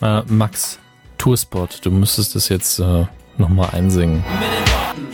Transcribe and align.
Äh, 0.00 0.22
Max, 0.28 0.78
Tourspot, 1.16 1.80
du 1.84 1.90
müsstest 1.90 2.34
das 2.34 2.48
jetzt 2.48 2.78
äh, 2.78 3.06
nochmal 3.36 3.70
einsingen. 3.72 4.22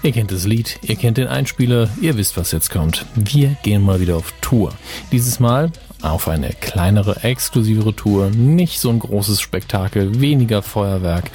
Ihr 0.02 0.12
kennt 0.12 0.32
das 0.32 0.46
Lied, 0.46 0.80
ihr 0.82 0.96
kennt 0.96 1.18
den 1.18 1.28
Einspieler, 1.28 1.88
ihr 2.02 2.18
wisst, 2.18 2.36
was 2.36 2.52
jetzt 2.52 2.72
kommt. 2.72 3.06
Wir 3.16 3.56
gehen 3.64 3.84
mal 3.84 4.02
wieder 4.02 4.18
auf 4.18 4.34
Tour. 4.42 4.74
Dieses 5.12 5.40
Mal 5.40 5.72
auf 6.02 6.28
eine 6.28 6.50
kleinere, 6.50 7.24
exklusivere 7.24 7.96
Tour, 7.96 8.30
nicht 8.30 8.80
so 8.80 8.90
ein 8.90 9.00
großes 9.00 9.40
Spektakel, 9.40 10.20
weniger 10.20 10.62
Feuerwerk, 10.62 11.32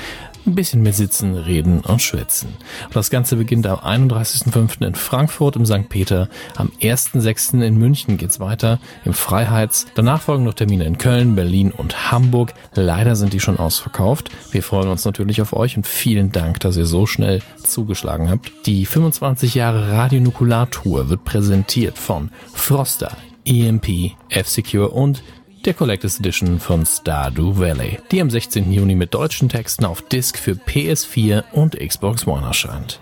ein 0.48 0.54
bisschen 0.54 0.82
mehr 0.82 0.92
sitzen, 0.92 1.34
reden 1.34 1.80
und 1.80 2.00
schwätzen. 2.00 2.48
Und 2.86 2.96
das 2.96 3.10
Ganze 3.10 3.36
beginnt 3.36 3.66
am 3.66 3.78
31.05. 3.78 4.86
in 4.86 4.94
Frankfurt 4.94 5.56
im 5.56 5.66
St. 5.66 5.88
Peter, 5.88 6.28
am 6.56 6.72
1.06. 6.80 7.62
in 7.62 7.78
München 7.78 8.16
geht's 8.16 8.40
weiter, 8.40 8.80
im 9.04 9.12
Freiheits. 9.12 9.86
Danach 9.94 10.22
folgen 10.22 10.44
noch 10.44 10.54
Termine 10.54 10.84
in 10.84 10.98
Köln, 10.98 11.34
Berlin 11.34 11.70
und 11.70 12.10
Hamburg. 12.10 12.54
Leider 12.74 13.16
sind 13.16 13.32
die 13.32 13.40
schon 13.40 13.58
ausverkauft. 13.58 14.30
Wir 14.50 14.62
freuen 14.62 14.88
uns 14.88 15.04
natürlich 15.04 15.42
auf 15.42 15.52
euch 15.52 15.76
und 15.76 15.86
vielen 15.86 16.32
Dank, 16.32 16.60
dass 16.60 16.76
ihr 16.76 16.86
so 16.86 17.06
schnell 17.06 17.42
zugeschlagen 17.62 18.30
habt. 18.30 18.50
Die 18.66 18.86
25 18.86 19.54
Jahre 19.54 19.92
Radionukular-Tour 19.92 21.10
wird 21.10 21.24
präsentiert 21.24 21.98
von 21.98 22.30
Froster, 22.54 23.16
EMP, 23.44 24.12
F-Secure 24.28 24.88
und 24.88 25.22
der 25.64 25.74
Collectors 25.74 26.18
Edition 26.18 26.60
von 26.60 26.84
Stardew 26.86 27.58
Valley, 27.58 27.98
die 28.10 28.20
am 28.20 28.30
16. 28.30 28.72
Juni 28.72 28.94
mit 28.94 29.14
deutschen 29.14 29.48
Texten 29.48 29.84
auf 29.84 30.02
Disc 30.02 30.38
für 30.38 30.52
PS4 30.52 31.44
und 31.52 31.78
Xbox 31.78 32.26
One 32.26 32.46
erscheint. 32.46 33.00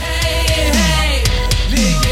Hey, 0.00 0.72
hey, 0.72 2.11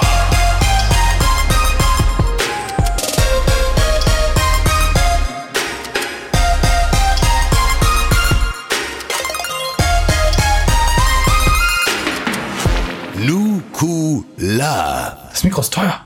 Nukular. 13.81 15.29
Das 15.31 15.43
Mikro 15.43 15.61
ist 15.61 15.73
teuer. 15.73 15.99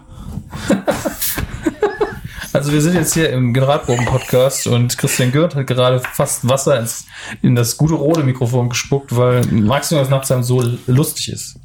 also 2.53 2.71
wir 2.71 2.81
sind 2.81 2.95
jetzt 2.95 3.13
hier 3.13 3.29
im 3.31 3.53
Generalproben-Podcast 3.53 4.67
und 4.67 4.97
Christian 4.97 5.31
Gürt 5.33 5.55
hat 5.55 5.67
gerade 5.67 5.99
fast 5.99 6.47
Wasser 6.47 6.79
ins, 6.79 7.05
in 7.41 7.53
das 7.53 7.75
gute 7.75 7.95
rote 7.95 8.23
Mikrofon 8.23 8.69
gespuckt, 8.69 9.15
weil 9.15 9.45
Max 9.47 9.89
Jonas 9.89 10.09
Nachtsheim 10.09 10.41
so 10.43 10.63
lustig 10.87 11.33
ist. 11.33 11.59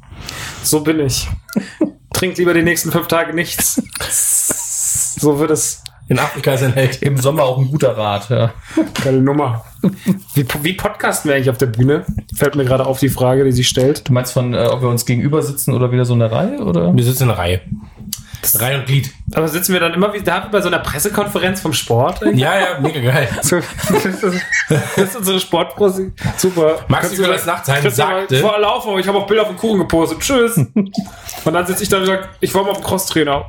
So 0.63 0.81
bin 0.81 0.99
ich. 0.99 1.29
Trink 2.13 2.37
lieber 2.37 2.53
die 2.53 2.63
nächsten 2.63 2.91
fünf 2.91 3.07
Tage 3.07 3.33
nichts. 3.33 3.81
So 5.17 5.39
wird 5.39 5.51
es. 5.51 5.80
In 6.11 6.19
Afrika 6.19 6.53
ist 6.55 6.61
ein 6.61 6.73
Held. 6.73 7.01
Im 7.03 7.15
Sommer 7.15 7.43
auch 7.43 7.57
ein 7.57 7.71
guter 7.71 7.97
Rat, 7.97 8.29
ja. 8.29 8.51
Geile 9.01 9.21
Nummer. 9.21 9.63
Wie, 10.33 10.45
wie 10.61 10.73
podcasten 10.73 11.29
wir 11.29 11.37
eigentlich 11.37 11.49
auf 11.49 11.57
der 11.57 11.67
Bühne? 11.67 12.05
Fällt 12.35 12.55
mir 12.55 12.65
gerade 12.65 12.85
auf 12.85 12.99
die 12.99 13.07
Frage, 13.07 13.45
die 13.45 13.53
sich 13.53 13.69
stellt. 13.69 14.09
Du 14.09 14.11
meinst 14.11 14.33
von, 14.33 14.53
äh, 14.53 14.67
ob 14.69 14.81
wir 14.81 14.89
uns 14.89 15.05
gegenüber 15.05 15.41
sitzen 15.41 15.73
oder 15.73 15.93
wieder 15.93 16.03
so 16.03 16.13
eine 16.13 16.29
Reihe, 16.29 16.65
oder? 16.65 16.93
Wir 16.93 17.03
sitzen 17.05 17.23
in 17.23 17.29
der 17.29 17.37
Reihe. 17.37 17.61
Reihe 18.55 18.79
und 18.79 18.85
Glied. 18.85 19.11
Aber 19.33 19.47
sitzen 19.47 19.73
wir 19.73 19.79
dann 19.79 19.93
immer 19.93 20.13
wie 20.13 20.21
da 20.21 20.47
bei 20.51 20.61
so 20.61 20.67
einer 20.67 20.79
Pressekonferenz 20.79 21.61
vom 21.61 21.73
Sport? 21.73 22.21
Ja, 22.33 22.59
ja, 22.59 22.79
mega 22.81 22.99
geil. 22.99 23.27
Das 23.41 23.51
ist- 23.51 24.41
das 24.95 25.09
ist 25.09 25.15
unsere 25.17 25.39
Sportprosi. 25.39 26.11
Super. 26.37 26.79
Max 26.87 27.11
gleich- 27.11 27.45
Nachtsheim 27.45 27.89
sagte- 27.89 28.37
Vorher 28.39 28.59
laufen, 28.61 28.89
aber 28.89 28.99
ich 28.99 29.07
habe 29.07 29.17
auch 29.17 29.27
Bilder 29.27 29.43
auf 29.43 29.49
dem 29.49 29.57
Kuchen 29.57 29.79
gepostet. 29.79 30.19
Tschüss. 30.19 30.57
Und 31.43 31.53
dann 31.53 31.65
sitze 31.65 31.83
ich 31.83 31.89
da 31.89 31.97
und 31.97 32.05
sage, 32.05 32.29
ich 32.39 32.53
war 32.53 32.63
mal 32.63 32.69
auf 32.71 32.77
dem 32.77 32.83
Crosstrainer. 32.85 33.45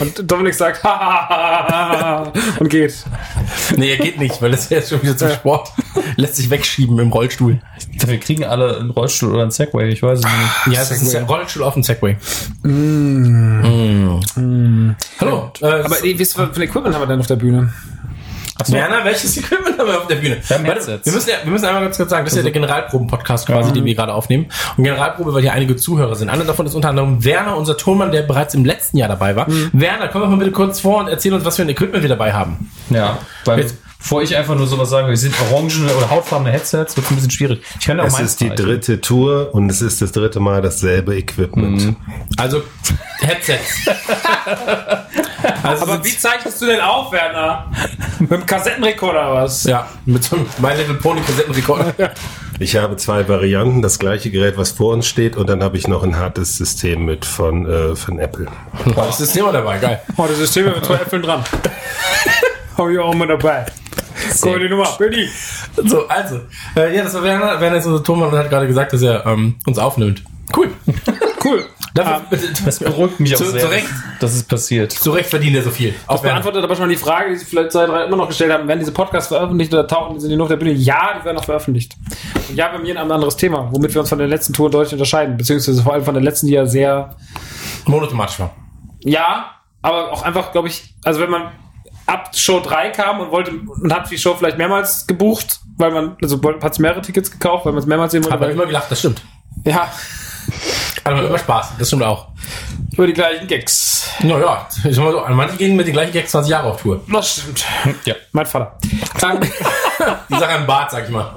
Und 0.00 0.30
Dominik 0.30 0.54
sagt, 0.54 0.84
ha, 0.84 2.32
und 2.60 2.68
geht. 2.68 2.94
Nee, 3.76 3.90
er 3.90 3.96
geht 3.96 4.18
nicht, 4.20 4.40
weil 4.40 4.52
das 4.52 4.70
wäre 4.70 4.82
schon 4.86 5.02
wieder 5.02 5.16
zum 5.16 5.30
Sport. 5.30 5.72
Lässt 6.16 6.36
sich 6.36 6.48
wegschieben 6.48 6.96
im 7.00 7.10
Rollstuhl. 7.10 7.60
Wir 8.06 8.20
kriegen 8.20 8.44
alle 8.44 8.78
einen 8.78 8.90
Rollstuhl 8.90 9.32
oder 9.32 9.42
einen 9.42 9.50
Segway, 9.50 9.88
ich 9.88 10.02
weiß 10.02 10.20
es 10.20 10.24
nicht. 10.24 10.76
Ja, 10.76 10.80
das 10.80 10.90
ist 10.92 11.12
ja 11.12 11.24
Rollstuhl 11.24 11.64
auf 11.64 11.74
dem 11.74 11.82
Segway. 11.82 12.16
Mm. 12.62 14.20
Hallo. 15.20 15.52
Äh, 15.60 15.66
Aber 15.66 16.02
ey, 16.04 16.18
wie 16.18 16.24
viel 16.24 16.62
Equipment 16.62 16.94
haben 16.94 17.02
wir 17.02 17.06
denn 17.06 17.20
auf 17.20 17.26
der 17.26 17.36
Bühne? 17.36 17.72
Werner, 18.68 19.04
welches 19.04 19.36
Equipment 19.36 19.76
haben 19.78 19.88
wir 19.88 19.98
auf 19.98 20.06
der 20.06 20.14
Bühne? 20.14 20.36
Warte, 20.48 20.64
Headsets. 20.64 21.06
wir, 21.06 21.12
müssen 21.12 21.30
ja, 21.30 21.36
wir 21.42 21.50
müssen 21.50 21.64
einmal 21.64 21.82
ganz 21.82 21.96
kurz 21.96 22.10
sagen, 22.10 22.24
das 22.24 22.34
ist 22.34 22.36
ja 22.36 22.42
der 22.44 22.52
Generalproben-Podcast 22.52 23.46
quasi, 23.46 23.72
den 23.72 23.84
wir 23.84 23.94
gerade 23.96 24.14
aufnehmen. 24.14 24.46
Und 24.76 24.84
Generalprobe, 24.84 25.34
weil 25.34 25.42
hier 25.42 25.52
einige 25.52 25.74
Zuhörer 25.74 26.14
sind. 26.14 26.28
Einer 26.28 26.44
davon 26.44 26.64
ist 26.66 26.74
unter 26.74 26.90
anderem 26.90 27.24
Werner, 27.24 27.56
unser 27.56 27.76
Tonmann, 27.76 28.12
der 28.12 28.22
bereits 28.22 28.54
im 28.54 28.64
letzten 28.64 28.96
Jahr 28.98 29.08
dabei 29.08 29.34
war. 29.34 29.46
Werner, 29.72 30.06
komm 30.08 30.22
doch 30.22 30.28
mal 30.30 30.36
bitte 30.38 30.52
kurz 30.52 30.78
vor 30.80 31.00
und 31.00 31.08
erzähl 31.08 31.32
uns, 31.34 31.44
was 31.44 31.56
für 31.56 31.62
ein 31.62 31.68
Equipment 31.68 32.02
wir 32.02 32.08
dabei 32.08 32.32
haben. 32.32 32.70
Ja, 32.90 33.18
weil 33.44 33.60
Jetzt- 33.60 33.76
bevor 34.04 34.20
ich 34.20 34.36
einfach 34.36 34.54
nur 34.54 34.66
sowas 34.66 34.90
sage, 34.90 35.08
wir 35.08 35.16
sind 35.16 35.34
orangene 35.50 35.90
oder 35.94 36.10
hautfarbene 36.10 36.52
Headsets, 36.52 36.94
wird 36.94 37.06
es 37.06 37.10
ein 37.10 37.14
bisschen 37.14 37.30
schwierig. 37.30 37.62
Ich 37.80 37.86
kann 37.86 37.98
auch 37.98 38.04
Es 38.04 38.20
ist 38.20 38.38
die 38.38 38.50
halten. 38.50 38.62
dritte 38.62 39.00
Tour 39.00 39.48
und 39.54 39.70
es 39.70 39.80
ist 39.80 40.02
das 40.02 40.12
dritte 40.12 40.40
Mal 40.40 40.60
dasselbe 40.60 41.16
Equipment. 41.16 41.96
Also, 42.36 42.62
Headsets. 43.20 43.88
also 45.62 45.82
Aber 45.84 46.04
wie 46.04 46.18
zeichnest 46.18 46.60
du 46.60 46.66
denn 46.66 46.80
auf, 46.82 47.12
Werner? 47.12 47.72
Mit 48.18 48.30
dem 48.30 48.44
Kassettenrekorder 48.44 49.32
oder 49.32 49.42
was? 49.42 49.64
Ja, 49.64 49.88
mit 50.04 50.22
so 50.22 50.36
einem 50.36 50.46
My 50.58 50.74
Little 50.76 50.96
Pony 50.96 51.22
Kassettenrekorder. 51.22 52.12
Ich 52.58 52.76
habe 52.76 52.96
zwei 52.96 53.26
Varianten, 53.26 53.80
das 53.80 53.98
gleiche 53.98 54.30
Gerät, 54.30 54.58
was 54.58 54.72
vor 54.72 54.92
uns 54.92 55.08
steht, 55.08 55.34
und 55.34 55.48
dann 55.48 55.62
habe 55.62 55.78
ich 55.78 55.88
noch 55.88 56.02
ein 56.02 56.18
hartes 56.18 56.58
System 56.58 57.06
mit 57.06 57.24
von, 57.24 57.64
äh, 57.64 57.96
von 57.96 58.18
Apple. 58.18 58.48
Boah, 58.94 59.06
das 59.06 59.22
ist 59.22 59.32
Thema 59.32 59.50
dabei, 59.50 59.78
geil. 59.78 60.02
Oh, 60.18 60.26
das 60.28 60.36
System 60.36 60.66
mit 60.66 60.84
zwei 60.84 60.96
Äpfeln 60.96 61.22
dran. 61.22 61.42
Hab 62.76 62.88
ich 62.90 62.98
auch 62.98 63.14
mal 63.14 63.28
dabei. 63.28 63.64
Die 64.44 64.68
Nummer. 64.68 64.88
Bernie. 64.98 65.28
So, 65.84 66.06
also, 66.08 66.40
äh, 66.76 66.96
ja, 66.96 67.04
das 67.04 67.14
war 67.14 67.22
Werner. 67.22 67.60
Werner 67.60 67.76
ist 67.76 67.86
unser 67.86 68.02
Tonmann 68.02 68.30
und 68.30 68.38
hat 68.38 68.50
gerade 68.50 68.66
gesagt, 68.66 68.92
dass 68.92 69.02
er 69.02 69.24
ähm, 69.26 69.56
uns 69.66 69.78
aufnimmt. 69.78 70.22
Cool. 70.56 70.70
Cool. 71.46 71.62
Dafür, 71.92 72.38
Das 72.64 72.78
beruhigt 72.78 73.20
mich 73.20 73.34
auch 73.34 73.38
Zu- 73.38 73.50
sehr, 73.50 73.60
zu 73.60 73.66
Recht. 73.66 73.86
dass 74.18 74.32
es 74.34 74.44
passiert. 74.44 74.92
zu 74.92 75.10
Recht 75.10 75.28
verdient 75.28 75.54
er 75.56 75.62
so 75.62 75.68
viel. 75.68 75.90
Das 75.92 76.08
Auch 76.08 76.22
Werner. 76.22 76.36
beantwortet 76.40 76.64
aber 76.64 76.74
schon 76.74 76.88
die 76.88 76.96
Frage, 76.96 77.32
die 77.32 77.36
Sie 77.36 77.44
vielleicht 77.44 77.70
zwei, 77.72 77.84
drei 77.84 78.04
immer 78.06 78.16
noch 78.16 78.28
gestellt 78.28 78.50
haben. 78.50 78.66
Werden 78.66 78.78
diese 78.78 78.92
Podcasts 78.92 79.28
veröffentlicht 79.28 79.70
oder 79.74 79.86
tauchen 79.86 80.18
sind 80.20 80.30
die 80.30 80.36
nur 80.36 80.44
auf 80.44 80.48
der 80.48 80.56
Bühne? 80.56 80.72
Ja, 80.72 81.18
die 81.20 81.24
werden 81.26 81.36
auch 81.36 81.44
veröffentlicht. 81.44 81.96
Und 82.48 82.56
ja, 82.56 82.68
bei 82.68 82.78
mir 82.78 82.98
ein 82.98 83.10
anderes 83.10 83.36
Thema, 83.36 83.68
womit 83.70 83.92
wir 83.92 84.00
uns 84.00 84.08
von 84.08 84.16
der 84.18 84.26
letzten 84.26 84.54
Tour 84.54 84.70
deutlich 84.70 84.94
unterscheiden. 84.94 85.36
Beziehungsweise 85.36 85.82
vor 85.82 85.92
allem 85.92 86.04
von 86.06 86.14
der 86.14 86.22
letzten, 86.22 86.46
die 86.46 86.54
ja 86.54 86.64
sehr, 86.64 87.14
monothematisch 87.84 88.40
war. 88.40 88.54
ja, 89.04 89.50
aber 89.82 90.12
auch 90.12 90.22
einfach, 90.22 90.50
glaube 90.52 90.68
ich, 90.68 90.94
also 91.04 91.20
wenn 91.20 91.28
man 91.30 91.52
ab 92.06 92.30
Show 92.34 92.60
3 92.60 92.90
kam 92.90 93.20
und 93.20 93.30
wollte, 93.30 93.52
und 93.52 93.92
hat 93.92 94.10
die 94.10 94.18
Show 94.18 94.34
vielleicht 94.34 94.58
mehrmals 94.58 95.06
gebucht, 95.06 95.60
weil 95.76 95.90
man, 95.90 96.16
also 96.22 96.40
hat 96.62 96.78
mehrere 96.78 97.00
Tickets 97.02 97.30
gekauft, 97.30 97.64
weil 97.66 97.72
man 97.72 97.80
es 97.80 97.86
mehrmals 97.86 98.12
sehen 98.12 98.24
wollte. 98.24 98.34
Aber 98.36 98.50
immer 98.50 98.66
gelacht, 98.66 98.90
das 98.90 98.98
stimmt. 98.98 99.22
ja, 99.64 99.88
Aber 101.04 101.22
immer 101.26 101.38
Spaß, 101.38 101.72
das 101.78 101.88
stimmt 101.88 102.02
auch. 102.02 102.28
über 102.92 103.06
die 103.06 103.12
gleichen 103.12 103.46
Gags. 103.46 104.08
Naja, 104.20 104.66
ich 104.84 104.94
sag 104.94 105.04
mal 105.04 105.12
so, 105.12 105.24
manche 105.30 105.56
gehen 105.56 105.74
mit 105.76 105.86
den 105.86 105.92
gleichen 105.94 106.12
Gags 106.12 106.30
20 106.30 106.50
Jahre 106.50 106.68
auf 106.70 106.80
Tour. 106.82 107.00
Das 107.12 107.32
stimmt. 107.32 107.64
Ja. 108.04 108.14
Mein 108.32 108.46
Vater. 108.46 108.78
Die 110.30 110.34
Sache 110.38 110.50
am 110.54 110.66
Bart, 110.66 110.90
sag 110.90 111.04
ich 111.04 111.10
mal. 111.10 111.34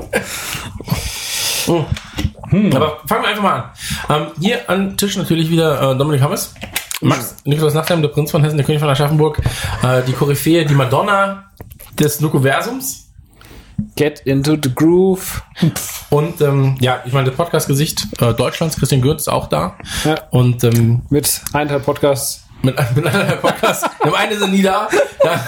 Hm. 2.49 2.75
Aber 2.75 2.99
fangen 3.05 3.23
wir 3.23 3.29
einfach 3.29 3.43
mal 3.43 3.71
an. 4.07 4.21
Ähm, 4.21 4.27
hier 4.39 4.69
an 4.69 4.97
Tisch 4.97 5.17
natürlich 5.17 5.49
wieder 5.49 5.91
äh, 5.93 5.97
Dominik 5.97 6.21
Hammes. 6.21 6.53
Max, 7.01 7.35
Nikolaus 7.45 7.73
Nachtheim, 7.75 8.01
der 8.01 8.09
Prinz 8.09 8.31
von 8.31 8.43
Hessen, 8.43 8.57
der 8.57 8.65
König 8.65 8.79
von 8.81 8.89
Aschaffenburg, 8.89 9.39
äh, 9.83 10.01
die 10.07 10.13
Koryphäe, 10.13 10.65
die 10.65 10.73
Madonna 10.73 11.45
des 11.99 12.21
Nukuversums. 12.21 13.03
Get 13.95 14.21
into 14.21 14.57
the 14.61 14.73
groove. 14.73 15.43
Und 16.09 16.41
ähm, 16.41 16.75
ja, 16.79 17.01
ich 17.05 17.13
meine, 17.13 17.27
das 17.27 17.37
Podcast-Gesicht 17.37 18.07
äh, 18.19 18.33
Deutschlands, 18.33 18.75
Christian 18.77 19.01
Gürtz 19.01 19.23
ist 19.23 19.27
auch 19.27 19.47
da. 19.47 19.75
Ja. 20.03 20.15
Und 20.31 20.63
ähm, 20.63 21.03
Mit 21.09 21.41
eineinhalb 21.53 21.85
Podcasts. 21.85 22.43
mit, 22.63 22.75
mit 22.95 23.05
anderthalb 23.05 23.41
Podcasts. 23.41 23.87
Dem 24.03 24.15
einen 24.15 24.39
sind 24.39 24.51
nie 24.51 24.63
da. 24.63 24.87
Ja. 25.23 25.39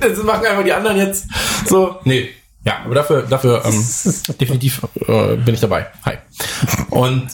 Das 0.00 0.22
machen 0.22 0.46
einfach 0.46 0.64
die 0.64 0.72
anderen 0.72 0.96
jetzt 0.96 1.26
so. 1.66 1.96
Nee. 2.04 2.30
Ja, 2.68 2.80
aber 2.84 2.94
dafür, 2.96 3.22
dafür 3.22 3.62
ähm, 3.64 3.72
definitiv 4.40 4.82
äh, 5.06 5.36
bin 5.36 5.54
ich 5.54 5.60
dabei. 5.60 5.86
Hi. 6.04 6.18
Und 6.90 7.28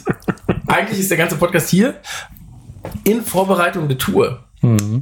eigentlich 0.68 1.00
ist 1.00 1.10
der 1.10 1.18
ganze 1.18 1.34
Podcast 1.34 1.70
hier 1.70 1.94
in 3.02 3.20
Vorbereitung 3.20 3.88
der 3.88 3.98
Tour. 3.98 4.44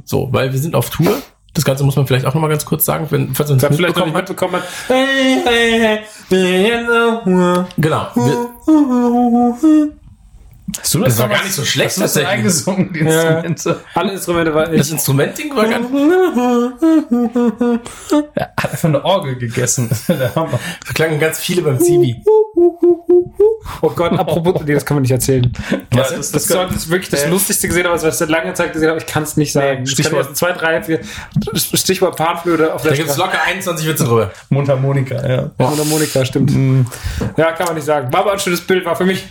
So, 0.05 0.29
weil 0.31 0.51
wir 0.51 0.57
sind 0.57 0.73
auf 0.73 0.89
Tour. 0.89 1.21
Das 1.53 1.63
Ganze 1.63 1.83
muss 1.83 1.95
man 1.95 2.07
vielleicht 2.07 2.25
auch 2.25 2.33
nochmal 2.33 2.49
ganz 2.49 2.65
kurz 2.65 2.83
sagen, 2.83 3.05
wenn, 3.11 3.35
falls 3.35 3.49
man 3.49 3.59
es 3.59 3.75
vielleicht 3.75 3.95
noch 3.95 4.07
nicht 4.07 4.15
mitbekommen 4.15 4.55
hat. 4.55 4.63
mitbekommen 4.89 5.99
hat. 7.45 7.67
Genau. 7.77 8.07
Wir, 8.15 8.49
Hast 10.79 10.93
du 10.93 10.99
das 10.99 11.17
war 11.19 11.29
gar 11.29 11.43
nicht 11.43 11.53
so 11.53 11.63
schlecht 11.63 11.97
du 11.97 12.01
das 12.01 12.13
tatsächlich. 12.13 12.39
eingesungen, 12.39 12.93
die 12.93 12.99
Instrumente? 12.99 13.81
Alle 13.93 14.11
Instrumente 14.13 14.53
war 14.53 14.67
Das 14.67 14.87
ich. 14.87 14.93
Instrumentding 14.93 15.55
war 15.55 15.67
gar 15.67 15.79
nicht. 15.79 15.91
Er 18.35 18.53
hat 18.57 18.71
einfach 18.71 18.89
eine 18.89 19.03
Orgel 19.05 19.35
gegessen. 19.37 19.87
Das 19.89 20.05
der 20.07 20.33
Hammer. 20.35 20.59
Da 20.87 20.93
klangen 20.93 21.19
ganz 21.19 21.39
viele 21.39 21.61
beim 21.61 21.79
Zivi. 21.79 22.23
Oh 23.81 23.89
Gott, 23.89 24.11
apropos, 24.13 24.61
nee, 24.65 24.73
das 24.73 24.85
kann 24.85 24.95
man 24.95 25.01
nicht 25.01 25.11
erzählen. 25.11 25.51
Was 25.91 26.09
Das, 26.13 26.31
das, 26.31 26.47
das 26.47 26.75
ist 26.75 26.89
wirklich 26.89 27.09
das 27.09 27.27
Lustigste 27.27 27.67
gesehen, 27.67 27.85
aber 27.85 27.95
was 27.95 28.03
ich 28.03 28.13
seit 28.13 28.29
langer 28.29 28.53
Zeit 28.53 28.73
gesehen 28.73 28.89
habe, 28.89 28.99
ich 28.99 29.05
kann 29.05 29.23
es 29.23 29.37
nicht 29.37 29.51
sagen. 29.51 29.85
Stichwort- 29.87 30.25
Stichwort 30.25 30.37
2, 30.37 30.51
3, 30.53 30.83
4, 30.83 30.99
Stichwort 31.55 32.15
Panflöte 32.15 32.73
auf 32.73 32.81
der 32.81 32.91
Da 32.91 32.97
gibt 32.97 33.09
es 33.09 33.17
locker 33.17 33.39
21 33.45 33.87
Witze 33.87 34.03
drüber. 34.03 34.31
Mundharmonika, 34.49 35.27
ja. 35.27 35.51
Oder 35.57 35.85
Monika, 35.85 36.23
stimmt. 36.25 36.51
Ja, 37.37 37.51
kann 37.53 37.65
man 37.67 37.75
nicht 37.75 37.85
sagen. 37.85 38.11
War 38.13 38.21
aber 38.21 38.33
ein 38.33 38.39
schönes 38.39 38.61
Bild, 38.61 38.85
war 38.85 38.95
für 38.95 39.05
mich. 39.05 39.25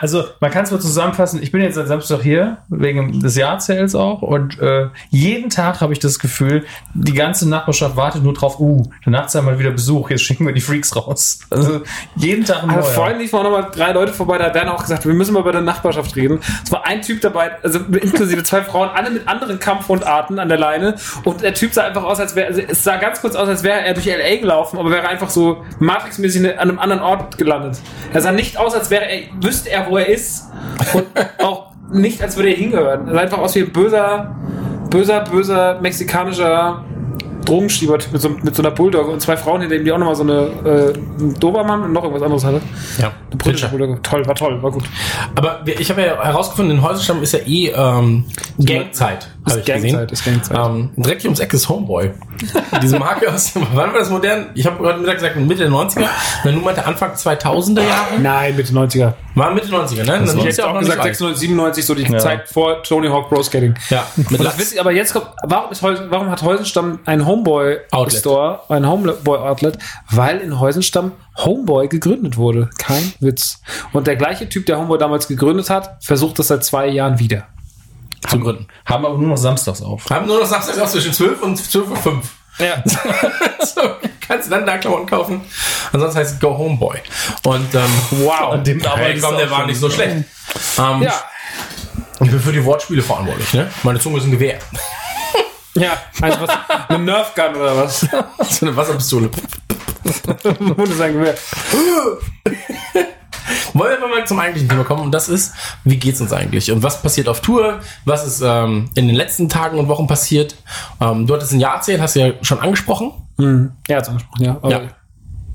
Also, 0.00 0.24
man 0.40 0.50
kann 0.50 0.64
es 0.64 0.70
mal 0.70 0.80
zusammenfassen. 0.80 1.42
Ich 1.42 1.52
bin 1.52 1.60
jetzt 1.62 1.76
seit 1.76 1.88
Samstag 1.88 2.22
hier, 2.22 2.58
wegen 2.68 3.20
des 3.20 3.36
Jahrzähls 3.36 3.94
auch. 3.94 4.22
Und 4.22 4.58
äh, 4.60 4.88
jeden 5.10 5.50
Tag 5.50 5.80
habe 5.80 5.92
ich 5.92 5.98
das 5.98 6.18
Gefühl, 6.18 6.64
die 6.94 7.14
ganze 7.14 7.48
Nachbarschaft 7.48 7.96
wartet 7.96 8.22
nur 8.22 8.34
drauf, 8.34 8.58
uh, 8.58 8.82
danach 9.04 9.26
ist 9.26 9.34
mal 9.36 9.58
wieder 9.58 9.70
Besuch, 9.70 10.10
jetzt 10.10 10.22
schicken 10.22 10.46
wir 10.46 10.52
die 10.52 10.60
Freaks 10.60 10.94
raus. 10.96 11.40
Also, 11.50 11.82
jeden 12.16 12.44
Tag 12.44 12.55
ein 12.62 12.70
Aber 12.70 12.80
neuer. 12.80 12.90
vorhin 12.90 13.18
liefen 13.18 13.38
auch 13.38 13.42
nochmal 13.42 13.68
drei 13.74 13.92
Leute 13.92 14.12
vorbei, 14.12 14.38
da 14.38 14.52
Werner 14.54 14.74
auch 14.74 14.82
gesagt, 14.82 15.06
wir 15.06 15.14
müssen 15.14 15.32
mal 15.34 15.42
bei 15.42 15.52
der 15.52 15.60
Nachbarschaft 15.60 16.14
reden. 16.16 16.40
Es 16.64 16.70
war 16.72 16.86
ein 16.86 17.02
Typ 17.02 17.20
dabei, 17.20 17.52
also 17.62 17.78
inklusive 17.78 18.42
zwei 18.42 18.62
Frauen, 18.62 18.88
alle 18.94 19.10
mit 19.10 19.28
anderen 19.28 19.58
Kampfhundarten 19.58 20.38
an 20.38 20.48
der 20.48 20.58
Leine. 20.58 20.96
Und 21.24 21.42
der 21.42 21.54
Typ 21.54 21.72
sah 21.72 21.84
einfach 21.84 22.04
aus, 22.04 22.20
als 22.20 22.34
wäre, 22.34 22.48
also 22.48 22.60
es 22.66 22.82
sah 22.82 22.96
ganz 22.96 23.20
kurz 23.20 23.34
aus, 23.34 23.48
als 23.48 23.62
wäre 23.62 23.80
er 23.80 23.94
durch 23.94 24.06
L.A. 24.06 24.40
gelaufen, 24.40 24.78
aber 24.78 24.90
wäre 24.90 25.08
einfach 25.08 25.30
so 25.30 25.64
Matrix-mäßig 25.78 26.58
an 26.58 26.70
einem 26.70 26.78
anderen 26.78 27.02
Ort 27.02 27.38
gelandet. 27.38 27.78
Er 28.12 28.20
sah 28.20 28.32
nicht 28.32 28.58
aus, 28.58 28.74
als 28.74 28.90
wäre 28.90 29.04
er, 29.04 29.22
wüsste 29.40 29.70
er, 29.70 29.88
wo 29.88 29.96
er 29.98 30.08
ist. 30.08 30.44
Und 30.92 31.06
auch 31.42 31.72
nicht, 31.92 32.22
als 32.22 32.36
würde 32.36 32.50
er 32.50 32.56
hingehören. 32.56 33.08
Er 33.08 33.14
sah 33.14 33.20
einfach 33.20 33.38
aus 33.38 33.54
wie 33.54 33.60
ein 33.62 33.72
böser, 33.72 34.34
böser, 34.90 35.20
böser 35.20 35.80
mexikanischer 35.80 36.84
Drogenschieber-Typ 37.46 38.12
mit 38.12 38.20
so, 38.20 38.28
mit 38.28 38.54
so 38.54 38.62
einer 38.62 38.70
Bulldogge 38.70 39.10
und 39.10 39.20
zwei 39.20 39.36
Frauen 39.36 39.62
hinter 39.62 39.76
ihm, 39.76 39.84
die 39.84 39.92
auch 39.92 39.98
nochmal 39.98 40.16
so 40.16 40.22
eine 40.22 40.50
äh, 40.64 40.94
einen 41.18 41.34
Dobermann 41.40 41.82
und 41.82 41.92
noch 41.92 42.02
irgendwas 42.02 42.22
anderes 42.22 42.44
hatte. 42.44 42.60
Ja. 42.98 43.12
Eine 43.30 43.36
britische 43.38 43.68
Bulldogge. 43.68 44.00
Toll, 44.02 44.26
war 44.26 44.34
toll, 44.34 44.62
war 44.62 44.70
gut. 44.70 44.84
Aber 45.34 45.60
ich 45.66 45.90
habe 45.90 46.02
ja 46.02 46.22
herausgefunden, 46.22 46.76
in 46.76 46.82
Häuserstamm 46.82 47.22
ist 47.22 47.32
ja 47.32 47.40
eh 47.40 47.68
ähm, 47.68 48.24
Gangzeit. 48.62 49.30
Ich 49.46 49.64
Gangzeit, 49.64 49.82
gesehen. 49.82 50.08
ist 50.10 50.24
Gangzeit. 50.24 50.56
Ähm, 50.58 50.90
direkt 50.96 51.22
hier 51.22 51.28
ums 51.30 51.40
Eck 51.40 51.52
ist 51.54 51.68
Homeboy. 51.68 52.10
Diese 52.82 52.98
Marke 52.98 53.32
aus, 53.32 53.52
wann 53.54 53.92
war 53.92 53.98
das 54.00 54.10
modern? 54.10 54.46
Ich 54.54 54.66
habe 54.66 54.78
heute 54.84 54.98
Mittag 54.98 55.14
gesagt 55.14 55.36
Mitte 55.36 55.62
der 55.62 55.70
90er. 55.70 56.06
Wenn 56.42 56.54
du 56.56 56.60
meinte 56.60 56.84
Anfang 56.84 57.12
2000er 57.12 57.82
Jahre. 57.82 58.18
Nein, 58.20 58.56
Mitte 58.56 58.72
90er. 58.72 59.12
War 59.34 59.54
Mitte 59.54 59.68
90er, 59.68 59.98
ne? 59.98 60.04
Dann 60.04 60.24
Ich 60.24 60.30
ist 60.30 60.44
hätte 60.44 60.62
ja 60.62 60.66
auch 60.66 60.74
auch 60.74 60.80
gesagt 60.80 60.98
alt. 61.00 61.14
96, 61.16 61.40
97, 61.40 61.86
so 61.86 61.94
die 61.94 62.16
Zeit 62.16 62.48
vor 62.48 62.82
Tony 62.82 63.08
Hawk 63.08 63.28
Pro 63.28 63.42
Skating. 63.42 63.74
Ja, 63.90 64.06
mit 64.16 64.32
Und 64.32 64.44
das 64.44 64.58
witzig, 64.58 64.80
aber 64.80 64.92
jetzt 64.92 65.12
kommt, 65.12 65.26
warum, 65.44 65.70
ist 65.70 65.82
warum 65.82 66.30
hat 66.30 66.42
Heusenstamm 66.42 66.98
ein 67.04 67.24
Homeboy 67.24 67.78
Outlet. 67.92 68.20
Store, 68.20 68.60
ein 68.68 68.86
Homeboy 68.86 69.38
Outlet? 69.38 69.78
Weil 70.10 70.38
in 70.38 70.58
Heusenstamm 70.58 71.12
Homeboy 71.36 71.88
gegründet 71.88 72.36
wurde. 72.36 72.70
Kein 72.78 73.12
Witz. 73.20 73.60
Und 73.92 74.06
der 74.06 74.16
gleiche 74.16 74.48
Typ, 74.48 74.66
der 74.66 74.78
Homeboy 74.78 74.98
damals 74.98 75.28
gegründet 75.28 75.70
hat, 75.70 76.02
versucht 76.02 76.38
das 76.38 76.48
seit 76.48 76.64
zwei 76.64 76.88
Jahren 76.88 77.18
wieder. 77.18 77.46
Zu 78.28 78.40
gründen. 78.40 78.66
Haben 78.84 79.06
aber 79.06 79.18
nur 79.18 79.28
noch 79.28 79.36
samstags 79.36 79.82
auf. 79.82 80.08
Haben 80.10 80.26
nur 80.26 80.40
noch 80.40 80.46
samstags 80.46 80.78
auch 80.78 80.88
zwischen 80.88 81.12
12 81.12 81.42
und 81.42 81.56
12 81.56 81.90
Uhr 81.90 81.96
5. 81.96 82.26
Ja. 82.58 82.82
so, 83.64 83.80
kannst 84.26 84.46
du 84.46 84.50
dann 84.50 84.64
da 84.64 84.78
Klamotten 84.78 85.06
kaufen. 85.06 85.42
Ansonsten 85.92 86.18
heißt 86.18 86.34
es 86.34 86.40
Go 86.40 86.56
Homeboy. 86.56 86.98
Und 87.44 87.74
ähm, 87.74 87.82
Wow. 88.10 88.52
An 88.52 88.64
dem 88.64 88.80
hey, 88.80 89.18
komm, 89.20 89.36
der 89.36 89.50
war 89.50 89.66
nicht 89.66 89.78
so 89.78 89.90
schlecht. 89.90 90.24
Ähm, 90.78 91.02
Ja. 91.02 91.12
Ich 92.20 92.30
bin 92.30 92.40
für 92.40 92.52
die 92.52 92.64
Wortspiele 92.64 93.02
verantwortlich, 93.02 93.52
ne? 93.52 93.70
Meine 93.82 93.98
Zunge 94.00 94.18
ist 94.18 94.24
ein 94.24 94.30
Gewehr. 94.30 94.58
Ja, 95.74 95.98
also 96.22 96.40
was, 96.40 96.50
eine 96.88 97.04
Nerf 97.04 97.34
Gun 97.34 97.54
oder 97.54 97.76
was? 97.76 98.00
so 98.50 98.66
eine 98.66 98.74
Wasserpistole. 98.74 99.28
Ohne 100.78 100.94
sein 100.94 101.12
Gewehr. 101.12 101.34
Wollen 103.74 104.00
wir 104.00 104.08
mal 104.08 104.26
zum 104.26 104.38
eigentlichen 104.38 104.68
Thema 104.68 104.84
kommen 104.84 105.02
und 105.02 105.12
das 105.12 105.28
ist, 105.28 105.54
wie 105.84 105.96
geht's 105.96 106.20
uns 106.20 106.32
eigentlich 106.32 106.70
und 106.72 106.82
was 106.82 107.02
passiert 107.02 107.28
auf 107.28 107.40
Tour, 107.40 107.80
was 108.04 108.26
ist 108.26 108.42
ähm, 108.44 108.90
in 108.94 109.06
den 109.06 109.16
letzten 109.16 109.48
Tagen 109.48 109.78
und 109.78 109.88
Wochen 109.88 110.06
passiert. 110.06 110.56
Ähm, 111.00 111.26
du 111.26 111.34
hattest 111.34 111.52
ein 111.52 111.60
Jahr 111.60 111.76
erzählt, 111.76 112.00
hast 112.00 112.16
du 112.16 112.20
ja 112.20 112.32
schon 112.42 112.60
angesprochen. 112.60 113.12
Ja, 113.88 113.96
hat's 113.96 114.08
angesprochen, 114.08 114.44
ja. 114.44 114.58
Ja. 114.68 114.80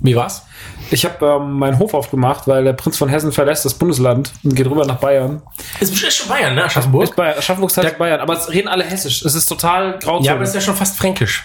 Wie 0.03 0.15
war's? 0.15 0.43
Ich 0.89 1.05
habe 1.05 1.25
ähm, 1.25 1.53
meinen 1.53 1.77
Hof 1.77 1.93
aufgemacht, 1.93 2.47
weil 2.47 2.63
der 2.63 2.73
Prinz 2.73 2.97
von 2.97 3.07
Hessen 3.07 3.31
verlässt 3.31 3.65
das 3.65 3.75
Bundesland 3.75 4.31
und 4.43 4.55
geht 4.55 4.67
rüber 4.67 4.85
nach 4.85 4.97
Bayern. 4.97 5.41
Ist 5.79 5.91
bestimmt 5.91 6.13
schon 6.13 6.27
Bayern, 6.27 6.55
ne? 6.55 6.65
Aschaffenburg? 6.65 7.03
Ist 7.03 7.15
Bayern, 7.15 7.37
Aschaffenburg 7.37 7.71
ist 7.77 7.97
Bayern, 7.97 8.19
aber 8.19 8.33
es 8.33 8.49
reden 8.49 8.67
alle 8.67 8.83
Hessisch. 8.83 9.23
Es 9.23 9.35
ist 9.35 9.45
total 9.45 9.99
grauzone. 9.99 10.25
Ja, 10.25 10.33
aber 10.33 10.41
das 10.41 10.49
ist 10.49 10.55
ja 10.55 10.61
schon 10.61 10.75
fast 10.75 10.97
fränkisch. 10.97 11.43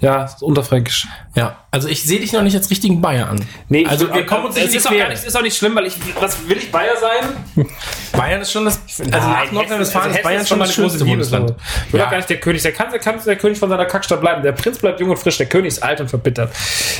Ja, 0.00 0.24
ist 0.24 0.42
unterfränkisch. 0.42 1.06
Ja, 1.34 1.56
also 1.70 1.88
ich 1.88 2.02
sehe 2.04 2.20
dich 2.20 2.32
noch 2.32 2.42
nicht 2.42 2.54
als 2.56 2.70
richtigen 2.70 3.00
Bayer 3.00 3.28
an. 3.28 3.40
Nee, 3.68 3.86
also 3.86 4.12
wir 4.12 4.24
kommen 4.26 4.46
uns 4.46 4.56
es 4.56 4.66
nicht 4.66 4.74
ist 4.76 4.86
auch, 4.86 4.96
gar 4.96 5.08
nicht, 5.08 5.24
ist 5.24 5.36
auch 5.36 5.42
nicht 5.42 5.56
schlimm, 5.56 5.74
weil 5.74 5.86
ich, 5.86 5.96
was 6.20 6.48
will 6.48 6.56
ich 6.58 6.70
Bayer 6.70 6.94
sein? 7.00 7.66
Bayern 8.12 8.40
ist 8.40 8.52
schon 8.52 8.64
das, 8.64 8.80
also 8.98 9.10
nach 9.10 9.50
Nordrhein-Westfalen 9.50 10.14
ist 10.14 10.22
Bayern 10.22 10.46
schon 10.46 10.58
das 10.60 10.74
schönste 10.74 11.04
Bundesland. 11.04 11.54
Ich 11.88 11.92
will 11.92 12.00
Ja. 12.00 12.10
gar 12.10 12.16
nicht 12.18 12.30
der 12.30 12.40
König. 12.40 12.62
Der 12.62 12.72
kann, 12.72 12.90
der 12.90 13.00
kann 13.00 13.18
der 13.24 13.36
König 13.36 13.58
von 13.58 13.68
seiner 13.68 13.86
Kackstadt 13.86 14.20
bleiben. 14.20 14.42
Der 14.42 14.52
Prinz 14.52 14.78
bleibt 14.78 15.00
jung 15.00 15.10
und 15.10 15.18
frisch. 15.18 15.36
Der 15.38 15.46
König 15.46 15.68
ist 15.68 15.82
alt 15.82 16.00
und 16.00 16.08
verbittert. 16.08 16.52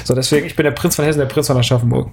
So, 0.04 0.14
deswegen, 0.14 0.46
ich 0.46 0.56
bin 0.56 0.64
der 0.64 0.72
Prinz 0.72 0.96
von 0.96 1.04
Hessen, 1.04 1.18
der 1.20 1.26
Prinz 1.26 1.46
von 1.46 1.56
Aschaffenburg. 1.56 2.10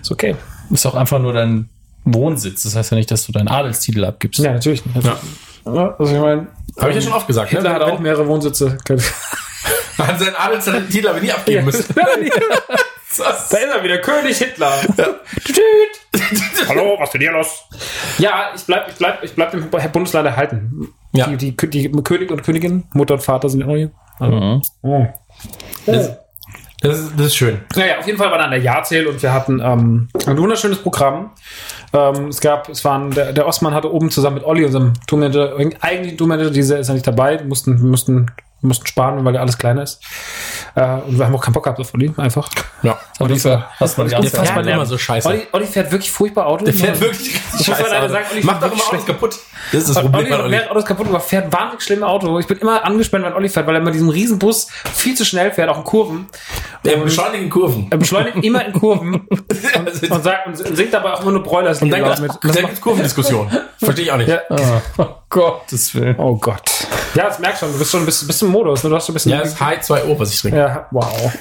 Ist 0.00 0.10
okay. 0.12 0.36
Ist 0.70 0.84
auch 0.86 0.94
einfach 0.94 1.18
nur 1.18 1.32
dein 1.32 1.68
Wohnsitz. 2.04 2.64
Das 2.64 2.74
heißt 2.76 2.90
ja 2.90 2.96
nicht, 2.96 3.10
dass 3.10 3.24
du 3.26 3.32
deinen 3.32 3.48
Adelstitel 3.48 4.04
abgibst. 4.04 4.40
Ja, 4.40 4.52
natürlich. 4.52 4.82
Ja. 5.02 5.18
Ja, 5.64 5.94
also 5.96 6.12
ich 6.14 6.20
meine, 6.20 6.48
Habe 6.80 6.90
ich 6.90 6.96
ja 6.96 7.02
schon 7.02 7.12
oft 7.12 7.26
gesagt. 7.28 7.50
Hitler 7.50 7.68
Ne? 7.68 7.74
hat 7.76 7.82
auch 7.82 7.98
mehrere 8.00 8.26
Wohnsitze. 8.26 8.76
da 9.98 10.06
Hat 10.06 10.18
seinen 10.18 10.36
Adelstitel 10.36 11.08
aber 11.08 11.20
nie 11.20 11.32
abgeben 11.32 11.64
müssen. 11.64 11.84
ist 13.12 13.52
er 13.52 13.84
wieder, 13.84 13.98
König 13.98 14.38
Hitler. 14.38 14.72
Hallo, 16.68 16.96
was 16.98 17.08
ist 17.08 17.14
denn 17.14 17.20
hier 17.20 17.32
los? 17.32 17.62
Ja, 18.18 18.52
ich 18.54 18.62
bleib, 18.62 18.88
ich 18.88 18.94
bleib, 18.94 19.22
ich 19.22 19.32
bleib 19.34 19.50
dem 19.50 19.68
Bundesland 19.92 20.26
erhalten. 20.26 20.88
Ja. 21.12 21.26
Die, 21.26 21.36
die, 21.36 21.70
die 21.70 21.90
König 22.02 22.30
und 22.30 22.42
Königin, 22.42 22.84
Mutter 22.92 23.14
und 23.14 23.22
Vater 23.22 23.48
sind 23.48 23.64
auch 23.64 23.74
hier. 23.74 23.90
Also, 24.18 24.60
oh. 24.82 25.06
Das, 25.86 26.16
das, 26.80 26.98
ist, 26.98 27.12
das 27.16 27.26
ist 27.26 27.36
schön. 27.36 27.60
Naja, 27.76 27.98
auf 27.98 28.06
jeden 28.06 28.18
Fall 28.18 28.30
war 28.30 28.38
dann 28.38 28.50
der 28.50 28.60
Jahrzähl 28.60 29.06
und 29.06 29.22
wir 29.22 29.32
hatten 29.32 29.60
ähm, 29.60 30.08
ein 30.26 30.38
wunderschönes 30.38 30.78
Programm. 30.78 31.32
Ähm, 31.92 32.28
es 32.28 32.40
gab, 32.40 32.68
es 32.68 32.84
waren, 32.84 33.10
der, 33.10 33.32
der 33.32 33.46
Ostmann 33.46 33.74
hatte 33.74 33.92
oben 33.92 34.10
zusammen 34.10 34.36
mit 34.36 34.44
Olli, 34.44 34.64
unserem 34.64 34.92
Tourmanager, 35.06 35.56
eigentlich 35.80 36.16
Tourmanager, 36.16 36.50
dieser 36.50 36.78
ist 36.78 36.88
ja 36.88 36.94
nicht 36.94 37.06
dabei, 37.06 37.42
mussten, 37.42 37.88
mussten, 37.88 38.30
wir 38.62 38.68
mussten 38.68 38.86
sparen, 38.86 39.24
weil 39.24 39.32
der 39.32 39.42
alles 39.42 39.58
kleiner 39.58 39.82
ist. 39.82 40.00
Äh, 40.76 40.82
und 40.82 41.18
wir 41.18 41.26
haben 41.26 41.34
auch 41.34 41.40
keinen 41.40 41.52
Bock 41.52 41.64
gehabt 41.64 41.80
auf 41.80 41.92
Olli, 41.94 42.12
einfach. 42.16 42.48
Ja. 42.82 42.96
Ganze 43.18 44.30
fährt 44.30 44.66
immer 44.66 44.86
so 44.86 44.96
scheiße. 44.96 45.28
Olli, 45.28 45.46
Olli 45.50 45.66
fährt 45.66 45.90
wirklich 45.90 46.12
furchtbar 46.12 46.46
Auto. 46.46 46.64
Der 46.64 46.72
fährt 46.72 47.00
wirklich 47.00 47.34
Ich 47.58 47.68
muss 47.68 47.80
mal 47.80 47.90
leider 47.90 48.08
sagen, 48.08 48.26
Olli 48.32 48.44
Macht 48.44 48.60
fährt 48.60 48.72
doch 48.72 48.76
immer 48.76 48.92
wirklich 48.92 49.00
Autos 49.00 49.06
kaputt. 49.06 49.38
Das 49.72 49.80
ist 49.82 49.88
das 49.88 49.96
Olli 49.96 50.08
Problem. 50.08 50.32
hat 50.32 50.40
Olli. 50.40 50.50
mehrere 50.50 50.70
Autos 50.70 50.84
kaputt 50.84 51.06
gemacht, 51.06 51.24
fährt 51.24 51.52
wahnsinnig 51.52 51.82
schlimme 51.82 52.06
Auto. 52.06 52.38
Ich 52.38 52.46
bin 52.46 52.58
immer 52.58 52.84
angespannt, 52.84 53.24
wenn 53.24 53.32
Olli 53.32 53.48
fährt, 53.48 53.66
weil 53.66 53.74
er 53.74 53.80
mit 53.80 53.94
diesem 53.94 54.08
riesen 54.08 54.38
Bus 54.38 54.68
viel 54.94 55.16
zu 55.16 55.24
schnell 55.24 55.50
fährt, 55.50 55.68
auch 55.68 55.78
in 55.78 55.84
Kurven. 55.84 56.26
Der 56.84 56.98
beschleunigt 56.98 57.42
in 57.42 57.50
Kurven. 57.50 57.88
Er 57.90 57.98
beschleunigt 57.98 58.44
immer 58.44 58.64
in 58.64 58.72
Kurven 58.72 59.14
und, 59.28 60.10
und, 60.10 60.22
sagt, 60.22 60.46
und 60.46 60.76
singt 60.76 60.94
dabei 60.94 61.14
auch 61.14 61.22
immer 61.22 61.32
nur 61.32 61.42
Broilers 61.42 61.82
Und 61.82 61.90
dann, 61.90 62.04
dann, 62.04 62.22
mit. 62.22 62.30
dann 62.40 62.52
gibt's 62.52 62.80
Kurvendiskussion. 62.80 63.50
Verstehe 63.78 64.04
ich 64.04 64.12
auch 64.12 64.16
nicht. 64.16 64.28
Ja. 64.28 64.40
Oh 64.98 65.21
Gottes 65.32 65.94
Willen. 65.94 66.14
Oh 66.18 66.36
Gott. 66.36 66.86
Ja, 67.14 67.24
das 67.24 67.38
merkst 67.38 67.60
schon, 67.60 67.72
du 67.72 67.78
bist 67.78 67.90
schon 67.90 68.00
ein 68.00 68.06
bisschen, 68.06 68.26
bisschen 68.26 68.48
im 68.48 68.52
Modus. 68.52 68.84
Ne? 68.84 68.90
Du 68.90 68.96
hast 68.96 69.06
schon 69.06 69.12
ein 69.12 69.14
bisschen. 69.14 69.32
Ja, 69.32 69.38
das 69.38 69.48
ist 69.48 69.60
High 69.60 69.80
2 69.80 70.04
Uhr, 70.04 70.18
was 70.18 70.32
ich 70.32 70.40
trinke. 70.40 70.58
ja 70.58 70.86
wow. 70.90 71.32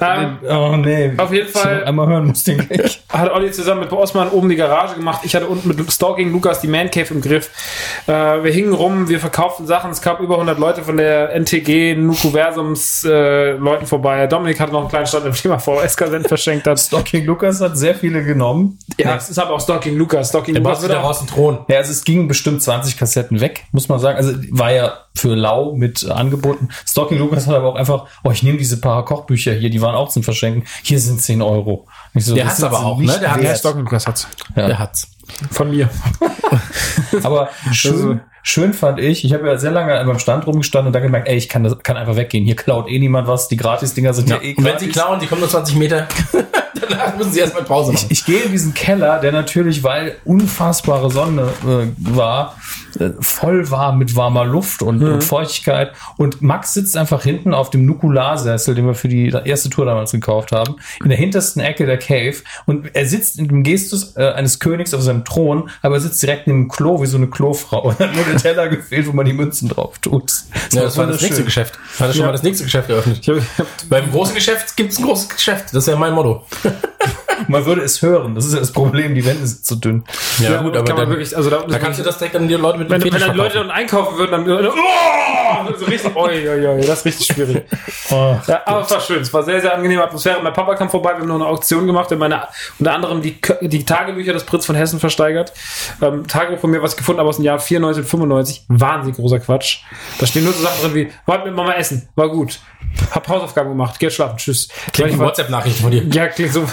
ähm, 0.00 0.38
Oh, 0.48 0.76
nee. 0.76 1.12
Auf 1.16 1.32
jeden 1.32 1.48
Fall 1.48 1.84
einmal 1.84 2.06
hören 2.08 2.26
muss 2.26 2.44
den 2.44 2.66
gleich. 2.66 3.02
hat 3.08 3.30
Olli 3.32 3.50
zusammen 3.52 3.80
mit 3.80 3.92
Osman 3.92 4.28
oben 4.30 4.48
die 4.48 4.56
Garage 4.56 4.94
gemacht. 4.94 5.20
Ich 5.24 5.34
hatte 5.34 5.46
unten 5.46 5.68
mit 5.68 5.92
Stalking 5.92 6.30
Lukas 6.32 6.60
die 6.60 6.68
Man 6.68 6.90
Cave 6.90 7.14
im 7.14 7.20
Griff. 7.20 7.50
Äh, 8.06 8.12
wir 8.12 8.52
hingen 8.52 8.72
rum, 8.74 9.08
wir 9.08 9.20
verkauften 9.20 9.66
Sachen. 9.66 9.90
Es 9.90 10.00
kamen 10.02 10.22
über 10.22 10.34
100 10.34 10.58
Leute 10.58 10.82
von 10.82 10.96
der 10.96 11.32
NTG 11.34 11.94
Nukuversums 11.96 13.04
äh, 13.04 13.52
Leuten 13.52 13.86
vorbei. 13.86 14.26
Dominik 14.26 14.60
hatte 14.60 14.72
noch 14.72 14.80
einen 14.80 14.88
kleinen 14.88 15.06
Stand, 15.06 15.24
im 15.26 15.50
er 15.50 15.58
VHS-Kassetten 15.58 16.28
verschenkt 16.28 16.66
hat. 16.66 16.78
Stalking 16.78 17.24
Lukas 17.24 17.60
hat 17.60 17.76
sehr 17.78 17.94
viele 17.94 18.22
genommen. 18.24 18.78
Ja, 18.98 19.16
es 19.16 19.30
ist 19.30 19.38
aber 19.38 19.54
auch 19.54 19.60
Stalking 19.60 19.96
Lukas. 19.96 20.28
Stalking 20.28 20.54
Der 20.54 20.62
Lukas 20.62 20.82
wird 20.82 20.92
wieder 20.92 21.00
auch 21.00 21.08
raus 21.08 21.20
einen 21.20 21.28
Thron. 21.28 21.58
Ja, 21.68 21.78
also 21.78 21.90
es 21.92 22.04
gingen 22.04 22.28
bestimmt 22.28 22.62
20 22.62 22.83
Kassetten 22.92 23.40
weg, 23.40 23.64
muss 23.72 23.88
man 23.88 23.98
sagen. 23.98 24.16
Also 24.16 24.34
war 24.50 24.72
ja 24.72 24.98
für 25.14 25.34
lau 25.34 25.74
mit 25.74 26.08
angeboten. 26.08 26.68
Stalking 26.86 27.18
Lukas 27.18 27.46
hat 27.46 27.54
aber 27.54 27.68
auch 27.68 27.76
einfach, 27.76 28.06
oh, 28.22 28.30
ich 28.30 28.42
nehme 28.42 28.58
diese 28.58 28.80
paar 28.80 29.04
Kochbücher 29.04 29.52
hier, 29.54 29.70
die 29.70 29.80
waren 29.80 29.94
auch 29.94 30.08
zum 30.08 30.22
Verschenken. 30.22 30.64
Hier 30.82 31.00
sind 31.00 31.20
10 31.20 31.42
Euro. 31.42 31.86
So, 32.14 32.34
Der 32.34 32.46
hat's 32.46 32.62
aber 32.62 32.84
auch, 32.84 32.98
nicht 32.98 33.08
ne? 33.08 33.20
Der 33.20 33.32
hat-. 33.32 33.58
Stalking 33.58 33.82
Lukas 33.82 34.06
hat's. 34.06 34.28
Ja. 34.56 34.66
Der 34.66 34.78
hat's. 34.78 35.08
Von 35.50 35.70
mir. 35.70 35.88
Aber 37.22 37.48
schön, 37.72 38.20
schön 38.42 38.72
fand 38.74 39.00
ich, 39.00 39.24
ich 39.24 39.32
habe 39.32 39.46
ja 39.46 39.56
sehr 39.56 39.70
lange 39.70 39.92
beim 40.04 40.18
Stand 40.18 40.46
rumgestanden 40.46 40.88
und 40.88 40.92
dann 40.92 41.02
gemerkt, 41.02 41.28
ey, 41.28 41.36
ich 41.36 41.48
kann, 41.48 41.64
das, 41.64 41.78
kann 41.78 41.96
einfach 41.96 42.16
weggehen. 42.16 42.44
Hier 42.44 42.56
klaut 42.56 42.88
eh 42.88 42.98
niemand 42.98 43.26
was. 43.26 43.48
Die 43.48 43.56
Gratis-Dinger 43.56 44.14
sind 44.14 44.28
ja, 44.28 44.40
eh 44.40 44.54
Und 44.54 44.64
wenn 44.64 44.78
sie 44.78 44.88
klauen, 44.88 45.20
die 45.20 45.26
kommen 45.26 45.40
nur 45.40 45.50
20 45.50 45.76
Meter, 45.76 46.08
danach 46.88 47.16
müssen 47.16 47.32
sie 47.32 47.40
erstmal 47.40 47.64
Pause 47.64 47.92
machen. 47.92 48.06
Ich 48.08 48.24
gehe 48.24 48.40
in 48.42 48.52
diesen 48.52 48.74
Keller, 48.74 49.18
der 49.20 49.32
natürlich, 49.32 49.82
weil 49.82 50.16
unfassbare 50.24 51.10
Sonne 51.10 51.48
äh, 51.64 51.86
war, 51.98 52.56
äh, 52.98 53.10
voll 53.20 53.70
war 53.70 53.94
mit 53.94 54.14
warmer 54.16 54.44
Luft 54.44 54.82
und, 54.82 55.00
Mhm. 55.00 55.14
und 55.14 55.24
Feuchtigkeit. 55.24 55.92
Und 56.16 56.42
Max 56.42 56.74
sitzt 56.74 56.96
einfach 56.96 57.22
hinten 57.22 57.54
auf 57.54 57.70
dem 57.70 57.86
Nukularsessel, 57.86 58.74
den 58.74 58.86
wir 58.86 58.94
für 58.94 59.08
die 59.08 59.28
erste 59.44 59.70
Tour 59.70 59.86
damals 59.86 60.12
gekauft 60.12 60.52
haben, 60.52 60.76
in 61.02 61.08
der 61.08 61.18
hintersten 61.18 61.60
Ecke 61.62 61.86
der 61.86 61.98
Cave. 61.98 62.36
Und 62.66 62.94
er 62.94 63.06
sitzt 63.06 63.38
in 63.38 63.48
dem 63.48 63.62
Gestus 63.62 64.16
äh, 64.16 64.32
eines 64.32 64.58
Königs 64.58 64.94
auf 64.94 65.02
seinem 65.02 65.24
Thron, 65.24 65.68
aber 65.82 65.96
er 65.96 66.00
sitzt 66.00 66.22
direkt 66.22 66.46
neben 66.46 66.64
dem 66.64 66.68
Klo 66.68 67.00
wie 67.02 67.06
so 67.06 67.16
eine 67.16 67.26
Klofrau. 67.28 67.82
Und 67.88 67.98
hat 67.98 68.14
nur 68.14 68.24
der 68.24 68.36
Teller 68.36 68.68
gefehlt, 68.68 69.06
wo 69.06 69.12
man 69.12 69.26
die 69.26 69.32
Münzen 69.32 69.68
drauf 69.68 69.98
tut. 69.98 70.30
Ja, 70.72 70.82
das 70.82 70.96
war 70.96 71.06
das 71.06 71.20
nächste. 71.20 71.44
Geschäft. 71.44 71.78
Hat 72.00 72.08
er 72.08 72.14
schon 72.14 72.26
mal 72.26 72.32
das 72.32 72.42
nächste 72.42 72.64
Geschäft 72.64 72.88
eröffnet. 72.88 73.18
Ich 73.20 73.28
hab, 73.28 73.36
ich 73.36 73.44
hab, 73.58 73.66
Beim 73.88 74.10
großen 74.10 74.34
Geschäft 74.34 74.76
gibt's 74.76 74.98
ein 74.98 75.04
großes 75.04 75.28
Geschäft. 75.28 75.64
Das 75.66 75.84
ist 75.84 75.88
ja 75.88 75.96
mein 75.96 76.12
Motto. 76.14 76.44
Man 77.48 77.66
würde 77.66 77.82
es 77.82 78.00
hören. 78.00 78.34
Das 78.34 78.46
ist 78.46 78.54
ja 78.54 78.60
das 78.60 78.72
Problem. 78.72 79.14
Die 79.14 79.24
Wände 79.24 79.46
sind 79.46 79.64
zu 79.64 79.76
dünn. 79.76 80.04
Ja, 80.38 80.62
gut, 80.62 80.76
aber 80.76 80.84
kann 80.84 80.96
man 80.96 81.04
dann, 81.04 81.10
wirklich, 81.10 81.36
also 81.36 81.50
da, 81.50 81.62
da 81.62 81.78
kannst 81.78 81.98
du 81.98 82.04
das 82.04 82.18
direkt 82.18 82.36
an 82.36 82.48
die 82.48 82.54
Leute 82.54 82.78
mit 82.78 82.90
wenn, 82.90 83.00
dem 83.00 83.12
wenn 83.12 83.20
dann 83.20 83.36
Leute 83.36 83.58
dann 83.58 83.70
einkaufen 83.70 84.16
würden, 84.16 84.30
dann 84.30 84.68
oh, 84.68 85.76
so 85.76 85.84
richtig, 85.84 86.14
oi, 86.14 86.48
oi, 86.48 86.66
oi, 86.66 86.80
das 86.80 87.00
ist 87.00 87.04
richtig 87.04 87.26
schwierig. 87.26 87.64
Oh. 88.10 88.36
Ja, 88.46 88.60
aber 88.66 88.82
es 88.82 88.90
war 88.90 89.00
schön. 89.00 89.22
Es 89.22 89.32
war 89.32 89.42
sehr, 89.42 89.62
sehr 89.62 89.74
angenehme 89.74 90.04
Atmosphäre. 90.04 90.40
Mein 90.42 90.52
Papa 90.52 90.74
kam 90.74 90.90
vorbei. 90.90 91.12
Wir 91.14 91.20
haben 91.20 91.28
noch 91.28 91.36
eine 91.36 91.46
Auktion 91.46 91.86
gemacht. 91.86 92.10
Wir 92.10 92.16
haben 92.16 92.20
meine, 92.20 92.46
unter 92.78 92.92
anderem 92.92 93.22
die, 93.22 93.40
die 93.62 93.84
Tagebücher 93.84 94.34
des 94.34 94.44
Prinz 94.44 94.66
von 94.66 94.76
Hessen 94.76 95.00
versteigert. 95.00 95.54
Ähm, 96.02 96.26
Tagebuch 96.26 96.60
von 96.60 96.70
mir 96.70 96.82
was 96.82 96.96
gefunden, 96.96 97.20
aber 97.20 97.30
aus 97.30 97.36
dem 97.36 97.46
Jahr 97.46 97.58
94, 97.58 98.04
95. 98.04 98.64
Wahnsinnig 98.68 99.16
großer 99.16 99.40
Quatsch. 99.40 99.78
Da 100.18 100.26
stehen 100.26 100.44
nur 100.44 100.52
so 100.52 100.62
Sachen 100.62 100.82
drin 100.82 100.94
wie, 100.94 101.12
wollt 101.24 101.46
mit 101.46 101.54
Mama 101.54 101.72
essen. 101.72 102.06
War 102.14 102.28
gut. 102.28 102.60
Hab 103.10 103.26
Hausaufgaben 103.28 103.70
gemacht. 103.70 103.98
Geht 103.98 104.12
schlafen. 104.12 104.36
Tschüss. 104.36 104.68
Klingt 104.92 105.18
war- 105.18 105.28
WhatsApp-Nachrichten 105.28 105.82
von 105.82 105.90
dir. 105.90 106.04
Ja, 106.12 106.28
klingt 106.28 106.52
so. 106.52 106.63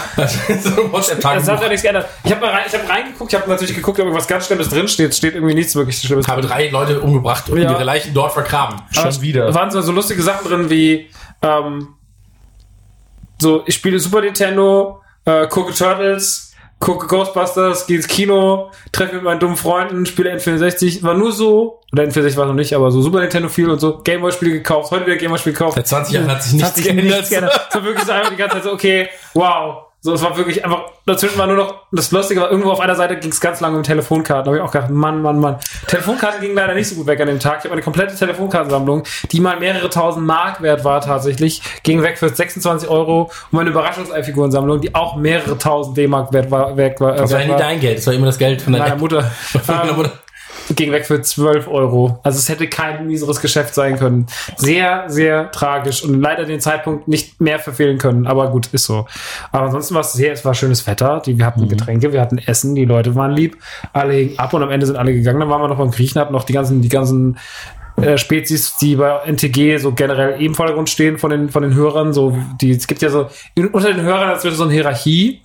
So 0.62 0.88
Das 0.88 1.48
hat 1.48 1.62
ja 1.62 1.68
nichts 1.68 1.82
geändert. 1.82 2.08
Ich 2.24 2.32
habe 2.32 2.46
hab 2.46 2.88
reingeguckt, 2.88 3.32
ich 3.32 3.38
habe 3.38 3.50
natürlich 3.50 3.74
geguckt, 3.74 3.98
ob 3.98 4.04
irgendwas 4.06 4.26
ganz 4.28 4.46
Schlimmes 4.46 4.68
drin 4.68 4.88
steht. 4.88 5.14
Steht 5.14 5.34
irgendwie 5.34 5.54
nichts 5.54 5.74
wirklich 5.74 5.98
Schlimmes. 5.98 6.28
habe 6.28 6.42
drei 6.42 6.68
Leute 6.68 7.00
umgebracht 7.00 7.48
und 7.48 7.58
Ja. 7.58 7.70
ihre 7.72 7.84
Leichen 7.84 8.14
dort 8.14 8.32
vergraben. 8.32 8.80
Schon 8.90 9.20
wieder. 9.22 9.46
Da 9.46 9.54
waren 9.54 9.70
so, 9.70 9.80
so 9.80 9.92
lustige 9.92 10.22
Sachen 10.22 10.46
drin 10.48 10.70
wie 10.70 11.10
ähm, 11.42 11.88
so, 13.40 13.62
ich 13.66 13.74
spiele 13.74 13.98
Super 13.98 14.20
Nintendo, 14.20 15.02
äh, 15.24 15.46
gucke 15.48 15.74
Turtles, 15.74 16.51
gucke 16.82 17.06
Ghostbusters, 17.06 17.86
gehe 17.86 17.96
ins 17.96 18.08
Kino, 18.08 18.70
treffe 18.90 19.14
mit 19.14 19.24
meinen 19.24 19.38
dummen 19.38 19.56
Freunden, 19.56 20.04
spiele 20.04 20.34
N64, 20.34 21.02
war 21.02 21.14
nur 21.14 21.30
so, 21.32 21.80
oder 21.92 22.02
N64 22.02 22.36
war 22.36 22.46
noch 22.46 22.54
nicht, 22.54 22.74
aber 22.74 22.90
so 22.90 23.00
Super 23.00 23.20
Nintendo 23.20 23.48
viel 23.48 23.70
und 23.70 23.78
so, 23.78 23.98
Gameboy-Spiele 24.02 24.50
gekauft, 24.50 24.90
heute 24.90 25.06
wieder 25.06 25.16
Gameboy-Spiele 25.16 25.52
gekauft. 25.52 25.76
Seit 25.76 25.86
20 25.86 26.14
Jahren 26.14 26.30
hat 26.30 26.42
sich 26.42 26.54
nichts 26.54 26.68
Hat 26.68 26.76
sich 26.76 26.92
nichts 26.92 27.30
geändert. 27.30 27.68
War 27.72 27.84
wirklich 27.84 28.04
so 28.04 28.12
einfach 28.12 28.30
die 28.30 28.36
ganze 28.36 28.56
Zeit 28.56 28.64
so, 28.64 28.72
okay, 28.72 29.08
wow. 29.32 29.84
So, 30.04 30.12
es 30.14 30.22
war 30.22 30.36
wirklich 30.36 30.64
einfach, 30.64 30.86
dazwischen 31.06 31.38
war 31.38 31.46
nur 31.46 31.54
noch, 31.54 31.74
das 31.92 32.10
Lustige 32.10 32.40
war, 32.40 32.50
irgendwo 32.50 32.72
auf 32.72 32.80
einer 32.80 32.96
Seite 32.96 33.16
ging 33.18 33.30
es 33.30 33.40
ganz 33.40 33.60
lange 33.60 33.76
um 33.76 33.84
Telefonkarten. 33.84 34.44
Da 34.44 34.50
habe 34.50 34.56
ich 34.56 34.62
auch 34.62 34.72
gedacht, 34.72 34.90
Mann, 34.90 35.22
Mann, 35.22 35.38
Mann. 35.38 35.58
Telefonkarten 35.86 36.40
gingen 36.40 36.56
leider 36.56 36.74
nicht 36.74 36.88
so 36.88 36.96
gut 36.96 37.06
weg 37.06 37.20
an 37.20 37.28
dem 37.28 37.38
Tag. 37.38 37.58
Ich 37.58 37.64
habe 37.66 37.74
eine 37.74 37.82
komplette 37.82 38.16
Telefonkartensammlung, 38.16 39.04
die 39.30 39.38
mal 39.38 39.60
mehrere 39.60 39.88
tausend 39.90 40.26
Mark 40.26 40.60
wert 40.60 40.84
war 40.84 41.00
tatsächlich, 41.02 41.62
ging 41.84 42.02
weg 42.02 42.18
für 42.18 42.28
26 42.28 42.88
Euro. 42.88 43.22
Und 43.22 43.52
meine 43.52 43.70
Überraschungsei-Figurensammlung, 43.70 44.80
die 44.80 44.92
auch 44.92 45.14
mehrere 45.14 45.56
tausend 45.56 45.96
D-Mark 45.96 46.32
wert 46.32 46.50
war, 46.50 46.76
weg 46.76 47.00
war. 47.00 47.14
Das 47.14 47.30
war 47.30 47.38
wert 47.38 47.48
ja 47.48 47.54
nie 47.54 47.60
dein 47.60 47.78
Geld, 47.80 47.98
das 47.98 48.06
war 48.08 48.14
immer 48.14 48.26
das 48.26 48.38
Geld 48.38 48.60
von 48.60 48.72
meiner 48.72 48.84
deiner 48.86 48.96
Mutter. 48.96 49.22
Von 49.52 49.60
deiner 49.68 49.90
Ähm, 49.90 49.96
Mutter. 49.96 50.10
Ging 50.74 50.92
weg 50.92 51.06
für 51.06 51.20
12 51.20 51.68
Euro. 51.68 52.18
Also 52.22 52.38
es 52.38 52.48
hätte 52.48 52.68
kein 52.68 53.06
mieseres 53.06 53.40
Geschäft 53.40 53.74
sein 53.74 53.98
können. 53.98 54.26
Sehr, 54.56 55.04
sehr 55.08 55.50
tragisch 55.50 56.02
und 56.04 56.20
leider 56.20 56.44
den 56.44 56.60
Zeitpunkt 56.60 57.08
nicht 57.08 57.40
mehr 57.40 57.58
verfehlen 57.58 57.98
können. 57.98 58.26
Aber 58.26 58.50
gut, 58.50 58.68
ist 58.72 58.84
so. 58.84 59.06
Aber 59.50 59.66
ansonsten 59.66 59.94
war 59.94 60.02
es 60.02 60.12
sehr, 60.12 60.32
es 60.32 60.44
war 60.44 60.54
schönes 60.54 60.86
Wetter. 60.86 61.22
Die, 61.24 61.38
wir 61.38 61.46
hatten 61.46 61.68
Getränke, 61.68 62.12
wir 62.12 62.20
hatten 62.20 62.38
Essen, 62.38 62.74
die 62.74 62.84
Leute 62.84 63.14
waren 63.14 63.32
lieb. 63.32 63.56
Alle 63.92 64.12
hingen 64.14 64.38
ab 64.38 64.52
und 64.54 64.62
am 64.62 64.70
Ende 64.70 64.86
sind 64.86 64.96
alle 64.96 65.12
gegangen. 65.12 65.40
Dann 65.40 65.48
waren 65.50 65.60
wir 65.60 65.68
noch 65.68 65.78
beim 65.78 65.90
Griechen, 65.90 66.20
hatten 66.20 66.32
noch 66.32 66.44
die 66.44 66.52
ganzen, 66.52 66.82
die 66.82 66.88
ganzen 66.88 67.38
äh, 68.00 68.16
Spezies, 68.16 68.76
die 68.78 68.96
bei 68.96 69.20
NTG 69.26 69.78
so 69.78 69.92
generell 69.92 70.34
eben 70.34 70.46
im 70.46 70.54
Vordergrund 70.54 70.88
stehen 70.88 71.18
von 71.18 71.30
den, 71.30 71.48
von 71.50 71.62
den 71.62 71.74
Hörern. 71.74 72.12
So, 72.12 72.36
die, 72.60 72.70
es 72.70 72.86
gibt 72.86 73.02
ja 73.02 73.10
so, 73.10 73.28
in, 73.54 73.68
unter 73.68 73.92
den 73.92 74.02
Hörern 74.02 74.34
ist 74.34 74.42
so 74.42 74.64
eine 74.64 74.72
Hierarchie. 74.72 75.42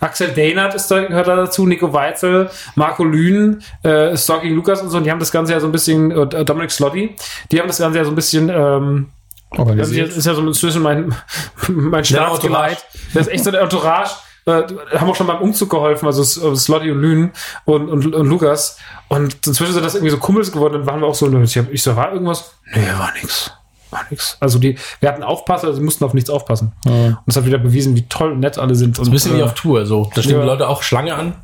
Axel 0.00 0.28
Dehnert 0.28 0.74
ist 0.74 0.88
da, 0.88 1.04
gehört 1.04 1.26
da 1.26 1.36
dazu, 1.36 1.66
Nico 1.66 1.92
Weitzel, 1.92 2.50
Marco 2.76 3.04
Lühn, 3.04 3.62
äh, 3.82 4.16
Stalking 4.16 4.54
Lukas 4.54 4.80
und 4.80 4.90
so, 4.90 4.98
und 4.98 5.04
die 5.04 5.10
haben 5.10 5.18
das 5.18 5.32
Ganze 5.32 5.52
ja 5.52 5.60
so 5.60 5.66
ein 5.66 5.72
bisschen, 5.72 6.12
äh, 6.12 6.44
Dominic 6.44 6.70
Slotty, 6.70 7.16
die 7.50 7.58
haben 7.58 7.66
das 7.66 7.78
Ganze 7.78 7.98
ja 7.98 8.04
so 8.04 8.12
ein 8.12 8.14
bisschen, 8.14 8.48
ähm, 8.48 9.06
also 9.50 9.74
das 9.74 9.90
ist 9.90 10.26
ja 10.26 10.34
so 10.34 10.46
inzwischen 10.46 10.82
mein, 10.82 11.14
mein 11.68 12.04
Staatsgeleit. 12.04 12.84
Das 13.14 13.26
ist 13.26 13.32
echt 13.32 13.44
so 13.44 13.50
der 13.50 13.62
Entourage. 13.62 14.14
Äh, 14.48 14.64
haben 14.98 15.10
auch 15.10 15.14
schon 15.14 15.26
beim 15.26 15.42
Umzug 15.42 15.68
geholfen, 15.68 16.06
also 16.06 16.22
äh, 16.22 16.56
Slotty 16.56 16.90
und 16.90 17.00
Lünen 17.02 17.32
und, 17.66 17.90
und, 17.90 18.14
und 18.14 18.26
Lukas. 18.26 18.78
Und 19.08 19.46
inzwischen 19.46 19.74
sind 19.74 19.84
das 19.84 19.94
irgendwie 19.94 20.10
so 20.10 20.16
Kumpels 20.16 20.50
geworden. 20.50 20.72
Dann 20.72 20.86
waren 20.86 21.00
wir 21.00 21.06
auch 21.06 21.14
so, 21.14 21.30
ich, 21.40 21.58
hab, 21.58 21.70
ich 21.70 21.82
so, 21.82 21.94
war 21.94 22.12
irgendwas? 22.12 22.52
Nee, 22.74 22.80
war 22.96 23.12
nix. 23.20 23.52
War 23.90 24.06
nix. 24.08 24.38
Also 24.40 24.58
die, 24.58 24.78
wir 25.00 25.10
hatten 25.10 25.22
Aufpasser, 25.22 25.66
also 25.66 25.78
sie 25.78 25.84
mussten 25.84 26.02
auf 26.02 26.14
nichts 26.14 26.30
aufpassen. 26.30 26.72
Und 26.84 27.18
das 27.26 27.36
hat 27.36 27.44
wieder 27.44 27.58
bewiesen, 27.58 27.94
wie 27.94 28.08
toll 28.08 28.32
und 28.32 28.40
nett 28.40 28.58
alle 28.58 28.74
sind. 28.74 28.98
Und, 28.98 29.08
Ein 29.08 29.10
bisschen 29.10 29.36
wie 29.36 29.40
äh, 29.40 29.44
auf 29.44 29.52
Tour, 29.52 29.84
so. 29.84 30.10
Da 30.14 30.22
stehen 30.22 30.36
ja. 30.36 30.40
die 30.40 30.46
Leute 30.46 30.66
auch 30.66 30.82
Schlange 30.82 31.14
an, 31.14 31.34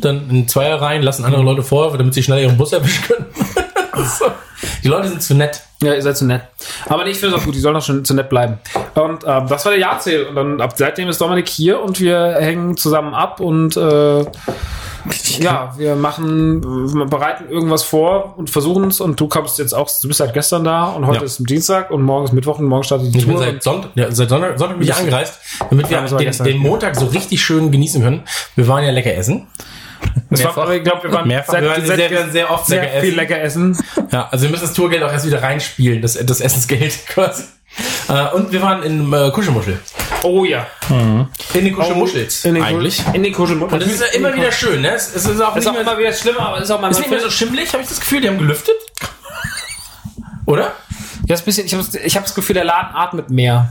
dann 0.00 0.28
in 0.28 0.48
Zweierreihen, 0.48 1.02
lassen 1.02 1.24
andere 1.24 1.42
Leute 1.42 1.62
vor, 1.62 1.96
damit 1.96 2.14
sie 2.14 2.24
schneller 2.24 2.42
ihren 2.42 2.56
Bus 2.56 2.72
erwischen 2.72 3.04
können. 3.04 3.26
so. 4.18 4.26
Die 4.82 4.88
Leute 4.88 5.08
sind 5.08 5.22
zu 5.22 5.34
nett. 5.34 5.62
Ja, 5.82 5.94
ihr 5.94 6.02
seid 6.02 6.16
zu 6.16 6.24
nett. 6.26 6.42
Aber 6.88 7.04
nee, 7.04 7.10
ich 7.10 7.18
finde 7.18 7.34
es 7.36 7.40
auch 7.42 7.44
gut, 7.44 7.54
die 7.54 7.60
sollen 7.60 7.76
auch 7.76 7.82
schon 7.82 8.04
zu 8.04 8.14
nett 8.14 8.28
bleiben. 8.28 8.58
Und 8.94 9.24
ähm, 9.26 9.46
das 9.48 9.64
war 9.64 9.72
der 9.72 9.80
Jahrzähl. 9.80 10.24
Und 10.26 10.34
dann 10.36 10.60
ab 10.60 10.74
seitdem 10.76 11.08
ist 11.08 11.20
Dominik 11.20 11.48
hier 11.48 11.82
und 11.82 11.98
wir 12.00 12.36
hängen 12.38 12.76
zusammen 12.76 13.14
ab 13.14 13.40
und 13.40 13.76
äh, 13.76 14.24
ja, 15.40 15.74
wir 15.76 15.96
machen, 15.96 16.62
wir 16.94 17.06
bereiten 17.06 17.48
irgendwas 17.50 17.82
vor 17.82 18.34
und 18.36 18.50
versuchen 18.50 18.84
es. 18.84 19.00
Und 19.00 19.18
du 19.18 19.26
kommst 19.26 19.58
jetzt 19.58 19.72
auch, 19.72 19.90
du 20.00 20.06
bist 20.06 20.18
seit 20.18 20.32
gestern 20.32 20.62
da 20.62 20.90
und 20.90 21.06
heute 21.06 21.18
Ja. 21.18 21.24
ist 21.24 21.38
Dienstag 21.48 21.90
und 21.90 22.02
morgen 22.02 22.24
ist 22.26 22.32
Mittwoch 22.32 22.58
und 22.60 22.66
morgen 22.66 22.84
startet 22.84 23.12
die 23.12 23.18
Ich 23.18 23.26
bin 23.26 23.34
Tour. 23.34 23.44
seit 23.44 23.62
Sonntag, 23.62 23.90
ja, 23.96 24.10
seit 24.12 24.28
Sonntag, 24.28 24.58
Sonntag 24.58 24.78
bin 24.78 24.86
ich 24.86 24.94
angereist, 24.94 25.40
damit 25.70 25.90
wir 25.90 25.96
Ja, 25.98 26.06
den, 26.06 26.44
den 26.44 26.58
Montag 26.58 26.94
so 26.94 27.06
richtig 27.06 27.42
schön 27.42 27.72
genießen 27.72 28.00
können. 28.02 28.22
Wir 28.54 28.68
waren 28.68 28.84
ja 28.84 28.90
lecker 28.92 29.12
essen. 29.12 29.48
Das 30.30 30.44
war, 30.44 30.58
aber 30.58 30.74
ich 30.76 30.82
glaube, 30.82 31.02
wir 31.04 31.12
waren 31.12 31.28
Mehrfach. 31.28 31.52
seit, 31.52 31.62
Wir 31.62 31.70
waren 31.70 31.84
seit, 31.86 31.96
sehr- 32.08 32.30
sehr 32.30 32.50
oft 32.50 32.66
sehr 32.66 32.82
lecker 32.82 33.00
viel 33.00 33.08
essen. 33.10 33.16
lecker 33.16 33.40
essen. 33.40 33.84
Ja, 34.10 34.28
also 34.30 34.44
wir 34.44 34.50
müssen 34.50 34.62
das 34.62 34.72
Tourgeld 34.72 35.02
auch 35.02 35.12
erst 35.12 35.26
wieder 35.26 35.42
reinspielen, 35.42 36.00
das, 36.02 36.14
das 36.14 36.40
Essensgeld 36.40 37.06
quasi. 37.08 37.44
Äh, 38.08 38.28
und 38.34 38.52
wir 38.52 38.60
waren 38.62 38.82
in 38.82 39.12
äh, 39.12 39.30
Kuschelmuschel. 39.30 39.78
Oh 40.22 40.44
ja. 40.44 40.66
In 40.90 41.64
den 41.64 41.74
Kuschelmuschel 41.74 42.28
In 42.44 42.54
den 42.54 42.62
eigentlich. 42.62 43.02
In 43.12 43.22
den 43.22 43.32
Kuschel. 43.32 43.60
Und 43.62 43.72
das 43.72 43.86
ist 43.88 44.00
ja 44.00 44.06
immer 44.08 44.34
wieder 44.34 44.52
schön, 44.52 44.82
ne? 44.82 44.92
Es, 44.94 45.14
es 45.14 45.24
ist 45.26 45.40
auch 45.40 45.50
ist 45.56 45.64
nicht 45.64 45.68
auch 45.68 45.72
mehr, 45.72 45.82
immer 45.82 45.98
wieder 45.98 46.12
schlimmer, 46.12 46.40
aber 46.40 46.56
es 46.58 46.64
ist 46.64 46.70
auch 46.70 46.80
mal 46.80 46.90
ist 46.90 46.98
nicht 46.98 47.10
mehr 47.10 47.20
so 47.20 47.30
schimmelig, 47.30 47.72
habe 47.72 47.82
ich 47.82 47.88
das 47.88 47.98
Gefühl, 48.00 48.20
die 48.20 48.28
haben 48.28 48.38
gelüftet. 48.38 48.74
Oder? 50.46 50.72
Ja, 51.26 51.34
ist 51.34 51.42
ein 51.42 51.44
bisschen, 51.44 51.66
ich 51.66 51.74
habe 51.74 51.84
ich 52.04 52.16
hab 52.16 52.24
das 52.24 52.34
Gefühl, 52.34 52.54
der 52.54 52.64
Laden 52.64 52.94
atmet 52.94 53.30
mehr. 53.30 53.70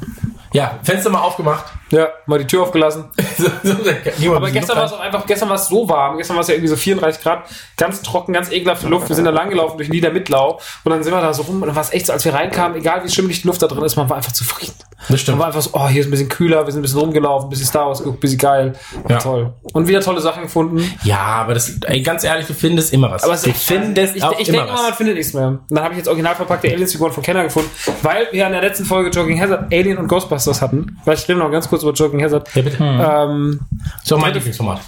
Ja, 0.54 0.80
Fenster 0.84 1.10
mal 1.10 1.20
aufgemacht. 1.20 1.66
Ja, 1.92 2.10
mal 2.26 2.40
die 2.40 2.48
Tür 2.48 2.64
aufgelassen. 2.64 3.06
Aber 4.34 4.50
gestern 4.50 4.78
war 4.78 4.86
es 4.86 4.94
auch 4.94 5.00
einfach, 5.00 5.26
gestern 5.26 5.50
war 5.50 5.58
es 5.58 5.68
so 5.68 5.88
warm, 5.88 6.18
gestern 6.18 6.36
war 6.38 6.42
es 6.42 6.48
ja 6.48 6.54
irgendwie 6.54 6.70
so 6.70 6.76
34 6.78 7.22
Grad, 7.22 7.44
ganz 7.78 8.02
trocken, 8.02 8.34
ganz 8.34 8.50
ekelhafte 8.52 8.88
Luft. 8.88 9.10
Wir 9.10 9.16
sind 9.16 9.26
da 9.26 9.32
langgelaufen 9.32 9.78
durch 9.78 9.90
Niedermitlau 9.90 10.60
und 10.84 10.92
dann 10.92 11.04
sind 11.04 11.14
wir 11.14 11.22
da 11.22 11.34
so 11.34 11.44
rum 11.44 11.62
und 11.62 11.68
dann 11.68 11.76
war 11.76 11.84
es 11.84 11.92
echt 11.92 12.08
so, 12.08 12.14
als 12.14 12.24
wir 12.24 12.34
reinkamen, 12.34 12.78
egal 12.78 13.04
wie 13.04 13.10
schimmelig 13.10 13.42
die 13.42 13.48
Luft 13.48 13.62
da 13.62 13.68
drin 13.68 13.84
ist, 13.84 13.98
man 13.98 14.10
war 14.10 14.18
einfach 14.18 14.32
zufrieden. 14.32 14.74
Das 15.10 15.20
stimmt. 15.20 15.38
Man 15.38 15.40
war 15.40 15.48
einfach 15.48 15.62
so, 15.62 15.72
oh, 15.74 15.88
hier 15.88 16.02
ist 16.02 16.08
ein 16.08 16.12
bisschen 16.12 16.30
kühler, 16.30 16.66
wir 16.66 16.72
sind 16.72 16.80
ein 16.80 16.84
bisschen 16.84 17.00
rumgelaufen, 17.00 17.48
ein 17.48 17.50
bisschen 17.50 17.68
Star 17.68 17.88
Wars, 17.88 18.00
geguckt, 18.00 18.18
ein 18.18 18.22
bisschen 18.22 18.38
geil. 18.38 18.74
Ja. 19.10 19.18
Toll. 19.18 19.54
Und 19.74 19.88
wieder 19.88 20.02
tolle 20.02 20.22
Sachen 20.22 20.44
gefunden. 20.44 20.84
Ja, 21.04 21.20
aber 21.20 21.54
das, 21.54 21.80
ey, 21.86 22.02
ganz 22.02 22.24
ehrlich, 22.24 22.48
du 22.48 22.54
findest 22.54 22.94
immer 22.94 23.12
was. 23.12 23.24
Aber 23.24 23.36
du 23.36 23.52
findest 23.54 24.16
ich, 24.16 24.24
ich 24.24 24.50
immer 24.50 24.60
denke 24.60 24.74
mal, 24.74 24.84
man 24.84 24.94
findet 24.94 25.16
nichts 25.16 25.34
mehr. 25.34 25.48
Und 25.48 25.62
dann 25.70 25.84
habe 25.84 25.94
ich 25.94 25.98
jetzt 25.98 26.08
original 26.08 26.36
verpackte 26.36 26.70
Aliens-Figuren 26.70 27.12
von 27.12 27.24
Kenner 27.24 27.44
gefunden, 27.44 27.70
weil 28.04 28.28
wir 28.32 28.46
in 28.46 28.52
der 28.52 28.62
letzten 28.62 28.86
Folge 28.86 29.10
Jogging 29.10 29.42
Hazard 29.42 29.74
Alien 29.74 29.98
und 29.98 30.08
Ghostbusters 30.08 30.62
hatten. 30.62 30.98
Vielleicht 31.04 31.28
reden 31.28 31.40
wir 31.40 31.46
noch 31.46 31.52
ganz 31.52 31.68
kurz 31.68 31.81
über 31.84 31.94
Jogging 31.94 32.24
Hazard. 32.24 32.50
Ja, 32.56 32.62
bitte. 32.62 32.78
Ähm, 32.82 33.60
So 34.04 34.18
mein 34.18 34.34
Lieblingsformat. 34.34 34.82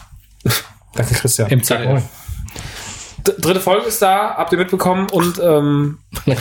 danke, 0.95 1.13
Christian. 1.15 1.49
Im 1.49 1.63
ZDF. 1.63 2.03
D- 3.25 3.33
dritte 3.39 3.59
Folge 3.61 3.87
ist 3.87 4.01
da, 4.01 4.35
habt 4.37 4.51
ihr 4.51 4.57
mitbekommen 4.57 5.07
und 5.11 5.39
ähm, 5.39 5.99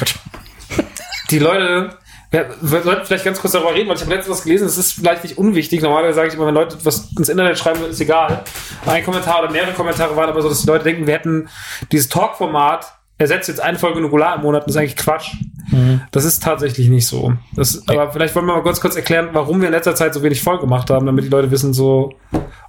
die 1.30 1.38
Leute, 1.38 1.96
ja, 2.32 2.44
wir 2.60 2.82
sollten 2.82 3.06
vielleicht 3.06 3.24
ganz 3.24 3.40
kurz 3.40 3.52
darüber 3.52 3.74
reden, 3.74 3.88
weil 3.88 3.96
ich 3.96 4.02
habe 4.02 4.14
letztens 4.14 4.36
was 4.38 4.44
gelesen, 4.44 4.64
das 4.66 4.78
ist 4.78 4.92
vielleicht 4.94 5.22
nicht 5.22 5.38
unwichtig. 5.38 5.82
Normalerweise 5.82 6.14
sage 6.16 6.28
ich 6.28 6.34
immer, 6.34 6.46
wenn 6.46 6.54
Leute 6.54 6.76
was 6.84 7.10
ins 7.16 7.28
Internet 7.28 7.58
schreiben, 7.58 7.84
ist 7.84 8.00
egal. 8.00 8.42
Ein 8.86 9.04
Kommentar 9.04 9.40
oder 9.42 9.50
mehrere 9.50 9.72
Kommentare 9.72 10.16
waren 10.16 10.28
aber 10.30 10.42
so, 10.42 10.48
dass 10.48 10.60
die 10.62 10.66
Leute 10.66 10.84
denken, 10.84 11.06
wir 11.06 11.14
hätten 11.14 11.48
dieses 11.92 12.08
Talk-Format 12.08 12.92
ersetzt 13.22 13.48
jetzt 13.48 13.60
eine 13.60 13.78
Folge 13.78 14.00
Nukular 14.00 14.36
im 14.36 14.42
Monat, 14.42 14.64
das 14.64 14.74
ist 14.74 14.76
eigentlich 14.76 14.96
Quatsch. 14.96 15.34
Das 16.10 16.26
ist 16.26 16.42
tatsächlich 16.42 16.88
nicht 16.88 17.06
so. 17.06 17.32
Das, 17.56 17.82
aber 17.88 18.12
vielleicht 18.12 18.34
wollen 18.34 18.44
wir 18.44 18.54
mal 18.54 18.62
kurz, 18.62 18.78
kurz 18.80 18.94
erklären, 18.94 19.30
warum 19.32 19.60
wir 19.62 19.68
in 19.68 19.72
letzter 19.72 19.94
Zeit 19.94 20.12
so 20.12 20.22
wenig 20.22 20.42
Folge 20.42 20.62
gemacht 20.62 20.90
haben, 20.90 21.06
damit 21.06 21.24
die 21.24 21.30
Leute 21.30 21.50
wissen 21.50 21.72
so, 21.72 22.12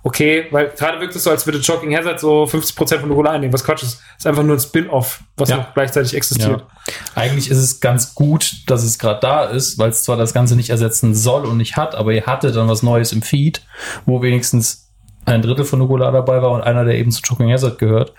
okay, 0.03 0.45
weil 0.51 0.69
gerade 0.69 1.01
wirkt 1.01 1.13
es 1.13 1.23
so, 1.25 1.29
als 1.29 1.45
würde 1.45 1.59
Jogging 1.59 1.93
Hazard 1.95 2.21
so 2.21 2.43
50% 2.45 2.99
von 2.99 3.09
Nukular 3.09 3.33
einnehmen, 3.33 3.51
was 3.51 3.65
Quatsch 3.65 3.83
ist. 3.83 3.99
ist 4.17 4.25
einfach 4.25 4.43
nur 4.43 4.55
ein 4.55 4.59
Spin-off, 4.59 5.21
was 5.35 5.49
Ja. 5.49 5.57
noch 5.57 5.73
gleichzeitig 5.73 6.13
existiert. 6.15 6.61
Ja. 6.61 6.93
Eigentlich 7.15 7.49
ist 7.51 7.57
es 7.57 7.81
ganz 7.81 8.15
gut, 8.15 8.53
dass 8.67 8.83
es 8.83 8.97
gerade 8.99 9.19
da 9.19 9.45
ist, 9.45 9.77
weil 9.77 9.89
es 9.89 10.03
zwar 10.03 10.15
das 10.15 10.33
Ganze 10.33 10.55
nicht 10.55 10.69
ersetzen 10.69 11.13
soll 11.13 11.45
und 11.45 11.57
nicht 11.57 11.75
hat, 11.75 11.95
aber 11.95 12.13
ihr 12.13 12.25
hattet 12.25 12.55
dann 12.55 12.69
was 12.69 12.83
Neues 12.83 13.11
im 13.11 13.21
Feed, 13.21 13.65
wo 14.05 14.21
wenigstens 14.21 14.82
ein 15.25 15.41
Drittel 15.41 15.65
von 15.65 15.79
Nukular 15.79 16.11
dabei 16.11 16.41
war 16.41 16.51
und 16.51 16.61
einer, 16.61 16.85
der 16.85 16.95
eben 16.95 17.11
zu 17.11 17.21
Jogging 17.23 17.51
Hazard 17.51 17.79
gehört. 17.79 18.13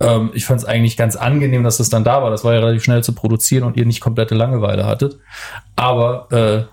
Ähm, 0.00 0.30
ich 0.34 0.44
fand 0.44 0.60
es 0.60 0.66
eigentlich 0.66 0.96
ganz 0.96 1.16
angenehm, 1.16 1.62
dass 1.62 1.78
das 1.78 1.88
dann 1.88 2.04
da 2.04 2.22
war. 2.22 2.30
Das 2.30 2.44
war 2.44 2.54
ja 2.54 2.60
relativ 2.60 2.84
schnell 2.84 3.04
zu 3.04 3.14
produzieren 3.14 3.64
und 3.64 3.76
ihr 3.76 3.86
nicht 3.86 4.00
komplette 4.00 4.34
Langeweile 4.34 4.86
hattet. 4.86 5.18
Aber 5.76 6.28
äh, 6.32 6.64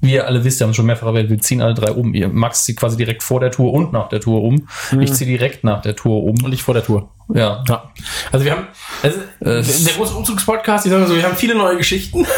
wie 0.00 0.14
ihr 0.14 0.26
alle 0.26 0.44
wisst, 0.44 0.60
wir 0.60 0.64
haben 0.64 0.70
es 0.70 0.76
schon 0.76 0.86
mehrfach 0.86 1.08
erwähnt, 1.08 1.30
wir 1.30 1.38
ziehen 1.40 1.60
alle 1.60 1.74
drei 1.74 1.92
um. 1.92 2.14
Ihr 2.14 2.28
Max 2.28 2.64
zieht 2.64 2.78
quasi 2.78 2.96
direkt 2.96 3.22
vor 3.22 3.40
der 3.40 3.50
Tour 3.50 3.72
und 3.72 3.92
nach 3.92 4.08
der 4.08 4.20
Tour 4.20 4.42
um. 4.42 4.68
Ich 5.00 5.12
ziehe 5.12 5.28
direkt 5.28 5.64
nach 5.64 5.82
der 5.82 5.96
Tour 5.96 6.24
um. 6.24 6.42
Und 6.42 6.52
ich 6.52 6.62
vor 6.62 6.74
der 6.74 6.84
Tour. 6.84 7.10
Ja. 7.34 7.64
Ja. 7.68 7.90
Also 8.30 8.44
wir 8.44 8.52
haben, 8.52 8.66
also 9.02 9.18
Es- 9.40 9.84
der 9.84 9.94
große 9.94 10.14
Umzugspodcast, 10.14 10.86
ich 10.86 10.90
sage 10.92 11.02
mal 11.02 11.08
so, 11.08 11.16
wir 11.16 11.24
haben 11.24 11.36
viele 11.36 11.54
neue 11.54 11.76
Geschichten. 11.76 12.26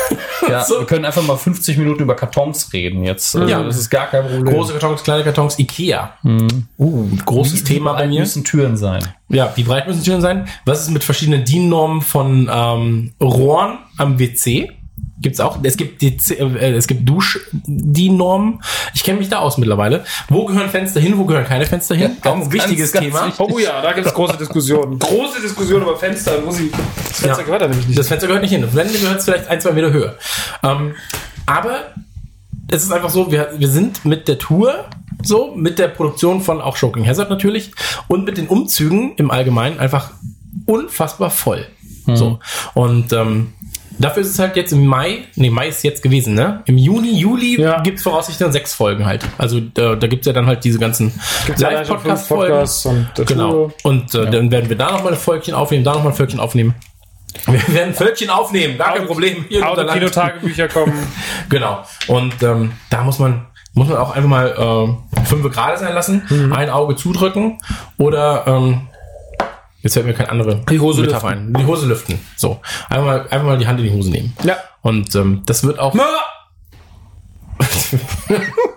Ja, 0.49 0.65
So. 0.65 0.79
wir 0.79 0.87
können 0.87 1.05
einfach 1.05 1.23
mal 1.23 1.37
50 1.37 1.77
Minuten 1.79 2.03
über 2.05 2.15
Kartons 2.15 2.73
reden 2.73 3.03
jetzt. 3.03 3.35
Also, 3.37 3.49
Ja. 3.49 3.63
das 3.63 3.77
ist 3.77 3.91
gar 3.91 4.07
kein 4.07 4.23
Problem. 4.23 4.45
Große 4.47 4.73
Kartons, 4.73 5.03
kleine 5.03 5.25
Kartons, 5.25 5.59
Ikea. 5.59 6.13
Uh, 6.79 7.09
großes 7.27 7.65
Thema 7.65 7.93
bei 7.93 7.99
breit 7.99 8.09
mir. 8.11 8.21
müssen 8.21 8.45
Türen 8.45 8.77
sein. 8.77 9.03
Ja, 9.29 9.53
wie 9.57 9.65
breit 9.65 9.87
müssen 9.89 10.03
Türen 10.05 10.21
sein? 10.23 10.47
Was 10.65 10.81
ist 10.83 10.91
mit 10.91 11.03
verschiedenen 11.05 11.45
DIN-Normen 11.45 12.01
von 12.03 12.49
ähm, 12.51 13.13
Rohren 13.21 13.79
am 13.99 14.19
WC? 14.19 14.71
Gibt's 15.21 15.41
auch. 15.41 15.59
Es 15.65 15.77
gibt 15.77 16.01
die, 16.01 16.17
äh, 16.35 16.73
es 16.77 16.87
gibt 16.87 17.09
Dusch-DIN-Normen. 17.09 18.61
Ich 18.95 19.03
kenne 19.03 19.19
mich 19.19 19.29
da 19.29 19.39
aus 19.41 19.59
mittlerweile. 19.59 20.05
Wo 20.29 20.45
gehören 20.45 20.69
Fenster 20.69 21.01
hin? 21.01 21.19
Wo 21.19 21.25
gehören 21.25 21.45
keine 21.45 21.67
Fenster 21.67 21.95
hin? 21.97 22.13
ein 22.13 22.21
ganz, 22.23 22.53
wichtiges 22.53 22.93
ganz 22.93 23.05
Thema. 23.07 23.27
wichtig. 23.27 23.41
Oh 23.41 23.59
ja, 23.59 23.83
da 23.83 23.93
gibt 23.93 24.07
es 24.07 24.15
große 24.15 24.37
Diskussionen. 24.37 24.99
Große 24.99 25.41
Diskussionen 25.43 25.83
über 25.83 25.97
Fenster, 25.97 26.33
wo 26.45 26.51
sie. 26.51 26.71
Das 26.71 27.21
Fenster 27.21 27.39
Ja. 27.41 27.45
gehört 27.45 27.63
da 27.63 27.69
nämlich 27.69 27.87
nicht. 27.89 27.99
Das 27.99 28.09
Fenster 28.09 28.27
gehört 28.27 28.43
nicht 28.43 28.53
hin. 28.53 28.63
Das 28.63 28.73
Fenster 28.73 28.99
gehört 29.01 29.23
vielleicht 29.23 29.49
ein, 29.49 29.61
zwei 29.61 29.73
Meter 29.73 29.93
höher. 29.93 30.17
Ähm, 30.63 30.95
aber 31.47 31.95
es 32.71 32.85
ist 32.85 32.93
einfach 32.93 33.11
so, 33.11 33.33
wir, 33.33 33.53
wir 33.57 33.69
sind 33.69 34.05
mit 34.05 34.29
der 34.29 34.39
Tour 34.39 34.85
so, 35.25 35.53
mit 35.57 35.81
der 35.81 35.89
Produktion 35.89 36.41
von 36.43 36.61
auch 36.61 36.77
Shocking 36.77 37.05
Hazard 37.07 37.29
natürlich 37.29 37.73
und 38.07 38.25
mit 38.25 38.39
den 38.39 38.47
Umzügen 38.47 39.15
im 39.17 39.31
Allgemeinen 39.33 39.81
einfach 39.81 40.13
unfassbar 40.67 41.31
voll. 41.31 41.67
So. 42.15 42.39
Und 42.73 43.13
ähm, 43.13 43.53
dafür 43.99 44.23
ist 44.23 44.31
es 44.31 44.39
halt 44.39 44.57
jetzt 44.57 44.73
im 44.73 44.87
Mai, 44.87 45.19
nee, 45.37 45.51
Mai 45.51 45.69
ist 45.69 45.83
jetzt 45.85 46.03
gewesen, 46.03 46.35
ne? 46.35 46.63
Im 46.67 46.79
Juni, 46.79 47.19
Juli 47.19 47.61
Ja. 47.61 47.81
gibt's 47.83 48.03
voraussichtlich 48.03 48.39
dann 48.39 48.53
sechs 48.53 48.75
Folgen 48.75 49.05
halt. 49.07 49.25
Also 49.39 49.61
da, 49.61 49.95
da 49.97 50.07
gibt's 50.07 50.27
ja 50.27 50.33
dann 50.33 50.47
halt 50.47 50.65
diese 50.65 50.79
ganzen 50.79 51.13
ja 51.59 51.71
Live-Podcast-Folgen. 51.71 52.69
Und 52.85 53.09
der 53.19 53.25
Genau. 53.25 53.71
Und 53.83 54.15
äh, 54.15 54.31
dann 54.31 54.51
werden 54.51 54.69
wir 54.69 54.77
da 54.77 54.93
nochmal 54.93 55.13
ein 55.13 55.19
Völkchen 55.19 55.55
aufnehmen, 55.55 55.85
da 55.85 55.93
nochmal 55.95 56.13
ein 56.13 56.17
Völkchen 56.17 56.41
aufnehmen. 56.41 56.75
Wir 57.47 57.55
werden 57.75 57.89
ein 57.91 57.95
Völkchen 57.95 58.31
aufnehmen, 58.31 58.79
gar 58.79 58.95
kein 58.95 59.07
Problem. 59.07 59.45
Unser 59.51 59.61
Land. 59.61 59.79
Autokino-Tagebücher 59.91 60.69
kommen. 60.69 60.95
Genau. 61.51 61.83
Und 62.07 62.43
ähm, 62.43 62.73
da 62.91 63.03
muss 63.03 63.19
man 63.19 63.47
muss 63.75 63.87
man 63.89 63.99
auch 63.99 64.11
einfach 64.17 64.29
mal 64.29 64.97
äh, 65.19 65.25
fünf 65.25 65.49
gerade 65.53 65.79
sein 65.79 65.95
lassen, 65.95 66.23
Mhm. 66.31 66.53
ein 66.53 66.69
Auge 66.71 66.97
zudrücken 66.97 67.59
oder 67.97 68.45
ähm, 68.47 68.89
jetzt 69.83 69.95
fällt 69.95 70.07
mir 70.07 70.15
kein 70.15 70.29
andere 70.29 70.65
Die 70.69 70.81
Hose 70.81 71.03
Metapher 71.03 71.29
ein. 71.29 71.53
Die 71.55 71.65
Hose 71.65 71.87
lüften. 71.87 72.19
So. 72.37 72.61
Einfach 72.89 73.05
mal, 73.05 73.21
einfach 73.23 73.43
mal 73.47 73.59
die 73.59 73.67
Hand 73.67 73.79
in 73.81 73.87
die 73.87 73.93
Hose 73.93 74.11
nehmen. 74.11 74.37
Ja. 74.45 74.57
Und 74.83 75.15
ähm, 75.15 75.43
das 75.47 75.65
wird 75.65 75.79
auch 75.79 75.95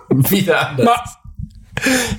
wieder 0.08 0.68
anders. 0.70 0.86
Ma- 0.86 1.04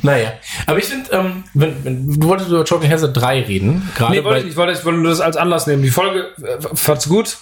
Naja, 0.02 0.34
aber 0.66 0.80
ich 0.80 0.86
finde, 0.86 1.12
ähm, 1.12 1.44
wenn, 1.54 1.84
wenn, 1.86 2.20
du 2.20 2.28
wolltest 2.28 2.50
über 2.50 2.66
Choking 2.66 2.90
Hazard 2.92 3.16
3 3.16 3.42
reden, 3.44 3.90
gerade 3.96 4.14
Nee, 4.16 4.24
wollte 4.24 4.40
ich 4.40 4.46
nicht. 4.46 4.52
Ich 4.54 4.58
wollte, 4.58 4.74
ich 4.74 4.84
wollte 4.86 5.00
nur 5.00 5.10
das 5.12 5.22
als 5.22 5.38
Anlass 5.38 5.68
nehmen. 5.68 5.84
Die 5.84 5.92
Folge 5.92 6.30
äh, 6.42 6.76
fand's 6.76 7.08
gut. 7.08 7.38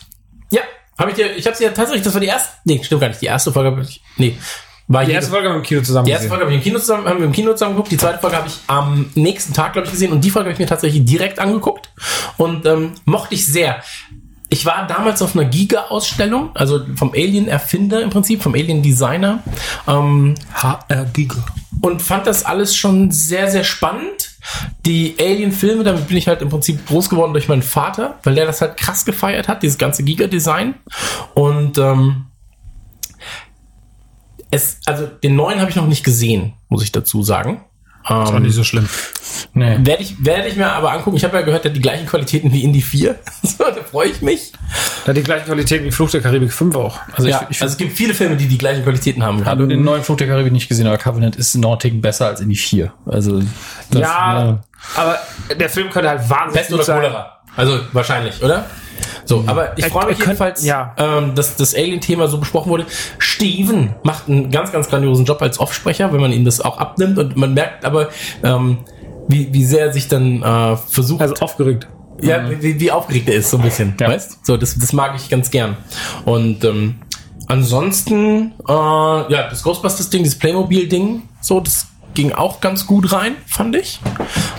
Ja, 0.52 0.62
habe 0.98 1.12
ich 1.12 1.16
dir, 1.16 1.34
ich 1.36 1.46
habe 1.48 1.56
sie 1.56 1.64
ja 1.64 1.72
tatsächlich, 1.72 2.04
das 2.04 2.14
war 2.14 2.20
die 2.22 2.28
erste, 2.28 2.50
nee, 2.66 2.82
stimmt 2.84 3.00
gar 3.02 3.08
nicht, 3.08 3.22
die 3.22 3.28
erste 3.28 3.52
Folge, 3.54 3.72
hab 3.72 3.80
ich, 3.82 4.04
nee, 4.18 4.38
war 4.94 5.06
Die 5.06 5.12
erste 5.12 5.32
Folge 5.32 5.48
haben 5.48 5.56
wir 5.56 5.60
im 5.60 5.64
Kino 5.64 5.82
zusammen 5.82 6.06
Die 6.06 6.12
erste 6.12 6.28
gesehen. 6.28 6.30
Folge 6.30 6.44
habe 6.46 6.54
ich 6.54 6.58
im 6.60 6.64
Kino 6.64 6.80
zusammen, 6.80 7.08
haben 7.08 7.20
wir 7.20 7.26
im 7.26 7.32
Kino 7.32 7.52
zusammen 7.52 7.76
geguckt. 7.76 7.92
Die 7.92 7.98
zweite 7.98 8.20
Folge 8.20 8.38
habe 8.38 8.48
ich 8.48 8.60
am 8.68 9.10
nächsten 9.16 9.54
Tag, 9.54 9.74
glaube 9.74 9.86
ich, 9.86 9.92
gesehen. 9.92 10.12
Und 10.12 10.24
die 10.24 10.30
Folge 10.30 10.48
habe 10.48 10.54
ich 10.54 10.60
mir 10.60 10.68
tatsächlich 10.68 11.06
direkt 11.06 11.40
angeguckt. 11.40 11.90
Und 12.38 12.66
ähm, 12.66 12.92
mochte 13.06 13.36
ich 13.36 13.46
sehr. 13.46 13.82
Ich 14.50 14.66
war 14.66 14.86
damals 14.86 15.22
auf 15.22 15.34
einer 15.34 15.46
Giga-Ausstellung, 15.46 16.50
also 16.56 16.82
vom 16.98 17.12
Alien-Erfinder 17.14 18.02
im 18.02 18.10
Prinzip, 18.10 18.44
vom 18.44 18.54
Alien-Designer. 18.54 19.40
Ähm, 19.88 20.36
HR 20.56 21.06
Giga. 21.14 21.38
und 21.82 22.02
fand 22.02 22.28
das 22.28 22.44
alles 22.46 22.76
schon 22.76 23.12
sehr, 23.12 23.50
sehr 23.50 23.64
spannend. 23.64 24.32
Die 24.86 25.16
Alien-Filme, 25.20 25.86
damit 25.86 26.08
bin 26.10 26.18
ich 26.18 26.28
halt 26.28 26.42
im 26.42 26.50
Prinzip 26.50 26.86
groß 26.88 27.10
geworden 27.10 27.32
durch 27.32 27.48
meinen 27.48 27.62
Vater, 27.62 28.20
weil 28.24 28.36
der 28.36 28.46
das 28.46 28.60
halt 28.60 28.76
krass 28.76 29.06
gefeiert 29.06 29.48
hat, 29.48 29.64
dieses 29.64 29.78
ganze 29.78 30.04
Giga-Design. 30.04 30.74
Und 31.34 31.78
ähm, 31.78 32.26
es, 34.52 34.78
also 34.86 35.08
den 35.08 35.36
neuen 35.36 35.60
habe 35.60 35.70
ich 35.70 35.76
noch 35.76 35.88
nicht 35.88 36.04
gesehen, 36.04 36.54
muss 36.70 36.84
ich 36.84 36.92
dazu 36.92 37.24
sagen. 37.24 37.64
Ähm, 38.10 38.50
so 38.50 38.64
schlimm. 38.64 38.88
Nee. 39.54 39.78
werde 39.82 40.02
ich, 40.02 40.24
werde 40.24 40.48
ich 40.48 40.56
mir 40.56 40.72
aber 40.72 40.92
angucken. 40.92 41.18
Ich 41.18 41.24
habe 41.24 41.38
ja 41.38 41.44
gehört, 41.44 41.64
der 41.64 41.72
hat 41.72 41.76
die 41.76 41.82
gleichen 41.82 42.06
Qualitäten 42.06 42.52
wie 42.52 42.64
Indie 42.64 42.82
4. 42.82 43.16
so, 43.44 43.64
da 43.64 43.84
freue 43.84 44.10
ich 44.10 44.22
mich. 44.22 44.54
Da 45.06 45.10
hat 45.10 45.18
die 45.18 45.24
gleiche 45.24 45.46
Qualität 45.46 45.84
wie 45.84 45.92
Fluch 45.92 46.10
der 46.10 46.22
Karibik 46.22 46.52
5 46.52 46.76
auch. 46.76 47.00
Also 47.14 47.28
ja, 47.28 47.44
ich, 47.44 47.58
ich 47.58 47.62
also 47.62 47.74
es 47.74 47.78
gibt 47.78 47.96
viele 47.96 48.14
Filme, 48.14 48.38
die 48.38 48.48
die 48.48 48.58
gleichen 48.58 48.84
Qualitäten 48.84 49.24
haben. 49.24 49.46
habe 49.46 49.68
den 49.68 49.84
neuen 49.84 50.04
Flug 50.04 50.18
der 50.18 50.28
Karibik 50.28 50.52
nicht 50.52 50.68
gesehen, 50.68 50.88
aber 50.88 50.98
Covenant 50.98 51.36
ist 51.36 51.58
Ticken 51.80 52.02
besser 52.02 52.28
als 52.28 52.42
in 52.42 52.50
die 52.50 52.56
4. 52.56 52.92
Also 53.06 53.42
das, 53.92 54.02
ja, 54.02 54.64
aber 54.96 55.20
der 55.56 55.70
Film 55.70 55.90
könnte 55.90 56.10
halt 56.10 56.30
wahnsinnig 56.30 56.68
Pest 56.68 56.74
oder 56.74 56.84
sein. 56.84 57.02
Cholera. 57.02 57.41
Also 57.56 57.80
wahrscheinlich, 57.94 58.42
oder? 58.44 58.66
So, 59.26 59.44
aber 59.48 59.78
ich 59.78 59.86
Er- 59.86 59.92
freue 59.92 60.06
mich 60.08 60.18
könnt- 60.18 60.28
jedenfalls, 60.28 60.64
ja. 60.66 60.94
ähm, 60.98 61.36
dass 61.36 61.56
das 61.56 61.74
Alien-Thema 61.76 62.28
so 62.28 62.38
besprochen 62.38 62.70
wurde. 62.70 62.86
Steven 63.18 63.96
macht 64.04 64.28
einen 64.30 64.52
ganz, 64.52 64.72
ganz 64.72 64.90
grandiosen 64.90 65.26
Job 65.26 65.42
als 65.42 65.60
Offsprecher, 65.60 66.12
wenn 66.14 66.22
man 66.22 66.32
ihm 66.32 66.46
das 66.46 66.62
auch 66.62 66.78
abnimmt. 66.78 67.18
Und 67.18 67.36
man 67.36 67.54
merkt 67.54 67.84
aber, 67.86 68.10
ähm, 68.44 68.80
wie, 69.28 69.52
wie 69.54 69.66
sehr 69.66 69.88
er 69.88 69.94
sich 69.94 70.08
dann 70.08 70.42
äh, 70.44 70.76
versucht, 70.78 71.22
Also 71.22 71.36
aufgeregt. 71.36 71.88
ja, 72.22 72.50
wie, 72.62 72.80
wie 72.80 72.92
aufgeregt 72.92 73.28
er 73.30 73.36
ist, 73.36 73.50
so 73.52 73.58
ein 73.58 73.64
bisschen. 73.64 73.96
Ja. 74.00 74.08
Weißt 74.10 74.46
So, 74.46 74.58
das, 74.58 74.78
das 74.78 74.94
mag 74.94 75.14
ich 75.16 75.30
ganz 75.30 75.50
gern. 75.52 75.78
Und 76.26 76.64
ähm, 76.64 76.96
ansonsten, 77.48 78.54
äh, 78.68 78.72
ja, 78.72 79.48
das 79.50 79.64
Ghostbusters-Ding, 79.64 80.24
dieses 80.24 80.38
Playmobil-Ding, 80.40 81.24
so, 81.42 81.60
das 81.60 81.88
ging 82.14 82.32
auch 82.32 82.62
ganz 82.62 82.88
gut 82.88 83.12
rein, 83.12 83.36
fand 83.46 83.76
ich. 83.76 84.00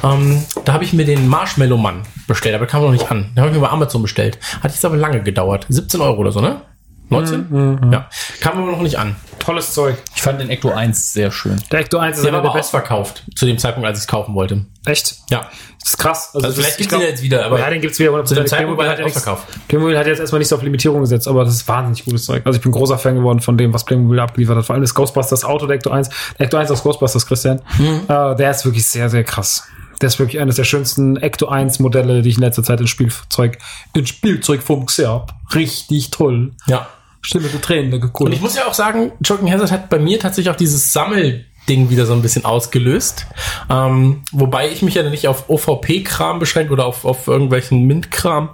Ähm, 0.03 0.43
da 0.65 0.73
habe 0.73 0.85
ich 0.85 0.93
mir 0.93 1.05
den 1.05 1.29
Marshmallow-Mann 1.29 2.03
bestellt, 2.27 2.55
aber 2.55 2.67
kam 2.67 2.83
noch 2.83 2.93
nicht 2.93 3.11
an. 3.11 3.31
Den 3.35 3.41
habe 3.41 3.49
ich 3.51 3.55
mir 3.55 3.63
bei 3.63 3.71
Amazon 3.71 4.03
bestellt. 4.03 4.39
Hat 4.63 4.73
jetzt 4.73 4.85
aber 4.85 4.97
lange 4.97 5.23
gedauert. 5.23 5.67
17 5.69 6.01
Euro 6.01 6.19
oder 6.19 6.33
so, 6.33 6.41
ne? 6.41 6.63
19? 7.11 7.91
Ja. 7.93 8.09
Kam 8.41 8.59
aber 8.59 8.73
noch 8.73 8.81
nicht 8.81 8.99
an. 8.99 9.17
Tolles 9.43 9.73
Zeug. 9.75 9.97
Ich 10.15 10.23
fand 10.23 10.41
den 10.41 10.51
Ecto 10.51 10.71
1 10.71 11.13
sehr 11.13 11.31
schön. 11.31 11.61
Der 11.71 11.81
Ecto 11.81 11.99
1 11.99 12.17
ist 12.17 12.25
Der 12.25 12.33
war 12.33 12.41
der 12.41 12.51
aber 12.51 12.59
besten. 12.59 12.77
ausverkauft 12.77 13.25
zu 13.35 13.47
dem 13.47 13.59
Zeitpunkt, 13.59 13.87
als 13.87 13.99
ich 13.99 14.03
es 14.05 14.09
kaufen 14.09 14.35
wollte. 14.35 14.65
Echt? 14.87 15.17
Ja. 15.31 15.49
Das 15.81 15.91
ist 15.91 15.99
krass. 15.99 16.31
Also, 16.35 16.47
Also 16.47 16.61
vielleicht 16.61 16.79
ich 16.81 16.89
gibt's 16.89 16.99
den 17.05 17.09
jetzt 17.11 17.23
wieder, 17.23 17.45
aber 17.45 17.59
ja, 17.59 17.69
den 17.69 17.81
gibt's 17.81 17.99
wieder. 17.99 18.25
zu 18.25 18.35
dem 18.37 18.47
Zeitpunkt 18.47 18.79
war 18.79 18.89
hat 18.89 18.99
er 18.99 19.05
nichts- 19.05 19.19
ausverkauft. 19.19 19.49
Playmobil 19.69 19.99
hat 19.99 20.07
jetzt 20.07 20.21
erstmal 20.21 20.39
nicht 20.39 20.49
so 20.49 20.57
auf 20.57 20.63
Limitierung 20.63 21.01
gesetzt, 21.01 21.27
aber 21.27 21.45
das 21.45 21.55
ist 21.55 21.67
wahnsinnig 21.67 22.05
gutes 22.05 22.25
Zeug. 22.25 22.43
Also 22.47 22.57
ich 22.57 22.63
bin 22.63 22.71
großer 22.73 22.99
Fan 22.99 23.17
geworden 23.17 23.41
von 23.41 23.59
dem, 23.59 23.73
was 23.75 23.85
Playmobil 23.85 24.21
abgeliefert 24.21 24.57
hat. 24.59 24.65
Vor 24.65 24.75
allem 24.75 24.83
das 24.83 24.95
Ghostbusters 24.95 25.45
Auto, 25.45 25.67
der 25.67 25.77
Ecto 25.77 25.91
1. 25.91 26.09
Der 26.39 26.47
Ecto 26.47 26.57
1 26.57 26.71
aus 26.71 26.83
Ghostbusters, 26.85 27.27
Christian. 27.27 27.61
Mhm. 27.79 28.03
Äh, 28.09 28.37
der 28.37 28.51
ist 28.53 28.65
wirklich 28.65 28.87
sehr, 28.87 29.11
sehr 29.11 29.25
krass. 29.25 29.65
Der 30.01 30.07
ist 30.09 30.19
wirklich 30.19 30.41
eines 30.41 30.57
der 30.57 30.65
schönsten 30.65 31.17
Ecto 31.17 31.49
1 31.49 31.79
Modelle, 31.81 32.23
die 32.23 32.29
ich 32.29 32.37
in 32.37 32.43
letzter 32.43 32.63
Zeit 32.63 32.81
in 32.81 32.87
Spielzeug, 32.89 33.59
in 33.95 34.07
Spielzeugform 34.07 34.87
gesehen 34.87 35.09
habe. 35.09 35.33
Richtig 35.55 36.11
toll. 36.11 36.53
Ja. 36.67 36.89
Stimme 37.23 37.49
der 37.49 37.61
Tränen, 37.61 37.91
der 37.91 38.01
Und 38.21 38.33
ich 38.33 38.41
muss 38.41 38.57
ja 38.57 38.67
auch 38.67 38.75
sagen, 38.75 39.13
Choking 39.27 39.51
Hazard 39.51 39.71
hat 39.71 39.89
bei 39.89 39.99
mir 39.99 40.19
tatsächlich 40.19 40.53
auch 40.53 40.57
dieses 40.57 40.93
Sammelding 40.93 41.89
wieder 41.89 42.05
so 42.05 42.13
ein 42.13 42.23
bisschen 42.23 42.45
ausgelöst. 42.45 43.27
Ähm, 43.71 44.23
wobei 44.33 44.71
ich 44.71 44.83
mich 44.83 44.95
ja 44.95 45.09
nicht 45.09 45.29
auf 45.29 45.49
OVP-Kram 45.49 46.41
beschränke 46.41 46.73
oder 46.73 46.85
auf, 46.85 47.05
auf 47.05 47.29
irgendwelchen 47.29 47.87
Mint-Kram, 47.87 48.51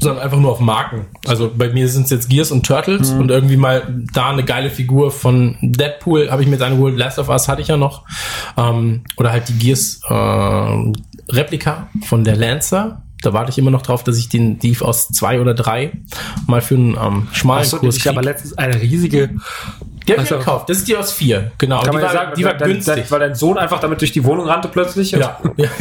sondern 0.00 0.24
einfach 0.24 0.38
nur 0.38 0.50
auf 0.50 0.60
Marken. 0.60 1.06
Also 1.26 1.50
bei 1.56 1.68
mir 1.68 1.88
sind 1.88 2.04
es 2.04 2.10
jetzt 2.10 2.28
Gears 2.28 2.50
und 2.50 2.66
Turtles 2.66 3.10
und 3.10 3.30
irgendwie 3.30 3.56
mal 3.56 4.04
da 4.12 4.30
eine 4.30 4.44
geile 4.44 4.68
Figur 4.68 5.12
von 5.12 5.56
Deadpool 5.62 6.30
habe 6.30 6.42
ich 6.42 6.48
mir 6.48 6.54
jetzt 6.54 6.62
eine 6.62 6.76
geholt. 6.76 6.96
Last 6.96 7.20
of 7.20 7.28
Us 7.28 7.48
hatte 7.48 7.62
ich 7.62 7.68
ja 7.68 7.76
noch. 7.76 8.04
Ähm, 8.56 9.04
oder 9.16 9.30
halt 9.30 9.48
die 9.48 9.58
Gears 9.58 10.00
äh, 10.08 10.92
Replika 11.32 11.88
von 12.04 12.24
der 12.24 12.36
Lancer. 12.36 13.02
Da 13.24 13.32
warte 13.32 13.50
ich 13.50 13.58
immer 13.58 13.70
noch 13.70 13.82
drauf, 13.82 14.04
dass 14.04 14.16
ich 14.18 14.28
den 14.28 14.58
die 14.58 14.76
aus 14.80 15.08
zwei 15.08 15.40
oder 15.40 15.54
drei 15.54 15.92
mal 16.46 16.60
für 16.60 16.74
einen 16.74 16.96
ähm, 17.00 17.28
schmalen 17.32 17.62
Achso, 17.64 17.78
Kurs 17.78 17.96
ich 17.96 18.06
habe 18.06 18.20
letztens 18.20 18.56
eine 18.58 18.80
riesige, 18.80 19.28
Die 20.06 20.12
habe 20.12 20.22
ich 20.22 20.30
Also- 20.30 20.38
gekauft. 20.38 20.68
Das 20.68 20.78
ist 20.78 20.88
die 20.88 20.96
aus 20.96 21.12
vier. 21.12 21.52
Genau. 21.58 21.80
kann 21.80 21.90
die 21.90 21.96
man 21.96 22.02
war, 22.06 22.12
sagen, 22.12 22.32
die 22.36 22.44
war 22.44 22.54
dein, 22.54 22.68
günstig. 22.70 22.94
Dein, 22.96 23.10
weil 23.10 23.20
dein 23.20 23.34
Sohn 23.34 23.56
einfach 23.58 23.80
damit 23.80 24.00
durch 24.00 24.12
die 24.12 24.22
Wohnung 24.24 24.46
rannte 24.46 24.68
plötzlich. 24.68 25.12
ja. 25.12 25.38
ja. 25.56 25.68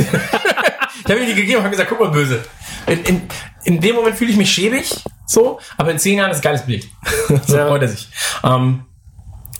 ich 1.05 1.11
habe 1.11 1.19
ihm 1.19 1.27
die 1.27 1.33
gegeben 1.35 1.57
und 1.57 1.63
habe 1.63 1.71
gesagt, 1.71 1.89
guck 1.89 1.99
mal 1.99 2.09
böse. 2.11 2.39
In, 2.87 3.03
in, 3.03 3.21
in 3.65 3.79
dem 3.81 3.95
Moment 3.95 4.15
fühle 4.15 4.31
ich 4.31 4.37
mich 4.37 4.51
schäbig, 4.51 4.93
so, 5.25 5.59
aber 5.77 5.91
in 5.91 5.99
zehn 5.99 6.17
Jahren 6.17 6.31
ist 6.31 6.37
ein 6.37 6.43
geiles 6.43 6.65
Bild. 6.65 6.87
so 7.47 7.57
Ja. 7.57 7.67
freut 7.67 7.81
er 7.81 7.87
sich. 7.89 8.07
Ähm, 8.43 8.83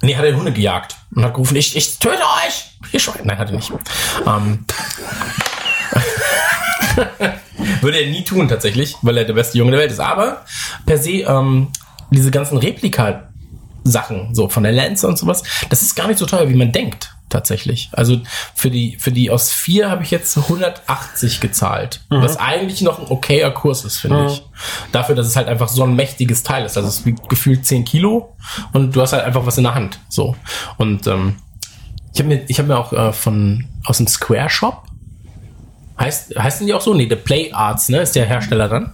nee, 0.02 0.15
hat 0.15 0.26
er 0.26 0.36
Hunde 0.36 0.52
gejagt 0.52 0.96
und 1.15 1.24
hat 1.24 1.34
gerufen, 1.34 1.56
ich, 1.58 1.76
ich 1.76 2.00
töte 2.00 2.22
euch! 2.46 2.72
Ihr 2.91 3.00
Schwein. 3.00 3.22
Nein, 3.24 3.38
hat 3.38 3.50
er 3.50 3.56
nicht. 3.56 3.72
Ähm, 4.28 4.65
würde 7.81 7.99
er 7.99 8.09
nie 8.09 8.23
tun, 8.23 8.47
tatsächlich, 8.47 8.95
weil 9.01 9.17
er 9.17 9.25
der 9.25 9.33
beste 9.33 9.57
Junge 9.57 9.71
der 9.71 9.79
Welt 9.81 9.91
ist. 9.91 9.99
Aber 9.99 10.45
per 10.86 10.97
se, 10.97 11.21
ähm, 11.21 11.69
diese 12.12 12.31
ganzen 12.31 12.57
Replika 12.57 13.29
Sachen, 13.83 14.33
so 14.33 14.47
von 14.47 14.63
der 14.63 14.71
Lancer 14.71 15.09
und 15.09 15.17
sowas, 15.17 15.43
das 15.69 15.81
ist 15.81 15.95
gar 15.95 16.07
nicht 16.07 16.17
so 16.17 16.25
teuer, 16.25 16.47
wie 16.47 16.55
man 16.55 16.71
denkt, 16.71 17.13
tatsächlich. 17.29 17.89
Also 17.91 18.21
für 18.55 18.71
die, 18.71 18.95
für 18.97 19.12
die 19.12 19.29
aus 19.29 19.51
vier 19.51 19.89
habe 19.89 20.03
ich 20.03 20.12
jetzt 20.12 20.38
180 20.38 21.41
gezahlt, 21.41 22.01
was 22.09 22.38
eigentlich 22.38 22.81
noch 22.81 22.99
ein 22.99 23.07
okayer 23.09 23.51
Kurs 23.51 23.83
ist, 23.83 23.97
finde 23.97 24.27
ich. 24.27 24.43
Dafür, 24.91 25.15
dass 25.15 25.27
es 25.27 25.36
halt 25.36 25.47
einfach 25.47 25.67
so 25.67 25.83
ein 25.83 25.95
mächtiges 25.95 26.43
Teil 26.43 26.65
ist. 26.65 26.77
Also 26.77 26.88
es 26.88 27.05
wiegt 27.05 27.27
gefühlt 27.27 27.65
10 27.65 27.83
Kilo 27.83 28.36
und 28.71 28.95
du 28.95 29.01
hast 29.01 29.13
halt 29.13 29.25
einfach 29.25 29.45
was 29.45 29.57
in 29.57 29.63
der 29.63 29.75
Hand, 29.75 29.99
so. 30.07 30.36
Und, 30.77 31.07
ähm, 31.07 31.36
ich 32.13 32.19
habe 32.19 32.29
mir, 32.29 32.45
ich 32.47 32.59
habe 32.59 32.67
mir 32.67 32.77
auch 32.77 32.93
äh, 32.93 33.12
von, 33.12 33.65
aus 33.86 33.97
dem 33.97 34.07
Square 34.07 34.49
Shop, 34.49 34.83
heißt, 35.99 36.36
heißen 36.38 36.65
die 36.67 36.73
auch 36.73 36.82
so? 36.82 36.93
Nee, 36.93 37.06
der 37.08 37.17
Play 37.17 37.51
Arts, 37.51 37.89
ne, 37.89 38.01
ist 38.01 38.15
der 38.15 38.25
Hersteller 38.25 38.67
dann? 38.67 38.93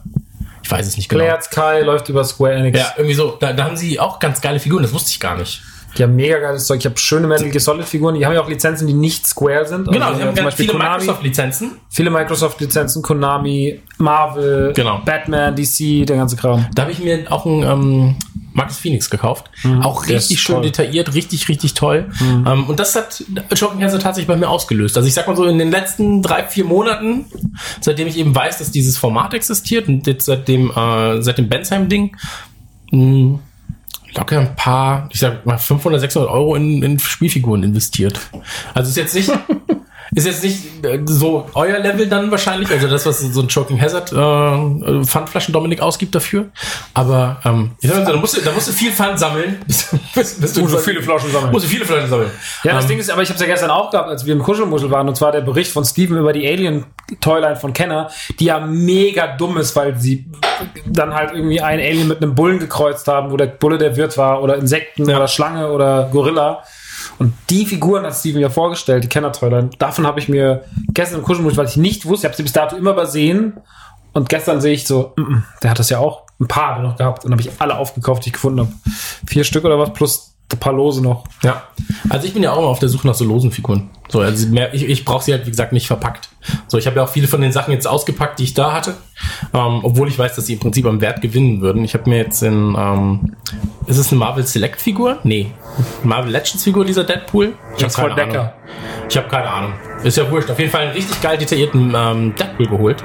Ich 0.63 0.69
weiß 0.71 0.85
es 0.85 0.97
nicht 0.97 1.09
genau. 1.09 1.23
Players 1.23 1.49
Kai 1.49 1.81
läuft 1.81 2.09
über 2.09 2.23
Square 2.23 2.53
Enix. 2.53 2.77
Ja, 2.77 2.93
irgendwie 2.97 3.15
so. 3.15 3.37
Da, 3.39 3.53
da 3.53 3.63
haben 3.65 3.77
sie 3.77 3.99
auch 3.99 4.19
ganz 4.19 4.39
geile 4.41 4.59
Figuren, 4.59 4.83
das 4.83 4.93
wusste 4.93 5.09
ich 5.11 5.19
gar 5.19 5.37
nicht. 5.37 5.61
Die 5.97 6.03
haben 6.03 6.15
mega 6.15 6.37
geiles 6.37 6.67
Zeug. 6.67 6.77
Ich 6.77 6.85
habe 6.85 6.97
schöne 6.99 7.25
Metal 7.25 7.49
Gear 7.49 7.59
Solid 7.59 7.83
Figuren. 7.83 8.13
Die 8.13 8.23
haben 8.23 8.33
ja 8.33 8.41
auch 8.41 8.47
Lizenzen, 8.47 8.85
die 8.85 8.93
nicht 8.93 9.25
Square 9.25 9.65
sind. 9.65 9.87
Also 9.87 9.91
Genau, 9.91 10.13
die 10.13 10.21
haben 10.21 10.35
zum 10.35 10.45
Beispiel 10.45 10.65
viele 10.67 10.77
Microsoft-Lizenzen. 10.77 11.71
viele 11.89 12.11
Microsoft-Lizenzen, 12.11 13.01
Konami, 13.01 13.81
Marvel, 13.97 14.71
Genau. 14.75 15.01
Batman, 15.03 15.55
DC, 15.55 16.05
der 16.05 16.17
ganze 16.17 16.35
Kram. 16.35 16.67
Da 16.75 16.83
habe 16.83 16.91
ich 16.91 16.99
mir 16.99 17.25
auch 17.31 17.43
einen 17.47 17.63
ähm, 17.63 18.15
Marcus 18.53 18.77
Phoenix 18.77 19.09
gekauft. 19.09 19.49
auch 19.81 20.03
Mhm. 20.03 20.07
der 20.07 20.17
richtig 20.17 20.41
schön 20.41 20.53
toll. 20.55 20.61
Mhm. 20.61 20.65
detailliert, 20.67 21.13
richtig, 21.13 21.47
richtig 21.49 21.73
toll. 21.73 22.09
Ähm, 22.21 22.65
und 22.67 22.79
das 22.79 22.95
hat 22.95 23.23
Shocking 23.53 23.83
Hazard 23.83 24.01
tatsächlich 24.01 24.27
bei 24.27 24.35
mir 24.35 24.49
ausgelöst. 24.49 24.97
Also 24.97 25.07
ich 25.07 25.13
sag 25.13 25.27
mal 25.27 25.35
so, 25.35 25.45
in 25.45 25.59
den 25.59 25.71
letzten 25.71 26.21
drei, 26.21 26.43
vier 26.43 26.65
Monaten, 26.65 27.25
seitdem 27.81 28.07
ich 28.07 28.17
eben 28.17 28.33
weiß, 28.35 28.57
dass 28.57 28.71
dieses 28.71 28.97
Format 28.97 29.33
existiert 29.33 29.87
und 29.87 30.07
jetzt 30.07 30.25
seit 30.25 30.47
dem, 30.47 30.71
äh, 30.71 31.21
seit 31.21 31.37
dem 31.37 31.49
Bensheim-Ding, 31.49 32.15
mh, 32.91 33.39
locker 34.15 34.39
ein 34.39 34.55
paar, 34.55 35.07
ich 35.11 35.19
sag 35.19 35.45
mal 35.45 35.57
500, 35.57 36.01
600 36.01 36.29
Euro 36.31 36.55
in, 36.55 36.81
in 36.81 36.97
Spielfiguren 36.99 37.61
investiert. 37.63 38.19
Also 38.73 38.89
ist 38.89 38.97
jetzt 38.97 39.13
nicht, 39.15 39.31
ist 40.15 40.25
jetzt 40.25 40.43
nicht 40.43 40.85
äh, 40.85 40.99
so 41.05 41.45
euer 41.53 41.79
Level 41.79 42.07
dann 42.07 42.31
wahrscheinlich, 42.31 42.69
also 42.71 42.87
das, 42.87 43.05
was 43.05 43.19
so 43.19 43.41
ein 43.41 43.47
Choking 43.47 43.79
Hazard 43.79 44.11
äh, 44.11 45.03
Pfandflaschen 45.05 45.53
Dominik 45.53 45.81
ausgibt 45.81 46.15
dafür. 46.15 46.45
Aber 46.93 47.37
ähm, 47.45 47.71
ich 47.81 47.89
sag 47.89 48.03
mal 48.03 48.13
da 48.13 48.19
musst 48.19 48.37
du, 48.37 48.41
da 48.41 48.51
musst 48.51 48.67
du 48.67 48.71
viel 48.71 48.91
Pfand 48.91 49.19
sammeln, 49.19 49.59
bis, 49.67 49.89
bis, 50.15 50.39
bis 50.39 50.53
du 50.53 50.61
Musst 50.61 50.73
du 50.73 50.79
viele 50.79 51.01
Flaschen 51.01 51.31
sammeln. 51.31 51.51
Musst 51.51 51.65
du 51.65 51.69
viele 51.69 51.85
Flaschen 51.85 52.09
sammeln. 52.09 52.31
Ja, 52.63 52.73
das 52.73 52.83
Ähm, 52.83 52.89
Ding 52.89 52.99
ist, 52.99 53.09
aber 53.09 53.21
ich 53.21 53.29
habe 53.29 53.35
es 53.35 53.41
ja 53.41 53.47
gestern 53.47 53.69
auch 53.69 53.91
gehabt, 53.91 54.09
als 54.09 54.25
wir 54.25 54.33
im 54.33 54.41
Kuschelmuschel 54.41 54.89
waren, 54.91 55.07
und 55.07 55.15
zwar 55.15 55.31
der 55.31 55.41
Bericht 55.41 55.71
von 55.71 55.85
Steven 55.85 56.17
über 56.17 56.33
die 56.33 56.47
Alien-Toyline 56.47 57.55
von 57.55 57.73
Kenner, 57.73 58.09
die 58.39 58.45
ja 58.45 58.59
mega 58.59 59.27
dumm 59.37 59.57
ist, 59.57 59.75
weil 59.75 59.97
sie 59.99 60.25
dann 60.85 61.13
halt 61.13 61.31
irgendwie 61.33 61.61
einen 61.61 61.81
Alien 61.81 62.07
mit 62.07 62.21
einem 62.21 62.35
Bullen 62.35 62.59
gekreuzt 62.59 63.07
haben, 63.07 63.31
wo 63.31 63.37
der 63.37 63.47
Bulle 63.47 63.77
der 63.77 63.95
Wirt 63.95 64.17
war, 64.17 64.41
oder 64.41 64.55
Insekten, 64.57 65.03
oder 65.03 65.27
Schlange, 65.27 65.69
oder 65.71 66.09
Gorilla. 66.11 66.63
Und 67.19 67.33
die 67.49 67.65
Figuren 67.65 68.05
hat 68.05 68.15
Steven 68.15 68.41
ja 68.41 68.49
vorgestellt, 68.49 69.03
die 69.03 69.09
Kenner-Toyline. 69.09 69.71
Davon 69.77 70.07
habe 70.07 70.19
ich 70.19 70.29
mir 70.29 70.63
gestern 70.93 71.19
im 71.19 71.25
Kuschelmuschel, 71.25 71.57
weil 71.57 71.67
ich 71.67 71.77
nicht 71.77 72.05
wusste, 72.05 72.25
ich 72.25 72.29
habe 72.29 72.37
sie 72.37 72.43
bis 72.43 72.53
dato 72.53 72.77
immer 72.77 72.91
übersehen. 72.91 73.57
Und 74.13 74.29
gestern 74.29 74.61
sehe 74.61 74.73
ich 74.73 74.87
so, 74.87 75.13
mm, 75.17 75.21
mm, 75.21 75.43
der 75.61 75.71
hat 75.71 75.79
das 75.79 75.89
ja 75.89 75.99
auch 75.99 76.23
ein 76.39 76.47
paar 76.47 76.79
noch 76.79 76.95
gehabt. 76.95 77.25
Und 77.25 77.31
habe 77.31 77.41
ich 77.41 77.51
alle 77.59 77.77
aufgekauft, 77.77 78.25
die 78.25 78.29
ich 78.29 78.33
gefunden 78.33 78.61
habe. 78.61 78.71
Vier 79.27 79.43
Stück 79.43 79.65
oder 79.65 79.77
was, 79.77 79.93
plus 79.93 80.33
ein 80.51 80.59
paar 80.59 80.73
Lose 80.73 81.01
noch. 81.01 81.25
Ja. 81.43 81.63
Also 82.09 82.27
ich 82.27 82.33
bin 82.33 82.43
ja 82.43 82.51
auch 82.51 82.57
immer 82.57 82.67
auf 82.67 82.79
der 82.79 82.89
Suche 82.89 83.07
nach 83.07 83.13
so 83.13 83.25
losen 83.25 83.51
Figuren. 83.51 83.89
So, 84.07 84.21
also 84.21 84.47
mehr, 84.47 84.73
ich, 84.73 84.87
ich 84.89 85.05
brauche 85.05 85.23
sie 85.23 85.31
halt, 85.33 85.45
wie 85.45 85.51
gesagt, 85.51 85.71
nicht 85.71 85.85
verpackt. 85.85 86.29
So, 86.67 86.79
ich 86.79 86.87
habe 86.87 86.95
ja 86.95 87.03
auch 87.03 87.09
viele 87.09 87.27
von 87.27 87.41
den 87.41 87.51
Sachen 87.51 87.71
jetzt 87.73 87.87
ausgepackt, 87.87 88.39
die 88.39 88.43
ich 88.43 88.55
da 88.55 88.73
hatte. 88.73 88.95
Ähm, 89.53 89.81
obwohl 89.83 90.07
ich 90.07 90.17
weiß, 90.17 90.35
dass 90.35 90.47
sie 90.47 90.53
im 90.53 90.59
Prinzip 90.59 90.85
am 90.87 90.99
Wert 91.01 91.21
gewinnen 91.21 91.61
würden. 91.61 91.83
Ich 91.83 91.93
habe 91.93 92.09
mir 92.09 92.17
jetzt 92.17 92.41
in, 92.41 92.75
ähm, 92.77 93.35
ist 93.85 93.97
es 93.97 94.11
eine 94.11 94.19
Marvel 94.19 94.45
Select 94.45 94.81
Figur? 94.81 95.19
Nee. 95.23 95.51
Marvel 96.03 96.31
Legends 96.31 96.63
Figur, 96.63 96.85
dieser 96.85 97.03
Deadpool? 97.03 97.53
Ich 97.77 97.83
hab 97.83 97.89
ist 97.89 97.95
voll 97.95 98.09
keine 98.09 98.21
Ahnung. 98.23 98.33
Decker. 98.33 98.53
Ich 99.09 99.17
habe 99.17 99.27
keine 99.27 99.49
Ahnung. 99.49 99.73
Ist 100.03 100.17
ja 100.17 100.29
wurscht. 100.31 100.49
Auf 100.49 100.59
jeden 100.59 100.71
Fall 100.71 100.81
einen 100.81 100.91
richtig 100.93 101.21
geil 101.21 101.37
detaillierten 101.37 101.93
ähm, 101.95 102.35
Deadpool 102.35 102.67
geholt. 102.67 103.03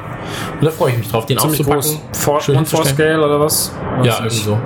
Und 0.58 0.64
da 0.64 0.70
freue 0.70 0.92
ich 0.92 0.98
mich 0.98 1.08
drauf, 1.08 1.26
den 1.26 1.38
Ziemlich 1.38 1.60
auszupacken. 1.60 2.00
groß. 2.12 2.18
For 2.48 2.56
One 2.56 2.64
for. 2.64 2.84
Scale 2.86 3.24
oder 3.24 3.40
was? 3.40 3.72
Weiß 3.98 4.06
Ja, 4.06 4.16
irgendwie 4.18 4.36
so. 4.36 4.58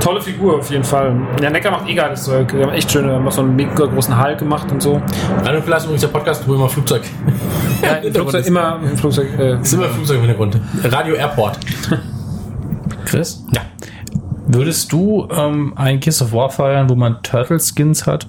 Tolle 0.00 0.20
Figur 0.20 0.58
auf 0.58 0.70
jeden 0.70 0.84
Fall. 0.84 1.16
Ja, 1.42 1.50
Necker 1.50 1.70
macht 1.70 1.88
eh 1.88 1.94
geiles 1.94 2.24
Zeug. 2.24 2.52
Wir 2.54 2.64
haben 2.64 2.72
echt 2.72 2.90
schöne, 2.90 3.08
wir 3.08 3.14
haben 3.14 3.26
auch 3.26 3.32
so 3.32 3.42
einen 3.42 3.56
mega 3.56 3.86
großen 3.86 4.22
Hulk 4.22 4.38
gemacht 4.38 4.70
und 4.70 4.82
so. 4.82 5.00
Rein 5.44 5.56
und 5.56 5.66
Platz 5.66 5.84
übrigens 5.84 6.02
der 6.02 6.08
Podcast, 6.08 6.46
wo 6.46 6.54
immer 6.54 6.68
Flugzeug. 6.68 7.02
Ja, 7.82 7.94
im 7.96 8.14
Flugzeug 8.14 8.46
immer 8.46 8.78
im 8.82 8.96
Flugzeug. 8.96 9.28
Äh, 9.38 9.60
Ist 9.60 9.72
immer 9.72 9.88
Flugzeug 9.88 10.16
im 10.16 10.22
Hintergrund. 10.22 10.60
Radio 10.84 11.14
Airport. 11.14 11.58
Chris? 13.04 13.44
Ja. 13.52 13.62
Würdest 14.48 14.92
du 14.92 15.26
ähm, 15.30 15.72
ein 15.76 16.00
Kiss 16.00 16.22
of 16.22 16.32
War 16.32 16.50
feiern, 16.50 16.88
wo 16.88 16.94
man 16.94 17.22
Turtle-Skins 17.22 18.06
hat? 18.06 18.28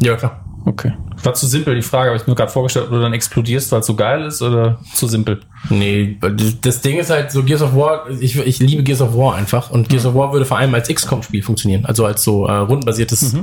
Ja, 0.00 0.16
klar. 0.16 0.40
Okay. 0.64 0.92
War 1.22 1.34
zu 1.34 1.46
simpel 1.46 1.74
die 1.74 1.82
Frage, 1.82 2.10
habe 2.10 2.20
ich 2.20 2.26
mir 2.26 2.34
gerade 2.34 2.52
vorgestellt, 2.52 2.86
ob 2.86 2.92
du 2.92 3.00
dann 3.00 3.12
explodierst, 3.12 3.72
weil 3.72 3.80
es 3.80 3.86
so 3.86 3.94
geil 3.94 4.24
ist 4.24 4.42
oder 4.42 4.78
zu 4.94 5.08
simpel? 5.08 5.40
Nee, 5.70 6.18
das 6.60 6.80
Ding 6.80 6.98
ist 6.98 7.10
halt 7.10 7.32
so 7.32 7.42
Gears 7.42 7.62
of 7.62 7.74
War, 7.74 8.08
ich, 8.20 8.36
ich 8.38 8.58
liebe 8.58 8.82
Gears 8.82 9.00
of 9.00 9.16
War 9.16 9.34
einfach 9.34 9.70
und 9.70 9.88
Gears 9.88 10.06
of 10.06 10.14
War 10.14 10.32
würde 10.32 10.44
vor 10.44 10.58
allem 10.58 10.74
als 10.74 10.88
XCOM-Spiel 10.88 11.42
funktionieren, 11.42 11.84
also 11.86 12.04
als 12.04 12.22
so 12.22 12.46
äh, 12.46 12.52
rundenbasiertes 12.52 13.34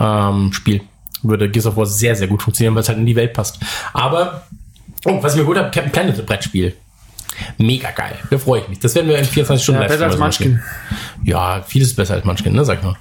ähm, 0.00 0.52
Spiel 0.52 0.80
würde 1.22 1.50
Gears 1.50 1.66
of 1.66 1.76
War 1.76 1.86
sehr, 1.86 2.14
sehr 2.16 2.28
gut 2.28 2.42
funktionieren, 2.42 2.74
weil 2.74 2.82
es 2.82 2.88
halt 2.88 2.98
in 2.98 3.06
die 3.06 3.16
Welt 3.16 3.32
passt. 3.32 3.58
Aber, 3.92 4.42
oh, 5.04 5.22
was 5.22 5.34
ich 5.34 5.40
mir 5.40 5.46
gut 5.46 5.56
habe, 5.56 5.70
Captain 5.70 5.92
Planet 5.92 6.24
Brettspiel. 6.26 6.74
Mega 7.56 7.90
geil. 7.92 8.16
Da 8.30 8.38
freue 8.38 8.62
ich 8.62 8.68
mich. 8.68 8.78
Das 8.80 8.94
werden 8.94 9.08
wir 9.08 9.18
in 9.18 9.24
24 9.24 9.62
Stunden 9.62 9.82
ja, 9.82 9.88
besser 9.88 10.06
als 10.06 10.18
Munchkin. 10.18 10.60
Ja, 11.22 11.62
vieles 11.62 11.94
besser 11.94 12.14
als 12.14 12.24
Munchkin, 12.24 12.52
ne, 12.52 12.64
sag 12.64 12.78
ich 12.78 12.84
mal. 12.84 12.96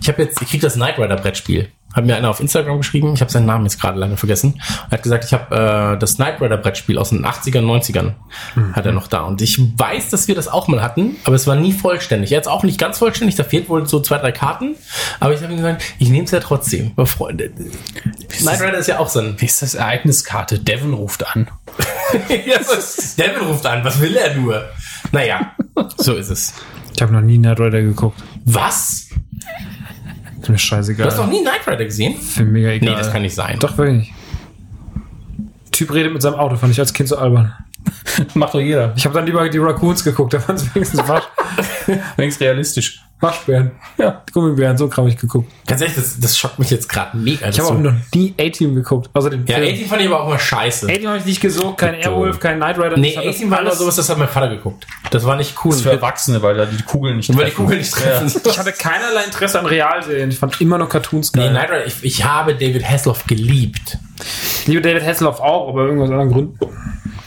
Ich 0.00 0.08
habe 0.08 0.22
jetzt, 0.22 0.42
ich 0.42 0.48
krieg 0.48 0.60
das 0.60 0.74
Knight 0.74 0.98
Rider 0.98 1.16
Brettspiel. 1.16 1.68
Hat 1.96 2.04
mir 2.04 2.14
einer 2.14 2.28
auf 2.30 2.40
Instagram 2.40 2.76
geschrieben, 2.76 3.14
ich 3.14 3.20
habe 3.22 3.32
seinen 3.32 3.46
Namen 3.46 3.64
jetzt 3.64 3.80
gerade 3.80 3.98
lange 3.98 4.16
vergessen. 4.18 4.60
Er 4.90 4.98
hat 4.98 5.02
gesagt, 5.02 5.24
ich 5.24 5.32
habe 5.32 5.94
äh, 5.94 5.98
das 5.98 6.16
Knight 6.16 6.40
Rider 6.42 6.58
Brettspiel 6.58 6.98
aus 6.98 7.08
den 7.08 7.24
80ern, 7.26 7.62
90ern 7.64 8.12
hat 8.74 8.84
er 8.84 8.92
noch 8.92 9.08
da. 9.08 9.22
Und 9.22 9.40
ich 9.40 9.58
weiß, 9.78 10.10
dass 10.10 10.28
wir 10.28 10.34
das 10.34 10.46
auch 10.46 10.68
mal 10.68 10.82
hatten, 10.82 11.16
aber 11.24 11.34
es 11.36 11.46
war 11.46 11.56
nie 11.56 11.72
vollständig. 11.72 12.28
Jetzt 12.30 12.48
auch 12.48 12.62
nicht 12.64 12.78
ganz 12.78 12.98
vollständig, 12.98 13.34
da 13.36 13.44
fehlt 13.44 13.68
wohl 13.70 13.86
so 13.88 14.00
zwei, 14.00 14.18
drei 14.18 14.30
Karten. 14.30 14.76
Aber 15.20 15.32
ich 15.32 15.40
habe 15.42 15.52
ihm 15.52 15.56
gesagt, 15.56 15.82
ich 15.98 16.10
nehme 16.10 16.24
es 16.24 16.30
ja 16.30 16.40
trotzdem. 16.40 16.92
Weil 16.96 17.06
Freunde, 17.06 17.50
Knight 18.40 18.60
Rider 18.60 18.78
ist 18.78 18.88
ja 18.88 18.98
auch 18.98 19.08
so 19.08 19.20
ein... 19.20 19.34
Wie 19.40 19.46
ist 19.46 19.62
das 19.62 19.74
Ereigniskarte? 19.74 20.58
Devin 20.58 20.92
ruft 20.92 21.26
an. 21.34 21.48
ja, 22.28 22.58
was- 22.60 23.16
Devin 23.16 23.40
ruft 23.48 23.64
an, 23.64 23.82
was 23.84 24.00
will 24.00 24.14
er 24.16 24.34
nur? 24.34 24.68
Naja, 25.12 25.52
so 25.96 26.14
ist 26.14 26.28
es. 26.28 26.52
Ich 26.94 27.00
habe 27.00 27.12
noch 27.12 27.20
nie 27.22 27.38
Knight 27.38 27.58
Rider 27.58 27.80
geguckt. 27.80 28.22
Was? 28.44 29.08
Ist 30.46 30.50
mir 30.50 30.58
scheißegal. 30.58 31.06
Du 31.08 31.12
hast 31.12 31.18
noch 31.18 31.26
nie 31.26 31.40
Knight 31.40 31.66
Rider 31.66 31.84
gesehen? 31.84 32.14
Für 32.14 32.44
mega 32.44 32.68
egal. 32.68 32.90
Nee, 32.90 32.96
das 32.96 33.10
kann 33.10 33.22
nicht 33.22 33.34
sein. 33.34 33.58
Doch, 33.58 33.76
wirklich 33.76 33.98
nicht. 33.98 34.12
Typ 35.72 35.92
redet 35.92 36.12
mit 36.12 36.22
seinem 36.22 36.36
Auto, 36.36 36.54
fand 36.54 36.72
ich 36.72 36.78
als 36.78 36.92
Kind 36.92 37.08
so 37.08 37.16
albern. 37.16 37.52
Macht 38.34 38.54
doch 38.54 38.60
jeder. 38.60 38.92
Ich 38.96 39.04
habe 39.04 39.14
dann 39.16 39.26
lieber 39.26 39.48
die 39.48 39.58
Raccoons 39.58 40.04
geguckt, 40.04 40.34
da 40.34 40.46
waren 40.46 40.54
es 40.54 40.72
wenigstens 40.72 41.06
Wasch 41.08 41.24
Wenigstens 42.16 42.46
realistisch. 42.46 43.02
Waschbären. 43.18 43.70
Ja, 43.96 44.22
Gummibären, 44.30 44.76
so 44.76 44.88
kram 44.88 45.06
ich 45.06 45.16
geguckt. 45.16 45.50
Ganz 45.66 45.80
ehrlich, 45.80 45.96
das, 45.96 46.20
das 46.20 46.36
schockt 46.38 46.58
mich 46.58 46.68
jetzt 46.70 46.86
gerade 46.86 47.16
mega. 47.16 47.48
Ich 47.48 47.58
habe 47.58 47.70
auch 47.70 47.78
noch 47.78 47.94
nie 48.14 48.34
A-Team 48.38 48.74
geguckt, 48.74 49.08
außer 49.14 49.30
den 49.30 49.46
ja. 49.46 49.56
18 49.56 49.86
fand 49.86 50.02
ich 50.02 50.06
aber 50.08 50.20
auch 50.20 50.28
immer 50.28 50.38
scheiße. 50.38 50.86
A-Team 50.86 51.08
habe 51.08 51.18
ich 51.18 51.24
nicht 51.24 51.40
gesucht, 51.40 51.78
kein 51.78 51.94
Airwolf, 51.94 52.38
kein 52.40 52.56
Knight 52.58 52.76
Rider. 52.78 52.98
Nee, 52.98 53.14
das 53.14 53.16
hat 53.16 53.24
das 53.24 53.34
18 53.36 53.50
war 53.50 53.58
immer 53.60 53.68
alles- 53.70 53.78
sowas, 53.78 53.96
das 53.96 54.08
hat 54.10 54.18
mein 54.18 54.28
Vater 54.28 54.48
geguckt. 54.50 54.86
Das 55.10 55.24
war 55.24 55.36
nicht 55.36 55.54
cool. 55.64 55.70
Das 55.70 55.78
ist 55.78 55.82
für 55.84 55.92
Erwachsene, 55.92 56.42
weil 56.42 56.56
da 56.58 56.66
die 56.66 56.82
Kugeln 56.82 57.16
nicht 57.16 57.30
weil 57.30 57.36
die 57.36 57.42
treffen. 57.52 57.56
Kugel 57.56 57.78
nicht 57.78 57.92
treffen. 57.92 58.32
Ich 58.50 58.58
hatte 58.58 58.72
keinerlei 58.72 59.24
Interesse 59.24 59.60
an 59.60 59.66
Realserien. 59.66 60.30
Ich 60.30 60.38
fand 60.38 60.60
immer 60.60 60.76
nur 60.76 60.88
Cartoons 60.88 61.32
Nee, 61.32 61.40
geil. 61.42 61.50
Knight 61.52 61.70
Rider, 61.70 61.86
ich, 61.86 62.04
ich 62.04 62.24
habe 62.24 62.54
David 62.54 62.86
Hasselhoff 62.86 63.24
geliebt. 63.26 63.96
Ich 64.60 64.66
liebe 64.66 64.82
David 64.82 65.04
Hasselhoff 65.04 65.40
auch, 65.40 65.68
aber 65.70 65.84
irgendwas 65.86 66.10
anderen 66.10 66.30
Gründen. 66.32 66.58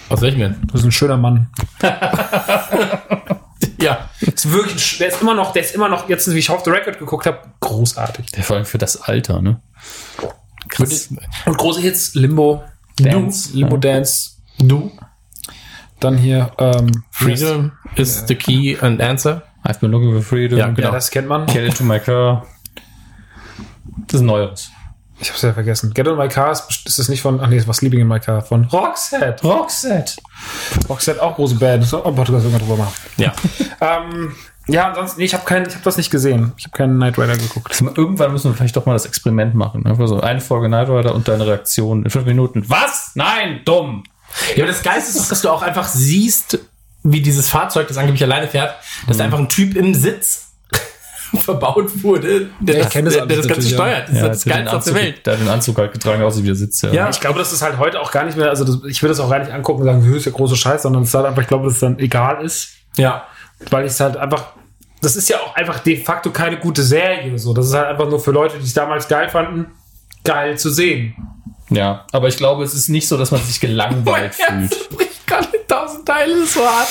Aus 0.10 0.22
welchem 0.22 0.40
denn? 0.40 0.56
Das 0.72 0.82
ist 0.82 0.86
ein 0.86 0.92
schöner 0.92 1.18
Mann. 1.18 1.48
Ja. 3.82 4.10
Ist 4.20 4.52
wirklich, 4.52 4.98
der 4.98 5.08
ist 5.08 5.22
immer 5.22 5.34
noch, 5.34 5.54
der 5.54 5.62
ist 5.64 5.74
immer 5.74 5.90
noch, 5.90 6.10
jetzt, 6.10 6.30
wie 6.34 6.38
ich 6.40 6.50
auf 6.50 6.64
the 6.64 6.70
Record 6.70 7.00
geguckt 7.00 7.26
habe, 7.26 7.40
großartig. 7.62 8.28
Ja, 8.36 8.44
vor 8.44 8.58
allem 8.58 8.66
für 8.66 8.78
das 8.78 9.02
Alter, 9.02 9.42
ne? 9.42 9.62
Krass. 10.68 11.10
Und 11.46 11.58
große 11.58 11.82
Hits, 11.82 12.14
Limbo, 12.16 12.64
Dance, 12.98 13.52
Limbo 13.54 13.76
ja. 13.76 13.80
Dance, 13.80 14.32
Du? 14.60 14.92
dann 16.00 16.18
hier, 16.18 16.52
ähm, 16.58 17.04
Freedom 17.12 17.72
is 17.96 18.24
the 18.28 18.36
key 18.36 18.78
and 18.80 19.02
answer. 19.02 19.44
I've 19.66 19.80
been 19.80 19.92
looking 19.92 20.14
for 20.14 20.22
freedom. 20.22 20.58
Ja, 20.58 20.68
genau. 20.68 20.88
ja, 20.88 20.92
das 20.92 21.12
kennt 21.12 21.28
man. 21.28 21.46
Get 21.48 21.66
into 21.66 21.84
my 21.84 22.00
car. 22.00 22.46
Das 24.08 24.16
ist 24.16 24.22
ein 24.22 24.28
neues. 24.28 24.72
Ich 25.22 25.30
hab's 25.30 25.42
ja 25.42 25.54
vergessen. 25.54 25.94
Get 25.94 26.08
on 26.08 26.18
my 26.18 26.28
car 26.30 26.52
ist, 26.52 26.86
ist 26.86 26.98
das 26.98 27.10
nicht 27.10 27.22
von, 27.22 27.42
ach 27.42 27.48
nee, 27.48 27.58
das 27.58 27.68
war 27.68 27.74
Sleeping 27.74 28.00
in 28.00 28.08
my 28.08 28.20
car 28.20 28.42
von 28.42 28.66
Roxette. 28.66 29.44
Roxette. 29.44 30.14
Roxette 30.88 31.22
auch 31.22 31.36
große 31.36 31.56
Band. 31.56 31.86
So, 31.86 32.06
oh, 32.06 32.12
Podcast 32.12 32.46
irgendwann 32.46 32.62
drüber 32.62 32.78
machen. 32.78 32.94
Ja. 33.18 33.34
Ähm, 33.82 34.36
ja, 34.68 34.90
ansonsten, 34.90 35.20
nee, 35.20 35.26
ich 35.26 35.34
habe 35.34 35.46
keinen, 35.46 35.68
ich 35.68 35.74
habe 35.74 35.84
das 35.86 35.96
nicht 35.96 36.12
gesehen. 36.12 36.52
Ich 36.58 36.66
habe 36.66 36.76
keinen 36.76 36.98
Knight 36.98 37.18
Rider 37.18 37.38
geguckt. 37.38 37.82
Irgendwann 37.96 38.34
müssen 38.34 38.52
wir 38.52 38.58
vielleicht 38.58 38.76
doch 38.76 38.86
mal 38.86 38.92
das 38.92 39.06
Experiment 39.06 39.56
machen. 39.56 39.86
Einfach 39.86 40.06
so 40.08 40.20
eine 40.20 40.42
Folge 40.42 40.68
Knight 40.68 40.90
Rider 40.90 41.16
und 41.16 41.30
deine 41.30 41.48
Reaktion 41.48 42.04
in 42.04 42.10
fünf 42.10 42.26
Minuten. 42.26 42.66
Was? 42.68 43.12
Nein, 43.16 43.62
dumm. 43.64 44.04
Ja, 44.56 44.64
aber 44.64 44.74
das 44.74 44.84
Geilste 44.84 45.12
ist 45.12 45.20
doch, 45.20 45.30
dass 45.30 45.42
du 45.42 45.50
auch 45.50 45.62
einfach 45.62 45.88
siehst, 45.88 46.60
wie 47.04 47.22
dieses 47.22 47.50
Fahrzeug, 47.50 47.88
das 47.88 47.98
angeblich 47.98 48.24
alleine 48.24 48.48
fährt, 48.48 48.76
dass 49.08 49.18
da 49.18 49.24
einfach 49.24 49.40
ein 49.40 49.50
Typ 49.50 49.76
im 49.76 49.94
Sitz 49.94 50.49
verbaut 51.42 52.04
wurde, 52.04 52.50
der, 52.60 52.78
Ja, 52.80 52.88
ich 52.88 52.90
das, 52.90 53.04
das 53.04 53.14
der, 53.14 53.26
der 53.26 53.38
das 53.38 53.48
Ganze 53.48 53.70
ja. 53.70 53.76
steuert. 53.76 54.08
Das 54.10 54.16
ist 54.16 54.22
das 54.24 54.44
der 54.44 54.54
Geilste 54.54 54.78
auf 54.78 54.84
der 54.86 54.94
Welt. 54.96 55.26
Der 55.26 55.34
hat 55.34 55.42
den 55.42 55.48
Anzug 55.50 55.78
halt 55.78 55.92
getragen, 55.94 56.24
außer 56.24 56.42
wie 56.42 56.48
der 56.48 56.56
sitzt. 56.56 56.84
Ja. 56.84 56.92
Ja. 56.92 57.10
Ich 57.10 57.20
glaube, 57.20 57.40
das 57.40 57.54
ist 57.54 57.62
halt 57.62 57.78
heute 57.78 58.00
auch 58.00 58.12
gar 58.12 58.26
nicht 58.26 58.38
mehr, 58.38 58.50
also 58.50 58.64
das, 58.64 58.80
ich 58.88 59.02
will 59.04 59.10
das 59.10 59.20
auch 59.20 59.30
gar 59.30 59.40
nicht 59.40 59.52
angucken 59.52 59.82
und 59.82 59.86
sagen, 59.88 60.04
höchst 60.04 60.26
der 60.26 60.34
große 60.34 60.56
Scheiß, 60.56 60.84
sondern 60.84 61.04
es 61.04 61.10
ist 61.10 61.16
halt 61.16 61.26
einfach, 61.26 61.42
ich 61.42 61.48
glaube, 61.48 61.66
dass 61.66 61.74
es 61.76 61.80
dann 61.80 62.00
egal 62.00 62.44
ist, 62.44 62.70
Ja. 62.98 63.26
weil 63.70 63.86
ich 63.86 63.92
es 63.92 64.00
halt 64.00 64.18
einfach, 64.18 64.54
das 65.02 65.16
ist 65.16 65.30
ja 65.30 65.38
auch 65.38 65.56
einfach 65.56 65.80
de 65.80 65.98
facto 66.04 66.32
keine 66.32 66.58
gute 66.58 66.84
Serie, 66.84 67.38
so. 67.40 67.54
Das 67.54 67.68
ist 67.68 67.74
halt 67.74 67.88
einfach 67.88 68.10
nur 68.10 68.20
für 68.20 68.32
Leute, 68.32 68.58
die 68.58 68.66
es 68.66 68.74
damals 68.74 69.08
geil 69.08 69.30
fanden, 69.30 69.68
geil 70.24 70.58
zu 70.58 70.70
sehen. 70.70 71.16
Ja, 71.70 72.06
aber 72.12 72.28
ich 72.28 72.38
glaube, 72.38 72.64
es 72.64 72.74
ist 72.74 72.90
nicht 72.90 73.08
so, 73.08 73.18
dass 73.18 73.32
man 73.32 73.42
sich 73.42 73.60
gelangweilt 73.60 74.36
fühlt. 74.48 74.72
Herz 74.72 74.88
bricht 74.90 75.28
gerade 75.28 75.48
in 75.56 75.68
tausend 75.68 76.06
Teile, 76.06 76.34
das 76.36 76.44
ist 76.46 76.54
so 76.56 76.62
hart. 76.66 76.88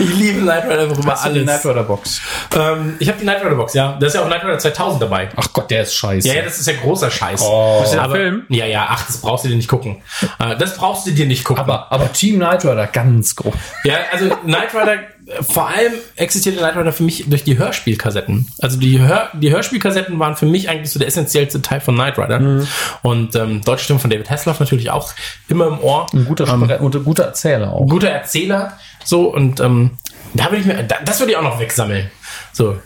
Ich 0.00 0.14
liebe 0.16 0.40
Knight 0.40 0.64
Rider 0.64 0.80
einfach 0.80 0.98
über 0.98 1.12
Hast 1.12 1.26
du 1.26 1.32
die 1.34 1.40
alles. 1.40 1.60
Knight 1.60 1.66
Rider 1.72 1.82
Box? 1.84 2.20
Ähm, 2.56 2.96
ich 3.00 3.08
habe 3.08 3.18
die 3.18 3.24
Knight 3.24 3.44
Rider 3.44 3.54
Box, 3.56 3.74
ja. 3.74 3.96
Da 4.00 4.06
ist 4.06 4.14
ja 4.14 4.22
auch 4.22 4.26
Knight 4.26 4.42
Rider 4.42 4.58
2000 4.58 5.02
dabei. 5.02 5.28
Ach 5.36 5.48
Gott, 5.52 5.70
der 5.70 5.82
ist 5.82 5.94
scheiße. 5.94 6.26
Ja, 6.26 6.34
ja, 6.34 6.42
das 6.42 6.58
ist 6.58 6.66
ja 6.66 6.72
großer 6.82 7.10
Scheiß. 7.10 7.42
Oh. 7.42 7.82
Ist 7.84 7.94
aber, 7.96 8.14
Film? 8.14 8.46
Ja, 8.48 8.64
ja, 8.64 8.86
ach, 8.88 9.06
das 9.06 9.18
brauchst 9.18 9.44
du 9.44 9.50
dir 9.50 9.56
nicht 9.56 9.68
gucken. 9.68 10.02
Äh, 10.38 10.56
Das 10.56 10.76
brauchst 10.78 11.06
du 11.06 11.10
dir 11.10 11.26
nicht 11.26 11.44
gucken. 11.44 11.62
aber, 11.62 11.92
aber 11.92 12.10
Team 12.14 12.36
Knight 12.36 12.64
Rider, 12.64 12.86
ganz 12.86 13.36
groß. 13.36 13.52
Ja, 13.84 13.96
also 14.10 14.30
Knight 14.36 14.72
Rider, 14.74 14.98
vor 15.40 15.68
allem 15.68 15.92
existierte 16.16 16.58
Knight 16.58 16.76
Rider 16.76 16.92
für 16.92 17.02
mich 17.02 17.24
durch 17.28 17.44
die 17.44 17.56
Hörspielkassetten. 17.58 18.46
Also 18.60 18.78
die, 18.78 18.98
Hör, 19.00 19.30
die 19.32 19.50
Hörspielkassetten 19.50 20.18
waren 20.18 20.36
für 20.36 20.46
mich 20.46 20.68
eigentlich 20.68 20.90
so 20.90 20.98
der 20.98 21.08
essentiellste 21.08 21.62
Teil 21.62 21.80
von 21.80 21.94
Knight 21.94 22.18
Rider. 22.18 22.40
Mhm. 22.40 22.68
Und 23.02 23.34
ähm, 23.34 23.62
deutsche 23.62 23.84
Stimme 23.84 24.00
von 24.00 24.10
David 24.10 24.30
Hasselhoff 24.30 24.60
natürlich 24.60 24.90
auch 24.90 25.12
immer 25.48 25.68
im 25.68 25.80
Ohr. 25.80 26.06
Ein 26.12 26.26
guter, 26.26 26.46
Spre 26.46 26.78
und 26.78 26.94
ein 26.94 27.04
guter 27.04 27.24
Erzähler 27.24 27.72
auch. 27.72 27.82
Ein 27.82 27.88
guter 27.88 28.10
Erzähler. 28.10 28.78
So, 29.02 29.32
und 29.32 29.60
ähm, 29.60 29.92
da 30.34 30.46
würde 30.46 30.58
ich 30.58 30.66
mir, 30.66 30.82
da, 30.82 30.96
das 31.04 31.20
würde 31.20 31.32
ich 31.32 31.38
auch 31.38 31.42
noch 31.42 31.58
wegsammeln. 31.58 32.10
So. 32.52 32.76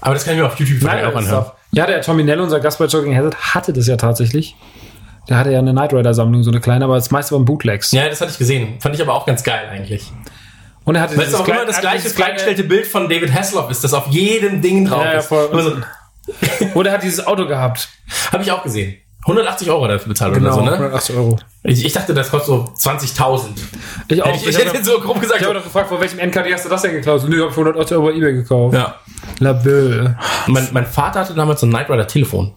Aber 0.00 0.14
das 0.14 0.24
kann 0.24 0.34
ich 0.34 0.40
mir 0.40 0.46
auf 0.46 0.58
YouTube 0.58 0.78
vielleicht 0.78 1.04
auch 1.04 1.14
anhören. 1.14 1.46
Ja, 1.72 1.86
der 1.86 2.00
Tommy 2.00 2.24
Nell, 2.24 2.40
unser 2.40 2.60
Gast 2.60 2.78
bei 2.78 2.86
Jogging 2.86 3.14
Hazard, 3.14 3.36
hatte 3.54 3.72
das 3.72 3.86
ja 3.86 3.96
tatsächlich. 3.96 4.56
Der 5.28 5.36
hatte 5.36 5.52
ja 5.52 5.58
eine 5.58 5.72
Knight 5.72 5.92
Rider 5.92 6.14
Sammlung, 6.14 6.42
so 6.42 6.50
eine 6.50 6.60
kleine, 6.60 6.86
aber 6.86 6.94
das 6.94 7.10
meiste 7.10 7.34
waren 7.34 7.44
Bootlegs. 7.44 7.92
Ja, 7.92 8.08
das 8.08 8.20
hatte 8.20 8.32
ich 8.32 8.38
gesehen. 8.38 8.80
Fand 8.80 8.94
ich 8.94 9.02
aber 9.02 9.14
auch 9.14 9.26
ganz 9.26 9.44
geil 9.44 9.68
eigentlich. 9.70 10.10
Und 10.90 10.96
er 10.96 11.02
hatte 11.02 11.16
Weil 11.16 11.28
es 11.28 11.34
auch 11.36 11.46
immer 11.46 11.64
das 11.64 11.80
gleiche 11.80 12.10
freigestellte 12.10 12.64
Bild 12.64 12.84
von 12.84 13.08
David 13.08 13.32
Hasselhoff 13.32 13.70
ist, 13.70 13.84
das 13.84 13.94
auf 13.94 14.08
jedem 14.08 14.60
Ding 14.60 14.86
drauf 14.88 15.04
Ja, 15.04 15.12
ja, 15.12 15.18
ist. 15.20 15.26
voll. 15.28 15.48
Immer 15.52 15.62
so, 15.62 15.76
Und 16.74 16.84
er 16.86 16.92
hat 16.94 17.04
dieses 17.04 17.24
Auto 17.24 17.46
gehabt. 17.46 17.88
Habe 18.32 18.42
ich 18.42 18.50
auch 18.50 18.64
gesehen. 18.64 18.96
180 19.22 19.70
Euro 19.70 19.86
dafür 19.86 20.08
bezahlt 20.08 20.34
Genau, 20.34 20.46
oder 20.48 20.54
so, 20.56 20.60
ne? 20.62 20.72
180 20.72 21.14
Euro. 21.14 21.38
Ich, 21.62 21.84
ich 21.84 21.92
dachte, 21.92 22.12
das 22.12 22.28
kostet 22.28 22.48
so 22.48 22.72
20.000. 22.90 23.44
Ich 24.08 24.20
auch. 24.20 24.26
Hätte 24.26 24.36
ich, 24.38 24.42
ich 24.42 24.48
Ich 24.48 24.58
hätte 24.58 24.70
habe 24.70 24.82
so 24.84 24.98
grob 24.98 25.20
gesagt. 25.20 25.40
ich 25.42 25.46
hab 25.46 25.54
doch 25.54 25.62
gefragt, 25.62 25.88
von 25.90 26.00
welchem 26.00 26.18
NKD 26.18 26.52
hast 26.52 26.64
du 26.64 26.68
das 26.68 26.82
denn 26.82 26.90
geklaut? 26.94 27.22
Nö, 27.28 27.36
ich 27.36 27.42
hab 27.44 27.52
für 27.54 27.60
180 27.60 27.96
Euro 27.96 28.06
bei 28.06 28.14
Ebay 28.14 28.32
gekauft. 28.32 28.74
ja. 28.74 28.96
La 29.38 29.52
Belle. 29.52 30.18
Mein, 30.48 30.66
mein 30.72 30.86
Vater 30.86 31.20
hatte 31.20 31.34
damals 31.34 31.60
so 31.60 31.66
ein 31.66 31.70
Knight 31.70 31.88
Rider 31.88 32.08
Telefon. 32.08 32.52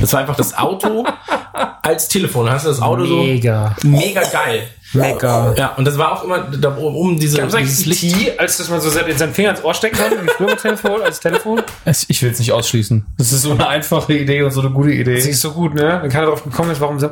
Das 0.00 0.10
war 0.14 0.20
einfach 0.20 0.36
das 0.36 0.56
Auto 0.56 1.04
als 1.82 2.08
Telefon. 2.08 2.46
Da 2.46 2.52
hast 2.52 2.64
du 2.64 2.70
das 2.70 2.80
Auto 2.80 3.02
Mega. 3.04 3.74
so 3.82 3.88
mega 3.88 4.22
geil. 4.22 4.68
Mega. 4.94 5.54
Ja, 5.56 5.74
und 5.76 5.84
das 5.84 5.98
war 5.98 6.12
auch 6.12 6.24
immer 6.24 6.38
da 6.40 6.76
oben 6.76 7.18
diese 7.18 7.38
Gab 7.38 7.48
es 7.48 7.54
eigentlich 7.54 7.86
Licht. 7.86 8.00
T, 8.18 8.38
als 8.38 8.56
dass 8.56 8.70
man 8.70 8.80
so 8.80 8.88
in 8.98 9.18
seinen 9.18 9.34
Finger 9.34 9.50
ins 9.50 9.62
Ohr 9.62 9.74
stecken 9.74 9.96
kann, 9.96 10.12
wie 10.22 10.28
früher 10.28 10.48
mit 10.50 10.60
Telefon, 10.62 11.02
als 11.02 11.20
Telefon? 11.20 11.60
Ich 12.08 12.22
will 12.22 12.30
es 12.30 12.38
nicht 12.38 12.52
ausschließen. 12.52 13.06
Das 13.18 13.32
ist 13.32 13.42
so 13.42 13.50
eine 13.52 13.66
einfache 13.68 14.14
Idee 14.14 14.42
und 14.42 14.50
so 14.50 14.60
eine 14.60 14.70
gute 14.70 14.90
Idee. 14.92 15.16
Das 15.16 15.26
ist 15.26 15.40
so 15.40 15.52
gut, 15.52 15.74
ne? 15.74 15.98
Wenn 16.02 16.10
keiner 16.10 16.26
drauf 16.26 16.42
gekommen 16.42 16.70
ist, 16.70 16.80
warum... 16.80 16.98
so- 16.98 17.10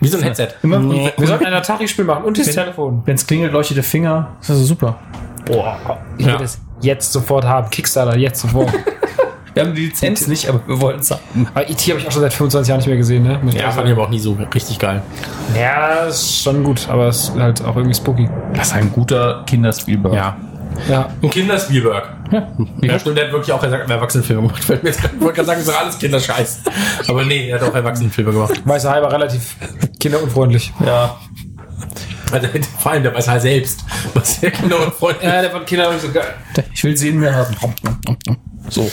Wie 0.00 0.08
so 0.08 0.18
ein 0.18 0.22
Headset. 0.22 0.48
Immer, 0.62 0.78
Nee. 0.78 1.12
Wir 1.16 1.26
sollten 1.26 1.46
ein 1.46 1.54
Atari-Spiel 1.54 2.04
machen 2.04 2.24
und 2.24 2.36
dieses 2.36 2.54
Telefon. 2.54 3.02
Wenn 3.04 3.16
es 3.16 3.26
klingelt, 3.26 3.52
leuchtet 3.52 3.76
der 3.78 3.84
Finger. 3.84 4.36
Das 4.38 4.50
ist 4.50 4.54
also 4.56 4.64
super. 4.66 4.98
Boah, 5.46 5.98
ich 6.16 6.26
Ja. 6.26 6.32
will 6.34 6.38
das 6.40 6.58
jetzt 6.80 7.12
sofort 7.12 7.44
haben. 7.44 7.68
Kickstarter, 7.70 8.16
jetzt 8.16 8.40
sofort. 8.42 8.72
Wir 9.60 9.66
haben 9.68 9.74
die 9.74 9.86
Lizenz 9.86 10.26
nicht, 10.26 10.48
aber 10.48 10.60
wir 10.66 10.80
wollten 10.80 11.00
es 11.00 11.10
haben. 11.10 11.46
Aber 11.54 11.68
E.T. 11.68 11.90
habe 11.90 12.00
ich 12.00 12.06
auch 12.08 12.12
schon 12.12 12.22
seit 12.22 12.32
25 12.32 12.68
Jahren 12.68 12.78
nicht 12.78 12.86
mehr 12.88 12.96
gesehen, 12.96 13.22
ne? 13.24 13.40
Ich 13.48 13.54
Ja, 13.54 13.70
fand 13.70 13.86
ich 13.86 13.92
aber 13.92 14.04
auch 14.04 14.08
nie 14.10 14.18
so 14.18 14.36
richtig 14.54 14.78
geil. 14.78 15.02
ja, 15.54 16.04
ist 16.06 16.42
schon 16.42 16.64
gut, 16.64 16.88
aber 16.88 17.08
es 17.08 17.24
ist 17.28 17.34
halt 17.38 17.62
auch 17.62 17.76
irgendwie 17.76 17.94
spooky. 17.94 18.28
Das 18.54 18.68
ist 18.68 18.74
ein 18.74 18.90
guter 18.92 19.44
Kinderspielberg. 19.46 20.14
Ja. 20.14 20.36
Ja. 20.88 21.08
Ein 21.22 21.28
Kinderspielberg. 21.30 22.08
Ja. 22.32 22.48
Ja, 22.80 22.98
stimmt, 22.98 23.18
der 23.18 23.26
hat 23.26 23.32
wirklich 23.32 23.52
auch 23.52 23.62
Erwachsenenfilme 23.62 24.42
gemacht. 24.42 24.64
Fällt 24.64 24.82
mir 24.82 24.88
jetzt 24.90 25.00
grad- 25.02 25.12
Ich 25.14 25.20
wollte 25.20 25.34
gerade 25.34 25.46
sagen, 25.48 25.60
das 25.64 25.68
ist 25.74 25.80
alles 25.80 25.98
Kinderscheiß. 25.98 26.60
Aber 27.08 27.24
nee, 27.24 27.48
er 27.50 27.60
hat 27.60 27.68
auch 27.68 27.74
Erwachsenenfilme 27.74 28.32
gemacht. 28.32 28.62
Weiße 28.64 28.90
Hai 28.90 29.02
war 29.02 29.12
relativ 29.12 29.56
kinderunfreundlich. 29.98 30.72
ja. 30.86 31.16
Also 32.32 32.46
vor 32.78 32.92
allem 32.92 33.02
der 33.02 33.12
weiß 33.12 33.26
halt 33.26 33.42
selbst, 33.42 33.84
was 34.14 34.38
der 34.38 34.52
kinderunfreundlich 34.52 35.28
Ja, 35.28 35.42
der 35.42 35.50
von 35.50 35.64
Kindern 35.66 35.98
so 36.00 36.08
geil. 36.12 36.32
Ich 36.72 36.84
will 36.84 36.96
sie 36.96 37.08
in 37.08 37.18
mir 37.18 37.34
haben. 37.34 37.56
So. 38.68 38.88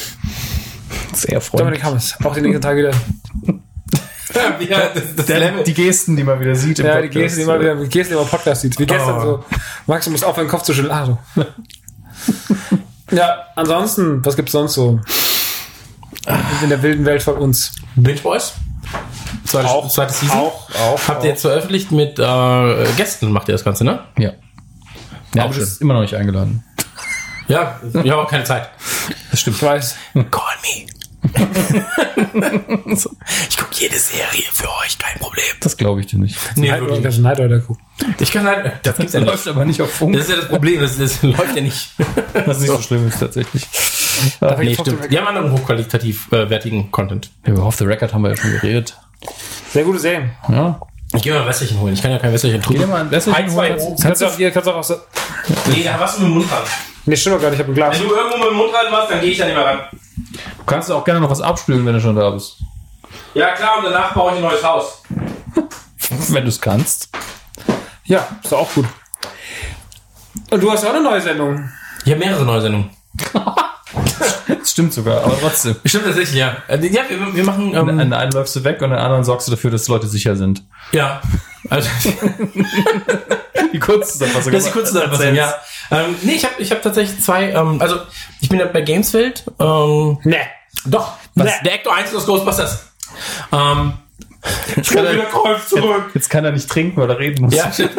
Sehr 1.18 1.42
freundlich. 1.42 1.60
Dominik 1.60 1.84
Hammes, 1.84 2.16
auch 2.24 2.34
den 2.34 2.44
nächsten 2.44 2.62
Tag 2.62 2.78
wieder. 2.78 2.92
ja, 4.70 4.90
das, 4.94 5.04
das 5.16 5.26
Der, 5.26 5.64
die 5.64 5.74
Gesten, 5.74 6.16
die 6.16 6.24
man 6.24 6.40
wieder 6.40 6.56
sieht 6.56 6.80
im 6.80 6.86
Ja, 6.86 6.96
die 7.02 7.08
Podcast. 7.08 7.24
Gesten, 7.24 7.40
die 7.42 7.46
mal 7.46 7.60
wieder, 7.60 7.76
die 7.76 7.90
Gesten, 7.90 8.14
die 8.16 8.22
im 8.22 8.28
Podcast 8.28 8.62
sieht. 8.62 8.78
Wie 8.80 8.86
gestern 8.86 9.18
Oh. 9.18 9.22
so. 9.22 9.46
Max, 9.88 10.06
du 10.06 10.12
musst 10.12 10.24
aufhören, 10.24 10.46
den 10.48 10.52
Kopf 10.52 10.64
zu 10.64 10.74
schütteln. 10.74 10.94
Ah, 10.94 11.06
so. 11.06 11.18
ja, 13.12 13.46
ansonsten, 13.56 14.24
was 14.26 14.36
gibt's 14.36 14.52
sonst 14.52 14.74
so? 14.74 15.00
In 16.62 16.70
der 16.70 16.82
wilden 16.82 17.06
Welt 17.06 17.24
von 17.24 17.36
uns. 17.36 17.72
Binge 17.96 18.20
Boys? 18.20 18.54
Zweites, 19.46 19.72
Auch- 19.72 19.90
zweites 19.90 20.20
Season? 20.20 20.38
auch- 20.38 20.70
auch- 20.76 21.08
Habt 21.08 21.24
ihr 21.24 21.30
jetzt 21.32 21.42
veröffentlicht 21.42 21.92
mit 21.92 22.20
äh, 22.20 22.86
Gästen, 22.98 23.32
macht 23.32 23.48
ihr 23.48 23.54
das 23.54 23.64
Ganze, 23.64 23.86
ne? 23.86 24.00
Ja. 24.18 24.32
Ja, 25.34 25.44
Auch 25.44 25.50
aber 25.50 25.58
ist 25.58 25.82
immer 25.82 25.94
noch 25.94 26.02
nicht 26.02 26.16
eingeladen. 26.16 26.64
Ja, 27.48 27.80
ich 28.04 28.12
habe 28.12 28.18
auch 28.24 28.30
keine 28.30 28.44
Zeit. 28.44 28.70
Das 29.32 29.40
stimmt. 29.40 29.56
Ich 29.58 29.64
weiß. 29.64 29.96
Call 30.14 30.24
me. 30.64 30.86
so, 32.96 33.10
ich 33.50 33.58
gucke 33.58 33.76
jede 33.76 33.98
Serie 33.98 34.44
für 34.54 34.68
euch, 34.84 34.98
kein 34.98 35.20
Problem. 35.20 35.44
Das 35.62 35.78
glaube 35.78 36.02
ich 36.02 36.08
dir 36.08 36.20
nicht. 36.20 36.38
Nee, 36.56 36.70
Night 36.72 36.82
wirklich 36.82 37.04
nicht. 37.04 37.20
Night 37.20 37.40
Rider 37.40 37.60
gucken. 37.60 37.84
Ich 38.20 38.32
kann 38.32 38.46
halt, 38.46 38.74
das 38.84 38.98
gibt's 38.98 39.14
ja 39.14 39.20
nicht. 39.22 39.30
Läuft 39.30 39.48
aber 39.48 39.66
nicht 39.66 39.82
auf 39.82 39.92
Funk. 39.92 40.14
Das 40.14 40.24
ist 40.24 40.30
ja 40.30 40.36
das 40.38 40.48
Problem, 40.50 40.80
das, 40.82 40.98
das 40.98 41.22
läuft 41.24 41.56
ja 41.56 41.62
nicht. 41.62 41.90
Was 42.46 42.60
nicht 42.60 42.70
so 42.70 42.82
schlimm 42.82 43.08
ist 43.08 43.20
tatsächlich. 43.20 43.66
nee, 44.60 44.74
stimmt. 44.74 45.12
Die 45.12 45.18
haben 45.18 45.28
anderen 45.28 45.52
hochqualitativ 45.52 46.32
äh, 46.32 46.50
wertigen 46.50 46.92
Content. 46.92 47.30
Über 47.46 47.64
Off 47.66 47.76
the 47.76 47.86
Record 47.86 48.14
haben 48.14 48.22
wir 48.24 48.32
ja 48.32 48.38
schon 48.38 48.52
geredet. 48.52 48.98
Sehr 49.72 49.84
gute 49.84 50.00
Serien. 50.00 50.32
Ja. 50.50 50.80
Ich 51.14 51.22
gehe 51.22 51.34
mal 51.34 51.42
ein 51.42 51.48
Wässerchen 51.48 51.80
holen. 51.80 51.94
Ich 51.94 52.02
kann 52.02 52.12
ja 52.12 52.20
kein 52.20 52.34
Wässerchen 52.34 52.62
Geh 52.62 52.74
dir 52.74 52.82
tun. 52.82 52.90
mal 52.90 53.02
ein 53.02 53.12
Wässerchen 53.12 53.44
Ein, 53.46 53.50
zwei 53.50 53.78
holen. 53.78 53.96
Kannst 54.02 54.22
du 54.22 54.26
auch, 54.26 54.38
ihr 54.38 54.52
kannst 54.52 54.68
auch 54.70 54.76
aus 54.76 54.88
der, 54.90 55.00
Nee, 55.68 55.84
da 55.84 55.98
hast 56.00 56.18
du 56.18 56.24
mit 56.24 56.32
dem 56.32 56.34
Mund 56.36 56.52
ran. 56.52 56.64
Nee, 57.06 57.16
stimmt 57.16 57.38
doch 57.38 57.42
gar 57.42 57.50
nicht, 57.50 57.60
ich 57.60 57.64
habe 57.64 57.72
ein 57.72 57.76
Glas. 57.76 57.98
Wenn 58.00 58.08
du 58.10 58.14
irgendwo 58.14 58.38
mit 58.38 58.48
dem 58.50 58.58
Mund 58.58 58.74
ran 58.74 58.92
warst, 58.92 59.12
dann 59.12 59.22
gehe 59.22 59.32
ich 59.32 59.38
da 59.38 59.46
nicht 59.46 59.56
mehr 59.56 59.66
ran. 59.66 59.80
Kannst 60.68 60.92
auch 60.92 61.04
gerne 61.04 61.20
noch 61.22 61.30
was 61.32 61.42
abspielen, 61.42 61.86
wenn 61.86 61.94
du 61.94 62.02
schon 62.02 62.16
da 62.16 62.30
bist. 62.30 62.58
Ja, 63.34 63.54
klar, 63.54 63.80
und 63.80 63.86
danach 63.86 64.14
baue 64.14 64.32
ich 64.32 64.38
ein 64.38 64.44
neues 64.44 64.64
Haus. 64.64 65.02
Wenn 66.30 66.44
du 66.44 66.50
es 66.50 66.62
kannst. 66.62 67.10
Ja, 68.06 68.28
ist 68.44 68.52
doch 68.52 68.60
auch 68.60 68.74
gut. 68.74 68.86
Und 70.52 70.62
du 70.64 70.72
hast 70.72 70.84
ja 70.84 70.90
auch 70.90 70.94
eine 70.96 71.04
neue 71.04 71.22
Sendung. 71.22 71.70
Ich 72.06 72.12
habe 72.12 72.20
mehrere 72.20 72.46
neue 72.46 72.62
Sendungen. 72.62 72.90
Das 74.48 74.72
stimmt 74.72 74.94
sogar, 74.94 75.24
aber 75.24 75.38
trotzdem. 75.40 75.76
Stimmt 75.86 76.06
tatsächlich, 76.06 76.38
ja. 76.38 76.58
Äh, 76.68 76.78
Ja, 76.88 77.02
wir, 77.10 77.34
wir 77.36 77.44
machen. 77.44 77.74
Ähm, 77.74 78.00
An 78.00 78.10
der 78.10 78.20
einen 78.20 78.32
läufst 78.32 78.56
du 78.56 78.64
weg 78.64 78.78
und 78.82 78.86
an 78.86 78.92
der 78.92 79.02
anderen 79.04 79.24
sorgst 79.24 79.48
du 79.48 79.52
dafür, 79.52 79.72
dass 79.72 79.88
Leute 79.88 80.08
sicher 80.08 80.36
sind. 80.36 80.64
ja. 80.92 81.22
Also, 81.70 81.90
Die 83.74 83.80
Kurzzusammenfassung. 83.80 84.54
das 84.54 84.64
ist 84.64 84.70
die 84.70 84.74
kurze 84.74 84.94
Zusammenfassung, 84.94 85.36
ja. 85.36 85.54
Ähm, 85.92 86.16
nee, 86.22 86.34
ich 86.34 86.46
habe 86.46 86.56
ich 86.60 86.72
hab 86.72 86.82
tatsächlich 86.82 87.22
zwei. 87.22 87.52
Ähm, 87.52 87.82
also, 87.82 87.98
ich 88.40 88.48
bin 88.50 88.60
ja 88.60 88.66
bei 88.68 88.82
Gamesfeld. 88.82 89.44
Ähm, 89.60 90.18
Ne. 90.24 90.38
Doch, 90.86 91.14
was, 91.36 91.52
der 91.64 91.74
Ecto 91.74 91.90
1 91.90 92.14
aus 92.16 92.26
Ghostbusters. 92.26 92.86
Ähm, 93.52 93.94
ich 94.82 94.90
kann 94.90 95.06
er- 95.06 95.66
zurück. 95.68 96.12
Jetzt 96.14 96.30
kann 96.30 96.46
er 96.46 96.52
nicht 96.52 96.70
trinken, 96.70 96.98
weil 97.02 97.10
er 97.10 97.20
reden 97.20 97.46
muss. 97.46 97.54
Ja, 97.56 97.72
stimmt. 97.72 97.92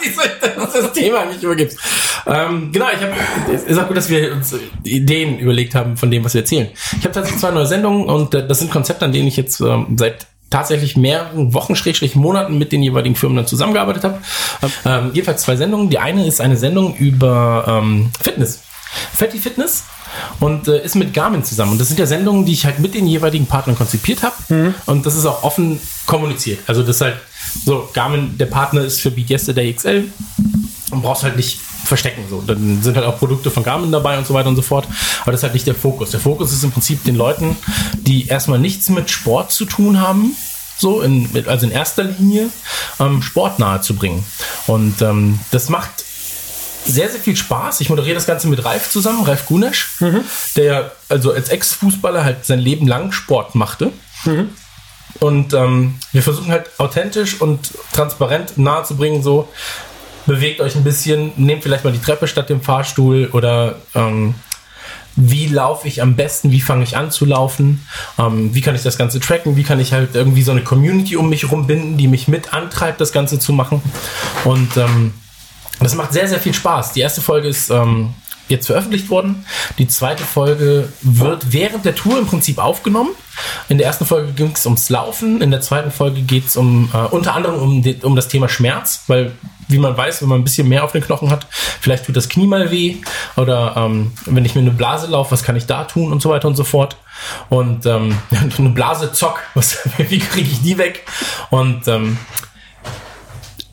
Das 0.00 0.72
ist 0.72 0.74
das, 0.74 0.92
Thema 0.92 1.26
nicht 1.26 1.42
übergibst. 1.42 1.78
Ähm, 2.26 2.70
genau, 2.72 2.86
ich 2.94 3.00
habe, 3.02 3.12
es 3.52 3.64
ist 3.64 3.78
auch 3.78 3.86
gut, 3.86 3.96
dass 3.96 4.08
wir 4.08 4.32
uns 4.32 4.54
Ideen 4.82 5.38
überlegt 5.38 5.74
haben 5.74 5.96
von 5.96 6.10
dem, 6.10 6.24
was 6.24 6.34
wir 6.34 6.40
erzählen. 6.40 6.68
Ich 6.74 7.04
habe 7.04 7.12
tatsächlich 7.12 7.38
zwei 7.40 7.50
neue 7.50 7.66
Sendungen 7.66 8.06
und 8.06 8.34
äh, 8.34 8.46
das 8.46 8.60
sind 8.60 8.70
Konzepte, 8.70 9.04
an 9.04 9.12
denen 9.12 9.28
ich 9.28 9.36
jetzt 9.36 9.60
ähm, 9.60 9.96
seit 9.98 10.26
tatsächlich 10.48 10.96
mehreren 10.96 11.54
Wochen, 11.54 11.76
Schrägstrich 11.76 12.16
Monaten 12.16 12.58
mit 12.58 12.72
den 12.72 12.82
jeweiligen 12.82 13.14
Firmen 13.14 13.36
dann 13.36 13.46
zusammengearbeitet 13.46 14.04
habe. 14.04 14.18
Ähm, 14.84 15.10
jedenfalls 15.12 15.42
zwei 15.42 15.56
Sendungen. 15.56 15.90
Die 15.90 15.98
eine 15.98 16.26
ist 16.26 16.40
eine 16.40 16.56
Sendung 16.56 16.96
über 16.96 17.64
ähm, 17.68 18.10
Fitness. 18.22 18.62
Fatty 19.14 19.38
Fitness 19.38 19.84
und 20.40 20.68
äh, 20.68 20.84
ist 20.84 20.96
mit 20.96 21.14
Garmin 21.14 21.44
zusammen. 21.44 21.72
Und 21.72 21.80
das 21.80 21.88
sind 21.88 21.98
ja 21.98 22.06
Sendungen, 22.06 22.44
die 22.44 22.52
ich 22.52 22.64
halt 22.64 22.78
mit 22.78 22.94
den 22.94 23.06
jeweiligen 23.06 23.46
Partnern 23.46 23.76
konzipiert 23.76 24.22
habe. 24.22 24.34
Und 24.86 25.06
das 25.06 25.16
ist 25.16 25.26
auch 25.26 25.42
offen 25.42 25.80
kommuniziert. 26.06 26.60
Also 26.66 26.82
das 26.82 26.96
ist 26.96 27.02
halt 27.02 27.16
so, 27.64 27.88
Garmin, 27.92 28.36
der 28.38 28.46
Partner 28.46 28.82
ist 28.82 29.00
für 29.00 29.10
Beat 29.10 29.30
Yesterday 29.30 29.72
XL 29.72 30.10
und 30.90 31.02
brauchst 31.02 31.22
halt 31.22 31.36
nicht 31.36 31.60
verstecken. 31.84 32.24
So. 32.28 32.42
Dann 32.42 32.82
sind 32.82 32.96
halt 32.96 33.06
auch 33.06 33.18
Produkte 33.18 33.50
von 33.50 33.62
Garmin 33.62 33.92
dabei 33.92 34.18
und 34.18 34.26
so 34.26 34.34
weiter 34.34 34.48
und 34.48 34.56
so 34.56 34.62
fort. 34.62 34.86
Aber 35.22 35.32
das 35.32 35.40
ist 35.40 35.44
halt 35.44 35.54
nicht 35.54 35.66
der 35.66 35.74
Fokus. 35.74 36.10
Der 36.10 36.20
Fokus 36.20 36.52
ist 36.52 36.64
im 36.64 36.72
Prinzip 36.72 37.04
den 37.04 37.16
Leuten, 37.16 37.56
die 37.94 38.26
erstmal 38.26 38.58
nichts 38.58 38.88
mit 38.88 39.10
Sport 39.10 39.52
zu 39.52 39.64
tun 39.64 40.00
haben, 40.00 40.36
so 40.78 41.02
in, 41.02 41.28
also 41.46 41.66
in 41.66 41.72
erster 41.72 42.04
Linie 42.04 42.48
ähm, 42.98 43.22
Sport 43.22 43.58
nahe 43.58 43.80
zu 43.80 43.94
bringen. 43.94 44.24
Und 44.66 45.02
ähm, 45.02 45.38
das 45.50 45.68
macht 45.68 46.04
sehr, 46.86 47.08
sehr 47.08 47.20
viel 47.20 47.36
Spaß. 47.36 47.80
Ich 47.80 47.90
moderiere 47.90 48.14
das 48.14 48.26
Ganze 48.26 48.48
mit 48.48 48.64
Ralf 48.64 48.90
zusammen, 48.90 49.24
Ralf 49.24 49.46
Gunesch, 49.46 49.90
der 50.56 50.64
ja 50.64 50.90
also 51.08 51.32
als 51.32 51.48
Ex-Fußballer 51.48 52.24
halt 52.24 52.44
sein 52.44 52.58
Leben 52.58 52.86
lang 52.86 53.12
Sport 53.12 53.54
machte. 53.54 53.92
Und 55.18 55.54
ähm, 55.54 55.96
wir 56.12 56.22
versuchen 56.22 56.52
halt 56.52 56.70
authentisch 56.78 57.40
und 57.40 57.72
transparent 57.92 58.56
nahezubringen, 58.58 59.22
so 59.22 59.48
bewegt 60.26 60.60
euch 60.60 60.76
ein 60.76 60.84
bisschen, 60.84 61.32
nehmt 61.36 61.62
vielleicht 61.62 61.84
mal 61.84 61.92
die 61.92 62.00
Treppe 62.00 62.28
statt 62.28 62.48
dem 62.48 62.60
Fahrstuhl 62.60 63.28
oder 63.32 63.76
ähm, 63.94 64.34
wie 65.16 65.48
laufe 65.48 65.88
ich 65.88 66.02
am 66.02 66.14
besten, 66.14 66.52
wie 66.52 66.60
fange 66.60 66.84
ich 66.84 66.96
an 66.96 67.10
zu 67.10 67.24
laufen, 67.24 67.84
ähm, 68.18 68.54
wie 68.54 68.60
kann 68.60 68.74
ich 68.74 68.82
das 68.82 68.96
Ganze 68.96 69.18
tracken, 69.18 69.56
wie 69.56 69.64
kann 69.64 69.80
ich 69.80 69.92
halt 69.92 70.14
irgendwie 70.14 70.42
so 70.42 70.52
eine 70.52 70.62
Community 70.62 71.16
um 71.16 71.28
mich 71.28 71.50
rumbinden, 71.50 71.96
die 71.96 72.06
mich 72.06 72.28
mit 72.28 72.54
antreibt, 72.54 73.00
das 73.00 73.12
Ganze 73.12 73.38
zu 73.38 73.52
machen. 73.52 73.82
Und 74.44 74.76
ähm, 74.76 75.12
das 75.84 75.94
macht 75.94 76.12
sehr, 76.12 76.28
sehr 76.28 76.40
viel 76.40 76.54
Spaß. 76.54 76.92
Die 76.92 77.00
erste 77.00 77.20
Folge 77.20 77.48
ist 77.48 77.70
ähm, 77.70 78.14
jetzt 78.50 78.66
veröffentlicht 78.66 79.08
worden. 79.08 79.44
Die 79.78 79.88
zweite 79.88 80.24
Folge 80.24 80.92
wird 81.02 81.52
während 81.52 81.84
der 81.84 81.94
Tour 81.94 82.18
im 82.18 82.26
Prinzip 82.26 82.58
aufgenommen. 82.58 83.10
In 83.68 83.78
der 83.78 83.86
ersten 83.86 84.04
Folge 84.04 84.32
ging 84.32 84.52
es 84.54 84.66
ums 84.66 84.90
Laufen. 84.90 85.40
In 85.40 85.50
der 85.50 85.60
zweiten 85.60 85.90
Folge 85.90 86.22
geht 86.22 86.46
es 86.46 86.56
um, 86.56 86.90
äh, 86.92 86.98
unter 87.14 87.34
anderem 87.34 87.56
um, 87.56 87.84
um 88.02 88.16
das 88.16 88.28
Thema 88.28 88.48
Schmerz, 88.48 89.04
weil 89.06 89.32
wie 89.68 89.78
man 89.78 89.96
weiß, 89.96 90.20
wenn 90.20 90.28
man 90.28 90.40
ein 90.40 90.44
bisschen 90.44 90.68
mehr 90.68 90.84
auf 90.84 90.92
den 90.92 91.02
Knochen 91.02 91.30
hat, 91.30 91.46
vielleicht 91.80 92.06
tut 92.06 92.16
das 92.16 92.28
Knie 92.28 92.46
mal 92.46 92.72
weh 92.72 92.96
oder 93.36 93.74
ähm, 93.76 94.12
wenn 94.26 94.44
ich 94.44 94.56
mir 94.56 94.62
eine 94.62 94.72
Blase 94.72 95.06
laufe, 95.06 95.30
was 95.30 95.44
kann 95.44 95.54
ich 95.54 95.66
da 95.66 95.84
tun 95.84 96.12
und 96.12 96.20
so 96.20 96.28
weiter 96.30 96.48
und 96.48 96.56
so 96.56 96.64
fort. 96.64 96.96
Und 97.48 97.86
ähm, 97.86 98.18
eine 98.58 98.70
Blase 98.70 99.12
zock, 99.12 99.40
was, 99.54 99.78
wie 99.98 100.18
kriege 100.18 100.50
ich 100.50 100.60
die 100.62 100.76
weg? 100.76 101.06
Und 101.50 101.86
ähm, 101.86 102.18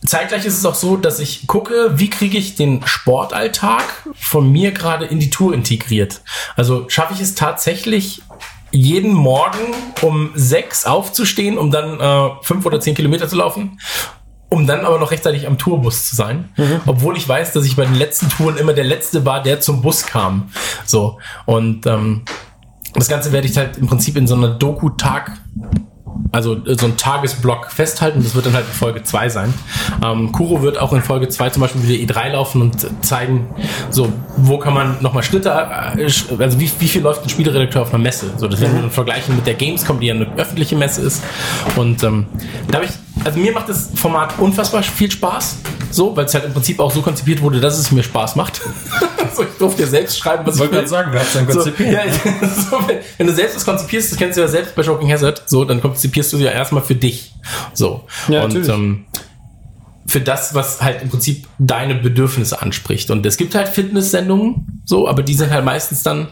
Zeitgleich 0.08 0.46
ist 0.46 0.58
es 0.58 0.66
auch 0.66 0.76
so, 0.76 0.98
dass 0.98 1.20
ich 1.20 1.48
gucke, 1.48 1.92
wie 2.00 2.10
kriege 2.10 2.38
ich 2.38 2.56
den 2.56 2.86
Sportalltag 2.86 3.84
von 4.16 4.52
mir 4.52 4.72
gerade 4.72 5.06
in 5.06 5.20
die 5.20 5.30
Tour 5.30 5.54
integriert. 5.54 6.22
Also 6.56 6.88
schaffe 6.90 7.14
ich 7.14 7.20
es 7.20 7.36
tatsächlich 7.36 8.22
jeden 8.72 9.14
Morgen 9.14 9.74
um 10.02 10.32
sechs 10.36 10.86
aufzustehen, 10.86 11.58
um 11.58 11.72
dann 11.72 12.00
äh, 12.00 12.30
fünf 12.42 12.66
oder 12.66 12.80
zehn 12.80 12.96
Kilometer 12.96 13.28
zu 13.28 13.36
laufen, 13.36 13.80
um 14.50 14.66
dann 14.66 14.86
aber 14.86 15.00
noch 15.00 15.12
rechtzeitig 15.12 15.48
am 15.48 15.58
Tourbus 15.58 16.10
zu 16.10 16.16
sein, 16.16 16.50
obwohl 16.86 17.18
ich 17.18 17.28
weiß, 17.28 17.54
dass 17.54 17.66
ich 17.66 17.76
bei 17.76 17.86
den 17.86 17.96
letzten 17.96 18.30
Touren 18.30 18.58
immer 18.58 18.74
der 18.74 18.86
letzte 18.86 19.26
war, 19.26 19.44
der 19.44 19.60
zum 19.60 19.82
Bus 19.82 20.06
kam. 20.06 20.50
So 20.86 21.20
und 21.46 21.86
ähm, 21.86 22.24
das 22.94 23.10
Ganze 23.10 23.32
werde 23.32 23.48
ich 23.48 23.58
halt 23.58 23.78
im 23.78 23.88
Prinzip 23.88 24.16
in 24.16 24.28
so 24.28 24.36
einer 24.36 24.50
Doku-Tag 24.50 25.38
also 26.32 26.56
äh, 26.56 26.76
so 26.76 26.86
ein 26.88 26.98
Tagesblock 26.98 27.72
festhalten. 27.72 28.22
Das 28.24 28.36
wird 28.36 28.46
dann 28.46 28.54
halt 28.54 28.66
in 28.66 28.74
Folge 28.74 29.04
2 29.04 29.30
sein. 29.30 29.54
Ähm, 30.04 30.32
Kuro 30.32 30.62
wird 30.62 30.78
auch 30.78 30.94
in 30.94 31.02
Folge 31.02 31.28
2 31.28 31.50
zum 31.52 31.62
Beispiel 31.62 31.88
wieder 31.88 32.14
E3 32.14 32.32
laufen 32.32 32.62
und 32.62 33.06
zeigen, 33.06 33.48
so, 33.90 34.12
wo 34.38 34.58
kann 34.58 34.74
man 34.74 34.98
nochmal 35.02 35.24
Schritte, 35.24 35.50
äh, 35.50 36.04
also 36.04 36.60
wie, 36.60 36.72
wie 36.80 36.88
viel 36.88 37.02
läuft 37.02 37.24
ein 37.24 37.30
Spieleredakteur 37.30 37.82
auf 37.82 37.94
einer 37.94 38.04
Messe? 38.04 38.32
So, 38.38 38.48
das 38.48 38.62
werden 38.62 38.76
wir 38.76 38.82
dann 38.82 38.92
vergleichen 38.92 39.36
mit 39.36 39.48
der 39.48 39.56
Gamescom, 39.56 40.00
die 40.00 40.08
ja 40.08 40.14
eine 40.14 40.28
öffentliche 40.38 40.76
Messe 40.76 41.02
ist. 41.02 41.24
Und 41.76 42.04
ähm, 42.04 42.26
da 42.70 42.80
habe 42.80 42.86
ich, 42.86 42.92
also 43.26 43.40
mir 43.40 43.52
macht 43.52 43.70
das 43.70 43.92
Format 43.96 44.38
unfassbar 44.40 44.84
viel 44.84 45.12
Spaß. 45.12 45.58
So, 45.92 46.16
weil 46.16 46.26
es 46.26 46.34
halt 46.34 46.46
im 46.46 46.54
Prinzip 46.54 46.80
auch 46.80 46.92
so 46.92 47.02
konzipiert 47.02 47.42
wurde, 47.42 47.60
dass 47.60 47.78
es 47.78 47.92
mir 47.92 48.04
Spaß 48.04 48.36
macht. 48.36 48.62
so, 49.36 49.44
ich 49.44 49.50
durfte 49.60 49.84
ja 49.84 49.88
selbst 49.88 50.18
schreiben, 50.18 50.46
was 50.46 50.56
Ich 50.56 50.60
wollte 50.62 50.74
will. 50.74 50.80
gerade 50.80 50.90
sagen, 50.90 51.12
du 51.12 51.20
hast 51.20 51.36
dann 51.36 51.48
So, 51.48 51.54
konzipiert. 51.54 51.94
ja, 51.94 52.02
so, 52.72 52.88
wenn, 52.88 52.98
wenn 53.18 53.28
du 53.28 53.34
selbst 53.34 53.56
das 53.56 53.66
konzipierst, 53.66 54.12
das 54.12 54.18
kennst 54.18 54.38
du 54.38 54.42
ja 54.42 54.48
selbst 54.48 54.76
bei 54.76 54.84
Shocking 54.84 55.12
Hazard, 55.12 55.44
so, 55.48 55.64
dann 55.66 55.82
konzipierst 55.82 56.34
du 56.34 56.38
sie 56.38 56.44
ja 56.46 56.52
erstmal 56.52 56.84
für 56.84 56.96
dich. 56.96 57.34
So. 57.74 58.04
Ja, 58.28 58.44
und 58.44 58.54
natürlich. 58.54 58.70
ähm, 58.70 59.06
für 60.06 60.22
das, 60.22 60.54
was 60.56 60.82
halt 60.82 61.02
im 61.02 61.10
Prinzip 61.10 61.48
deine 61.60 61.96
Bedürfnisse 61.96 62.62
anspricht. 62.62 63.12
Und 63.12 63.26
es 63.26 63.36
gibt 63.36 63.56
halt 63.56 63.68
Fitnesssendungen, 63.68 64.82
so, 64.86 65.08
aber 65.08 65.22
die 65.22 65.34
sind 65.34 65.52
halt 65.52 65.66
meistens 65.66 66.02
dann, 66.02 66.30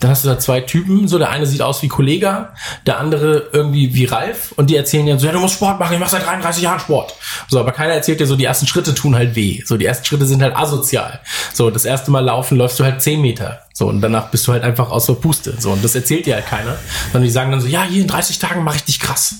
da 0.00 0.08
hast 0.08 0.24
du 0.24 0.28
da 0.28 0.38
zwei 0.38 0.62
Typen, 0.62 1.08
so 1.08 1.18
der 1.18 1.30
eine 1.30 1.46
sieht 1.46 1.62
aus 1.62 1.82
wie 1.82 1.88
Kollega, 1.88 2.54
der 2.86 2.98
andere 2.98 3.50
irgendwie 3.52 3.94
wie 3.94 4.06
Ralf 4.06 4.52
und 4.56 4.70
die 4.70 4.76
erzählen 4.76 5.06
ja 5.06 5.18
so, 5.18 5.26
ja, 5.26 5.32
du 5.32 5.38
musst 5.38 5.54
Sport 5.54 5.78
machen, 5.78 5.92
ich 5.92 6.00
mach 6.00 6.08
seit 6.08 6.26
33 6.26 6.62
Jahren 6.62 6.80
Sport. 6.80 7.14
So, 7.48 7.60
aber 7.60 7.72
keiner 7.72 7.92
erzählt 7.92 8.18
dir 8.18 8.26
so, 8.26 8.34
die 8.34 8.44
ersten 8.44 8.66
Schritte 8.66 8.94
tun 8.94 9.14
halt 9.14 9.36
weh. 9.36 9.62
So, 9.64 9.76
die 9.76 9.84
ersten 9.84 10.06
Schritte 10.06 10.24
sind 10.24 10.42
halt 10.42 10.56
asozial. 10.56 11.20
So, 11.52 11.70
das 11.70 11.84
erste 11.84 12.10
Mal 12.10 12.20
laufen 12.20 12.56
läufst 12.56 12.80
du 12.80 12.84
halt 12.84 13.02
10 13.02 13.20
Meter. 13.20 13.60
So, 13.74 13.88
und 13.88 14.00
danach 14.00 14.30
bist 14.30 14.46
du 14.48 14.52
halt 14.52 14.62
einfach 14.62 14.90
außer 14.90 15.14
Puste. 15.14 15.54
So, 15.58 15.72
und 15.72 15.84
das 15.84 15.94
erzählt 15.94 16.26
dir 16.26 16.34
halt 16.34 16.46
keiner. 16.46 16.76
Sondern 17.12 17.24
die 17.24 17.30
sagen 17.30 17.50
dann 17.50 17.60
so, 17.60 17.66
ja, 17.66 17.82
hier 17.84 18.02
in 18.02 18.08
30 18.08 18.38
Tagen 18.38 18.64
mache 18.64 18.76
ich 18.76 18.84
dich 18.84 19.00
krass. 19.00 19.34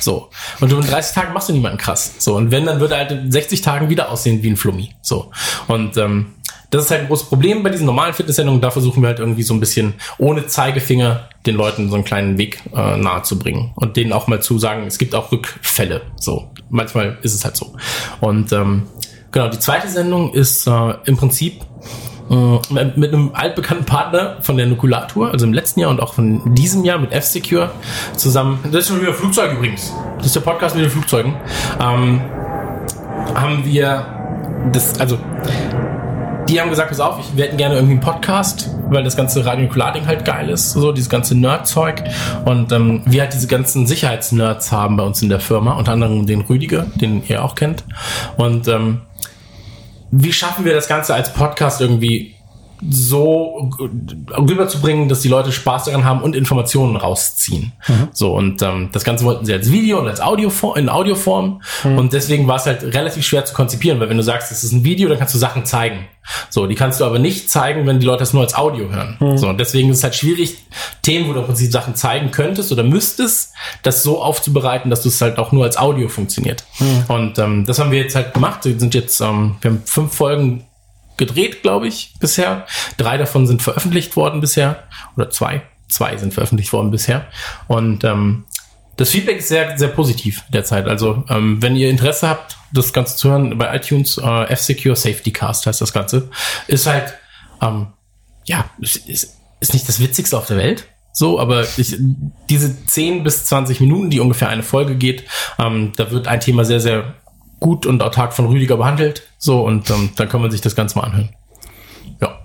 So. 0.00 0.30
Und 0.60 0.72
in 0.72 0.80
30 0.80 1.14
Tagen 1.14 1.32
machst 1.32 1.48
du 1.48 1.52
niemanden 1.52 1.78
krass. 1.78 2.14
So. 2.18 2.36
Und 2.36 2.50
wenn, 2.50 2.66
dann 2.66 2.80
würde 2.80 2.94
er 2.94 3.00
halt 3.00 3.12
in 3.12 3.32
60 3.32 3.60
Tagen 3.62 3.90
wieder 3.90 4.10
aussehen 4.10 4.42
wie 4.42 4.50
ein 4.50 4.56
Flummi. 4.56 4.94
So. 5.02 5.30
Und 5.66 5.96
ähm, 5.96 6.33
das 6.74 6.86
ist 6.86 6.90
halt 6.90 7.02
ein 7.02 7.06
großes 7.06 7.28
Problem 7.28 7.62
bei 7.62 7.70
diesen 7.70 7.86
normalen 7.86 8.14
Fitnesssendungen. 8.14 8.60
Da 8.60 8.70
versuchen 8.70 9.00
wir 9.02 9.08
halt 9.08 9.20
irgendwie 9.20 9.44
so 9.44 9.54
ein 9.54 9.60
bisschen 9.60 9.94
ohne 10.18 10.46
Zeigefinger 10.46 11.28
den 11.46 11.54
Leuten 11.54 11.88
so 11.88 11.94
einen 11.94 12.04
kleinen 12.04 12.36
Weg 12.36 12.60
äh, 12.74 12.96
nahe 12.96 13.22
zu 13.22 13.38
bringen 13.38 13.70
und 13.76 13.96
denen 13.96 14.12
auch 14.12 14.26
mal 14.26 14.42
zu 14.42 14.58
sagen, 14.58 14.84
es 14.86 14.98
gibt 14.98 15.14
auch 15.14 15.30
Rückfälle. 15.30 16.02
So, 16.16 16.50
manchmal 16.70 17.18
ist 17.22 17.34
es 17.34 17.44
halt 17.44 17.56
so. 17.56 17.74
Und 18.20 18.52
ähm, 18.52 18.84
genau, 19.30 19.48
die 19.48 19.58
zweite 19.60 19.88
Sendung 19.88 20.32
ist 20.32 20.66
äh, 20.66 20.94
im 21.04 21.16
Prinzip 21.16 21.60
äh, 22.28 22.58
mit 22.96 23.12
einem 23.12 23.30
altbekannten 23.34 23.86
Partner 23.86 24.38
von 24.40 24.56
der 24.56 24.66
Nukulatur, 24.66 25.30
also 25.30 25.46
im 25.46 25.52
letzten 25.52 25.78
Jahr 25.78 25.90
und 25.90 26.00
auch 26.00 26.14
von 26.14 26.54
diesem 26.56 26.84
Jahr 26.84 26.98
mit 26.98 27.12
F-Secure 27.12 27.70
zusammen. 28.16 28.58
Das 28.64 28.82
ist 28.82 28.88
schon 28.88 29.00
wieder 29.00 29.14
Flugzeug 29.14 29.52
übrigens. 29.52 29.92
Das 30.16 30.26
ist 30.26 30.34
der 30.34 30.40
Podcast 30.40 30.74
mit 30.74 30.84
den 30.84 30.90
Flugzeugen. 30.90 31.36
Ähm, 31.80 32.20
haben 33.32 33.64
wir 33.64 34.06
das, 34.72 34.98
also 34.98 35.18
die 36.48 36.60
haben 36.60 36.70
gesagt, 36.70 36.90
pass 36.90 37.00
auf, 37.00 37.18
ich, 37.18 37.36
wir 37.36 37.44
hätten 37.44 37.56
gerne 37.56 37.74
irgendwie 37.76 37.94
einen 37.94 38.00
Podcast, 38.00 38.70
weil 38.88 39.04
das 39.04 39.16
ganze 39.16 39.44
Radio 39.44 39.64
Nukular-Ding 39.64 40.06
halt 40.06 40.24
geil 40.24 40.50
ist, 40.50 40.72
so 40.72 40.92
dieses 40.92 41.08
ganze 41.08 41.36
Nerd-Zeug. 41.36 42.04
Und 42.44 42.72
ähm, 42.72 43.02
wir 43.06 43.22
halt 43.22 43.32
diese 43.32 43.46
ganzen 43.46 43.86
Sicherheitsnerds 43.86 44.72
haben 44.72 44.96
bei 44.96 45.04
uns 45.04 45.22
in 45.22 45.28
der 45.28 45.40
Firma, 45.40 45.72
unter 45.72 45.92
anderem 45.92 46.26
den 46.26 46.42
Rüdiger, 46.42 46.86
den 46.96 47.22
ihr 47.26 47.44
auch 47.44 47.54
kennt. 47.54 47.84
Und 48.36 48.68
ähm, 48.68 49.02
wie 50.10 50.32
schaffen 50.32 50.64
wir 50.64 50.74
das 50.74 50.86
Ganze 50.86 51.14
als 51.14 51.32
Podcast 51.32 51.80
irgendwie 51.80 52.33
so 52.90 53.70
rüberzubringen, 54.36 55.08
dass 55.08 55.20
die 55.20 55.28
Leute 55.28 55.52
Spaß 55.52 55.84
daran 55.84 56.04
haben 56.04 56.22
und 56.22 56.34
Informationen 56.34 56.96
rausziehen. 56.96 57.72
So 58.12 58.34
und 58.34 58.62
ähm, 58.62 58.90
das 58.92 59.04
Ganze 59.04 59.24
wollten 59.24 59.44
sie 59.44 59.52
als 59.52 59.70
Video 59.70 60.00
und 60.00 60.08
als 60.08 60.20
Audioform 60.20 60.76
in 60.76 60.88
Audioform 60.88 61.62
und 61.84 62.12
deswegen 62.12 62.46
war 62.46 62.56
es 62.56 62.66
halt 62.66 62.82
relativ 62.82 63.24
schwer 63.24 63.44
zu 63.44 63.54
konzipieren, 63.54 64.00
weil 64.00 64.08
wenn 64.08 64.16
du 64.16 64.22
sagst, 64.22 64.50
es 64.52 64.64
ist 64.64 64.72
ein 64.72 64.84
Video, 64.84 65.08
dann 65.08 65.18
kannst 65.18 65.34
du 65.34 65.38
Sachen 65.38 65.64
zeigen. 65.64 66.06
So, 66.48 66.66
die 66.66 66.74
kannst 66.74 67.00
du 67.00 67.04
aber 67.04 67.18
nicht 67.18 67.50
zeigen, 67.50 67.86
wenn 67.86 68.00
die 68.00 68.06
Leute 68.06 68.20
das 68.20 68.32
nur 68.32 68.42
als 68.42 68.54
Audio 68.54 68.90
hören. 68.90 69.16
So 69.36 69.48
und 69.48 69.58
deswegen 69.60 69.90
ist 69.90 69.98
es 69.98 70.04
halt 70.04 70.14
schwierig, 70.14 70.56
Themen, 71.02 71.28
wo 71.28 71.34
du 71.34 71.40
im 71.40 71.46
Prinzip 71.46 71.70
Sachen 71.70 71.94
zeigen 71.94 72.30
könntest 72.30 72.72
oder 72.72 72.82
müsstest, 72.82 73.52
das 73.82 74.02
so 74.02 74.22
aufzubereiten, 74.22 74.90
dass 74.90 75.02
du 75.02 75.10
es 75.10 75.20
halt 75.20 75.38
auch 75.38 75.52
nur 75.52 75.64
als 75.64 75.76
Audio 75.76 76.08
funktioniert. 76.08 76.64
Und 77.08 77.38
ähm, 77.38 77.64
das 77.66 77.78
haben 77.78 77.90
wir 77.90 77.98
jetzt 77.98 78.14
halt 78.14 78.34
gemacht. 78.34 78.64
Wir 78.64 78.78
sind 78.78 78.94
jetzt, 78.94 79.20
ähm, 79.20 79.56
wir 79.60 79.70
haben 79.70 79.82
fünf 79.84 80.14
Folgen 80.14 80.64
gedreht, 81.16 81.62
glaube 81.62 81.86
ich, 81.86 82.14
bisher. 82.20 82.66
Drei 82.96 83.16
davon 83.16 83.46
sind 83.46 83.62
veröffentlicht 83.62 84.16
worden 84.16 84.40
bisher. 84.40 84.84
Oder 85.16 85.30
zwei. 85.30 85.62
Zwei 85.88 86.16
sind 86.16 86.34
veröffentlicht 86.34 86.72
worden 86.72 86.90
bisher. 86.90 87.26
Und 87.68 88.04
ähm, 88.04 88.44
das 88.96 89.10
Feedback 89.10 89.38
ist 89.38 89.48
sehr, 89.48 89.76
sehr 89.76 89.88
positiv 89.88 90.44
derzeit. 90.52 90.86
Also, 90.86 91.24
ähm, 91.28 91.60
wenn 91.60 91.76
ihr 91.76 91.90
Interesse 91.90 92.28
habt, 92.28 92.56
das 92.72 92.92
Ganze 92.92 93.16
zu 93.16 93.30
hören, 93.30 93.58
bei 93.58 93.74
iTunes, 93.74 94.18
äh, 94.18 94.44
F-Secure 94.44 94.96
Safety 94.96 95.32
Cast 95.32 95.66
heißt 95.66 95.80
das 95.80 95.92
Ganze, 95.92 96.30
ist 96.66 96.86
halt, 96.86 97.14
ähm, 97.60 97.88
ja, 98.44 98.70
ist, 98.80 98.96
ist, 99.08 99.36
ist 99.60 99.72
nicht 99.72 99.88
das 99.88 100.00
Witzigste 100.00 100.36
auf 100.36 100.46
der 100.46 100.56
Welt. 100.56 100.88
So, 101.12 101.38
aber 101.38 101.64
ich, 101.76 101.96
diese 102.50 102.86
10 102.86 103.22
bis 103.22 103.44
20 103.44 103.80
Minuten, 103.80 104.10
die 104.10 104.18
ungefähr 104.18 104.48
eine 104.48 104.64
Folge 104.64 104.96
geht, 104.96 105.24
ähm, 105.58 105.92
da 105.96 106.10
wird 106.10 106.26
ein 106.26 106.40
Thema 106.40 106.64
sehr, 106.64 106.80
sehr 106.80 107.14
gut 107.64 107.86
und 107.86 108.02
autark 108.02 108.34
von 108.34 108.44
Rüdiger 108.44 108.76
behandelt. 108.76 109.22
So, 109.38 109.62
und 109.64 109.88
ähm, 109.88 110.10
dann 110.16 110.28
kann 110.28 110.42
man 110.42 110.50
sich 110.50 110.60
das 110.60 110.76
Ganze 110.76 110.98
mal 110.98 111.04
anhören. 111.06 111.30
Ja. 112.20 112.38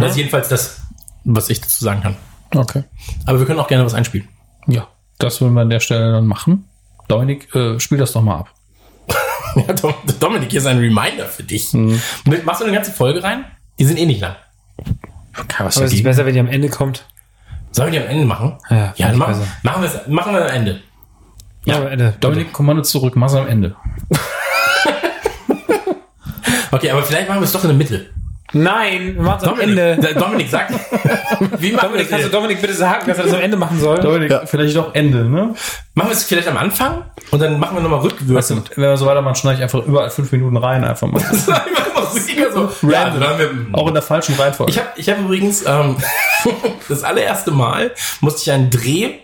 Das 0.00 0.10
ist 0.10 0.16
jedenfalls 0.16 0.48
das, 0.48 0.80
was 1.22 1.48
ich 1.48 1.60
dazu 1.60 1.84
sagen 1.84 2.02
kann. 2.02 2.16
Okay. 2.54 2.82
Aber 3.24 3.38
wir 3.38 3.46
können 3.46 3.60
auch 3.60 3.68
gerne 3.68 3.84
was 3.84 3.94
einspielen. 3.94 4.26
Ja, 4.66 4.88
das 5.18 5.40
würden 5.40 5.54
wir 5.54 5.60
an 5.60 5.70
der 5.70 5.78
Stelle 5.78 6.10
dann 6.12 6.26
machen. 6.26 6.64
Dominik, 7.06 7.54
äh, 7.54 7.78
spiel 7.78 7.98
das 7.98 8.12
doch 8.12 8.22
mal 8.22 8.38
ab. 8.38 8.48
Ja, 9.54 9.72
Dom- 9.74 9.94
Dominik, 10.20 10.50
hier 10.50 10.60
ist 10.60 10.66
ein 10.66 10.78
Reminder 10.78 11.26
für 11.26 11.42
dich. 11.44 11.72
Mit- 11.72 12.44
Machst 12.44 12.60
du 12.60 12.64
eine 12.64 12.74
ganze 12.74 12.92
Folge 12.92 13.22
rein? 13.22 13.44
Die 13.78 13.84
sind 13.84 13.96
eh 13.98 14.04
nicht 14.06 14.20
lang. 14.20 14.36
Was 15.58 15.76
Aber 15.78 15.86
es 15.86 15.92
ist 15.92 16.02
besser, 16.02 16.26
wenn 16.26 16.34
die 16.34 16.40
am 16.40 16.48
Ende 16.48 16.68
kommt. 16.68 17.06
Sollen 17.72 17.90
wir 17.92 18.00
die 18.00 18.04
am 18.06 18.10
Ende 18.12 18.26
machen? 18.26 18.58
Ja, 18.70 18.92
ja 18.96 19.08
dann 19.08 19.16
machen, 19.18 19.38
besser. 19.38 19.46
machen 19.62 19.82
wir 19.82 19.88
es 19.88 20.06
machen 20.08 20.34
wir 20.34 20.42
am 20.42 20.50
Ende. 20.50 20.80
Ja, 21.68 21.76
am 21.76 21.86
Ende. 21.86 22.14
Dominik, 22.20 22.52
Kommando 22.52 22.82
zurück, 22.82 23.16
mach's 23.16 23.34
am 23.34 23.46
Ende. 23.46 23.76
Okay, 26.70 26.90
aber 26.90 27.02
vielleicht 27.02 27.28
machen 27.28 27.40
wir 27.40 27.44
es 27.44 27.52
doch 27.52 27.64
in 27.64 27.68
der 27.68 27.76
Mitte. 27.76 28.06
Nein, 28.52 29.14
wir 29.14 29.22
machen 29.22 29.38
es 29.42 29.48
am 29.48 29.56
Dominik, 29.56 29.78
Ende. 29.78 30.14
Dominik 30.14 30.48
sag, 30.50 30.70
wie 31.58 31.72
machen 31.72 31.92
wir 31.92 31.98
Dominik, 31.98 31.98
das 31.98 32.08
kannst 32.08 32.26
du? 32.26 32.30
Dominik 32.30 32.60
bitte 32.60 32.74
sagen, 32.74 33.06
dass 33.06 33.18
er 33.18 33.24
das 33.24 33.34
am 33.34 33.40
Ende 33.40 33.56
machen 33.56 33.78
soll? 33.78 33.98
Dominik, 33.98 34.32
vielleicht 34.46 34.76
doch 34.76 34.94
Ende, 34.94 35.24
ne? 35.24 35.54
Machen 35.94 36.08
wir 36.08 36.12
es 36.12 36.24
vielleicht 36.24 36.48
am 36.48 36.56
Anfang 36.56 37.04
und 37.30 37.42
dann 37.42 37.58
machen 37.58 37.76
wir 37.76 37.82
nochmal 37.82 38.00
rückwirkend. 38.00 38.70
Wenn 38.74 38.84
wir 38.84 38.96
so 38.96 39.06
weitermachen, 39.06 39.34
schneide 39.34 39.56
ich 39.58 39.62
einfach 39.62 39.84
überall 39.84 40.08
fünf 40.10 40.32
Minuten 40.32 40.56
rein, 40.56 40.82
einfach 40.84 41.08
mal. 41.08 41.20
so, 41.32 42.88
ja, 42.88 43.10
dann 43.10 43.22
haben 43.22 43.38
wir, 43.38 43.50
Auch 43.72 43.88
in 43.88 43.94
der 43.94 44.02
falschen 44.02 44.34
Reihenfolge. 44.36 44.72
Ich 44.72 44.78
habe 44.78 44.88
ich 44.96 45.08
hab 45.10 45.18
übrigens 45.18 45.64
ähm, 45.66 45.96
das 46.88 47.04
allererste 47.04 47.50
Mal 47.50 47.92
musste 48.20 48.42
ich 48.42 48.52
einen 48.52 48.70
Dreh. 48.70 49.14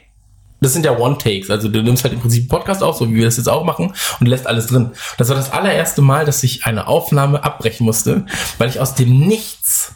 Das 0.65 0.73
sind 0.73 0.87
ja 0.87 0.97
One-Takes, 0.97 1.51
also 1.51 1.69
du 1.69 1.83
nimmst 1.83 2.05
halt 2.05 2.15
im 2.15 2.21
Prinzip 2.21 2.45
einen 2.45 2.49
Podcast 2.49 2.83
auf, 2.83 2.97
so 2.97 3.11
wie 3.11 3.17
wir 3.17 3.27
das 3.27 3.37
jetzt 3.37 3.49
auch 3.49 3.65
machen, 3.65 3.93
und 4.19 4.27
lässt 4.27 4.47
alles 4.47 4.69
drin. 4.69 4.93
Das 5.19 5.29
war 5.29 5.37
das 5.37 5.53
allererste 5.53 6.01
Mal, 6.01 6.25
dass 6.25 6.43
ich 6.43 6.65
eine 6.65 6.87
Aufnahme 6.87 7.45
abbrechen 7.45 7.85
musste, 7.85 8.25
weil 8.57 8.71
ich 8.71 8.81
aus 8.81 8.95
dem 8.95 9.27
Nichts 9.27 9.93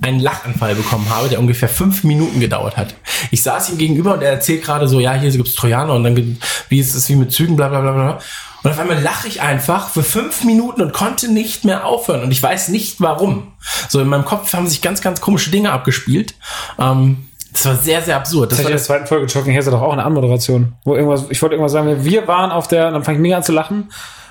einen 0.00 0.18
Lachanfall 0.18 0.74
bekommen 0.74 1.10
habe, 1.10 1.28
der 1.28 1.38
ungefähr 1.38 1.68
fünf 1.68 2.02
Minuten 2.02 2.40
gedauert 2.40 2.78
hat. 2.78 2.94
Ich 3.30 3.42
saß 3.42 3.68
ihm 3.70 3.76
gegenüber 3.76 4.14
und 4.14 4.22
er 4.22 4.30
erzählt 4.30 4.64
gerade 4.64 4.88
so, 4.88 5.00
ja, 5.00 5.12
hier 5.12 5.30
gibt's 5.30 5.54
Trojaner 5.54 5.92
und 5.92 6.04
dann 6.04 6.38
wie 6.70 6.78
ist 6.78 6.94
es 6.94 7.06
wie 7.10 7.16
mit 7.16 7.30
Zügen, 7.30 7.56
bla 7.56 7.68
bla 7.68 7.82
bla 7.82 7.92
bla. 7.92 8.18
Und 8.62 8.70
auf 8.70 8.78
einmal 8.78 9.02
lache 9.02 9.28
ich 9.28 9.42
einfach 9.42 9.90
für 9.90 10.02
fünf 10.02 10.44
Minuten 10.44 10.80
und 10.80 10.94
konnte 10.94 11.30
nicht 11.30 11.66
mehr 11.66 11.84
aufhören. 11.84 12.22
Und 12.22 12.30
ich 12.30 12.42
weiß 12.42 12.68
nicht 12.68 13.02
warum. 13.02 13.52
So 13.90 14.00
in 14.00 14.08
meinem 14.08 14.24
Kopf 14.24 14.52
haben 14.54 14.66
sich 14.66 14.80
ganz, 14.80 15.02
ganz 15.02 15.20
komische 15.20 15.50
Dinge 15.50 15.72
abgespielt. 15.72 16.34
Ähm, 16.78 17.29
das 17.52 17.66
war 17.66 17.76
sehr, 17.76 18.00
sehr 18.02 18.16
absurd. 18.16 18.52
Das 18.52 18.58
Das 18.58 18.64
war 18.64 18.70
in 18.70 18.76
der 18.76 18.84
zweiten 18.84 19.06
Folge 19.06 19.52
Heads 19.52 19.66
hat 19.66 19.72
doch 19.72 19.82
auch 19.82 19.92
eine 19.92 20.04
Anmoderation. 20.04 20.74
Wo 20.84 20.94
irgendwas, 20.94 21.26
ich 21.30 21.42
wollte 21.42 21.54
irgendwas 21.54 21.72
sagen, 21.72 22.04
wir 22.04 22.28
waren 22.28 22.50
auf 22.50 22.68
der, 22.68 22.88
und 22.88 22.94
dann 22.94 23.04
fange 23.04 23.18
ich 23.18 23.22
mega 23.22 23.36
an 23.36 23.42
zu 23.42 23.52
lachen. 23.52 23.90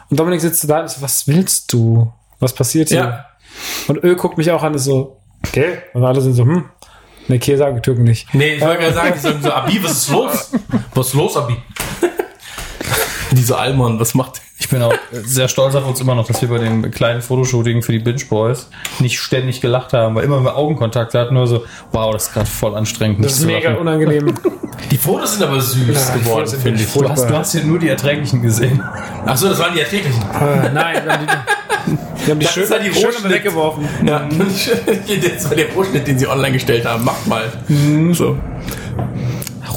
Und 0.09 0.19
Dominik 0.19 0.41
sitzt 0.41 0.67
da 0.69 0.79
und 0.79 0.85
ich 0.85 0.91
so, 0.93 1.01
was 1.01 1.27
willst 1.27 1.71
du? 1.73 2.11
Was 2.39 2.53
passiert 2.53 2.89
hier? 2.89 2.97
ja. 2.97 3.25
Und 3.87 4.03
Ö 4.03 4.15
guckt 4.15 4.37
mich 4.37 4.49
auch 4.51 4.63
an, 4.63 4.73
ist 4.73 4.85
so, 4.85 5.17
okay. 5.45 5.79
Und 5.93 6.03
alle 6.03 6.21
sind 6.21 6.33
so, 6.33 6.43
hm. 6.43 6.65
Ne, 7.27 7.35
okay, 7.35 7.57
sagen 7.57 7.81
Türken 7.83 8.03
nicht. 8.03 8.33
Nee, 8.33 8.55
ich 8.55 8.61
wollte 8.61 8.79
gerade 8.79 8.93
sagen, 8.95 9.13
die 9.13 9.19
sagen 9.19 9.39
so, 9.43 9.51
Abi, 9.51 9.83
was 9.83 9.91
ist 9.91 10.09
los? 10.09 10.51
Was 10.95 11.07
ist 11.07 11.13
los, 11.13 11.37
Abi? 11.37 11.57
Diese 13.31 13.57
Alman, 13.57 13.99
was 13.99 14.13
macht? 14.15 14.41
Ich 14.61 14.67
bin 14.69 14.81
auch 14.81 14.93
sehr 15.11 15.47
stolz 15.47 15.73
auf 15.75 15.87
uns 15.87 16.01
immer 16.01 16.15
noch, 16.15 16.27
dass 16.27 16.41
wir 16.41 16.49
bei 16.49 16.57
dem 16.57 16.91
kleinen 16.91 17.21
Fotoshooting 17.21 17.81
für 17.81 17.91
die 17.93 17.99
Binge 17.99 18.23
Boys 18.29 18.69
nicht 18.99 19.17
ständig 19.19 19.61
gelacht 19.61 19.93
haben, 19.93 20.15
weil 20.15 20.25
immer 20.25 20.37
wenn 20.37 20.43
wir 20.43 20.55
Augenkontakt 20.57 21.13
hatten, 21.13 21.33
nur 21.35 21.47
so, 21.47 21.63
wow, 21.93 22.11
das 22.11 22.27
ist 22.27 22.33
gerade 22.33 22.45
voll 22.47 22.75
anstrengend. 22.75 23.23
Das 23.23 23.33
ist 23.39 23.45
mega 23.45 23.69
lachen. 23.69 23.81
unangenehm. 23.81 24.33
Die 24.91 24.97
Fotos 24.97 25.33
sind 25.37 25.43
aber 25.47 25.61
süß 25.61 26.09
Ja, 26.09 26.15
geworden, 26.15 26.47
finde 26.61 26.81
ich. 26.83 26.91
Du 26.91 27.07
hast, 27.07 27.29
du 27.29 27.33
hast 27.37 27.51
hier 27.53 27.63
nur 27.63 27.79
die 27.79 27.87
Erträglichen 27.87 28.41
gesehen. 28.41 28.83
Ach 29.25 29.37
so, 29.37 29.47
das 29.47 29.59
waren 29.59 29.73
die 29.73 29.79
erträglichen. 29.79 30.21
Äh, 30.21 30.71
Nein, 30.73 31.05
wir 31.05 31.13
haben 31.13 31.25
die, 31.25 32.25
wir 32.25 32.31
haben 32.33 32.39
die 32.39 32.45
Das 32.45 32.53
schön, 32.53 32.69
halt 32.69 32.83
die 32.85 32.93
schön 32.93 33.05
Rohschnitt. 33.05 33.31
weggeworfen. 33.31 33.87
Ja, 34.05 34.27
das 35.37 35.49
war 35.49 35.55
der 35.55 35.71
Rohschnitt, 35.73 36.05
den 36.07 36.19
sie 36.19 36.27
online 36.27 36.53
gestellt 36.53 36.85
haben. 36.85 37.05
Macht 37.05 37.25
mal. 37.27 37.43
So. 38.11 38.37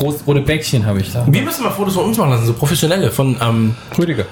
Rot, 0.00 0.20
rote 0.26 0.40
Bäckchen 0.40 0.84
habe 0.86 1.00
ich 1.00 1.12
da. 1.12 1.26
Wir 1.28 1.42
müssen 1.42 1.62
mal 1.64 1.70
Fotos 1.70 1.94
von 1.94 2.04
uns 2.06 2.16
machen 2.18 2.30
lassen, 2.30 2.46
so 2.46 2.52
professionelle 2.54 3.10
von, 3.10 3.36
ähm, 3.40 3.74
Rüdiger. 3.98 4.24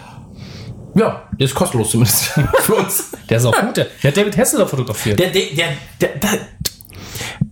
ja, 0.94 1.22
der 1.38 1.44
ist 1.44 1.54
kostenlos 1.54 1.90
zumindest 1.90 2.24
für 2.60 2.74
uns. 2.74 3.12
Der 3.28 3.38
ist 3.38 3.44
auch 3.46 3.60
gut. 3.60 3.76
Der, 3.76 3.86
der 4.02 4.10
hat 4.10 4.16
David 4.16 4.36
Hasselhoff 4.36 4.70
fotografiert. 4.70 5.18
Der, 5.18 5.28
der, 5.28 5.42
der, 5.56 5.68
der, 6.00 6.08
der, 6.16 6.30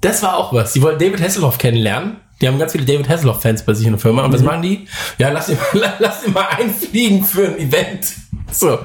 das 0.00 0.22
war 0.22 0.36
auch 0.36 0.52
was. 0.52 0.72
Die 0.72 0.82
wollten 0.82 0.98
David 0.98 1.20
Hasselhoff 1.20 1.58
kennenlernen. 1.58 2.16
Die 2.40 2.46
haben 2.46 2.58
ganz 2.58 2.72
viele 2.72 2.84
David 2.84 3.08
Hasselhoff-Fans 3.08 3.64
bei 3.64 3.74
sich 3.74 3.86
in 3.86 3.92
der 3.92 4.00
Firma. 4.00 4.24
Und 4.24 4.32
was 4.32 4.42
machen 4.42 4.62
die? 4.62 4.86
Ja, 5.18 5.30
lass 5.30 5.48
ihn, 5.48 5.58
lass 5.98 6.24
ihn 6.24 6.32
mal 6.32 6.46
einfliegen 6.56 7.24
für 7.24 7.48
ein 7.48 7.58
Event. 7.58 8.12
So. 8.52 8.78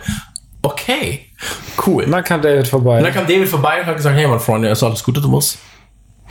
Okay. 0.64 1.28
Cool. 1.86 2.06
Und 2.06 2.12
dann 2.12 2.24
kam 2.24 2.42
David 2.42 2.68
vorbei. 2.68 2.98
Und 2.98 3.04
dann 3.04 3.14
kam 3.14 3.28
David 3.28 3.48
vorbei 3.48 3.82
und 3.82 3.86
hat 3.86 3.98
gesagt, 3.98 4.16
hey, 4.16 4.28
mein 4.28 4.40
Freund, 4.40 4.66
ist 4.66 4.82
alles 4.82 5.04
Gute, 5.04 5.22
du 5.22 5.28
musst. 5.28 5.60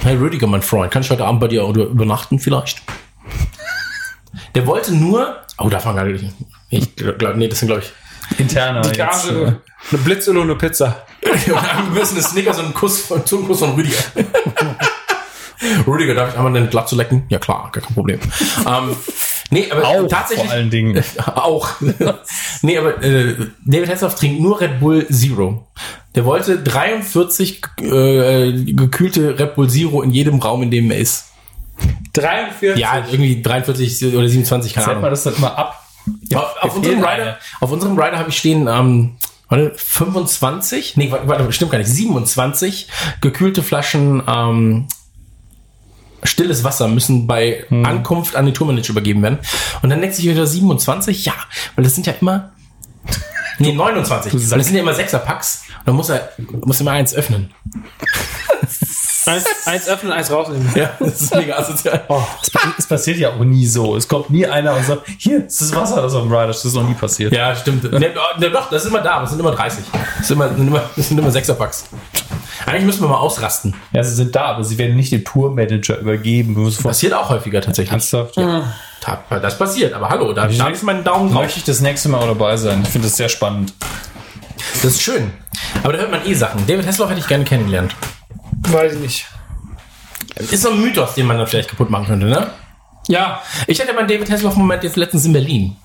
Hey, 0.02 0.16
Rüdiger, 0.16 0.48
mein 0.48 0.62
Freund, 0.62 0.90
kann 0.90 1.02
ich 1.02 1.10
heute 1.10 1.24
Abend 1.24 1.38
bei 1.40 1.46
dir 1.46 1.64
oder 1.64 1.84
übernachten 1.84 2.40
vielleicht? 2.40 2.82
Der 4.56 4.66
wollte 4.66 4.92
nur, 4.92 5.36
oh, 5.58 5.68
darf 5.68 5.84
man 5.84 5.94
gar 5.94 6.04
nicht. 6.04 6.24
Ich 6.70 6.96
glaube, 6.96 7.34
nee, 7.36 7.46
das 7.46 7.60
sind, 7.60 7.68
glaube 7.68 7.82
ich, 7.82 8.38
Interner. 8.40 8.80
Die 8.80 8.88
jetzt, 8.88 8.98
Gage, 8.98 9.60
eine 9.92 10.00
Blitzöl 10.02 10.36
und 10.38 10.50
eine 10.50 10.56
Pizza. 10.56 11.06
wir 11.20 11.54
müssen 11.94 12.16
eine 12.16 12.24
Snickers 12.24 12.58
und 12.58 12.64
einen 12.64 12.74
Kuss 12.74 13.02
von, 13.02 13.24
Zungenkuss 13.24 13.60
von 13.60 13.74
Rüdiger. 13.74 14.02
Rüdiger, 15.86 16.14
darf 16.14 16.30
ich 16.30 16.36
einmal 16.36 16.52
den 16.52 16.68
Glatze 16.68 16.96
lecken? 16.96 17.24
Ja 17.28 17.38
klar, 17.38 17.70
gar 17.70 17.84
kein 17.84 17.94
Problem. 17.94 18.18
ähm, 18.66 18.96
nee, 19.50 19.70
aber 19.70 19.86
Auch 19.86 20.08
tatsächlich. 20.08 20.46
vor 20.46 20.54
allen 20.56 20.70
Dingen. 20.70 21.04
auch. 21.26 21.68
nee, 22.62 22.76
aber 22.76 23.00
äh, 23.04 23.36
David 23.64 23.88
Hasselhoff 23.88 24.16
trinkt 24.16 24.40
nur 24.40 24.60
Red 24.60 24.80
Bull 24.80 25.06
Zero. 25.10 25.68
Der 26.14 26.24
wollte 26.24 26.58
43 26.62 27.62
äh, 27.80 28.52
gekühlte 28.52 29.38
Red 29.38 29.54
Bull 29.54 29.70
Zero 29.70 30.02
in 30.02 30.10
jedem 30.10 30.40
Raum, 30.40 30.62
in 30.62 30.70
dem 30.70 30.90
er 30.90 30.98
ist. 30.98 31.32
43. 32.12 32.78
Ja, 32.78 33.04
irgendwie 33.10 33.40
43 33.40 34.14
oder 34.14 34.28
27, 34.28 34.74
keine 34.74 34.84
Zählt 34.84 34.90
Ahnung. 34.90 35.02
man 35.02 35.10
das 35.10 35.22
dann 35.24 35.34
immer 35.34 35.56
ab? 35.56 35.78
auf, 36.34 36.56
auf 36.60 36.76
unserem 36.76 37.02
Rider, 37.02 37.38
auf 37.60 37.70
unserem 37.70 37.98
Rider 37.98 38.18
habe 38.18 38.30
ich 38.30 38.36
stehen, 38.36 38.66
ähm, 38.68 39.16
warte, 39.48 39.72
25, 39.76 40.96
nee, 40.96 41.10
warte, 41.10 41.52
stimmt 41.52 41.70
gar 41.70 41.78
nicht, 41.78 41.90
27 41.90 42.88
gekühlte 43.20 43.62
Flaschen 43.62 44.22
ähm, 44.26 44.88
stilles 46.24 46.64
Wasser 46.64 46.88
müssen 46.88 47.26
bei 47.26 47.66
Ankunft 47.70 48.36
an 48.36 48.44
den 48.46 48.54
Tourmanager 48.54 48.90
übergeben 48.90 49.22
werden. 49.22 49.38
Und 49.82 49.90
dann 49.90 50.00
denkt 50.00 50.14
sich 50.14 50.24
wieder 50.24 50.46
27, 50.46 51.24
ja, 51.24 51.34
weil 51.74 51.82
das 51.82 51.94
sind 51.94 52.06
ja 52.06 52.14
immer 52.20 52.52
Nee, 53.58 53.72
29. 53.72 54.32
Weil 54.50 54.58
das 54.58 54.66
sind 54.66 54.76
ja 54.76 54.82
immer 54.82 54.94
Sechserpacks. 54.94 55.64
Und 55.80 55.88
dann 55.88 55.96
muss 55.96 56.08
er 56.08 56.30
muss 56.64 56.80
immer 56.80 56.92
eins 56.92 57.14
öffnen. 57.14 57.52
Eins, 59.26 59.44
eins 59.66 59.88
öffnen, 59.88 60.12
eins 60.12 60.30
rausnehmen. 60.30 60.70
Ja, 60.74 60.90
das 60.98 61.20
ist 61.22 61.34
mega 61.34 61.56
asozial. 61.56 62.02
Es, 62.42 62.50
pa- 62.50 62.74
es 62.76 62.86
passiert 62.86 63.18
ja 63.18 63.30
auch 63.30 63.38
nie 63.44 63.66
so. 63.66 63.96
Es 63.96 64.08
kommt 64.08 64.30
nie 64.30 64.46
einer 64.46 64.74
und 64.74 64.84
sagt, 64.84 65.02
hier, 65.18 65.46
ist 65.46 65.60
das 65.60 65.74
Wasser, 65.74 66.02
das 66.02 66.14
auf 66.14 66.22
dem 66.22 66.32
Rider. 66.32 66.48
Das 66.48 66.64
ist 66.64 66.74
noch 66.74 66.86
nie 66.86 66.94
passiert. 66.94 67.32
Ja, 67.32 67.54
stimmt. 67.54 67.84
Ne, 67.84 67.98
ne, 68.38 68.50
doch, 68.50 68.68
das 68.70 68.82
ist 68.82 68.88
immer 68.88 69.00
da, 69.00 69.22
es 69.22 69.30
sind 69.30 69.38
immer 69.38 69.52
30. 69.52 69.84
Das 70.18 70.26
sind 70.28 70.36
immer, 70.36 70.48
sind 70.54 70.66
immer, 70.66 70.82
das 70.96 71.08
sind 71.08 71.18
immer 71.18 71.30
Sechserpacks. 71.30 71.84
Eigentlich 72.66 72.84
müssen 72.84 73.02
wir 73.02 73.08
mal 73.08 73.18
ausrasten. 73.18 73.74
Ja, 73.92 74.02
sie 74.02 74.14
sind 74.14 74.34
da, 74.34 74.42
aber 74.46 74.64
sie 74.64 74.78
werden 74.78 74.96
nicht 74.96 75.12
den 75.12 75.24
Tourmanager 75.24 75.98
übergeben. 75.98 76.54
Vor 76.72 76.90
Passiert 76.90 77.14
auch 77.14 77.28
häufiger 77.28 77.60
tatsächlich. 77.60 77.92
Ernsthaft? 77.92 78.36
Ja. 78.36 78.72
Ta- 79.00 79.22
Das 79.40 79.58
passiert, 79.58 79.92
aber 79.94 80.08
hallo, 80.08 80.32
da, 80.32 80.46
da 80.46 80.68
ist 80.68 80.82
mein 80.82 81.02
Daumen 81.04 81.32
drauf. 81.32 81.42
Möchte 81.42 81.58
ich 81.58 81.64
das 81.64 81.80
nächste 81.80 82.08
Mal 82.08 82.18
auch 82.20 82.26
dabei 82.28 82.56
sein. 82.56 82.82
Ich 82.84 82.88
finde 82.90 83.08
das 83.08 83.16
sehr 83.16 83.28
spannend. 83.28 83.72
Das 84.74 84.84
ist 84.92 85.02
schön. 85.02 85.32
Aber 85.82 85.92
da 85.92 85.98
hört 86.00 86.10
man 86.10 86.24
eh 86.24 86.34
Sachen. 86.34 86.64
David 86.66 86.86
Hasselhoff 86.86 87.10
hätte 87.10 87.20
ich 87.20 87.26
gerne 87.28 87.44
kennengelernt. 87.44 87.94
Weiß 88.68 88.94
ich 88.94 88.98
nicht. 89.00 89.26
Ist 90.36 90.62
so 90.62 90.70
ein 90.70 90.80
Mythos, 90.80 91.14
den 91.14 91.26
man 91.26 91.38
dann 91.38 91.46
vielleicht 91.46 91.70
kaputt 91.70 91.90
machen 91.90 92.06
könnte, 92.06 92.26
ne? 92.26 92.50
Ja, 93.08 93.42
Ich 93.66 93.80
hatte 93.80 93.92
meinen 93.94 94.06
David 94.06 94.30
Hasselhoff-Moment 94.30 94.84
jetzt 94.84 94.94
letztens 94.96 95.24
in 95.24 95.32
Berlin. 95.32 95.76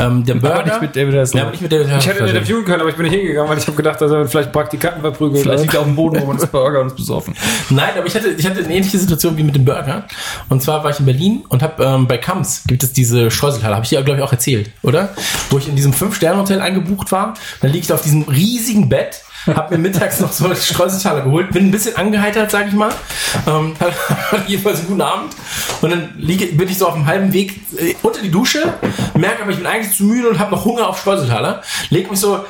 Ähm, 0.00 0.24
der 0.24 0.34
Burger. 0.34 0.64
nicht 0.64 0.80
mit 0.82 0.96
David 0.96 1.14
Hasselhoff. 1.14 1.34
Ja, 1.34 1.42
aber 1.42 1.50
nicht 1.52 1.60
mit 1.62 1.70
David 1.70 1.86
Hasselhoff. 1.86 2.02
ich 2.02 2.08
hätte 2.10 2.24
ihn 2.24 2.28
interviewen 2.34 2.64
können, 2.64 2.80
aber 2.80 2.90
ich 2.90 2.96
bin 2.96 3.06
nicht 3.06 3.14
hingegangen, 3.14 3.48
weil 3.48 3.58
ich 3.58 3.66
habe 3.66 3.76
gedacht, 3.76 4.00
dass 4.00 4.10
er 4.10 4.26
vielleicht 4.26 4.52
Praktikanten 4.52 5.00
verprügelt. 5.00 5.42
Vielleicht 5.42 5.62
liegt 5.62 5.74
er 5.74 5.80
auf 5.80 5.86
dem 5.86 5.94
Boden 5.94 6.18
rum 6.18 6.30
und 6.30 6.36
ist 6.38 6.50
Burger 6.50 6.80
und 6.80 6.88
ist 6.88 6.96
besoffen. 6.96 7.34
Nein, 7.70 7.90
aber 7.96 8.06
ich 8.06 8.14
hatte, 8.16 8.28
ich 8.30 8.44
hatte 8.44 8.58
eine 8.64 8.74
ähnliche 8.74 8.98
Situation 8.98 9.36
wie 9.36 9.44
mit 9.44 9.54
dem 9.54 9.64
Burger. 9.64 10.04
Und 10.48 10.62
zwar 10.64 10.82
war 10.82 10.90
ich 10.90 10.98
in 10.98 11.06
Berlin 11.06 11.44
und 11.48 11.62
habe 11.62 11.82
ähm, 11.84 12.08
bei 12.08 12.18
Kams 12.18 12.64
gibt 12.66 12.82
es 12.82 12.92
diese 12.92 13.30
Streuselhalle, 13.30 13.76
habe 13.76 13.84
ich 13.84 13.90
dir, 13.90 14.02
glaube 14.02 14.18
ich, 14.18 14.24
auch 14.24 14.32
erzählt, 14.32 14.72
oder? 14.82 15.14
Wo 15.50 15.58
ich 15.58 15.68
in 15.68 15.76
diesem 15.76 15.92
Fünf-Sterne-Hotel 15.92 16.60
eingebucht 16.60 17.12
war. 17.12 17.34
Dann 17.60 17.70
liege 17.70 17.82
ich 17.82 17.86
da 17.86 17.94
auf 17.94 18.02
diesem 18.02 18.22
riesigen 18.24 18.88
Bett, 18.88 19.22
habe 19.46 19.76
mir 19.76 19.82
mittags 19.82 20.20
noch 20.20 20.32
so 20.32 20.52
Streuseltaler 20.54 21.22
geholt, 21.22 21.50
bin 21.52 21.66
ein 21.66 21.70
bisschen 21.70 21.96
angeheitert, 21.96 22.50
sage 22.50 22.68
ich 22.68 22.74
mal. 22.74 22.92
Ähm, 23.46 23.74
hatte 23.80 24.44
jedenfalls 24.46 24.80
einen 24.80 24.88
guten 24.88 25.02
Abend. 25.02 25.34
Und 25.82 25.90
dann 25.90 26.14
liege, 26.16 26.46
bin 26.46 26.68
ich 26.68 26.78
so 26.78 26.86
auf 26.86 26.94
dem 26.94 27.06
halben 27.06 27.32
Weg 27.32 27.60
äh, 27.76 27.94
unter 28.02 28.22
die 28.22 28.30
Dusche, 28.30 28.74
merke 29.14 29.42
aber, 29.42 29.50
ich 29.50 29.58
bin 29.58 29.66
eigentlich 29.66 29.96
zu 29.96 30.04
müde 30.04 30.28
und 30.28 30.38
habe 30.38 30.50
noch 30.52 30.64
Hunger 30.64 30.88
auf 30.88 31.00
Streuseltaler. 31.00 31.62
Leg 31.90 32.10
mich 32.10 32.20
so 32.20 32.44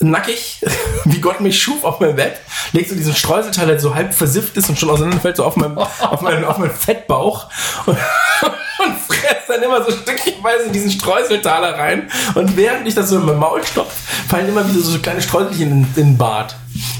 nackig, 0.00 0.64
wie 1.04 1.20
Gott 1.20 1.40
mich 1.40 1.62
schuf, 1.62 1.84
auf 1.84 2.00
mein 2.00 2.16
Bett, 2.16 2.40
leg 2.72 2.88
so 2.88 2.94
diesen 2.94 3.14
Streuselteil, 3.14 3.66
der 3.66 3.78
so 3.78 3.94
halb 3.94 4.14
versifft 4.14 4.56
ist 4.56 4.68
und 4.68 4.78
schon 4.78 4.90
auseinanderfällt, 4.90 5.36
so 5.36 5.44
auf 5.44 5.56
meinem, 5.56 5.78
auf 6.00 6.20
meinen, 6.20 6.44
auf 6.44 6.58
meinen 6.58 6.74
Fettbauch 6.74 7.46
und, 7.86 7.96
und 8.84 8.96
fress 9.06 9.46
dann 9.48 9.62
immer 9.62 9.84
so 9.84 9.90
stückchenweise 9.90 10.64
in 10.64 10.72
diesen 10.72 10.90
Streuseltaler 10.90 11.78
rein 11.78 12.10
und 12.34 12.56
während 12.56 12.86
ich 12.86 12.94
das 12.94 13.10
so 13.10 13.16
in 13.18 13.26
meinem 13.26 13.38
Maul 13.38 13.64
stopfe, 13.64 13.92
fallen 14.28 14.48
immer 14.48 14.68
wieder 14.68 14.80
so 14.80 14.98
kleine 14.98 15.22
Streuselchen 15.22 15.70
in, 15.70 15.82
in 15.82 15.94
den 15.94 16.18
Bart. 16.18 16.56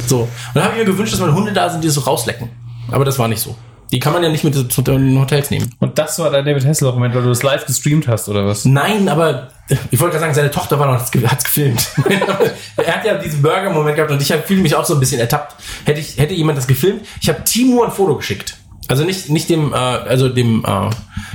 So. 0.07 0.21
Und 0.23 0.31
dann 0.55 0.65
habe 0.65 0.75
ich 0.75 0.81
mir 0.81 0.93
gewünscht, 0.93 1.13
dass 1.13 1.21
meine 1.21 1.35
Hunde 1.35 1.53
da 1.53 1.71
sind, 1.71 1.83
die 1.83 1.89
das 1.89 1.95
so 1.95 2.03
rauslecken. 2.03 2.51
Aber 2.91 3.05
das 3.05 3.19
war 3.19 3.29
nicht 3.29 3.41
so. 3.41 3.57
Die 3.93 3.99
kann 3.99 4.13
man 4.13 4.23
ja 4.23 4.29
nicht 4.29 4.45
mit 4.45 4.55
zu 4.73 4.83
den 4.83 5.19
Hotels 5.19 5.51
nehmen. 5.51 5.75
Und 5.81 5.99
das 5.99 6.19
war 6.21 6.31
der 6.31 6.43
David 6.43 6.65
Hasselhoff-Moment, 6.65 7.15
weil 7.15 7.23
du 7.23 7.29
das 7.29 7.43
live 7.43 7.67
gestreamt 7.67 8.07
hast, 8.07 8.29
oder 8.29 8.47
was? 8.47 8.65
Nein, 8.65 9.09
aber 9.09 9.49
ich 9.91 9.99
wollte 9.99 10.13
gerade 10.13 10.21
sagen, 10.21 10.35
seine 10.35 10.51
Tochter 10.51 10.79
war 10.79 10.87
noch, 10.87 10.95
hat's 11.01 11.11
ge- 11.11 11.27
hat's 11.27 11.43
gefilmt. 11.45 11.89
er 12.77 12.95
hat 12.97 13.05
ja 13.05 13.15
diesen 13.19 13.43
Burger-Moment 13.43 13.97
gehabt 13.97 14.13
und 14.13 14.23
ich 14.23 14.33
fühle 14.47 14.63
mich 14.63 14.75
auch 14.77 14.85
so 14.85 14.95
ein 14.95 15.01
bisschen 15.01 15.21
ertappt. 15.21 15.57
Hätte 15.85 16.01
ich, 16.01 16.17
hätte 16.19 16.35
jemand 16.35 16.57
das 16.59 16.67
gefilmt? 16.69 17.05
Ich 17.21 17.29
habe 17.29 17.43
Timur 17.45 17.87
ein 17.87 17.93
Foto 17.93 18.17
geschickt. 18.17 18.57
Also 18.87 19.05
nicht, 19.05 19.29
nicht 19.29 19.49
dem, 19.51 19.73
äh, 19.73 19.77
also 19.77 20.29
dem 20.29 20.65
äh, 20.65 20.91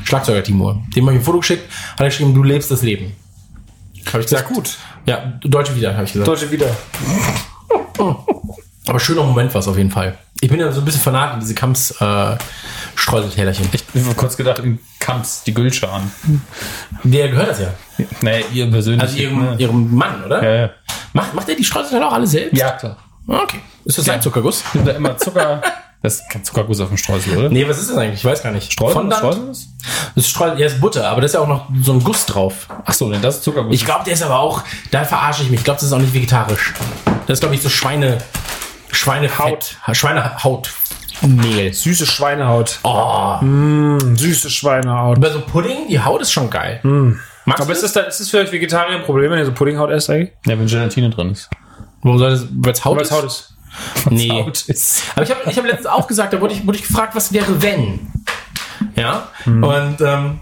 Schlagzeuger 0.05 0.43
Timur. 0.43 0.81
Dem 0.95 1.05
habe 1.05 1.15
ich 1.15 1.21
ein 1.21 1.25
Foto 1.25 1.39
geschickt, 1.39 1.63
hat 1.93 1.99
er 2.01 2.05
geschrieben, 2.07 2.33
du 2.33 2.43
lebst 2.43 2.71
das 2.71 2.81
Leben. 2.81 3.13
Habe 4.07 4.19
ich 4.19 4.25
gesagt. 4.29 4.47
gut. 4.49 4.77
Ja, 5.05 5.33
Deutsche 5.41 5.75
wieder, 5.75 5.93
habe 5.93 6.05
ich 6.05 6.13
gesagt. 6.13 6.27
Deutsche 6.27 6.51
wieder. 6.51 6.67
Aber 8.87 8.99
schöner 8.99 9.23
Moment 9.23 9.53
war 9.53 9.61
es 9.61 9.67
auf 9.67 9.77
jeden 9.77 9.91
Fall. 9.91 10.17
Ich 10.41 10.49
bin 10.49 10.59
ja 10.59 10.71
so 10.71 10.81
ein 10.81 10.85
bisschen 10.85 11.01
fanat 11.01 11.33
in 11.35 11.39
diese 11.39 11.55
Kamps 11.55 11.91
äh, 12.01 12.37
Streuseltälerchen. 12.95 13.67
Ich 13.71 14.03
habe 14.03 14.15
kurz 14.15 14.37
gedacht, 14.37 14.59
in 14.59 14.79
Kamps, 14.99 15.43
die 15.43 15.53
Gülschan. 15.53 16.11
Der 17.03 17.29
gehört 17.29 17.49
das 17.49 17.59
ja. 17.59 17.73
Nee, 18.21 18.43
ihr 18.53 18.69
persönlich. 18.69 19.01
Also 19.01 19.17
ihrem, 19.17 19.57
ihrem 19.57 19.95
Mann, 19.95 20.23
oder? 20.23 20.43
ja, 20.43 20.61
ja. 20.65 20.69
Macht, 21.13 21.33
macht 21.33 21.49
er 21.49 21.55
die 21.55 21.63
Streuseltäler 21.63 22.09
auch 22.09 22.13
alle 22.13 22.27
selbst? 22.27 22.57
ja, 22.57 22.71
klar. 22.71 22.97
Okay. 23.27 23.59
Ist 23.85 23.97
das 23.97 24.09
ein 24.09 24.21
Zuckerguss? 24.21 24.63
Sind 24.73 24.87
da 24.87 24.91
immer 24.91 25.17
Zucker. 25.17 25.61
Das 26.01 26.17
ist 26.17 26.29
kein 26.29 26.43
Zuckerguss 26.43 26.79
auf 26.81 26.89
dem 26.89 26.97
Streusel, 26.97 27.35
oder? 27.35 27.49
Nee, 27.49 27.67
was 27.67 27.79
ist 27.79 27.89
das 27.89 27.97
eigentlich? 27.97 28.19
Ich 28.19 28.25
weiß 28.25 28.43
gar 28.43 28.51
nicht. 28.51 28.71
Streusel? 28.71 28.93
Fondant? 28.93 29.19
Streusel 29.19 29.49
ist? 29.49 29.69
Das 30.13 30.23
ist 30.23 30.29
Streusel, 30.29 30.59
ja, 30.59 30.67
ist 30.67 30.79
Butter, 30.79 31.09
aber 31.09 31.21
da 31.21 31.25
ist 31.25 31.33
ja 31.33 31.39
auch 31.39 31.47
noch 31.47 31.67
so 31.81 31.93
ein 31.93 32.03
Guss 32.03 32.27
drauf. 32.27 32.67
Ach 32.85 32.93
so, 32.93 33.09
denn 33.09 33.23
das 33.23 33.37
ist 33.37 33.43
Zuckerguss. 33.43 33.73
Ich 33.73 33.85
glaube, 33.85 34.03
der 34.03 34.13
ist 34.13 34.21
aber 34.21 34.37
auch, 34.37 34.61
da 34.91 35.03
verarsche 35.03 35.41
ich 35.41 35.49
mich. 35.49 35.61
Ich 35.61 35.63
glaube, 35.63 35.77
das 35.77 35.87
ist 35.87 35.93
auch 35.93 35.99
nicht 35.99 36.13
vegetarisch. 36.13 36.73
Das 37.25 37.37
ist, 37.37 37.39
glaube 37.39 37.55
ich, 37.55 37.61
so 37.63 37.69
Schweine, 37.69 38.19
Schweinehaut. 38.95 39.75
Schweinehautmehl. 39.91 41.73
Süße 41.73 42.05
Schweinehaut. 42.05 42.79
Oh. 42.83 43.37
Süße 43.41 44.49
Schweinehaut. 44.49 45.19
Bei 45.21 45.29
so 45.29 45.41
Pudding, 45.41 45.87
die 45.89 45.99
Haut 46.01 46.21
ist 46.21 46.31
schon 46.31 46.49
geil. 46.49 46.79
Magst 47.45 47.61
Aber 47.61 47.65
du 47.67 47.71
ist 47.73 47.83
das? 47.83 47.93
das, 47.93 48.03
da, 48.03 48.07
ist 48.09 48.19
das 48.19 48.29
für 48.29 48.39
euch 48.39 48.51
Vegetarier 48.51 48.97
ein 48.97 49.03
Problem, 49.03 49.31
wenn 49.31 49.39
ihr 49.39 49.45
so 49.45 49.51
Puddinghaut 49.53 49.91
esst 49.91 50.09
eigentlich? 50.09 50.31
ja, 50.45 50.57
wenn 50.57 50.65
Gelatine 50.67 51.09
drin 51.09 51.31
ist. 51.31 51.49
Warum 52.01 52.17
soll 52.19 52.31
das, 52.31 52.45
weil 52.51 52.73
es 52.73 52.85
Haut 52.85 53.01
ist? 53.01 53.11
Haut 53.11 53.23
ist. 53.25 53.53
Nee. 54.09 54.29
Haut 54.31 54.61
ist. 54.63 55.03
Aber 55.15 55.23
ich 55.23 55.31
habe 55.31 55.41
ich 55.49 55.57
hab 55.57 55.65
letztens 55.65 55.87
auch 55.87 56.07
gesagt, 56.07 56.33
da 56.33 56.41
wurde 56.41 56.53
ich, 56.53 56.65
wurde 56.65 56.77
ich 56.77 56.87
gefragt, 56.87 57.15
was 57.15 57.33
wäre 57.33 57.61
wenn? 57.61 58.11
Ja. 58.95 59.27
Und 59.45 59.97
ähm, 60.01 60.39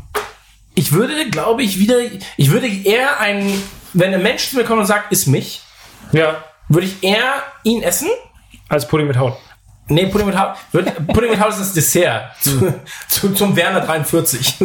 ich 0.75 0.91
würde, 0.91 1.29
glaube 1.29 1.63
ich, 1.63 1.79
wieder, 1.79 1.97
ich 2.37 2.51
würde 2.51 2.67
eher 2.67 3.19
ein, 3.19 3.51
wenn 3.93 4.13
ein 4.13 4.21
Mensch 4.23 4.49
zu 4.49 4.55
mir 4.57 4.63
kommt 4.63 4.79
und 4.81 4.85
sagt, 4.85 5.11
iss 5.11 5.25
mich, 5.27 5.61
Ja. 6.11 6.35
würde 6.69 6.87
ich 6.87 7.03
eher 7.03 7.43
ihn 7.63 7.81
essen. 7.83 8.07
Als 8.73 8.87
Pudding 8.87 9.05
mit 9.07 9.17
Haut. 9.17 9.37
Nee, 9.87 10.07
Pudding 10.07 10.25
mit 10.27 10.35
Haut. 10.37 10.55
Pudding 10.71 11.29
mit 11.29 11.39
Haut 11.39 11.51
ist 11.51 11.59
das 11.59 11.73
Dessert 11.73 12.31
zu, 12.41 12.73
zu, 13.07 13.29
zum 13.33 13.55
Werner 13.55 13.81
43. 13.81 14.55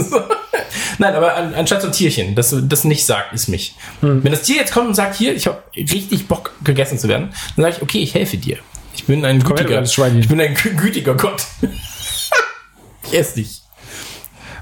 Nein, 0.99 1.15
aber 1.15 1.35
an, 1.35 1.55
anstatt 1.55 1.83
so 1.83 1.89
ein 1.89 1.93
Tierchen, 1.93 2.35
das, 2.35 2.55
das 2.59 2.85
nicht 2.85 3.05
sagt, 3.05 3.35
ist 3.35 3.49
mich. 3.49 3.75
Wenn 4.01 4.31
das 4.33 4.43
Tier 4.43 4.57
jetzt 4.57 4.73
kommt 4.73 4.89
und 4.89 4.95
sagt, 4.95 5.17
hier, 5.17 5.35
ich 5.35 5.47
habe 5.47 5.63
richtig 5.77 6.27
Bock, 6.27 6.53
gegessen 6.65 6.99
zu 6.99 7.07
werden, 7.09 7.35
dann 7.57 7.65
sage 7.65 7.77
ich, 7.77 7.83
okay, 7.83 7.99
ich 7.99 8.15
helfe 8.15 8.39
dir. 8.39 8.59
Ich 8.95 9.05
bin 9.05 9.25
ein 9.27 9.41
du 9.41 9.47
gütiger, 9.49 9.83
ich 9.83 10.29
bin 10.29 10.41
ein 10.41 10.57
gü- 10.57 10.75
gütiger 10.75 11.15
Gott. 11.15 11.43
ich 13.05 13.15
esse 13.15 13.35
dich. 13.35 13.61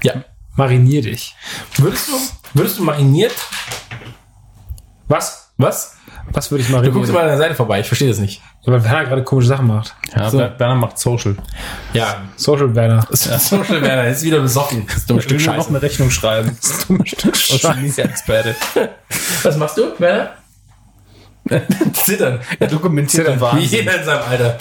Ja. 0.03 0.25
Marinier 0.57 1.03
dich. 1.03 1.35
Würdest 1.77 2.09
du, 2.09 2.19
würdest 2.53 2.79
du 2.79 2.83
mariniert, 2.83 3.33
Was? 5.07 5.51
was? 5.57 5.96
Was 6.33 6.51
würde 6.51 6.61
ich 6.61 6.67
Du 6.67 6.73
marinieren? 6.73 6.95
guckst 6.99 7.13
mal 7.13 7.21
an 7.21 7.27
der 7.29 7.37
Seite 7.37 7.55
vorbei, 7.55 7.79
ich 7.79 7.87
verstehe 7.87 8.09
das 8.09 8.19
nicht. 8.19 8.41
Ja, 8.63 8.73
weil 8.73 8.83
Werner 8.83 9.05
gerade 9.05 9.23
komische 9.23 9.47
Sachen 9.47 9.67
macht. 9.67 9.95
Ja, 10.15 10.29
So. 10.29 10.37
Werner 10.39 10.75
macht 10.75 10.97
Social. 10.99 11.35
Ja. 11.93 12.21
Social 12.35 12.75
Werner. 12.75 13.07
Social 13.11 13.81
Werner 13.81 14.07
ist 14.07 14.23
wieder 14.23 14.39
besoffen. 14.39 14.85
Das 14.87 14.97
ist 14.97 15.09
dumme 15.09 15.21
Stück 15.21 15.39
nur 15.39 15.47
noch 15.47 15.55
Scheiße. 15.55 15.69
eine 15.69 15.81
Rechnung 15.81 16.11
schreiben. 16.11 16.57
Das 16.61 16.69
ist 16.71 16.89
ein 16.89 17.05
Stück 17.05 17.97
Experte. 18.05 18.55
Was 19.43 19.57
machst 19.57 19.77
du, 19.77 19.93
Werner? 19.99 20.31
Zittern. 21.93 22.39
Er 22.59 22.67
dokumentiert 22.67 23.25
den 23.27 23.37
Wie 23.37 23.41
Wahnsinn. 23.41 23.79
jeder 23.79 23.99
in 23.99 24.03
seinem 24.03 24.21
Alter. 24.29 24.57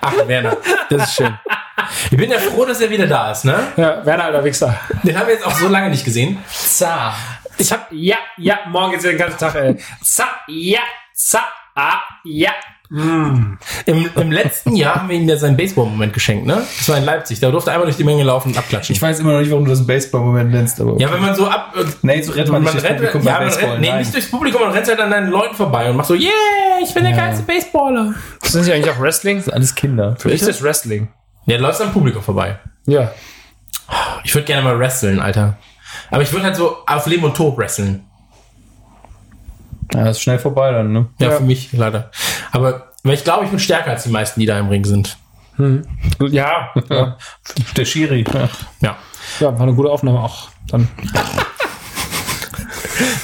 Ach, 0.00 0.14
Werner, 0.26 0.56
das 0.88 1.02
ist 1.08 1.14
schön. 1.16 1.34
Ich 2.10 2.16
bin 2.16 2.30
ja 2.30 2.38
froh, 2.38 2.64
dass 2.64 2.80
er 2.80 2.90
wieder 2.90 3.06
da 3.06 3.32
ist, 3.32 3.44
ne? 3.44 3.58
Ja, 3.76 4.04
Werner, 4.04 4.24
alter 4.24 4.44
Wichser. 4.44 4.78
Den 5.02 5.18
haben 5.18 5.26
wir 5.26 5.34
jetzt 5.34 5.46
auch 5.46 5.54
so 5.54 5.68
lange 5.68 5.90
nicht 5.90 6.04
gesehen. 6.04 6.38
Zah. 6.48 7.14
Ich 7.58 7.70
hab, 7.72 7.88
ja, 7.90 8.16
ja, 8.38 8.60
morgen 8.68 8.92
geht's 8.92 9.04
ja 9.04 9.10
den 9.10 9.18
ganzen 9.18 9.38
Tag, 9.38 9.54
ey. 9.54 9.76
Za, 10.02 10.24
ja, 10.48 10.80
za, 11.12 11.40
ah, 11.74 12.00
ja. 12.24 12.50
Im, 12.92 14.10
Im 14.16 14.32
letzten 14.32 14.74
Jahr 14.74 14.96
haben 14.96 15.08
wir 15.08 15.16
ihm 15.16 15.28
ja 15.28 15.36
seinen 15.36 15.56
Baseball-Moment 15.56 16.12
geschenkt, 16.12 16.44
ne? 16.44 16.66
Das 16.76 16.88
war 16.88 16.98
in 16.98 17.04
Leipzig. 17.04 17.38
Da 17.38 17.52
durfte 17.52 17.70
er 17.70 17.74
einmal 17.74 17.86
durch 17.86 17.96
die 17.96 18.02
Menge 18.02 18.24
laufen 18.24 18.48
und 18.48 18.58
abklatschen. 18.58 18.96
Ich 18.96 19.00
weiß 19.00 19.20
immer 19.20 19.32
noch 19.32 19.38
nicht, 19.40 19.50
warum 19.50 19.64
du 19.64 19.70
das 19.70 19.78
einen 19.78 19.86
Baseball-Moment 19.86 20.50
nennst, 20.50 20.80
aber. 20.80 20.98
ja, 20.98 21.12
wenn 21.12 21.20
man 21.20 21.36
so 21.36 21.46
ab. 21.46 21.72
Nee, 22.02 22.20
so 22.20 22.32
rennt 22.32 22.48
man 22.48 22.62
nicht 22.62 22.74
durchs 22.74 22.88
Publikum 22.88 23.22
ja, 23.22 23.32
man 23.34 23.44
Baseball, 23.44 23.70
rennt, 23.70 23.80
nee, 23.80 23.98
nicht 23.98 24.12
durchs 24.12 24.30
Publikum, 24.30 24.60
man 24.62 24.72
rennt 24.72 24.88
halt 24.88 24.98
an 24.98 25.10
deinen 25.10 25.30
Leuten 25.30 25.54
vorbei 25.54 25.88
und 25.88 25.96
macht 25.98 26.08
so, 26.08 26.14
yeah, 26.14 26.30
ich 26.82 26.92
bin 26.92 27.04
der 27.04 27.12
geilste 27.12 27.44
Baseballer. 27.44 28.14
Sind 28.42 28.64
Sie 28.64 28.72
eigentlich 28.72 28.90
auch 28.90 29.00
Wrestling? 29.00 29.36
Das 29.36 29.44
sind 29.44 29.54
alles 29.54 29.74
Kinder. 29.76 30.16
Für 30.18 30.28
mich 30.28 30.40
ist 30.40 30.48
das 30.48 30.60
Wrestling. 30.60 31.08
Ja, 31.46 31.56
du 31.56 31.62
läufst 31.62 31.80
am 31.82 31.92
Publikum 31.92 32.22
vorbei. 32.22 32.58
Ja. 32.86 33.10
Ich 34.24 34.34
würde 34.34 34.46
gerne 34.46 34.62
mal 34.62 34.78
wresteln, 34.78 35.20
Alter. 35.20 35.56
Aber 36.10 36.22
ich 36.22 36.32
würde 36.32 36.44
halt 36.46 36.56
so 36.56 36.76
auf 36.86 37.06
Leben 37.06 37.24
und 37.24 37.36
Tod 37.36 37.56
wresteln. 37.58 38.04
Ja, 39.92 40.04
das 40.04 40.18
ist 40.18 40.22
schnell 40.22 40.38
vorbei 40.38 40.70
dann, 40.70 40.92
ne? 40.92 41.06
Ja, 41.18 41.30
Ja. 41.30 41.36
für 41.36 41.42
mich 41.42 41.72
leider. 41.72 42.10
Aber 42.52 42.92
weil 43.02 43.14
ich 43.14 43.24
glaube, 43.24 43.44
ich 43.44 43.50
bin 43.50 43.58
stärker 43.58 43.90
als 43.90 44.04
die 44.04 44.10
meisten, 44.10 44.38
die 44.40 44.46
da 44.46 44.58
im 44.58 44.68
Ring 44.68 44.84
sind. 44.84 45.16
Ja. 46.20 46.70
Ja, 46.88 47.16
Der 47.76 47.84
Schiri. 47.84 48.24
Ja. 48.32 48.48
Ja. 48.80 48.96
ja 49.40 49.52
war 49.54 49.60
eine 49.62 49.74
gute 49.74 49.90
Aufnahme 49.90 50.20
auch. 50.20 50.48
Dann. 50.68 50.88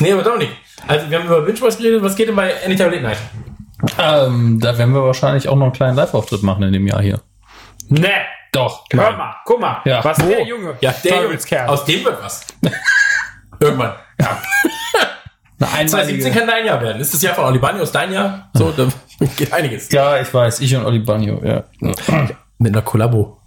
Nee, 0.01 0.13
aber 0.13 0.23
Dominik, 0.23 0.51
also 0.87 1.11
wir 1.11 1.19
haben 1.19 1.27
über 1.27 1.43
Binge 1.43 1.59
geredet. 1.59 2.03
Was 2.03 2.17
geht 2.17 2.29
denn 2.29 2.37
bei 2.37 2.53
Anytime 2.65 2.91
Late 2.91 3.03
Night? 3.03 3.19
Ähm, 3.99 4.59
da 4.61 4.77
werden 4.77 4.95
wir 4.95 5.03
wahrscheinlich 5.03 5.49
auch 5.49 5.57
noch 5.57 5.65
einen 5.67 5.73
kleinen 5.73 5.97
Live-Auftritt 5.97 6.43
machen 6.43 6.63
in 6.63 6.73
dem 6.73 6.87
Jahr 6.87 7.03
hier. 7.03 7.21
Ne. 7.89 8.11
Doch. 8.53 8.85
Hör 8.91 9.17
mal, 9.17 9.37
guck 9.45 9.61
mal. 9.61 9.83
Ja. 9.85 10.03
Was 10.03 10.23
Wo? 10.23 10.29
der 10.29 10.45
Junge. 10.47 10.77
Ja, 10.81 10.93
der 10.93 11.13
Teufelskerl. 11.13 11.69
aus 11.69 11.85
dem 11.85 12.05
wird 12.05 12.23
was. 12.23 12.47
Irgendwann. 13.61 13.95
Eine 15.59 15.89
2017 15.89 16.35
kann 16.35 16.47
dein 16.47 16.67
Jahr 16.67 16.81
werden. 16.81 17.01
Ist 17.01 17.15
das 17.15 17.23
Jahr 17.23 17.35
von 17.35 17.45
Olibanios 17.45 17.91
dein 17.93 18.13
Jahr? 18.13 18.51
So, 18.55 18.71
da 18.77 18.89
geht 19.37 19.53
einiges. 19.53 19.91
Ja, 19.91 20.21
ich 20.21 20.33
weiß. 20.33 20.61
Ich 20.61 20.75
und 20.77 20.85
Oli 20.85 20.99
Bagno, 20.99 21.43
ja. 21.45 21.65
Mit 22.59 22.73
einer 22.73 22.83
Kollabo. 22.83 23.41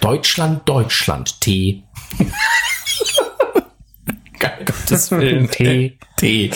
Deutschland, 0.00 0.68
Deutschland, 0.68 1.40
T. 1.40 1.84
Geil. 4.38 4.64
Das 4.88 5.10
Willen. 5.10 5.50
Tee. 5.50 5.98
T. 6.16 6.50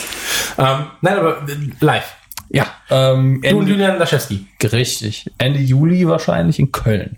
Ähm, 0.59 0.87
nein, 1.01 1.18
aber 1.18 1.43
äh, 1.49 1.57
live. 1.81 2.14
Ja. 2.51 2.66
Ähm, 2.90 3.40
Du 3.42 3.49
und 3.49 3.61
Ende, 3.62 3.70
Julian 3.72 3.99
Laschewski. 3.99 4.47
richtig. 4.62 5.30
Ende 5.38 5.59
Juli 5.61 6.07
wahrscheinlich 6.09 6.59
in 6.59 6.70
Köln. 6.72 7.16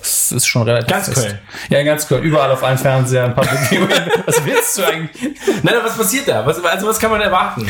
Das 0.00 0.30
ist 0.32 0.46
schon 0.46 0.62
relativ 0.62 0.88
Ganz 0.88 1.06
fest. 1.06 1.26
Köln. 1.26 1.38
Ja, 1.70 1.78
in 1.80 1.86
ganz 1.86 2.06
Köln. 2.06 2.22
Überall 2.22 2.50
auf 2.52 2.62
allen 2.62 2.78
Fernsehern. 2.78 3.34
Public 3.34 3.58
Viewing. 3.68 3.88
Was 4.26 4.44
willst 4.44 4.78
du 4.78 4.84
eigentlich? 4.84 5.32
Nein, 5.62 5.74
was 5.82 5.96
passiert 5.96 6.28
da? 6.28 6.46
Was, 6.46 6.62
also 6.64 6.86
was 6.86 6.98
kann 7.00 7.10
man 7.10 7.20
erwarten? 7.20 7.66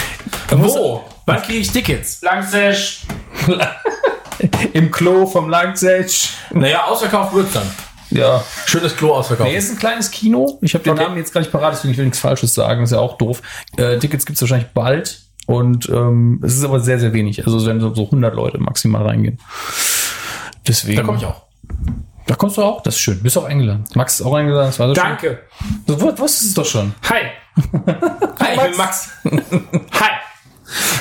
Wo? 0.50 1.04
Wann 1.26 1.42
kriege 1.42 1.58
ich 1.60 1.70
Tickets? 1.72 2.20
Langsesch. 2.22 3.00
Im 4.72 4.90
Klo 4.90 5.26
vom 5.26 5.48
Langsetsch. 5.48 6.30
Naja, 6.52 6.84
ausverkauft 6.84 7.34
wird's 7.34 7.52
dann. 7.54 7.68
Ja. 8.10 8.42
Schönes 8.66 8.96
Klo 8.96 9.14
ausverkauft. 9.14 9.50
Nee, 9.50 9.56
ist 9.56 9.70
ein 9.70 9.78
kleines 9.78 10.10
Kino. 10.10 10.58
Ich 10.62 10.74
habe 10.74 10.84
den 10.84 10.92
Okay. 10.94 11.02
Namen 11.02 11.16
jetzt 11.18 11.32
gar 11.32 11.40
nicht 11.40 11.50
parat, 11.52 11.74
deswegen 11.74 11.94
will 11.96 12.04
ich 12.04 12.06
nichts 12.06 12.20
Falsches 12.20 12.54
sagen. 12.54 12.82
ist 12.84 12.92
ja 12.92 12.98
auch 12.98 13.18
doof. 13.18 13.42
Äh, 13.76 13.98
Tickets 13.98 14.24
gibt's 14.26 14.40
wahrscheinlich 14.40 14.68
bald. 14.68 15.20
Und 15.48 15.88
ähm, 15.88 16.42
es 16.44 16.56
ist 16.56 16.64
aber 16.64 16.78
sehr, 16.80 17.00
sehr 17.00 17.14
wenig. 17.14 17.42
Also 17.46 17.64
werden 17.66 17.80
so, 17.80 17.94
so 17.94 18.04
100 18.04 18.34
Leute 18.34 18.58
maximal 18.58 19.02
reingehen. 19.06 19.38
Deswegen. 20.66 20.98
da 20.98 21.02
komme 21.02 21.16
ich 21.16 21.24
auch. 21.24 21.42
Da 22.26 22.34
kommst 22.34 22.58
du 22.58 22.62
auch. 22.62 22.82
Das 22.82 22.96
ist 22.96 23.00
schön. 23.00 23.22
Bist 23.22 23.38
auch 23.38 23.44
eingeladen. 23.46 23.84
Max 23.94 24.20
ist 24.20 24.26
auch 24.26 24.34
eingeladen. 24.34 24.66
Das 24.68 24.78
war 24.78 24.88
so 24.88 24.92
Danke. 24.92 25.38
schön. 25.58 25.76
Du 25.86 25.94
wus- 25.94 26.18
wusstest 26.18 26.48
es 26.48 26.54
doch 26.54 26.66
schon. 26.66 26.94
Hi. 27.08 27.22
Hi, 28.40 28.54
ich 28.56 28.60
bin 28.60 28.76
Max. 28.76 29.08
Hi. 29.24 30.10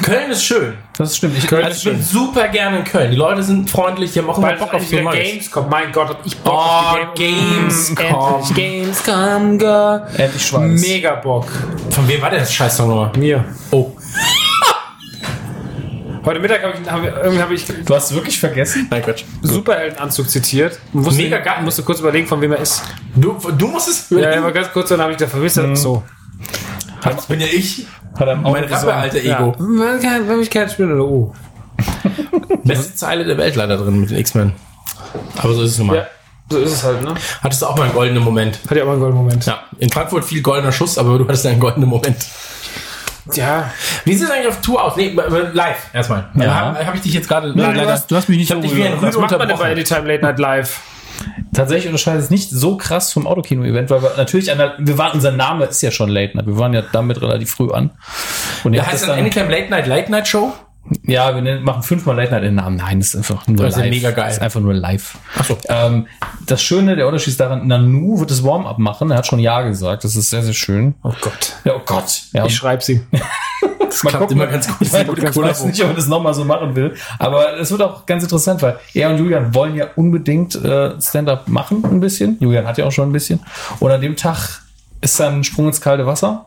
Köln 0.01 0.31
ist 0.31 0.45
schön. 0.45 0.75
Das 0.97 1.17
stimmt. 1.17 1.37
Ich, 1.37 1.45
Köln 1.45 1.65
Also 1.65 1.89
ich 1.89 1.95
bin 1.97 2.01
super 2.01 2.47
gerne 2.47 2.77
in 2.79 2.83
Köln. 2.85 3.11
Die 3.11 3.17
Leute 3.17 3.43
sind 3.43 3.69
freundlich, 3.69 4.13
die 4.13 4.19
haben 4.19 4.29
auch 4.29 4.37
immer 4.37 4.53
Bock 4.53 4.73
auf 4.73 4.81
so 4.85 4.91
wieder 4.91 5.01
Neues. 5.01 5.19
Games 5.29 5.51
kommt. 5.51 5.69
Mein 5.69 5.91
Gott, 5.91 6.15
ich 6.23 6.37
Bock 6.37 6.53
Oh, 6.53 6.57
auf 6.57 7.13
die 7.17 7.23
Gamescom. 7.23 8.05
Endlich 8.05 8.55
Gamescom, 8.55 9.57
girl. 9.59 10.07
Endlich 10.15 10.47
Schweiß. 10.47 10.81
Mega 10.81 11.15
Bock. 11.15 11.47
Von 11.89 12.07
wem 12.07 12.21
war 12.21 12.29
der 12.29 12.39
das 12.39 12.53
Scheiß-Song 12.53 12.87
nochmal? 12.87 13.11
Mir. 13.17 13.43
Oh. 13.71 13.91
Heute 16.25 16.39
Mittag 16.41 16.61
habe 16.61 16.73
ich, 16.83 16.91
hab, 16.91 17.03
irgendwie 17.23 17.41
hab 17.41 17.51
ich 17.51 17.65
Du 17.85 17.95
hast 17.95 18.13
wirklich 18.13 18.37
vergessen? 18.37 18.87
Nein, 18.89 19.01
Quatsch. 19.01 19.23
Superheldenanzug 19.43 20.29
zitiert. 20.29 20.77
Und 20.91 21.05
wusste, 21.05 21.21
Mega 21.21 21.37
geil. 21.37 21.61
Musste 21.63 21.83
kurz 21.83 22.01
überlegen, 22.01 22.27
von 22.27 22.41
wem 22.41 22.51
er 22.51 22.59
ist. 22.59 22.83
Du, 23.15 23.37
du 23.57 23.67
musst 23.67 23.87
es 23.87 24.09
hören. 24.11 24.23
Ja, 24.23 24.33
ja, 24.35 24.41
mal 24.41 24.51
ganz 24.51 24.69
kurz, 24.73 24.89
dann 24.89 24.99
habe 24.99 25.13
ich 25.13 25.17
da 25.17 25.27
verwisst. 25.27 25.57
So. 25.75 26.03
Das 27.01 27.27
bin 27.27 27.39
ja 27.39 27.47
ich. 27.47 27.87
Hat 28.19 28.27
er 28.27 28.39
auch 28.43 28.51
Mein. 28.51 28.65
Rapper-alter 28.65 29.23
Ja. 29.23 29.39
Ego. 29.39 29.55
Wenn 29.57 30.01
kein- 30.01 30.27
wenn 30.27 30.39
mich 30.39 30.49
keiner 30.49 30.67
spielt 30.69 30.91
oder 30.91 31.05
oh. 31.05 31.33
Beste 32.65 32.93
Zeile 32.95 33.23
der 33.23 33.37
Welt 33.37 33.55
leider 33.55 33.77
drin 33.77 34.01
mit 34.01 34.09
den 34.09 34.17
X-Men. 34.17 34.51
Aber 35.37 35.53
so 35.53 35.61
ist 35.61 35.71
es 35.73 35.77
nun 35.77 35.87
mal. 35.87 35.95
Ja, 35.97 36.07
so 36.49 36.57
ist 36.59 36.73
es 36.73 36.83
halt, 36.83 37.03
ne? 37.03 37.13
Hattest 37.41 37.61
du 37.61 37.67
auch 37.67 37.77
mal 37.77 37.83
einen 37.83 37.93
goldenen 37.93 38.23
Moment? 38.23 38.59
Hat 38.69 38.75
ja 38.75 38.83
auch 38.83 38.87
mal 38.87 38.93
einen 38.93 39.01
goldenen 39.01 39.23
Moment. 39.23 39.45
Ja, 39.45 39.61
in 39.79 39.89
Frankfurt 39.89 40.25
viel 40.25 40.41
goldener 40.41 40.73
Schuss, 40.73 40.97
aber 40.97 41.17
du 41.17 41.23
hattest 41.25 41.45
einen 41.45 41.59
goldenen 41.61 41.87
Moment. 41.87 42.17
Ja. 43.35 43.71
Wie 44.05 44.13
sieht 44.13 44.25
es 44.27 44.31
eigentlich 44.31 44.47
auf 44.47 44.61
Tour 44.61 44.83
aus? 44.83 44.95
Nee, 44.95 45.15
live 45.53 45.89
erstmal. 45.93 46.25
Ja. 46.35 46.43
Ja. 46.43 46.53
Habe 46.55 46.85
hab 46.87 46.95
ich 46.95 47.01
dich 47.01 47.13
jetzt 47.13 47.27
gerade 47.27 47.51
Nein, 47.55 47.75
du 47.75 47.85
hast- 47.87 48.09
du 48.09 48.15
hast 48.15 48.29
mich 48.29 48.37
nicht 48.37 48.49
ich 48.49 48.55
hab 48.55 48.61
so 48.63 48.67
dich 48.67 48.75
wie 48.77 48.83
ein 48.85 49.01
Was 49.01 49.17
macht 49.17 49.37
man 49.37 49.47
denn 49.47 49.57
bei. 49.57 49.71
Anytime 49.71 50.07
Late 50.07 50.23
Night 50.23 50.39
Live? 50.39 50.79
Tatsächlich 51.53 51.87
unterscheidet 51.87 52.21
es 52.21 52.29
nicht 52.29 52.51
so 52.51 52.77
krass 52.77 53.11
vom 53.11 53.25
Autokino-Event, 53.25 53.89
weil 53.89 54.03
wir 54.03 54.11
natürlich 54.17 54.51
an 54.51 54.59
der, 54.59 54.75
wir 54.77 54.97
waren, 54.99 55.13
unser 55.13 55.31
Name 55.31 55.65
ist 55.65 55.81
ja 55.81 55.89
schon 55.89 56.09
Late 56.09 56.37
Night. 56.37 56.45
Wir 56.45 56.57
waren 56.59 56.73
ja 56.73 56.83
damit 56.91 57.19
relativ 57.21 57.49
früh 57.51 57.71
an. 57.71 57.89
Und 58.63 58.77
habt 58.77 58.91
heißt 58.91 59.01
das 59.03 59.09
dann 59.09 59.19
Anytime 59.19 59.49
Late 59.49 59.69
Night 59.71 59.87
Late 59.87 60.11
Night 60.11 60.27
Show? 60.27 60.53
Ja, 61.03 61.35
wir 61.35 61.59
machen 61.61 61.83
fünfmal 61.83 62.15
Late 62.15 62.31
Night 62.31 62.43
in 62.43 62.49
den 62.49 62.55
Namen. 62.55 62.77
Nein, 62.77 62.99
das 62.99 63.09
ist 63.09 63.15
einfach 63.17 63.47
nur 63.47 63.57
Das 63.57 63.75
ist 63.75 63.81
live. 63.81 63.89
mega 63.89 64.11
geil. 64.11 64.25
Das 64.25 64.37
ist 64.37 64.41
einfach 64.41 64.59
nur 64.59 64.73
live. 64.73 65.17
Ach 65.37 65.43
so. 65.45 65.57
Ähm, 65.69 66.07
das 66.45 66.61
Schöne, 66.61 66.95
der 66.95 67.07
Unterschied 67.07 67.29
ist 67.29 67.39
daran, 67.39 67.67
Nanu 67.67 68.19
wird 68.19 68.31
das 68.31 68.43
Warm-up 68.43 68.77
machen. 68.79 69.11
Er 69.11 69.17
hat 69.17 69.27
schon 69.27 69.39
Ja 69.39 69.61
gesagt. 69.61 70.03
Das 70.03 70.15
ist 70.15 70.29
sehr, 70.29 70.43
sehr 70.43 70.53
schön. 70.53 70.95
Oh 71.03 71.13
Gott. 71.21 71.53
Ja, 71.63 71.73
oh 71.75 71.81
Gott. 71.85 72.23
Ja, 72.33 72.45
Ich 72.45 72.55
schreibe 72.55 72.83
sie. 72.83 73.01
das 73.79 74.01
klappt 74.01 74.31
immer 74.31 74.47
ganz 74.47 74.67
gut. 74.67 74.77
Ich, 74.81 74.89
Das 74.89 74.89
ist 74.89 74.95
eine 74.95 75.05
gute 75.09 75.27
ich 75.27 75.35
weiß 75.35 75.65
nicht, 75.65 75.81
ob 75.83 75.89
er 75.89 75.95
das 75.95 76.07
nochmal 76.07 76.33
so 76.33 76.45
machen 76.45 76.75
will. 76.75 76.93
Aber 77.19 77.57
es 77.59 77.71
wird 77.71 77.81
auch 77.81 78.05
ganz 78.05 78.23
interessant, 78.23 78.61
weil 78.61 78.77
er 78.93 79.09
und 79.09 79.17
Julian 79.17 79.53
wollen 79.53 79.75
ja 79.75 79.87
unbedingt 79.95 80.55
äh, 80.55 80.99
Stand-up 81.01 81.47
machen, 81.47 81.83
ein 81.83 81.99
bisschen. 81.99 82.37
Julian 82.39 82.65
hat 82.67 82.77
ja 82.77 82.85
auch 82.85 82.91
schon 82.91 83.09
ein 83.09 83.13
bisschen. 83.13 83.39
Und 83.79 83.91
an 83.91 84.01
dem 84.01 84.15
Tag 84.15 84.61
ist 85.01 85.19
dann 85.19 85.39
ein 85.39 85.43
Sprung 85.43 85.67
ins 85.67 85.79
kalte 85.81 86.05
Wasser. 86.05 86.46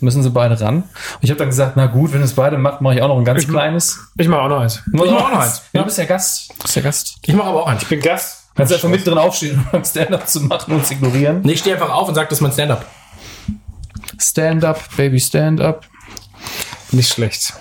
Müssen 0.00 0.22
sie 0.22 0.30
beide 0.30 0.60
ran. 0.60 0.76
Und 0.76 0.86
ich 1.22 1.30
habe 1.30 1.38
dann 1.38 1.48
gesagt, 1.48 1.72
na 1.76 1.86
gut, 1.86 2.12
wenn 2.12 2.22
es 2.22 2.34
beide 2.34 2.58
macht, 2.58 2.80
mache 2.80 2.94
ich 2.94 3.02
auch 3.02 3.08
noch 3.08 3.18
ein 3.18 3.24
ganz 3.24 3.46
kleines. 3.48 3.98
Ich 4.18 4.28
mache 4.28 4.42
auch 4.42 4.48
noch 4.48 4.60
eins. 4.60 4.82
Ich 4.86 4.92
mache 4.92 5.08
auch 5.08 5.30
noch 5.30 5.40
eins. 5.40 5.62
Ja, 5.72 5.80
du 5.80 5.86
bist 5.86 5.98
ja 5.98 6.04
Gast. 6.04 6.50
Du 6.50 6.62
bist 6.62 6.76
ja 6.76 6.82
Gast. 6.82 7.16
Ich 7.24 7.34
mache 7.34 7.48
aber 7.48 7.62
auch 7.62 7.66
einen. 7.66 7.80
Ich 7.80 7.88
bin 7.88 8.00
Gast. 8.00 8.44
Kannst 8.54 8.72
einfach 8.72 8.88
mit 8.88 9.06
drin 9.06 9.18
aufstehen, 9.18 9.66
um 9.72 9.84
Stand-up 9.84 10.26
zu 10.28 10.40
machen 10.40 10.72
und 10.72 10.78
uns 10.78 10.90
ignorieren. 10.90 11.42
Nee, 11.42 11.52
ich 11.52 11.60
stehe 11.60 11.76
einfach 11.76 11.92
auf 11.92 12.08
und 12.08 12.14
sag, 12.14 12.28
das 12.30 12.38
ist 12.38 12.42
mein 12.42 12.52
Stand-up. 12.52 12.86
Stand-up, 14.18 14.80
Baby, 14.96 15.20
Stand-up. 15.20 15.84
Nicht 16.92 17.12
schlecht. 17.12 17.54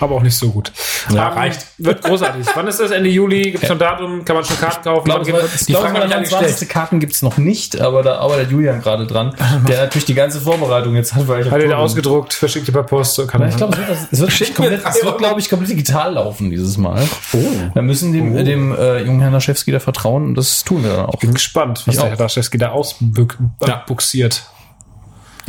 Aber 0.00 0.14
auch 0.14 0.22
nicht 0.22 0.36
so 0.36 0.50
gut. 0.50 0.72
Ja, 1.10 1.28
Ähm, 1.32 1.38
reicht. 1.38 1.66
Wird 1.76 2.02
großartig. 2.02 2.46
Wann 2.54 2.66
ist 2.66 2.80
das? 2.80 2.90
Ende 2.90 3.10
Juli? 3.10 3.42
Gibt 3.52 3.62
es 3.62 3.68
schon 3.68 3.78
Datum? 3.78 4.24
Kann 4.24 4.36
man 4.36 4.44
schon 4.44 4.58
Karten 4.58 4.82
kaufen? 4.82 5.08
Das? 5.08 5.18
ich 5.60 5.66
die 5.66 5.72
glaube, 5.72 5.88
Frage 5.88 6.04
ich 6.06 6.30
29. 6.30 6.68
Karten 6.68 7.00
gibt's 7.00 7.20
noch 7.20 7.36
nicht, 7.36 7.78
aber 7.80 8.02
da 8.02 8.18
arbeitet 8.18 8.50
Julian 8.50 8.80
gerade 8.80 9.06
dran, 9.06 9.34
der 9.68 9.82
natürlich 9.82 10.06
die 10.06 10.14
ganze 10.14 10.40
Vorbereitung 10.40 10.94
jetzt 10.94 11.14
hat, 11.14 11.28
weil 11.28 11.44
ich 11.44 11.50
Hat 11.50 11.60
bin. 11.60 11.72
ausgedruckt? 11.72 12.32
Verschickt 12.32 12.66
ihr 12.68 12.72
per 12.72 12.84
Post? 12.84 13.14
So 13.14 13.26
kann 13.26 13.42
Ja, 13.42 13.48
ich 13.48 13.56
glaube, 13.56 13.76
es 14.10 14.18
wird, 14.18 14.32
es 14.32 14.40
wird, 14.40 14.54
komplett, 14.54 14.82
es 14.86 15.04
wird 15.04 15.18
glaube 15.18 15.40
ich, 15.40 15.50
komplett 15.50 15.70
digital 15.70 16.14
laufen 16.14 16.50
dieses 16.50 16.78
Mal. 16.78 17.02
Oh. 17.34 17.38
Wir 17.74 17.82
müssen 17.82 18.12
dem, 18.14 18.34
dem 18.44 18.74
äh, 18.74 19.02
jungen 19.02 19.20
Herrn 19.20 19.32
Naschewski 19.32 19.70
da 19.72 19.80
vertrauen 19.80 20.24
und 20.24 20.34
das 20.36 20.64
tun 20.64 20.82
wir 20.82 20.96
dann 20.96 21.06
auch. 21.06 21.16
bin 21.16 21.34
gespannt, 21.34 21.82
was 21.86 21.94
Ich 21.94 22.00
der 22.00 22.04
auch. 22.04 22.08
Herr 22.10 22.16
Daschewski 22.16 22.56
da 22.58 22.70
ausbuxiert. 22.70 24.44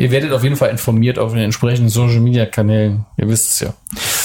Ihr 0.02 0.12
werdet 0.12 0.32
auf 0.32 0.44
jeden 0.44 0.56
Fall 0.56 0.70
informiert 0.70 1.20
auf 1.20 1.34
den 1.34 1.42
entsprechenden 1.44 1.90
Social 1.90 2.20
Media 2.20 2.46
Kanälen. 2.46 3.06
Ihr 3.18 3.28
wisst 3.28 3.52
es 3.52 3.60
ja. 3.60 3.74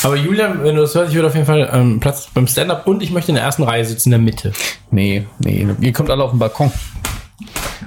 Aber 0.03 0.17
Julian, 0.17 0.63
wenn 0.65 0.75
du 0.75 0.81
das 0.83 0.95
hörst, 0.95 1.11
ich 1.11 1.15
würde 1.17 1.29
auf 1.29 1.35
jeden 1.35 1.47
Fall 1.47 1.69
ähm, 1.73 2.01
Platz 2.01 2.29
beim 2.33 2.47
Stand-up 2.47 2.87
und 2.87 3.03
ich 3.03 3.11
möchte 3.11 3.31
in 3.31 3.35
der 3.35 3.45
ersten 3.45 3.63
Reihe 3.63 3.85
sitzen, 3.85 4.09
in 4.09 4.13
der 4.13 4.21
Mitte. 4.21 4.53
Nee, 4.91 5.27
nee, 5.41 5.67
ihr 5.81 5.93
kommt 5.93 6.11
alle 6.11 6.25
auf 6.25 6.31
den 6.31 6.39
Balkon. 6.39 6.73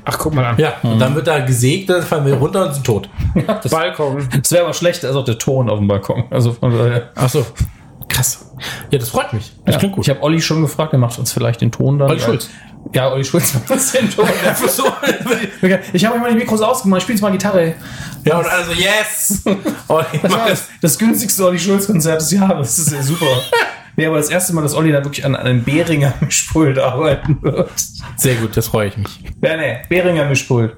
Ach, 0.05 0.17
guck 0.17 0.33
mal 0.33 0.45
an. 0.45 0.57
Ja, 0.57 0.73
und 0.83 0.99
dann 0.99 1.15
wird 1.15 1.27
da 1.27 1.39
gesägt, 1.39 1.89
dann 1.89 2.01
fallen 2.03 2.25
wir 2.25 2.35
runter 2.35 2.67
und 2.67 2.73
sind 2.73 2.85
tot. 2.85 3.09
Das, 3.63 3.71
Balkon. 3.71 4.27
das 4.41 4.51
wäre 4.51 4.65
aber 4.65 4.73
schlecht, 4.73 5.05
auch 5.05 5.23
der 5.25 5.37
Ton 5.37 5.69
auf 5.69 5.79
dem 5.79 5.87
Balkon. 5.87 6.23
Also 6.29 6.53
von 6.53 6.71
daher. 6.75 7.09
Ach 7.15 7.29
so. 7.29 7.45
Krass. 8.07 8.51
Ja, 8.91 8.97
das 8.99 9.09
freut 9.09 9.33
mich. 9.33 9.51
Das 9.65 9.75
Ja, 9.75 9.79
klingt 9.79 9.95
gut. 9.95 10.05
Ich 10.05 10.09
habe 10.09 10.21
Olli 10.23 10.41
schon 10.41 10.61
gefragt, 10.61 10.93
der 10.93 10.99
macht 10.99 11.17
uns 11.19 11.31
vielleicht 11.31 11.61
den 11.61 11.71
Ton 11.71 11.99
dann. 11.99 12.09
Olli 12.09 12.19
Schulz. 12.19 12.49
Ja, 12.93 13.11
Olli 13.11 13.23
Schulz 13.23 13.53
macht. 13.53 13.71
Einfach 13.71 14.69
so. 14.69 14.91
ich 15.93 16.05
habe 16.05 16.17
mal 16.17 16.31
die 16.31 16.37
Mikros 16.37 16.61
ausgemacht, 16.61 16.99
ich 16.99 17.03
spiele 17.03 17.15
jetzt 17.17 17.21
mal 17.21 17.31
Gitarre. 17.31 17.75
ja, 18.25 18.37
und 18.39 18.45
also, 18.47 18.71
yes! 18.71 19.43
Ich 19.45 20.21
Das 20.21 20.31
war 20.31 20.47
das. 20.47 20.49
das, 20.49 20.67
das 20.81 20.97
günstigste 20.97 21.45
Olli 21.45 21.59
Schulz-Konzert 21.59 22.21
des 22.21 22.31
Jahres. 22.31 22.75
Das 22.77 22.87
ist 22.87 22.93
ja 22.93 23.03
super. 23.03 23.25
Nee, 23.95 24.05
aber 24.05 24.17
das 24.17 24.29
erste 24.29 24.53
Mal, 24.53 24.61
dass 24.61 24.73
Olli 24.75 24.91
dann 24.91 25.03
wirklich 25.03 25.25
an 25.25 25.35
einem 25.35 25.63
Behringer 25.63 26.13
Mischpult 26.21 26.79
arbeiten 26.79 27.37
wird. 27.41 27.69
Sehr 28.15 28.35
gut, 28.35 28.55
das 28.55 28.67
freue 28.67 28.87
ich 28.87 28.97
mich. 28.97 29.19
Ja, 29.43 29.57
nee, 29.57 29.79
Behringer 29.89 30.25
Mischpult. 30.25 30.77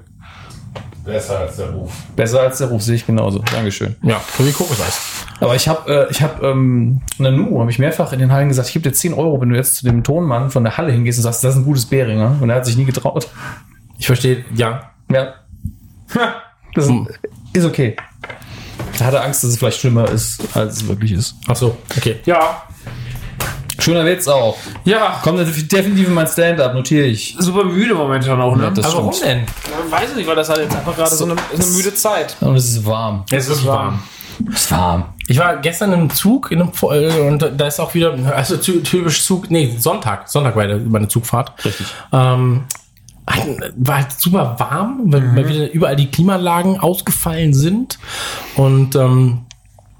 Besser 1.04 1.38
als 1.40 1.56
der 1.56 1.70
Ruf. 1.70 1.92
Besser 2.14 2.40
als 2.40 2.58
der 2.58 2.68
Ruf, 2.68 2.82
sehe 2.82 2.96
ich 2.96 3.06
genauso. 3.06 3.38
Dankeschön. 3.40 3.96
Ja, 4.02 4.20
so 4.36 4.46
wie 4.46 4.52
Kokoseis. 4.52 5.21
Aber 5.40 5.54
ich 5.54 5.68
habe, 5.68 6.06
äh, 6.08 6.10
ich 6.10 6.22
habe, 6.22 6.46
ähm, 6.46 7.00
Nanu, 7.18 7.60
habe 7.60 7.70
ich 7.70 7.78
mehrfach 7.78 8.12
in 8.12 8.18
den 8.18 8.32
Hallen 8.32 8.48
gesagt, 8.48 8.68
ich 8.68 8.74
gebe 8.74 8.88
dir 8.88 8.94
10 8.94 9.14
Euro, 9.14 9.40
wenn 9.40 9.50
du 9.50 9.56
jetzt 9.56 9.76
zu 9.76 9.84
dem 9.84 10.04
Tonmann 10.04 10.50
von 10.50 10.64
der 10.64 10.76
Halle 10.76 10.92
hingehst 10.92 11.18
und 11.18 11.24
sagst, 11.24 11.42
das 11.42 11.54
ist 11.54 11.60
ein 11.60 11.64
gutes 11.64 11.86
Behringer. 11.86 12.36
Und 12.40 12.50
er 12.50 12.56
hat 12.56 12.66
sich 12.66 12.76
nie 12.76 12.84
getraut. 12.84 13.28
Ich 13.98 14.06
verstehe, 14.06 14.44
ja. 14.54 14.90
Ja. 15.10 15.34
Das 16.74 16.86
ist, 16.86 16.94
ist 17.52 17.64
okay. 17.64 17.96
Da 18.98 19.06
hat 19.06 19.14
er 19.14 19.24
Angst, 19.24 19.42
dass 19.42 19.50
es 19.50 19.58
vielleicht 19.58 19.80
schlimmer 19.80 20.08
ist, 20.08 20.40
als 20.56 20.76
es 20.76 20.88
wirklich 20.88 21.12
ist. 21.12 21.34
Ach 21.48 21.56
so, 21.56 21.76
okay. 21.96 22.16
Ja. 22.24 22.62
Schöner 23.78 24.04
Witz 24.04 24.28
auch. 24.28 24.56
Ja. 24.84 25.20
Kommt 25.22 25.40
definitiv 25.40 26.06
in 26.06 26.14
mein 26.14 26.26
Stand-up, 26.26 26.74
notiere 26.74 27.06
ich. 27.06 27.34
Super 27.38 27.64
müde 27.64 27.94
momentan 27.94 28.40
auch, 28.40 28.54
ne? 28.54 28.70
das 28.74 28.86
Aber 28.86 29.06
warum 29.06 29.20
denn? 29.20 29.40
Ja, 29.40 29.90
weiß 29.90 30.10
ich 30.10 30.16
nicht, 30.16 30.26
weil 30.28 30.36
das 30.36 30.48
halt 30.48 30.60
jetzt 30.60 30.76
einfach 30.76 30.94
gerade 30.94 31.14
so 31.14 31.24
eine, 31.24 31.34
ist 31.52 31.64
eine 31.64 31.76
müde 31.76 31.94
Zeit. 31.94 32.36
Und 32.40 32.54
es 32.54 32.68
ist 32.68 32.86
warm. 32.86 33.24
Es 33.30 33.48
ist 33.48 33.66
warm. 33.66 34.00
Es 34.52 34.62
ist 34.62 34.70
warm. 34.72 35.11
Ich 35.28 35.38
war 35.38 35.56
gestern 35.58 35.92
im 35.92 36.10
Zug 36.10 36.50
in 36.50 36.60
einem, 36.60 36.72
äh, 36.90 37.20
und 37.20 37.38
da 37.56 37.66
ist 37.66 37.78
auch 37.80 37.94
wieder, 37.94 38.14
also 38.34 38.56
ty- 38.56 38.82
typisch 38.82 39.24
Zug, 39.24 39.50
nee, 39.50 39.74
Sonntag, 39.78 40.28
Sonntag 40.28 40.56
war 40.56 40.64
eine 40.64 41.08
Zugfahrt. 41.08 41.52
Richtig. 41.64 41.86
Ähm, 42.12 42.64
war 43.76 43.96
halt 43.98 44.12
super 44.20 44.56
warm, 44.58 45.00
weil, 45.06 45.34
weil 45.36 45.48
wieder 45.48 45.70
überall 45.72 45.96
die 45.96 46.10
Klimaanlagen 46.10 46.80
ausgefallen 46.80 47.54
sind. 47.54 47.98
Und 48.56 48.96
ähm, 48.96 49.42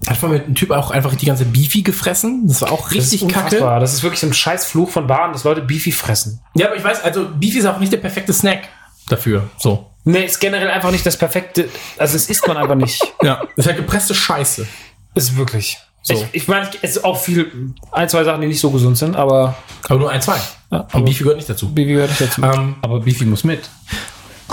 hat 0.09 0.21
man 0.23 0.33
mit 0.33 0.47
dem 0.49 0.55
Typ 0.57 0.73
auch 0.73 0.91
einfach 0.91 1.15
die 1.15 1.27
ganze 1.27 1.45
Beefy 1.45 1.83
gefressen. 1.83 2.49
Das 2.49 2.61
war 2.63 2.73
auch 2.73 2.91
richtig 2.91 3.21
kacke. 3.29 3.45
unfassbar. 3.47 3.79
Das 3.79 3.93
ist 3.95 4.03
wirklich 4.03 4.23
ein 4.25 4.33
scheiß 4.35 4.67
Fluch 4.67 4.91
von 4.91 5.07
Bahn, 5.07 5.33
dass 5.33 5.45
Leute 5.45 5.61
Beefy 5.63 5.93
fressen. 5.93 6.41
Ja, 6.55 6.67
aber 6.67 6.77
ich 6.77 6.83
weiß, 6.83 7.03
also 7.05 7.29
Beefy 7.39 7.59
ist 7.59 7.67
auch 7.67 7.79
nicht 7.79 7.93
der 7.93 7.99
perfekte 7.99 8.33
Snack 8.33 8.63
dafür. 9.09 9.49
So. 9.57 9.87
Nee, 10.05 10.25
ist 10.25 10.41
generell 10.41 10.69
einfach 10.69 10.91
nicht 10.91 11.07
das 11.07 11.17
perfekte. 11.17 11.69
Also, 11.97 12.17
es 12.17 12.29
isst 12.29 12.47
man 12.49 12.57
einfach 12.57 12.75
nicht. 12.75 13.01
Ja. 13.23 13.37
Das 13.55 13.65
ist 13.65 13.67
halt 13.69 13.77
gepresste 13.77 14.15
Scheiße. 14.17 14.67
Ist 15.15 15.37
wirklich. 15.37 15.79
So. 16.03 16.15
Ich, 16.15 16.25
ich 16.33 16.49
meine, 16.49 16.69
es 16.83 16.97
ist 16.97 17.05
auch 17.05 17.17
viel, 17.17 17.75
ein, 17.93 18.09
zwei 18.09 18.25
Sachen, 18.25 18.41
die 18.41 18.49
nicht 18.49 18.61
so 18.61 18.71
gesund 18.71 18.99
sind, 18.99 19.15
aber 19.15 19.55
Aber 19.89 19.99
nur 20.01 20.11
ein, 20.11 20.21
zwei. 20.21 20.37
Ja, 20.71 20.87
Und 20.93 21.05
Beefy 21.05 21.23
gehört 21.23 21.37
nicht 21.37 21.49
dazu. 21.49 21.73
Beefy 21.73 21.93
gehört 21.93 22.11
nicht 22.11 22.21
dazu. 22.21 22.43
Ähm, 22.43 22.75
Aber 22.83 23.01
Beefy 23.01 23.25
muss 23.25 23.45
mit. 23.45 23.69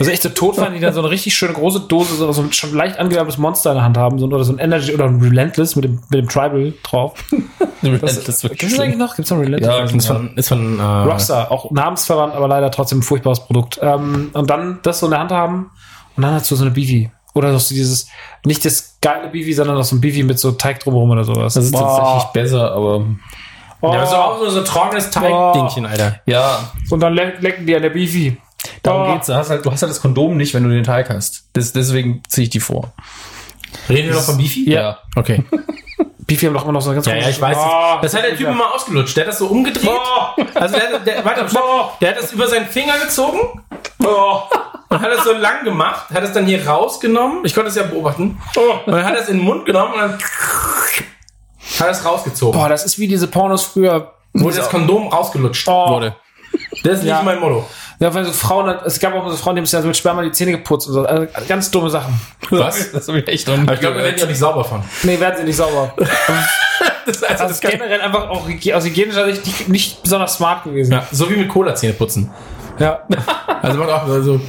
Also 0.00 0.12
echt 0.12 0.22
so 0.22 0.30
Todfeinde, 0.30 0.76
die 0.76 0.80
dann 0.80 0.94
so 0.94 1.00
eine 1.00 1.10
richtig 1.10 1.34
schöne 1.34 1.52
große 1.52 1.80
Dose, 1.80 2.14
so, 2.14 2.32
so 2.32 2.40
ein 2.40 2.54
schon 2.54 2.72
leicht 2.74 2.98
angewärmtes 2.98 3.36
Monster 3.36 3.72
in 3.72 3.76
der 3.76 3.84
Hand 3.84 3.98
haben, 3.98 4.18
so, 4.18 4.24
oder 4.24 4.44
so 4.44 4.52
ein 4.54 4.58
Energy 4.58 4.94
oder 4.94 5.04
ein 5.04 5.20
Relentless 5.20 5.76
mit 5.76 5.84
dem, 5.84 6.00
mit 6.08 6.20
dem 6.20 6.28
Tribal 6.28 6.72
drauf. 6.82 7.22
Das, 7.82 8.18
ist 8.18 8.42
wirklich 8.42 8.60
Gibt 8.60 8.72
es 8.72 8.78
eigentlich 8.78 8.98
noch? 8.98 9.16
Gibt 9.16 9.24
es 9.24 9.30
noch 9.30 9.38
Relentless? 9.38 9.74
Ja, 9.74 9.96
Ist 9.96 10.06
von, 10.06 10.36
ist 10.36 10.48
von 10.48 10.78
äh, 10.78 10.82
Rockstar, 10.82 11.50
auch 11.50 11.70
namensverwandt, 11.70 12.34
aber 12.34 12.46
leider 12.46 12.70
trotzdem 12.70 12.98
ein 12.98 13.02
furchtbares 13.02 13.40
Produkt. 13.40 13.78
Ähm, 13.80 14.30
und 14.34 14.50
dann 14.50 14.80
das 14.82 15.00
so 15.00 15.06
in 15.06 15.10
der 15.12 15.20
Hand 15.20 15.32
haben 15.32 15.70
und 16.14 16.22
dann 16.22 16.34
hast 16.34 16.50
du 16.50 16.56
so 16.56 16.62
eine 16.64 16.72
Beefy. 16.72 17.10
Oder 17.34 17.52
noch 17.52 17.60
so 17.60 17.74
dieses, 17.74 18.08
nicht 18.44 18.64
das 18.64 18.96
geile 19.00 19.28
Beefy, 19.28 19.52
sondern 19.52 19.76
noch 19.76 19.84
so 19.84 19.96
ein 19.96 20.00
Beefy 20.00 20.22
mit 20.24 20.38
so 20.38 20.52
Teig 20.52 20.80
drumherum 20.80 21.10
oder 21.10 21.24
sowas. 21.24 21.54
Das 21.54 21.64
ist 21.64 21.72
Boah. 21.72 21.80
tatsächlich 21.96 22.32
besser, 22.32 22.72
aber 22.72 23.04
Oh. 23.82 23.94
Ja, 23.94 24.00
aber 24.00 24.06
so 24.06 24.16
auch 24.16 24.38
so, 24.40 24.50
so 24.50 24.58
ein 24.58 24.64
trockenes 24.66 25.10
Teigdingchen, 25.10 25.86
Alter. 25.86 26.20
ja, 26.26 26.70
Und 26.90 27.00
dann 27.00 27.14
le 27.14 27.32
lecken 27.40 27.64
die 27.66 27.74
an 27.74 27.80
der 27.80 27.88
Beefy. 27.88 28.36
darum 28.82 29.08
Oh. 29.08 29.12
geht's. 29.14 29.26
Du 29.28 29.34
hast, 29.34 29.48
halt, 29.48 29.64
du 29.64 29.70
hast 29.72 29.80
halt 29.80 29.88
das 29.90 30.02
Kondom 30.02 30.36
nicht, 30.36 30.52
wenn 30.52 30.64
du 30.64 30.68
den 30.68 30.84
Teig 30.84 31.08
hast. 31.08 31.44
Das, 31.54 31.72
deswegen 31.72 32.22
ziehe 32.28 32.44
ich 32.44 32.50
die 32.50 32.60
vor. 32.60 32.92
Reden 33.88 34.08
wir 34.08 34.16
noch 34.16 34.22
von 34.22 34.36
Beefy? 34.36 34.70
Ja. 34.70 34.98
Okay. 35.16 35.44
Beefy 36.26 36.44
haben 36.46 36.52
doch 36.54 36.64
immer 36.64 36.72
noch 36.72 36.82
so 36.82 36.90
eine 36.90 36.96
ganz 36.96 37.06
Ja, 37.06 37.14
ja, 37.16 37.28
ich 37.30 37.40
weiß. 37.40 37.56
Oh. 37.58 37.98
Das, 38.02 38.12
das 38.12 38.14
hat 38.22 38.28
der 38.30 38.36
Typ 38.36 38.48
immer 38.48 38.74
ausgelutscht. 38.74 39.16
Der 39.16 39.24
hat 39.24 39.28
das 39.32 39.38
so 39.38 39.46
umgedreht. 39.46 39.88
Oh. 39.90 40.42
Also 40.56 40.76
der, 40.76 40.98
der, 40.98 41.24
warte, 41.24 41.46
der 42.02 42.08
hat 42.10 42.18
das 42.18 42.32
über 42.32 42.46
seinen 42.48 42.66
Finger 42.66 42.98
gezogen 42.98 43.38
Oh. 44.04 44.42
Und 44.90 45.00
hat 45.00 45.10
es 45.16 45.24
so 45.24 45.32
lang 45.32 45.64
gemacht, 45.64 46.10
hat 46.10 46.22
es 46.22 46.32
dann 46.32 46.44
hier 46.46 46.66
rausgenommen. 46.66 47.44
Ich 47.44 47.54
konnte 47.54 47.70
es 47.70 47.76
ja 47.76 47.84
beobachten. 47.84 48.38
Oh. 48.56 48.60
Und 48.86 48.92
dann 48.92 49.04
hat 49.04 49.14
er 49.14 49.22
es 49.22 49.28
in 49.28 49.38
den 49.38 49.44
Mund 49.46 49.64
genommen 49.64 49.94
und 49.94 50.00
dann 50.00 50.18
hat 51.80 51.90
es 51.90 52.04
rausgezogen. 52.04 52.58
Boah, 52.60 52.68
das 52.68 52.84
ist 52.84 52.98
wie 52.98 53.06
diese 53.08 53.26
Pornos 53.28 53.64
früher. 53.64 54.12
wo 54.32 54.50
das 54.50 54.68
Kondom 54.68 55.08
rausgelutscht 55.08 55.66
Oh. 55.68 55.90
wurde. 55.90 56.14
Das 56.84 56.98
ist 56.98 57.04
Ja. 57.04 57.16
nicht 57.16 57.24
mein 57.24 57.40
Motto. 57.40 57.66
Ja, 57.98 58.14
weil 58.14 58.24
so 58.24 58.32
Frauen, 58.32 58.68
es 58.86 58.98
gab 58.98 59.14
auch 59.14 59.28
so 59.28 59.36
Frauen, 59.36 59.56
die 59.56 59.60
haben 59.60 59.66
sich 59.66 59.72
ja 59.74 59.82
so 59.82 59.88
mit 59.88 59.96
Sperma 59.96 60.22
die 60.22 60.30
Zähne 60.32 60.52
geputzt 60.52 60.86
und 60.88 60.94
so. 60.94 61.04
Also 61.04 61.26
ganz 61.48 61.70
dumme 61.70 61.90
Sachen. 61.90 62.18
Was? 62.50 62.92
Das 62.92 63.08
habe 63.08 63.18
ich 63.20 63.28
echt 63.28 63.46
noch 63.48 63.56
nicht 63.56 63.64
Aber 63.68 63.74
ich 63.74 63.80
glaube, 63.80 63.96
wir 63.96 64.04
werden 64.04 64.18
ja 64.18 64.26
nicht 64.26 64.38
sauber 64.38 64.64
von. 64.64 64.82
Nee, 65.02 65.18
werden 65.20 65.36
sie 65.38 65.44
nicht 65.44 65.56
sauber. 65.56 65.92
Das, 67.06 67.22
also, 67.22 67.42
Das 67.44 67.52
ist 67.52 67.60
generell 67.60 68.00
einfach 68.00 68.28
auch 68.30 68.42
aus 68.46 68.84
hygienischer 68.84 69.24
Sicht 69.26 69.44
nicht, 69.46 69.68
nicht 69.68 70.02
besonders 70.02 70.34
smart 70.34 70.64
gewesen. 70.64 70.92
ja, 70.92 71.06
so 71.10 71.28
wie 71.30 71.36
mit 71.36 71.48
Cola 71.48 71.74
Zähne 71.74 71.92
putzen. 71.94 72.30
Ja. 72.78 73.00
Also 73.62 73.78
macht 73.78 73.90
auch 73.90 74.06
so, 74.22 74.40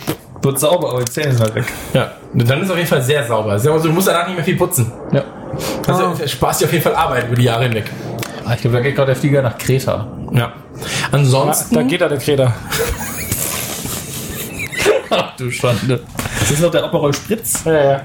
wird 0.42 0.60
sauber, 0.60 0.90
aber 0.90 1.04
die 1.04 1.12
Zähne 1.12 1.32
sind 1.32 1.42
halt 1.42 1.56
weg. 1.56 1.66
ja. 1.94 2.12
Dann 2.34 2.60
ist 2.60 2.66
es 2.66 2.72
auf 2.72 2.78
jeden 2.78 2.90
Fall 2.90 3.02
sehr 3.02 3.26
sauber. 3.26 3.60
Sag 3.60 3.74
mal 3.74 3.80
so, 3.80 3.88
du 3.90 3.94
musst 3.94 4.08
danach 4.08 4.28
nicht 4.28 4.36
mehr 4.36 4.46
viel 4.46 4.58
putzen. 4.58 4.92
Ja. 5.12 5.24
Also 5.88 6.16
sparst 6.28 6.62
dir 6.62 6.66
auf 6.66 6.72
jeden 6.72 6.84
Fall 6.84 6.96
Arbeit 6.96 7.28
über 7.28 7.36
die 7.36 7.44
Jahre 7.44 7.64
hinweg. 7.66 7.86
Ah, 8.46 8.54
ich 8.56 8.62
glaube, 8.62 8.78
da 8.78 8.84
geht 8.84 8.96
gerade 8.96 9.08
der 9.08 9.16
Flieger 9.16 9.42
nach 9.42 9.58
Kreta. 9.58 10.08
Ja. 10.32 10.54
Ansonsten. 11.12 11.76
Da 11.76 11.84
geht 11.84 12.02
er, 12.02 12.10
der 12.10 12.18
Kreta. 12.18 12.54
Ach 15.10 15.36
du 15.36 15.52
Schande. 15.52 16.00
Das 16.40 16.52
ist 16.52 16.62
noch 16.62 16.72
der 16.72 16.86
Aperol 16.86 17.14
Spritz. 17.14 17.64
Ja, 17.66 17.74
ja. 17.74 18.02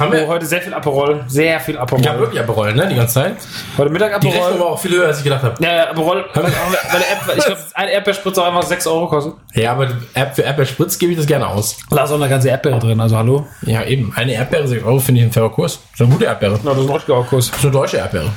Haben 0.00 0.10
Oh, 0.10 0.12
wir. 0.12 0.26
heute 0.26 0.46
sehr 0.46 0.60
viel 0.62 0.74
Aperol. 0.74 1.24
Sehr 1.26 1.60
viel 1.60 1.76
Aperol. 1.78 2.00
Ich 2.02 2.08
habe 2.08 2.18
wirklich 2.20 2.40
Aperol, 2.40 2.74
ne? 2.74 2.86
Die 2.88 2.94
ganze 2.96 3.14
Zeit. 3.14 3.36
heute 3.76 3.90
Mittag 3.90 4.20
Die 4.20 4.26
Rechnung 4.28 4.44
Aperol. 4.44 4.60
war 4.60 4.66
auch 4.68 4.78
viel 4.80 4.92
höher, 4.92 5.06
als 5.06 5.18
ich 5.18 5.24
gedacht 5.24 5.42
habe. 5.42 5.54
Ja, 5.64 5.74
ja, 5.76 5.90
Aperol. 5.90 6.24
Weil 6.34 6.42
der 6.44 6.52
Erd, 6.52 7.38
ich 7.38 7.44
glaube, 7.44 7.60
eine 7.74 7.90
Erdbeerspritze 7.92 8.42
auch 8.42 8.46
einfach 8.46 8.62
6 8.62 8.86
Euro 8.86 9.06
kostet. 9.08 9.34
Ja, 9.54 9.72
aber 9.72 9.88
App 10.14 10.34
für 10.34 10.42
Erdbeer 10.42 10.66
Spritz 10.66 10.98
gebe 10.98 11.12
ich 11.12 11.18
das 11.18 11.26
gerne 11.26 11.46
aus. 11.48 11.76
Da 11.90 12.04
ist 12.04 12.10
auch 12.10 12.16
eine 12.16 12.28
ganze 12.28 12.48
Erdbeere 12.48 12.78
drin, 12.78 13.00
also 13.00 13.16
hallo. 13.16 13.46
Ja, 13.62 13.82
eben. 13.84 14.12
Eine 14.16 14.32
Erdbeere, 14.32 14.66
6 14.68 14.84
Euro, 14.84 14.98
finde 15.00 15.20
ich 15.20 15.26
ein 15.26 15.32
fairer 15.32 15.50
Kurs. 15.50 15.78
Das 15.92 15.94
ist 15.94 16.00
eine 16.02 16.10
gute 16.12 16.24
Erdbeere. 16.26 16.58
Na, 16.62 16.70
das 16.72 16.80
ist 16.80 16.88
ein 16.88 16.94
richtiger 16.94 17.22
Kurs. 17.24 17.48
Das 17.50 17.58
ist 17.58 17.64
eine 17.64 17.72
deutsche 17.72 17.96
Erdbeere. 17.98 18.30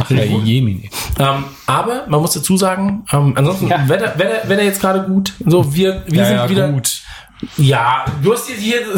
Ach, 0.00 0.10
ja, 0.10 0.22
Jemini. 0.22 0.88
Ähm, 1.18 1.44
aber 1.66 2.04
man 2.08 2.20
muss 2.22 2.32
dazu 2.32 2.56
sagen, 2.56 3.04
ähm, 3.12 3.34
ansonsten, 3.36 3.68
Ja. 3.68 3.86
Wetter, 3.86 4.14
Wetter, 4.18 4.48
Wetter 4.48 4.62
jetzt 4.62 4.80
gerade 4.80 5.02
gut. 5.02 5.34
So, 5.44 5.74
wir, 5.74 6.02
wir 6.06 6.24
sind 6.24 6.48
wieder. 6.48 6.68
gut. 6.68 7.02
Ja, 7.56 8.04
du 8.22 8.32
hast 8.32 8.48
jetzt 8.48 8.60
hier. 8.60 8.80
du 8.84 8.92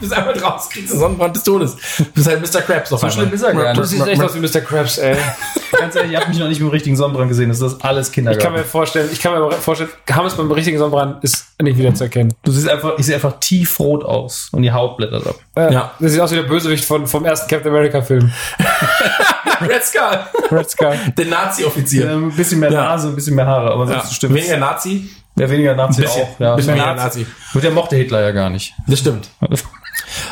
bist 0.00 0.12
einmal 0.12 0.34
draus, 0.34 0.68
kriegst 0.68 0.92
du 0.92 0.98
Sonnenbrand 0.98 1.36
des 1.36 1.44
Todes. 1.44 1.76
Du 1.98 2.04
bist 2.06 2.26
halt 2.28 2.40
Mr. 2.40 2.60
Krabs 2.62 2.92
auf 2.92 3.00
So 3.00 3.10
schlimm 3.10 3.32
ist 3.32 3.42
er 3.42 3.52
gar 3.54 3.72
Du 3.74 3.80
nicht. 3.80 3.90
siehst 3.90 4.06
echt 4.06 4.22
aus 4.22 4.34
wie 4.34 4.40
Mr. 4.40 4.60
Krabs, 4.60 4.98
ey. 4.98 5.16
Ganz 5.78 5.94
ehrlich, 5.94 6.12
ihr 6.12 6.18
habt 6.18 6.28
mich 6.28 6.38
noch 6.38 6.48
nicht 6.48 6.60
mit 6.60 6.68
dem 6.68 6.72
richtigen 6.72 6.96
Sonnenbrand 6.96 7.28
gesehen. 7.28 7.48
Das 7.48 7.60
ist 7.60 7.84
alles 7.84 8.08
Ich 8.08 8.14
kann 8.14 8.24
Kindergarten. 8.24 8.54
mir 8.54 8.64
vorstellen, 8.64 9.08
ich 9.12 9.20
kann 9.20 9.32
mir 9.32 9.50
vorstellen, 9.52 9.90
Hammes 10.10 10.34
beim 10.34 10.50
richtigen 10.50 10.78
Sonnenbrand 10.78 11.22
ist 11.22 11.46
nicht 11.62 11.78
wieder 11.78 11.94
zu 11.94 12.04
erkennen. 12.04 12.34
du 12.42 12.50
siehst 12.52 12.68
einfach, 12.68 12.94
ich 12.98 13.06
sehe 13.06 13.14
einfach 13.14 13.38
tiefrot 13.38 14.04
aus 14.04 14.48
und 14.52 14.62
die 14.62 14.72
Haut 14.72 14.96
blättert 14.96 15.26
ab. 15.26 15.36
Äh, 15.54 15.72
Ja. 15.72 15.92
Das 16.00 16.10
sieht 16.12 16.20
aus 16.20 16.32
wie 16.32 16.36
der 16.36 16.42
Bösewicht 16.42 16.84
von, 16.84 17.06
vom 17.06 17.24
ersten 17.24 17.48
Captain 17.48 17.70
America 17.72 18.02
Film. 18.02 18.32
Red 19.60 19.84
Skull. 19.84 20.18
Red 20.50 20.70
Sky. 20.70 20.96
Der 21.16 21.26
Nazi-Offizier. 21.26 22.10
ein 22.10 22.32
bisschen 22.34 22.60
mehr 22.60 22.72
Ja. 22.72 22.82
Nase, 22.84 23.08
ein 23.08 23.14
bisschen 23.14 23.36
mehr 23.36 23.46
Haare, 23.46 23.70
aber 23.72 23.84
Ja. 23.90 24.00
sonst 24.00 24.14
stimmt 24.14 24.34
Weniger 24.34 24.56
Nazi, 24.56 25.10
Ja, 25.40 25.50
weniger 25.50 25.74
Nazi 25.74 26.02
bisschen, 26.02 26.22
auch. 26.22 26.40
Ja. 26.40 26.56
bisschen 26.56 26.74
Mehr 26.74 26.84
weniger 26.84 27.02
Nazi. 27.02 27.26
Und 27.54 27.64
der 27.64 27.70
mochte 27.70 27.96
Hitler 27.96 28.20
ja 28.20 28.30
gar 28.32 28.50
nicht. 28.50 28.74
Das 28.86 28.98
stimmt. 28.98 29.28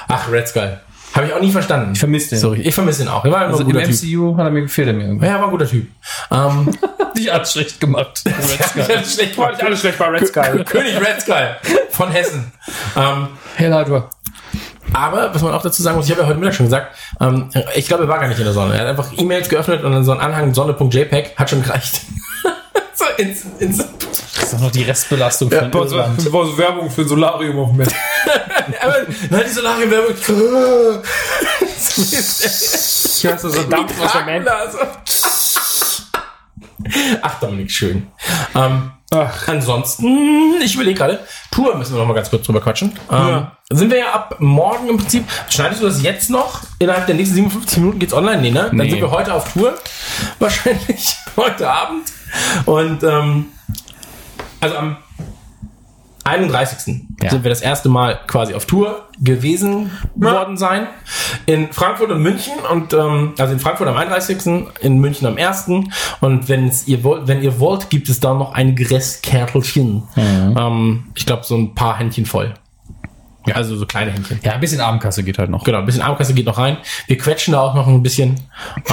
Ach, 0.09 0.31
Red 0.31 0.49
Skull. 0.49 0.81
Habe 1.15 1.27
ich 1.27 1.33
auch 1.33 1.41
nie 1.41 1.51
verstanden. 1.51 1.93
Ich 1.93 1.99
vermisse 1.99 2.31
den. 2.31 2.39
Sorry, 2.39 2.61
ich 2.61 2.75
vermisse 2.75 3.03
den 3.03 3.09
auch. 3.09 3.25
Er 3.25 3.33
war 3.33 3.41
Also 3.41 3.61
ein 3.61 3.61
im 3.63 3.73
guter 3.73 3.85
Typ. 3.85 3.95
MCU 3.95 4.37
hat 4.37 4.45
er 4.45 4.51
mir 4.51 4.63
gefehlt 4.63 4.89
er 4.89 4.95
mir 4.95 5.05
irgendwie. 5.05 5.27
Ja, 5.27 5.33
er 5.33 5.39
war 5.39 5.47
ein 5.47 5.51
guter 5.51 5.67
Typ. 5.67 5.89
Ähm, 6.31 6.79
Dich 7.17 7.33
alles 7.33 7.53
schlecht 7.53 7.81
gemacht. 7.81 8.23
Red 8.27 8.65
Skull. 8.65 8.97
ist 8.97 9.15
schlecht 9.15 9.39
War 9.39 9.51
nicht 9.51 9.63
alles 9.65 9.81
schlecht 9.81 9.99
bei 9.99 10.07
Red 10.07 10.27
Sky. 10.29 10.65
König 10.65 10.97
Red 11.01 11.21
Skull 11.21 11.57
von 11.91 12.11
Hessen. 12.11 12.53
Ähm, 12.97 13.29
Hellhalter. 13.57 14.11
aber, 14.93 15.35
was 15.35 15.43
man 15.43 15.55
auch 15.55 15.63
dazu 15.63 15.83
sagen 15.83 15.97
muss, 15.97 16.07
ich 16.07 16.13
habe 16.13 16.23
ja 16.23 16.29
heute 16.29 16.39
Mittag 16.39 16.55
schon 16.55 16.67
gesagt, 16.67 16.95
ähm, 17.21 17.51
ich 17.75 17.89
glaube, 17.89 18.05
er 18.05 18.09
war 18.09 18.21
gar 18.21 18.29
nicht 18.29 18.39
in 18.39 18.45
der 18.45 18.53
Sonne. 18.53 18.75
Er 18.75 18.81
hat 18.81 18.87
einfach 18.89 19.11
E-Mails 19.17 19.49
geöffnet 19.49 19.83
und 19.83 19.93
dann 19.93 20.05
so 20.05 20.13
ein 20.13 20.21
Anhang 20.21 20.55
sonne.jpg 20.55 21.37
hat 21.37 21.51
schon 21.51 21.63
gereicht. 21.63 22.03
so 22.99 23.05
ins, 23.17 23.43
ins, 23.59 23.77
Das 23.79 24.45
ist 24.45 24.53
doch 24.55 24.61
noch 24.61 24.71
die 24.71 24.83
Restbelastung 24.83 25.51
von 25.51 25.73
War 25.75 25.89
so, 25.89 25.97
Irland. 25.97 26.33
war 26.33 26.47
so 26.47 26.59
Werbung 26.59 26.91
für 26.91 27.03
ein 27.03 27.09
Solarium 27.09 27.59
auf 27.59 27.71
dem 27.71 27.81
aber, 28.81 28.97
nein, 29.31 29.43
die 29.47 29.51
Solarium-Werbung. 29.53 30.15
Ich 33.17 33.25
höre 33.25 33.39
so 33.39 33.63
Dampf 33.65 34.01
aus. 34.01 34.13
Blase. 34.43 34.79
Ach, 37.23 37.41
Dominik, 37.41 37.71
schön. 37.71 38.07
Ähm, 38.55 38.93
Ach. 39.11 39.49
ansonsten, 39.49 40.55
ich 40.63 40.75
überlege 40.75 40.99
gerade, 40.99 41.19
Tour 41.51 41.77
müssen 41.77 41.95
wir 41.95 41.99
noch 42.01 42.07
mal 42.09 42.15
ganz 42.15 42.31
kurz 42.31 42.47
drüber 42.47 42.61
quatschen. 42.61 42.91
Ähm, 43.11 43.17
Ja. 43.29 43.53
Sind 43.71 43.91
wir 43.91 43.99
ja 43.99 44.13
ab 44.13 44.37
morgen 44.39 44.89
im 44.89 44.97
Prinzip. 44.97 45.25
Schneidest 45.51 45.83
du 45.83 45.87
das 45.87 46.03
jetzt 46.03 46.31
noch? 46.31 46.63
Innerhalb 46.79 47.07
der 47.07 47.17
nächsten 47.17 47.35
57 47.35 47.79
Minuten 47.79 47.99
geht's 47.99 48.15
online? 48.15 48.41
Nee, 48.41 48.51
ne? 48.51 48.65
Dann 48.69 48.77
Nee. 48.77 48.91
sind 48.91 49.01
wir 49.01 49.11
heute 49.11 49.35
auf 49.35 49.53
Tour. 49.53 49.75
Wahrscheinlich 50.39 51.17
heute 51.37 51.69
Abend. 51.69 52.05
Und 52.67 53.03
ähm, 53.03 53.47
also 54.61 54.77
am 54.77 54.97
31. 56.29 57.07
Ja. 57.23 57.31
sind 57.31 57.43
wir 57.43 57.49
das 57.49 57.63
erste 57.63 57.89
Mal 57.89 58.21
quasi 58.27 58.55
auf 58.55 58.67
Tour 58.67 59.07
gewesen 59.21 59.91
worden 60.15 60.57
sein. 60.59 60.87
In 61.47 61.73
Frankfurt 61.73 62.11
und 62.11 62.23
München 62.23 62.53
und 62.71 62.93
ähm, 62.93 63.33
also 63.39 63.55
in 63.55 63.61
Frankfurt 63.61 63.89
am 63.89 63.97
31. 63.97 64.69
in 64.81 64.99
München 64.99 65.27
am 65.27 65.37
1. 65.37 65.71
Und 66.21 66.49
wenn 66.49 66.71
ihr 66.87 67.03
wollt, 67.03 67.29
wenn 67.29 67.43
ihr 67.43 67.59
wollt, 67.61 67.89
gibt 67.89 68.09
es 68.11 68.21
da 68.21 68.35
noch 68.35 68.53
einige 68.53 68.91
Restkärtelchen. 68.91 70.03
Ähm, 70.17 71.05
ich 71.15 71.25
glaube 71.25 71.45
so 71.45 71.57
ein 71.57 71.75
paar 71.75 71.99
Händchen 71.99 72.27
voll. 72.27 72.53
Ja, 73.49 73.55
also 73.57 73.77
so 73.77 73.87
kleine 73.87 74.11
Händchen. 74.13 74.41
Ja, 74.43 74.53
ein 74.53 74.61
bisschen 74.61 74.81
Abendkasse 74.81 75.23
geht 75.23 75.39
halt 75.39 75.51
noch. 75.51 75.65
Genau, 75.65 75.79
ein 75.79 75.87
bisschen 75.87 76.03
Armkasse 76.03 76.35
geht 76.35 76.47
noch 76.47 76.59
rein. 76.59 76.79
Wir 77.07 77.19
quetschen 77.19 77.53
da 77.53 77.61
auch 77.61 77.75
noch 77.75 77.87
ein 77.87 78.03
bisschen. 78.03 78.41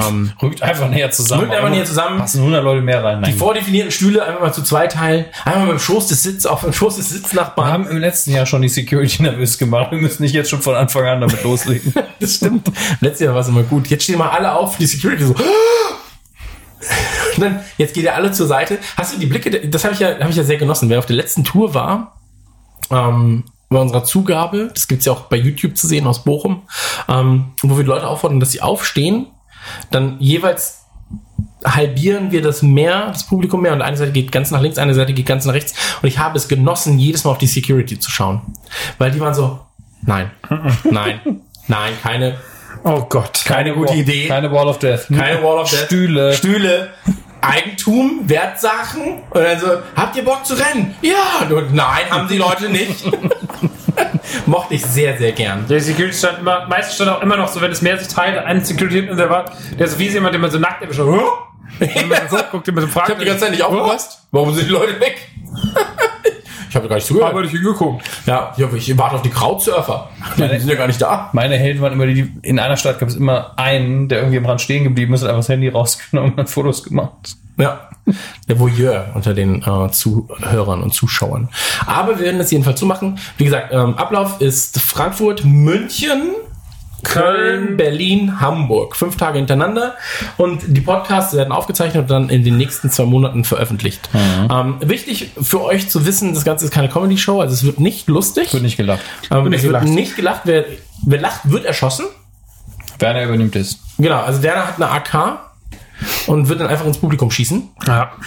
Ähm, 0.07 0.31
Rückt 0.41 0.61
einfach 0.61 0.89
näher 0.89 1.11
zusammen. 1.11 1.43
Rückt 1.43 1.53
einfach 1.55 1.69
näher 1.69 1.85
zusammen. 1.85 2.19
Passen 2.19 2.39
100 2.39 2.63
Leute 2.63 2.81
mehr 2.81 3.03
rein. 3.03 3.23
die 3.23 3.33
vordefinierten 3.33 3.91
Stühle 3.91 4.23
einfach 4.25 4.41
mal 4.41 4.53
zu 4.53 4.63
zwei 4.63 4.87
teilen. 4.87 5.25
Einmal 5.43 5.67
beim 5.67 5.79
Schoß 5.79 6.07
des 6.07 6.23
Sitz 6.23 6.45
auf 6.45 6.61
dem 6.61 6.73
Schoß 6.73 6.97
des 6.97 7.11
Wir 7.11 7.19
Sitznachbarn. 7.19 7.71
haben 7.71 7.87
im 7.87 7.97
letzten 7.97 8.31
Jahr 8.31 8.45
schon 8.45 8.61
die 8.61 8.69
Security 8.69 9.21
nervös 9.23 9.57
gemacht. 9.57 9.91
Wir 9.91 9.99
müssen 9.99 10.23
nicht 10.23 10.33
jetzt 10.33 10.49
schon 10.49 10.61
von 10.61 10.75
Anfang 10.75 11.05
an 11.05 11.21
damit 11.21 11.43
loslegen. 11.43 11.93
Das 12.19 12.35
stimmt. 12.35 12.71
Letztes 13.01 13.25
Jahr 13.25 13.33
war 13.33 13.41
es 13.41 13.49
immer 13.49 13.63
gut. 13.63 13.87
Jetzt 13.87 14.05
stehen 14.05 14.17
mal 14.17 14.29
alle 14.29 14.53
auf, 14.53 14.77
die 14.77 14.85
Security 14.85 15.25
so. 15.25 15.35
Und 17.35 17.41
dann, 17.41 17.59
jetzt 17.77 17.93
geht 17.93 18.03
ihr 18.05 18.15
alle 18.15 18.31
zur 18.31 18.47
Seite. 18.47 18.77
Hast 18.95 19.13
du 19.13 19.19
die 19.19 19.25
Blicke, 19.25 19.67
das 19.67 19.83
habe 19.83 19.93
ich 19.93 19.99
ja, 19.99 20.17
habe 20.19 20.29
ich 20.29 20.35
ja 20.37 20.43
sehr 20.43 20.57
genossen. 20.57 20.89
Wer 20.89 20.99
auf 20.99 21.05
der 21.05 21.15
letzten 21.17 21.43
Tour 21.43 21.73
war, 21.73 22.15
ähm, 22.89 23.43
bei 23.69 23.79
unserer 23.79 24.03
Zugabe, 24.03 24.69
das 24.73 24.87
gibt's 24.87 25.05
ja 25.05 25.13
auch 25.13 25.21
bei 25.21 25.37
YouTube 25.37 25.77
zu 25.77 25.87
sehen 25.87 26.07
aus 26.07 26.23
Bochum, 26.23 26.63
ähm, 27.07 27.53
wo 27.63 27.77
wir 27.77 27.83
die 27.83 27.89
Leute 27.89 28.07
auffordern, 28.07 28.39
dass 28.39 28.51
sie 28.51 28.61
aufstehen, 28.61 29.27
dann 29.91 30.17
jeweils 30.19 30.81
halbieren 31.65 32.31
wir 32.31 32.41
das 32.43 32.61
mehr, 32.61 33.07
das 33.07 33.25
Publikum 33.25 33.61
mehr 33.61 33.73
und 33.73 33.81
eine 33.81 33.97
Seite 33.97 34.11
geht 34.11 34.31
ganz 34.31 34.51
nach 34.51 34.61
links, 34.61 34.77
eine 34.77 34.93
Seite 34.93 35.13
geht 35.13 35.25
ganz 35.25 35.45
nach 35.45 35.53
rechts 35.53 35.73
und 36.01 36.07
ich 36.07 36.19
habe 36.19 36.37
es 36.37 36.47
genossen, 36.47 36.99
jedes 36.99 37.23
Mal 37.23 37.31
auf 37.31 37.37
die 37.39 37.47
Security 37.47 37.97
zu 37.99 38.11
schauen. 38.11 38.41
Weil 38.99 39.11
die 39.11 39.19
waren 39.19 39.33
so, 39.33 39.59
nein, 40.03 40.29
nein, 40.83 41.19
nein, 41.67 41.93
keine, 42.03 42.37
Oh 42.83 43.01
Gott. 43.09 43.41
keine 43.45 43.73
gute 43.73 43.95
Idee. 43.95 44.27
Keine 44.27 44.51
Wall 44.51 44.67
of 44.67 44.77
Death. 44.77 45.07
Keine 45.07 45.41
Wall 45.41 45.57
of 45.57 45.69
Death. 45.71 45.85
Stühle. 45.85 46.33
Stühle. 46.33 46.89
Eigentum, 47.45 48.21
Wertsachen. 48.27 49.21
Und 49.29 49.43
dann 49.43 49.59
so, 49.59 49.67
habt 49.95 50.15
ihr 50.15 50.23
Bock 50.23 50.45
zu 50.45 50.55
rennen? 50.55 50.95
Ja. 51.01 51.47
Und 51.49 51.73
nein, 51.73 52.09
haben 52.09 52.27
die 52.27 52.37
Leute 52.37 52.69
nicht. 52.69 53.05
Mochte 54.45 54.73
ich 54.73 54.85
sehr, 54.85 55.17
sehr 55.17 55.31
gern. 55.31 55.65
Der 55.67 55.79
Security 55.79 56.15
stand 56.15 56.39
immer, 56.39 56.67
meistens 56.67 56.95
stand 56.95 57.11
auch 57.11 57.21
immer 57.21 57.37
noch 57.37 57.47
so, 57.47 57.61
wenn 57.61 57.71
es 57.71 57.81
mehr 57.81 57.97
sich 57.97 58.07
teilt, 58.07 58.37
ein 58.37 58.63
Security 58.63 58.97
hinten, 58.97 59.17
der 59.17 59.29
war, 59.29 59.45
der 59.77 59.85
ist 59.85 59.93
so 59.93 59.99
wie 59.99 60.07
jemand, 60.09 60.33
der 60.33 60.41
man 60.41 60.51
so 60.51 60.59
nackt 60.59 60.81
erwischt. 60.81 60.99
Huh? 60.99 61.21
Wenn 61.79 62.07
man 62.07 62.29
so 62.29 62.37
guckt, 62.51 62.67
mit 62.67 62.79
so 62.79 62.87
Ich 62.87 62.95
habe 62.95 63.15
die 63.19 63.25
ganze 63.25 63.41
Zeit 63.41 63.51
nicht 63.51 63.63
aufgepasst. 63.63 64.27
Warum 64.31 64.53
sind 64.53 64.67
die 64.67 64.71
Leute 64.71 64.99
weg? 64.99 65.17
Ich 66.69 66.75
habe 66.75 66.87
gar 66.87 66.95
nicht 66.95 67.07
zugehört. 67.07 67.31
Aber 67.31 67.41
nicht 67.41 67.51
hingeguckt. 67.51 68.05
ja, 68.25 68.53
ich, 68.57 68.89
ich 68.89 68.97
warte 68.97 69.15
auf 69.15 69.21
die 69.21 69.29
Krautsurfer. 69.29 70.09
Die 70.37 70.59
sind 70.59 70.69
ja 70.69 70.75
gar 70.75 70.87
nicht 70.87 71.01
da. 71.01 71.29
Meine 71.33 71.57
Helden 71.57 71.81
waren 71.81 71.93
immer 71.93 72.07
die, 72.07 72.31
in 72.41 72.59
einer 72.59 72.77
Stadt 72.77 72.99
gab 72.99 73.09
es 73.09 73.15
immer 73.15 73.57
einen, 73.57 74.07
der 74.07 74.19
irgendwie 74.19 74.37
am 74.37 74.45
Rand 74.45 74.61
stehen 74.61 74.83
geblieben 74.83 75.13
ist 75.13 75.21
und 75.21 75.29
einfach 75.29 75.39
das 75.39 75.49
Handy 75.49 75.69
rausgenommen 75.69 76.31
und 76.31 76.37
hat 76.39 76.49
Fotos 76.49 76.83
gemacht. 76.83 77.35
Ja, 77.57 77.89
der 78.49 78.59
Voyeur 78.59 79.11
unter 79.13 79.33
den 79.33 79.61
äh, 79.61 79.89
Zuhörern 79.89 80.83
und 80.83 80.93
Zuschauern. 80.93 81.49
Aber 81.85 82.19
wir 82.19 82.25
werden 82.25 82.37
das 82.37 82.51
jedenfalls 82.51 82.79
so 82.79 82.85
machen. 82.85 83.17
Wie 83.37 83.45
gesagt, 83.45 83.69
ähm, 83.71 83.95
Ablauf 83.95 84.41
ist 84.41 84.79
Frankfurt, 84.79 85.45
München, 85.45 86.31
Köln, 87.05 87.77
Berlin, 87.77 88.41
Hamburg. 88.41 88.95
Fünf 88.95 89.15
Tage 89.15 89.37
hintereinander. 89.37 89.95
Und 90.37 90.61
die 90.67 90.81
Podcasts 90.81 91.33
werden 91.33 91.51
aufgezeichnet 91.51 92.03
und 92.03 92.09
dann 92.09 92.29
in 92.29 92.43
den 92.43 92.57
nächsten 92.57 92.89
zwei 92.89 93.05
Monaten 93.05 93.43
veröffentlicht. 93.43 94.09
Ähm, 94.13 94.77
wichtig 94.81 95.31
für 95.41 95.63
euch 95.63 95.89
zu 95.89 96.05
wissen, 96.05 96.33
das 96.33 96.43
Ganze 96.43 96.65
ist 96.65 96.71
keine 96.71 96.89
Comedy-Show, 96.89 97.39
also 97.39 97.53
es 97.53 97.63
wird 97.63 97.79
nicht 97.79 98.07
lustig. 98.07 98.51
Wird 98.53 98.63
nicht 98.63 98.77
gelacht. 98.77 99.01
ähm, 99.31 99.45
nicht 99.45 99.57
es 99.59 99.63
wird 99.63 99.73
gelacht. 99.73 99.87
nicht 99.87 100.15
gelacht. 100.15 100.41
Wer, 100.45 100.65
wer 101.05 101.21
lacht, 101.21 101.49
wird 101.49 101.65
erschossen. 101.65 102.05
Werner 102.99 103.23
übernimmt 103.23 103.55
es. 103.55 103.79
Genau, 103.97 104.21
also 104.21 104.41
der 104.41 104.67
hat 104.67 104.75
eine 104.75 104.89
AK 104.89 105.39
und 106.27 106.49
wird 106.49 106.59
dann 106.59 106.67
einfach 106.67 106.85
ins 106.85 106.97
Publikum 106.97 107.31
schießen. 107.31 107.69
Ja. 107.87 108.11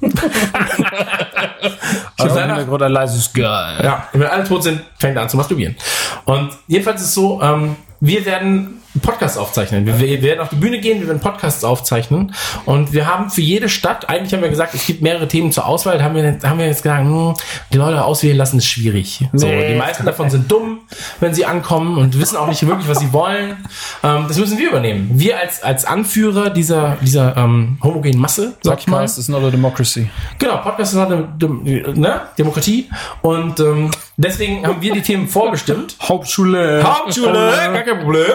Also 2.18 2.38
Im 2.38 2.46
Hintergrund 2.46 2.82
ein 2.82 2.92
leises 2.92 3.32
Geil. 3.32 3.80
Ja, 3.82 4.08
wenn 4.12 4.26
alle 4.26 4.44
tot 4.44 4.62
sind, 4.62 4.80
fängt 4.98 5.16
er 5.16 5.22
an 5.22 5.28
zu 5.28 5.36
masturbieren. 5.36 5.76
Und 6.24 6.50
jedenfalls 6.68 7.00
ist 7.00 7.08
es 7.08 7.14
so, 7.14 7.40
ähm, 7.42 7.76
wir 8.00 8.24
werden 8.24 8.81
Podcasts 9.00 9.38
aufzeichnen. 9.38 9.86
Wir, 9.86 9.98
wir 9.98 10.22
werden 10.22 10.40
auf 10.40 10.50
die 10.50 10.56
Bühne 10.56 10.78
gehen, 10.78 11.00
wir 11.00 11.08
werden 11.08 11.20
Podcasts 11.20 11.64
aufzeichnen. 11.64 12.34
Und 12.66 12.92
wir 12.92 13.06
haben 13.06 13.30
für 13.30 13.40
jede 13.40 13.68
Stadt, 13.70 14.08
eigentlich 14.08 14.34
haben 14.34 14.42
wir 14.42 14.50
gesagt, 14.50 14.74
es 14.74 14.84
gibt 14.86 15.00
mehrere 15.00 15.26
Themen 15.28 15.50
zur 15.50 15.66
Auswahl, 15.66 15.96
da 15.98 16.04
haben 16.04 16.14
wir, 16.14 16.38
haben 16.42 16.58
wir 16.58 16.66
jetzt 16.66 16.82
gesagt, 16.82 17.04
hm, 17.04 17.34
die 17.72 17.78
Leute 17.78 18.04
auswählen 18.04 18.36
lassen 18.36 18.58
ist 18.58 18.66
schwierig. 18.66 19.24
So, 19.32 19.46
Nee. 19.46 19.72
die 19.72 19.78
meisten 19.78 20.04
davon 20.04 20.28
sind 20.28 20.50
dumm, 20.50 20.80
wenn 21.20 21.32
sie 21.32 21.46
ankommen 21.46 21.96
und 21.96 22.18
wissen 22.20 22.36
auch 22.36 22.46
nicht 22.48 22.66
wirklich, 22.66 22.86
was 22.88 22.98
sie 22.98 23.12
wollen. 23.12 23.56
Ähm, 24.02 24.26
das 24.28 24.36
müssen 24.38 24.58
wir 24.58 24.68
übernehmen. 24.68 25.10
Wir 25.14 25.38
als, 25.40 25.62
als 25.62 25.84
Anführer 25.84 26.50
dieser, 26.50 26.96
dieser 27.00 27.36
ähm, 27.36 27.78
homogenen 27.82 28.20
Masse, 28.20 28.54
sag 28.62 28.80
ich 28.80 28.86
mal. 28.86 28.98
Podcast 28.98 29.18
is 29.18 29.28
not 29.28 29.42
a 29.42 29.50
democracy. 29.50 30.10
Genau, 30.38 30.58
Podcast 30.58 30.92
ist 30.92 30.98
eine 30.98 31.28
Dem 31.38 31.62
ne? 31.62 32.20
Demokratie. 32.36 32.90
Und 33.22 33.58
ähm, 33.60 33.90
deswegen 34.16 34.66
haben 34.66 34.82
wir 34.82 34.92
die 34.92 35.02
Themen 35.02 35.28
vorbestimmt. 35.28 35.96
Hauptschule. 36.02 36.82
Hauptschule, 36.84 37.52
gar 37.72 37.82
kein 37.82 38.00
Problem. 38.00 38.26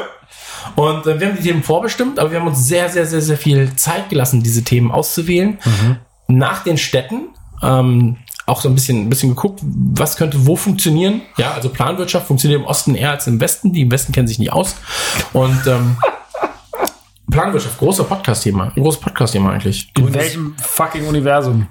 Und 0.78 1.08
äh, 1.08 1.20
wir 1.20 1.28
haben 1.28 1.36
die 1.36 1.42
Themen 1.42 1.64
vorbestimmt, 1.64 2.20
aber 2.20 2.30
wir 2.32 2.40
haben 2.40 2.48
uns 2.48 2.68
sehr, 2.68 2.88
sehr, 2.90 3.08
sehr, 3.08 3.22
sehr 3.22 3.38
viel 3.38 3.76
Zeit 3.76 4.10
gelassen, 4.10 4.44
diese 4.44 4.64
Themen 4.64 4.92
auszuwählen. 4.92 5.58
Nach 6.28 6.64
den 6.64 6.78
Städten. 6.78 7.30
Ähm, 7.64 8.18
auch 8.46 8.62
so 8.62 8.70
ein 8.70 8.76
bisschen, 8.76 9.08
ein 9.08 9.10
bisschen 9.10 9.30
geguckt, 9.30 9.60
was 9.64 10.18
könnte 10.18 10.46
wo 10.46 10.56
funktionieren. 10.56 11.22
Ja, 11.38 11.54
also 11.54 11.70
Planwirtschaft 11.70 12.28
funktioniert 12.28 12.62
im 12.62 12.68
Osten 12.68 12.94
eher 12.94 13.10
als 13.10 13.26
im 13.26 13.42
Westen. 13.42 13.74
Die 13.74 13.82
im 13.82 13.92
Westen 13.92 14.14
kennen 14.14 14.28
sich 14.28 14.38
nicht 14.38 14.54
aus. 14.54 14.76
Und 15.34 15.66
ähm, 15.66 15.98
Planwirtschaft, 17.32 17.80
großer 17.80 18.04
Podcast-Thema. 18.04 18.72
Großes 18.76 19.02
Podcast-Thema 19.02 19.54
eigentlich. 19.54 19.92
In 19.98 20.14
welchem 20.14 20.56
fucking 20.58 21.08
Universum? 21.08 21.68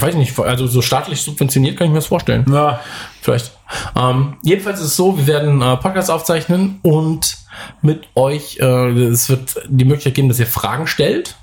Weiß 0.00 0.14
ich 0.14 0.18
nicht, 0.18 0.38
also 0.40 0.66
so 0.66 0.82
staatlich 0.82 1.22
subventioniert 1.22 1.76
kann 1.76 1.86
ich 1.86 1.92
mir 1.92 1.98
das 1.98 2.06
vorstellen. 2.06 2.44
Ja. 2.52 2.80
Vielleicht. 3.20 3.52
Ähm, 3.96 4.36
jedenfalls 4.42 4.80
ist 4.80 4.86
es 4.86 4.96
so, 4.96 5.16
wir 5.16 5.26
werden 5.26 5.62
äh, 5.62 5.76
Podcasts 5.76 6.10
aufzeichnen 6.10 6.78
und 6.82 7.38
mit 7.80 8.08
euch, 8.14 8.58
äh, 8.60 8.88
es 9.04 9.28
wird 9.28 9.60
die 9.68 9.84
Möglichkeit 9.84 10.14
geben, 10.14 10.28
dass 10.28 10.40
ihr 10.40 10.46
Fragen 10.46 10.86
stellt. 10.86 11.36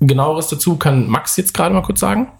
Genaueres 0.00 0.48
dazu 0.48 0.76
kann 0.76 1.06
Max 1.06 1.36
jetzt 1.36 1.54
gerade 1.54 1.72
mal 1.72 1.82
kurz 1.82 2.00
sagen. 2.00 2.32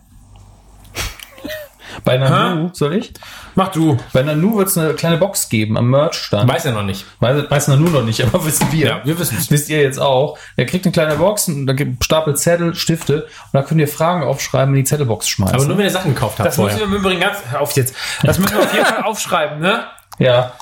Bei 2.02 2.16
Nanu, 2.16 2.70
soll 2.72 2.94
ich? 2.94 3.12
Mach 3.54 3.68
du. 3.68 3.96
Bei 4.12 4.22
Nanu 4.22 4.56
wird 4.56 4.68
es 4.68 4.78
eine 4.78 4.94
kleine 4.94 5.16
Box 5.18 5.48
geben 5.48 5.76
am 5.76 5.90
Merch-Stand. 5.90 6.50
Weiß 6.50 6.64
er 6.64 6.72
noch 6.72 6.82
nicht. 6.82 7.04
Weiß, 7.20 7.50
weiß 7.50 7.68
Nanu 7.68 7.88
noch 7.90 8.02
nicht, 8.04 8.22
aber 8.24 8.44
wissen 8.44 8.66
wir. 8.72 8.86
Ja, 8.86 9.00
wir 9.04 9.18
wissen's. 9.18 9.50
Wisst 9.50 9.68
ihr 9.70 9.80
jetzt 9.80 9.98
auch. 9.98 10.36
Er 10.56 10.66
kriegt 10.66 10.84
eine 10.84 10.92
kleine 10.92 11.16
Box 11.16 11.48
und 11.48 11.66
da 11.66 11.72
gibt 11.72 12.04
Stapel 12.04 12.34
Zettel, 12.36 12.74
Stifte 12.74 13.22
und 13.24 13.54
da 13.54 13.62
könnt 13.62 13.80
ihr 13.80 13.88
Fragen 13.88 14.22
aufschreiben 14.24 14.70
und 14.70 14.78
in 14.78 14.84
die 14.84 14.88
Zettelbox 14.88 15.28
schmeißen. 15.28 15.54
Aber 15.54 15.64
nur 15.66 15.78
wenn 15.78 15.84
ihr 15.84 15.90
Sachen 15.90 16.14
gekauft 16.14 16.38
habt 16.38 16.48
Das 16.48 16.58
müssen 16.58 16.70
vorher. 16.70 16.90
wir 16.90 16.96
im 16.96 17.00
Übrigen 17.00 17.20
ganz. 17.20 17.38
Hör 17.50 17.60
auf 17.60 17.72
jetzt. 17.72 17.94
Das 18.22 18.38
müssen 18.38 18.54
wir 18.56 18.62
auf 18.62 18.72
jeden 18.74 18.86
Fall 18.86 19.02
aufschreiben, 19.04 19.60
ne? 19.60 19.84
ja. 20.18 20.52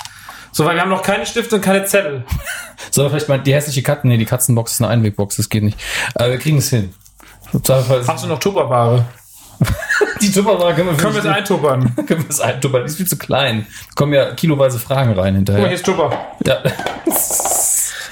So, 0.55 0.67
weil 0.67 0.75
wir 0.75 0.83
haben 0.83 0.91
noch 0.91 1.03
keine 1.03 1.25
Stifte 1.25 1.55
und 1.57 1.63
keine 1.63 1.87
Zettel. 1.87 2.25
Soll 2.91 3.09
vielleicht 3.09 3.27
mal 3.31 3.39
die 3.41 3.55
hässliche 3.55 3.83
Katzen, 3.83 4.11
nee, 4.11 4.19
die 4.19 4.27
Katzenbox 4.27 4.73
ist 4.73 4.83
eine 4.83 4.91
Einwegbox, 4.91 5.37
das 5.37 5.49
geht 5.49 5.63
nicht. 5.63 5.79
Aber 6.15 6.31
wir 6.31 6.39
kriegen 6.39 6.59
es 6.59 6.69
hin. 6.69 6.93
Hast 8.07 8.25
du 8.25 8.29
noch 8.29 8.39
Tupperware? 8.39 9.07
die 10.21 10.31
Tupperware 10.31 10.75
können 10.75 10.91
wir, 10.91 10.97
Können 10.97 11.15
wir 11.15 11.21
es 11.21 11.27
eintuppern? 11.27 11.95
können 12.07 12.23
wir 12.23 12.31
es 12.31 12.41
eintuppern. 12.41 12.83
Die 12.83 12.87
ist 12.87 12.97
viel 12.97 13.07
zu 13.07 13.17
klein. 13.19 13.67
Da 13.89 13.95
kommen 13.95 14.13
ja 14.13 14.33
kiloweise 14.35 14.79
Fragen 14.79 15.13
rein 15.13 15.45
Guck 15.45 15.55
mal, 15.55 15.57
hier 15.57 15.69
hinterher. 15.69 15.73
ist 15.73 15.85
Tupper. 15.85 16.11
Ja. 16.47 16.63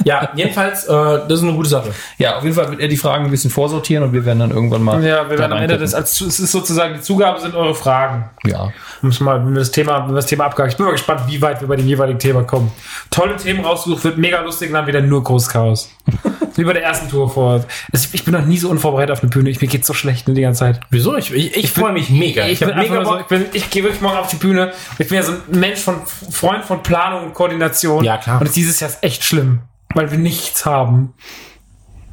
Ja, 0.04 0.30
jedenfalls, 0.34 0.84
äh, 0.84 0.92
das 1.28 1.38
ist 1.38 1.42
eine 1.42 1.52
gute 1.52 1.68
Sache. 1.68 1.90
ja, 2.18 2.36
auf 2.36 2.42
jeden 2.42 2.54
Fall 2.54 2.70
wird 2.70 2.80
er 2.80 2.88
die 2.88 2.96
Fragen 2.96 3.26
ein 3.26 3.30
bisschen 3.30 3.50
vorsortieren 3.50 4.04
und 4.04 4.12
wir 4.12 4.24
werden 4.24 4.38
dann 4.38 4.50
irgendwann 4.50 4.82
mal. 4.82 5.02
Ja, 5.04 5.28
wir 5.28 5.38
werden 5.38 5.52
am 5.52 5.58
Ende 5.58 5.78
des, 5.78 5.94
als, 5.94 6.20
es 6.20 6.40
ist 6.40 6.52
sozusagen, 6.52 6.94
die 6.94 7.00
Zugabe 7.00 7.40
sind 7.40 7.54
eure 7.54 7.74
Fragen. 7.74 8.30
Ja. 8.44 8.72
Müssen 9.02 9.24
mal, 9.24 9.44
wenn 9.44 9.52
wir 9.52 9.60
das 9.60 9.70
Thema, 9.70 10.04
wenn 10.04 10.10
wir 10.10 10.16
das 10.16 10.26
Thema 10.26 10.44
abgehakt. 10.44 10.72
Ich 10.72 10.76
bin 10.76 10.86
mal 10.86 10.92
gespannt, 10.92 11.22
wie 11.26 11.40
weit 11.42 11.60
wir 11.60 11.68
bei 11.68 11.76
dem 11.76 11.86
jeweiligen 11.86 12.18
Thema 12.18 12.42
kommen. 12.42 12.70
Tolle 13.10 13.36
Themen 13.36 13.64
rausgesucht, 13.64 14.04
wird 14.04 14.18
mega 14.18 14.40
lustig 14.40 14.68
und 14.68 14.74
dann 14.74 14.86
wieder 14.86 15.00
nur 15.00 15.22
Großchaos. 15.22 15.90
wie 16.56 16.64
bei 16.64 16.72
der 16.72 16.82
ersten 16.82 17.08
Tour 17.08 17.30
vor. 17.30 17.64
Ich 17.92 18.24
bin 18.24 18.34
noch 18.34 18.44
nie 18.44 18.58
so 18.58 18.68
unvorbereitet 18.70 19.12
auf 19.12 19.22
eine 19.22 19.30
Bühne. 19.30 19.50
Ich, 19.50 19.60
mir 19.60 19.68
geht's 19.68 19.86
so 19.86 19.94
schlecht 19.94 20.28
ne, 20.28 20.34
die 20.34 20.42
ganze 20.42 20.60
Zeit. 20.60 20.80
Wieso? 20.90 21.16
Ich, 21.16 21.32
ich, 21.32 21.56
ich 21.56 21.72
freue 21.72 21.92
mich 21.92 22.10
mega. 22.10 22.46
Ich, 22.46 22.60
Ich, 22.60 22.66
bin 22.66 22.76
mega 22.76 23.04
so, 23.04 23.18
ich, 23.18 23.26
bin, 23.26 23.46
ich 23.52 23.70
gehe 23.70 23.82
wirklich 23.82 24.00
morgen 24.00 24.18
auf 24.18 24.28
die 24.28 24.36
Bühne. 24.36 24.72
Ich 24.98 25.08
bin 25.08 25.16
ja 25.16 25.22
so 25.22 25.32
ein 25.32 25.58
Mensch 25.58 25.80
von 25.80 25.96
Freund 26.06 26.64
von 26.64 26.82
Planung 26.82 27.24
und 27.24 27.34
Koordination. 27.34 28.04
Ja, 28.04 28.18
klar. 28.18 28.40
Und 28.40 28.54
dieses 28.54 28.80
Jahr 28.80 28.90
ist 28.90 29.02
echt 29.02 29.24
schlimm, 29.24 29.60
weil 29.94 30.10
wir 30.10 30.18
nichts 30.18 30.64
haben. 30.66 31.14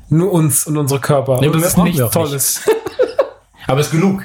Nur 0.10 0.32
uns 0.32 0.66
und 0.66 0.78
unsere 0.78 1.02
Körper. 1.02 1.40
Nee, 1.42 1.48
und 1.48 1.54
aber 1.56 1.64
das 1.64 1.74
ist 1.74 1.78
nichts 1.78 2.12
Tolles. 2.12 2.62
Aber 3.68 3.82
es 3.82 3.88
ist 3.88 3.92
genug. 3.92 4.24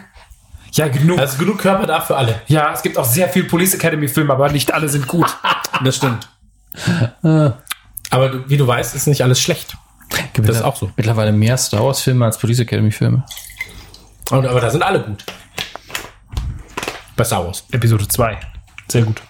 Ja, 0.71 0.87
genug. 0.87 1.19
Also 1.19 1.37
genug 1.37 1.59
Körper 1.59 1.85
da 1.85 2.01
für 2.01 2.17
alle. 2.17 2.41
ja, 2.47 2.73
es 2.73 2.81
gibt 2.83 2.97
auch 2.97 3.05
sehr 3.05 3.29
viel 3.29 3.43
Police 3.45 3.75
Academy 3.75 4.07
Filme, 4.07 4.33
aber 4.33 4.49
nicht 4.53 4.73
alle 4.73 4.89
sind 4.89 5.07
gut. 5.09 5.27
Das 5.85 5.97
stimmt. 5.97 6.29
Aber 7.23 8.29
du, 8.29 8.49
wie 8.49 8.57
du 8.57 8.67
weißt, 8.67 8.95
ist 8.95 9.09
nicht 9.09 9.23
alles 9.23 9.41
schlecht. 9.41 9.77
Gibt 10.33 10.49
Das 10.49 10.57
ist 10.57 10.63
auch 10.63 10.77
so. 10.77 10.93
Mittlerweile 10.97 11.33
mehr 11.33 11.57
Star 11.57 11.83
Wars 11.85 12.03
Filme 12.03 12.25
als 12.25 12.39
Police 12.39 12.61
Academy 12.61 12.93
Filme. 12.93 13.25
Und, 14.31 14.47
aber 14.47 14.61
da 14.61 14.71
sind 14.71 14.83
alle 14.83 15.01
gut. 15.03 15.25
Bei 17.17 17.25
Star 17.25 17.45
Wars. 17.45 17.65
Episode 17.73 18.07
2. 18.07 18.39
Sehr 18.89 19.03
gut. 19.03 19.21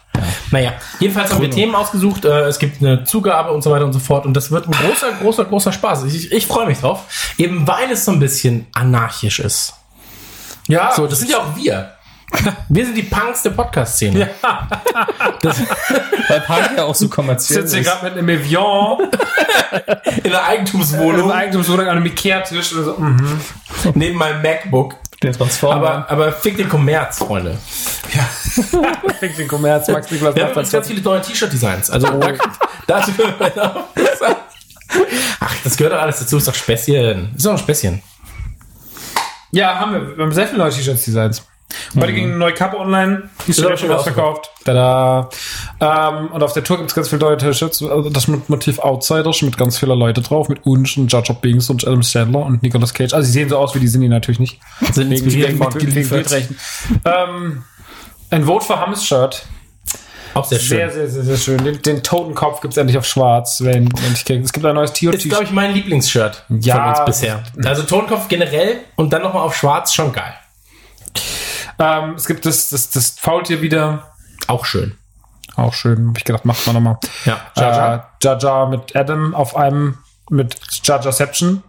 Naja, 0.50 0.74
jedenfalls 1.00 1.32
haben 1.32 1.40
wir 1.40 1.50
Themen 1.50 1.74
ausgesucht. 1.74 2.24
Äh, 2.24 2.42
es 2.42 2.58
gibt 2.58 2.82
eine 2.82 3.04
Zugabe 3.04 3.52
und 3.52 3.62
so 3.62 3.70
weiter 3.70 3.84
und 3.86 3.92
so 3.92 3.98
fort. 3.98 4.26
Und 4.26 4.34
das 4.34 4.50
wird 4.50 4.66
ein 4.66 4.72
großer, 4.72 5.12
großer, 5.20 5.44
großer 5.46 5.72
Spaß. 5.72 6.04
Ich, 6.04 6.30
ich 6.30 6.46
freue 6.46 6.66
mich 6.66 6.78
drauf. 6.80 7.34
Eben 7.38 7.66
weil 7.66 7.90
es 7.90 8.04
so 8.04 8.12
ein 8.12 8.20
bisschen 8.20 8.66
anarchisch 8.74 9.40
ist. 9.40 9.74
Ja, 10.68 10.92
So, 10.94 11.06
das 11.06 11.18
sind 11.20 11.30
ja 11.30 11.38
auch 11.38 11.56
wir. 11.56 11.92
Wir 12.68 12.86
sind 12.86 12.96
die 12.96 13.02
Punks 13.02 13.42
der 13.42 13.50
Podcast-Szene. 13.50 14.30
Weil 14.42 16.40
Punk 16.40 16.70
ja 16.76 16.84
auch 16.84 16.94
so 16.94 17.08
kommerziell 17.08 17.60
sitze 17.60 17.76
hier 17.76 17.82
ist. 17.82 17.90
gerade 17.90 18.04
mit 18.04 18.18
einem 18.18 18.28
Evian 18.28 18.98
In 20.24 20.30
der 20.30 20.44
Eigentumswohnung. 20.44 21.30
Eigentumswohnung 21.30 21.86
an 21.86 21.96
einem 21.98 22.06
Ikea-Tisch 22.06 22.70
so. 22.70 22.96
Mhm. 22.98 23.40
neben 23.94 24.16
meinem 24.16 24.40
MacBook. 24.40 24.94
Den 25.22 25.32
Transformer. 25.32 25.76
Aber, 25.76 26.10
aber 26.10 26.32
fick 26.32 26.56
den 26.56 26.68
Kommerz, 26.68 27.18
Freunde. 27.18 27.56
Fick 29.20 29.36
den 29.36 29.48
Kommerz, 29.48 29.88
Max 29.88 30.10
Niklas 30.10 30.34
Wir 30.34 30.44
haben 30.46 30.54
das. 30.54 30.70
ganz 30.70 30.86
viele 30.86 31.00
neue 31.00 31.20
T-Shirt-Designs. 31.22 31.90
Also, 31.90 32.08
da, 32.08 32.32
dazu 32.86 33.12
Ach, 35.40 35.54
das 35.64 35.76
gehört 35.76 35.94
doch 35.94 36.00
alles 36.02 36.18
dazu. 36.18 36.36
Ist 36.36 36.48
doch 36.48 36.54
Späßchen. 36.54 37.32
Ist 37.34 37.46
doch 37.46 37.52
ein 37.52 37.58
Späßchen. 37.58 38.02
Ja, 39.52 39.78
haben 39.78 39.92
wir. 39.92 40.16
Wir 40.16 40.24
haben 40.24 40.32
sehr 40.32 40.46
viele 40.46 40.58
neue 40.58 40.70
T-Shirts-Designs. 40.70 41.46
Heute 41.96 42.12
ging 42.12 42.24
eine 42.26 42.36
neue 42.36 42.52
Kappe 42.54 42.78
online, 42.78 43.30
die 43.46 43.50
ist 43.50 43.58
Ist 43.58 43.80
schon 43.80 43.90
ausverkauft. 43.90 44.50
Tada. 44.64 45.28
Ähm, 45.80 46.28
und 46.32 46.42
auf 46.42 46.52
der 46.52 46.64
Tour 46.64 46.78
gibt 46.78 46.90
es 46.90 46.94
ganz 46.94 47.08
viele 47.08 47.20
neue 47.20 47.36
T-Shirts. 47.36 47.82
Also 47.82 48.10
Das 48.10 48.28
Motiv 48.28 48.78
Outsiders 48.78 49.42
mit 49.42 49.56
ganz 49.56 49.78
viele 49.78 49.94
Leute 49.94 50.20
drauf, 50.22 50.48
mit 50.48 50.64
uns 50.66 50.96
und 50.96 51.12
Jar 51.12 51.22
Jar 51.24 51.36
Binks 51.40 51.68
und 51.70 51.86
Adam 51.86 52.02
Sandler 52.02 52.40
und 52.46 52.62
Nicolas 52.62 52.94
Cage. 52.94 53.12
Also 53.12 53.26
sie 53.26 53.32
sehen 53.32 53.48
so 53.48 53.58
aus, 53.58 53.74
wie 53.74 53.80
die 53.80 53.88
sind 53.88 54.00
die 54.02 54.08
natürlich 54.08 54.40
nicht. 54.40 54.58
Sind 54.92 55.10
inspiriert 55.12 55.56
von 55.56 55.74
wegen 55.74 56.08
Bildrechten. 56.08 56.56
ähm, 57.04 57.64
ein 58.30 58.44
Vote 58.44 58.64
for 58.64 58.80
Hammes 58.80 59.04
Shirt. 59.04 59.44
Auch 60.34 60.46
sehr 60.46 60.58
schön. 60.58 60.78
Sehr, 60.78 60.90
sehr, 60.90 61.08
sehr, 61.10 61.22
sehr 61.24 61.36
schön. 61.36 61.62
Den, 61.62 61.82
den 61.82 62.02
Totenkopf 62.02 62.60
gibt 62.62 62.72
es 62.72 62.78
endlich 62.78 62.96
auf 62.96 63.04
schwarz, 63.04 63.60
wenn, 63.62 63.88
wenn 63.92 64.12
ich 64.14 64.24
kriege. 64.24 64.42
Es 64.42 64.52
gibt 64.52 64.64
ein 64.64 64.74
neues 64.74 64.92
T-Shirt. 64.94 65.14
ist, 65.16 65.28
glaube 65.28 65.44
ich, 65.44 65.50
mein 65.50 65.74
Lieblingsshirt 65.74 66.44
Ja, 66.60 66.76
von 66.76 66.88
uns 66.90 67.04
bisher. 67.04 67.42
Also 67.64 67.82
Tonkopf 67.82 68.28
generell 68.28 68.78
und 68.96 69.12
dann 69.12 69.22
nochmal 69.22 69.42
auf 69.42 69.54
schwarz, 69.54 69.92
schon 69.92 70.12
geil. 70.12 70.32
Ähm, 71.82 72.14
es 72.14 72.26
gibt 72.26 72.46
das, 72.46 72.68
das, 72.68 72.90
das 72.90 73.10
Faultier 73.10 73.60
wieder. 73.60 74.12
Auch 74.46 74.64
schön. 74.64 74.94
Auch 75.56 75.74
schön. 75.74 76.08
Hab 76.08 76.18
ich 76.18 76.24
gedacht, 76.24 76.44
macht 76.44 76.66
man 76.66 76.76
nochmal. 76.76 76.98
Ja. 77.24 77.40
Jar. 77.56 78.10
Äh, 78.22 78.38
Jar 78.40 78.68
mit 78.68 78.94
Adam 78.94 79.34
auf 79.34 79.56
einem 79.56 79.98
mit 80.30 80.56
Chargerception. 80.82 81.62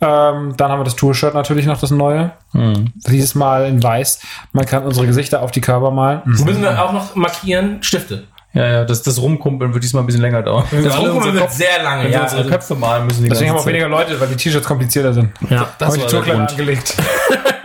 Ähm, 0.00 0.54
dann 0.56 0.70
haben 0.70 0.80
wir 0.80 0.84
das 0.84 0.96
Tour-Shirt 0.96 1.34
natürlich 1.34 1.64
noch, 1.64 1.80
das 1.80 1.90
neue. 1.90 2.32
Hm. 2.50 2.92
Dieses 3.06 3.34
Mal 3.34 3.66
in 3.66 3.82
weiß. 3.82 4.20
Man 4.52 4.66
kann 4.66 4.84
unsere 4.84 5.06
Gesichter 5.06 5.40
auf 5.40 5.50
die 5.50 5.60
Körper 5.60 5.90
malen. 5.90 6.20
Müssen 6.24 6.60
wir 6.60 6.82
auch 6.82 6.92
noch 6.92 7.14
markieren, 7.14 7.82
Stifte. 7.82 8.24
Ja, 8.54 8.66
ja, 8.66 8.84
das, 8.84 9.02
das 9.02 9.18
Rumkumpeln 9.20 9.72
wird 9.72 9.82
diesmal 9.82 10.02
ein 10.02 10.06
bisschen 10.06 10.20
länger 10.20 10.42
dauern. 10.42 10.64
Das 10.70 10.98
Rumkumpeln 10.98 11.34
wird 11.34 11.52
sehr 11.52 11.82
lange. 11.82 12.04
wenn 12.04 12.10
wir 12.10 12.16
Ja, 12.18 12.22
unsere 12.24 12.40
also, 12.42 12.50
Köpfe 12.50 12.74
malen 12.74 13.06
müssen. 13.06 13.22
Die 13.24 13.30
Deswegen 13.30 13.50
haben 13.50 13.58
wir 13.60 13.66
weniger 13.66 13.88
Leute, 13.88 14.20
weil 14.20 14.28
die 14.28 14.36
T-Shirts 14.36 14.66
komplizierter 14.66 15.14
sind. 15.14 15.30
ja. 15.48 15.68
Das 15.78 15.88
Haben 15.88 15.88
wir 15.88 15.88
war 15.88 15.94
die 15.94 16.00
der 16.00 16.08
Tourkleider 16.10 16.38
Grund. 16.38 16.50
angelegt. 16.50 16.96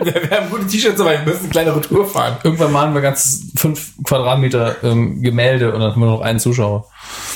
wir 0.00 0.30
haben 0.38 0.48
gute 0.50 0.66
T-Shirts, 0.66 0.98
aber 1.00 1.10
wir 1.10 1.18
müssen 1.20 1.40
eine 1.40 1.48
kleinere 1.50 1.80
Tour 1.82 2.08
fahren. 2.08 2.36
Irgendwann 2.42 2.72
malen 2.72 2.94
wir 2.94 3.02
ganz 3.02 3.42
fünf 3.56 3.92
Quadratmeter 4.02 4.76
ähm, 4.82 5.20
Gemälde 5.20 5.72
und 5.74 5.80
dann 5.80 5.92
haben 5.92 6.00
wir 6.00 6.06
noch 6.06 6.22
einen 6.22 6.38
Zuschauer. 6.40 6.86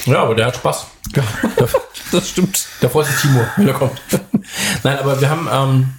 Ja, 0.07 0.23
aber 0.23 0.35
der 0.35 0.47
hat 0.47 0.57
Spaß. 0.57 0.87
Das 2.13 2.29
stimmt. 2.29 2.67
Da 2.83 2.89
freut 2.91 3.07
sich 3.07 3.17
Timo, 3.23 3.41
wenn 3.57 3.69
er 3.69 3.75
kommt. 3.75 3.93
Nein, 4.83 4.99
aber 4.99 5.19
wir 5.21 5.31
haben, 5.31 5.49
ähm, 5.51 5.95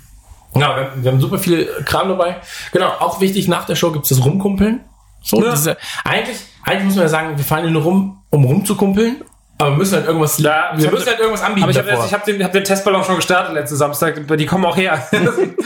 ja, 0.60 0.76
wir, 0.76 0.84
haben- 0.92 1.04
wir 1.04 1.12
haben 1.12 1.20
super 1.20 1.40
viel 1.40 1.68
Kram 1.86 2.08
dabei. 2.10 2.36
Genau, 2.72 2.88
auch 3.00 3.20
wichtig, 3.20 3.48
nach 3.48 3.66
der 3.66 3.76
Show 3.76 3.92
gibt 3.92 4.06
es 4.06 4.10
das 4.10 4.24
Rumkumpeln. 4.24 4.82
So, 5.24 5.44
Ja. 5.44 5.54
ja, 5.56 5.76
eigentlich, 6.04 6.38
eigentlich 6.64 6.84
muss 6.86 6.96
man 6.96 7.06
ja 7.06 7.10
sagen, 7.10 7.38
wir 7.38 7.44
fahren 7.44 7.64
hier 7.64 7.72
nur 7.72 7.84
rum, 7.84 8.24
um 8.30 8.44
rumzukumpeln, 8.46 9.24
aber 9.64 9.72
wir 9.72 9.78
müssen 9.78 9.96
halt 9.96 10.08
irgendwas, 10.08 10.40
Ja, 10.40 10.72
wir 10.76 10.92
müssen 10.92 11.08
halt 11.08 11.20
irgendwas 11.20 11.42
anbieten 11.42 11.64
Aber 11.64 11.72
ich 11.72 11.78
habe 11.78 12.12
hab 12.12 12.26
den, 12.26 12.44
hab 12.44 12.52
den 12.52 12.64
Testballon 12.64 13.04
schon 13.04 13.16
gestartet 13.18 13.54
letzten 13.54 13.76
Samstag. 13.76 14.20
Die 14.38 14.46
kommen 14.46 14.66
auch 14.66 14.76
her. 14.76 15.02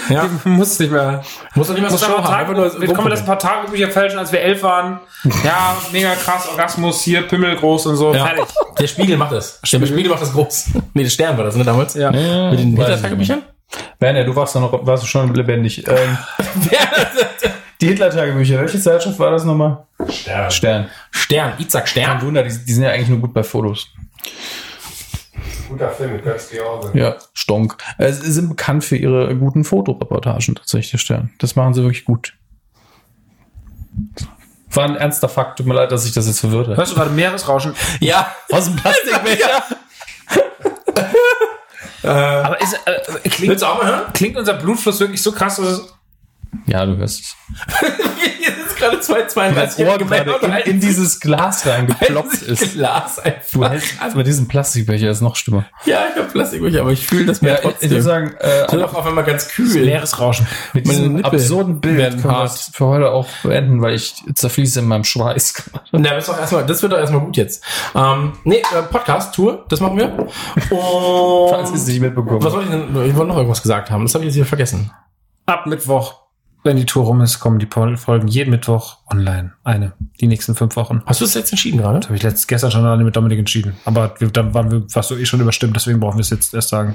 Ja. 0.10 0.26
Die 0.46 0.50
muss 0.50 0.80
nicht 0.80 0.92
mehr. 0.92 1.22
muss 1.56 1.68
doch 1.68 1.74
nicht 1.74 1.84
mal 1.84 1.90
so 1.90 2.06
paar 2.06 2.38
haben, 2.38 2.54
nur 2.54 2.80
wir 2.80 2.94
kommen 2.94 3.10
das 3.10 3.20
ein 3.22 3.26
paar 3.26 3.40
Tagebücher 3.40 3.90
fälschen, 3.90 4.20
als 4.20 4.32
wir 4.32 4.40
elf 4.40 4.64
waren. 4.64 5.00
Ja, 5.44 5.76
mega 5.92 6.16
krass, 6.16 6.48
Orgasmus, 6.50 7.02
hier, 7.02 7.24
Pimmel 7.24 7.58
groß 7.58 7.88
und 7.88 7.98
so. 7.98 8.14
Ja. 8.14 8.28
Fertig. 8.28 8.46
Der 8.80 8.88
Spiegel 8.88 9.18
macht 9.18 9.34
das. 9.34 9.60
Der 9.62 9.86
Spiegel 9.86 10.10
macht 10.10 10.22
das 10.22 10.32
groß. 10.32 10.68
Nee, 10.94 11.04
der 11.04 11.10
Stern 11.10 11.38
war 11.38 11.44
das, 11.44 11.56
ne, 11.56 11.66
damals? 11.66 11.96
Ja. 11.96 12.12
Mit 12.12 12.60
den 12.60 12.78
Hitler-Tagebüchern? 12.78 13.42
Werner, 14.00 14.24
du 14.24 14.34
warst, 14.36 14.56
noch, 14.56 14.86
warst 14.86 15.04
du 15.04 15.08
schon 15.08 15.34
lebendig. 15.34 15.86
Ähm, 15.88 16.18
die 17.82 17.88
Hitler-Tagebücher, 17.88 18.60
welche 18.60 18.80
Zeitschrift 18.80 19.20
war 19.20 19.32
das 19.32 19.44
nochmal? 19.44 19.86
Stern. 20.10 20.52
Stern. 20.52 20.90
Stern, 21.12 21.54
Kein 21.58 21.88
Stern. 21.88 22.22
Wunder, 22.22 22.44
die, 22.44 22.50
die 22.50 22.74
sind 22.74 22.84
ja 22.84 22.92
eigentlich 22.92 23.10
nur 23.10 23.20
gut 23.20 23.34
bei 23.34 23.44
Fotos. 23.44 23.88
Guter 25.70 25.90
Film 25.90 26.14
mit 26.14 26.24
Götz 26.24 26.50
George. 26.50 26.98
Ja, 26.98 27.18
Stonk. 27.34 27.78
Äh, 27.98 28.12
Sie 28.14 28.32
sind 28.32 28.50
bekannt 28.50 28.86
für 28.86 28.96
ihre 28.96 29.36
guten 29.36 29.64
Fotoreportagen 29.66 30.56
tatsächlich, 30.56 30.92
der 30.92 30.98
Stern. 30.98 31.34
Das 31.40 31.56
machen 31.56 31.74
sie 31.74 31.82
wirklich 31.82 32.06
gut. 32.06 32.34
War 34.72 34.86
ein 34.86 34.96
ernster 34.96 35.28
Fakt. 35.28 35.58
Tut 35.58 35.66
mir 35.66 35.74
leid, 35.74 35.92
dass 35.92 36.06
ich 36.06 36.14
das 36.14 36.28
jetzt 36.28 36.40
verwirrt 36.40 36.68
habe. 36.68 36.78
Hörst 36.78 36.92
du 36.92 36.96
gerade 36.96 37.10
Meeresrauschen? 37.12 37.74
Ja. 38.00 38.34
Aus 38.52 38.66
dem 38.66 38.76
Plastikbecher. 38.76 39.64
Aber 42.04 42.62
ist, 42.62 42.74
äh, 42.86 43.30
klingt, 43.30 43.52
Willst 43.52 43.64
du 43.64 43.68
auch 43.68 43.82
mal 43.82 43.88
hören? 43.88 44.14
klingt 44.14 44.38
unser 44.38 44.54
Blutfluss 44.54 45.00
wirklich 45.00 45.22
so 45.22 45.32
krass, 45.32 45.58
dass 45.58 45.66
es 45.68 45.94
Ja, 46.66 46.86
du 46.86 46.98
hörst 46.98 47.22
es. 47.22 47.36
Hier 48.40 48.50
ist 48.66 48.76
gerade 48.78 48.98
2,32. 48.98 49.54
Das 49.54 49.80
Ohr 49.80 49.98
gerade 49.98 50.62
in, 50.66 50.74
in 50.76 50.80
dieses 50.80 51.20
Glas 51.20 51.66
reingeploppt 51.66 52.42
ist. 52.44 52.74
Glas 52.74 53.16
Du 53.16 53.22
einfach. 53.64 53.70
hältst 53.72 54.16
bei 54.16 54.24
diesem 54.24 54.48
Plastikbecher 54.48 55.10
ist 55.10 55.22
noch 55.22 55.36
schlimmer. 55.36 55.66
Ja, 55.86 56.02
ich 56.12 56.18
habe 56.20 56.28
Plastikbecher, 56.30 56.82
aber 56.82 56.92
ich 56.92 57.06
fühle 57.08 57.26
das 57.26 57.42
mir 57.42 57.50
Ja, 57.50 57.54
ich, 57.56 57.60
ich 57.60 57.72
trotzdem. 57.72 57.90
würde 57.92 58.02
sagen, 58.02 58.34
äh, 58.40 58.66
Ich 58.76 58.84
auch 58.84 58.94
auf 58.94 59.06
einmal 59.06 59.24
ganz 59.24 59.48
kühl. 59.48 59.86
Meeresrauschen. 59.86 60.46
mit 60.74 60.86
meine 60.86 60.98
diesem 61.00 61.14
Nippel 61.16 61.32
absurden 61.40 61.80
Bild 61.82 62.22
können 62.22 62.34
wir 62.34 62.44
es 62.44 62.72
für 62.74 62.86
heute 62.86 63.12
auch 63.12 63.28
beenden, 63.44 63.82
weil 63.82 63.96
ich 63.96 64.16
zerfließe 64.34 64.80
in 64.80 64.88
meinem 64.88 65.04
Schweiß. 65.06 65.70
Na, 65.94 66.12
das, 66.16 66.26
doch 66.28 66.38
erstmal, 66.40 66.66
das 66.66 66.82
wird 66.82 66.92
doch 66.92 66.98
erstmal 67.00 67.22
gut 67.22 67.38
jetzt. 67.38 67.64
Ähm, 67.96 68.34
nee, 68.44 68.58
äh, 68.58 68.84
Podcast, 68.84 69.34
Tour, 69.36 69.66
das 69.70 69.80
machen 69.80 69.98
wir. 69.98 70.08
Falls 70.70 71.70
ihr 71.70 71.76
es 71.76 71.82
Und 71.82 71.88
nicht 71.88 72.02
mitbekommen. 72.02 72.44
was 72.44 72.54
wollte 72.54 72.66
ich 72.70 72.72
denn? 72.94 73.06
Ich 73.10 73.16
wollte 73.16 73.30
noch 73.30 73.38
irgendwas 73.38 73.62
gesagt 73.62 73.90
haben. 73.90 74.04
Das 74.04 74.14
habe 74.14 74.24
ich 74.24 74.28
jetzt 74.30 74.36
wieder 74.36 74.46
vergessen. 74.46 74.92
Ab 75.46 75.66
Mittwoch, 75.66 76.27
wenn 76.68 76.78
die 76.78 76.86
Tour 76.86 77.06
rum 77.06 77.22
ist, 77.22 77.40
kommen 77.40 77.58
die 77.58 77.68
Folgen 77.98 78.28
jeden 78.28 78.52
Mittwoch 78.52 78.98
online. 79.10 79.54
Eine. 79.64 79.94
Die 80.22 80.28
nächsten 80.28 80.54
fünf 80.54 80.76
Wochen. 80.76 81.02
Hast 81.08 81.22
du 81.22 81.26
es 81.26 81.34
jetzt 81.34 81.52
entschieden 81.52 81.80
gerade? 81.80 82.02
Habe 82.06 82.16
ich 82.16 82.22
letzt, 82.22 82.48
gestern 82.48 82.70
schon 82.70 82.86
alle 82.86 83.04
mit 83.04 83.16
Dominik 83.16 83.40
entschieden. 83.40 83.74
Aber 83.86 84.14
wir, 84.20 84.30
dann 84.30 84.54
waren 84.54 84.70
wir, 84.70 84.84
warst 84.94 85.10
du 85.10 85.16
eh 85.16 85.26
schon 85.26 85.42
überstimmt, 85.42 85.76
deswegen 85.76 86.00
brauchen 86.00 86.18
wir 86.18 86.22
es 86.22 86.30
jetzt 86.30 86.54
erst 86.54 86.70
sagen. 86.70 86.94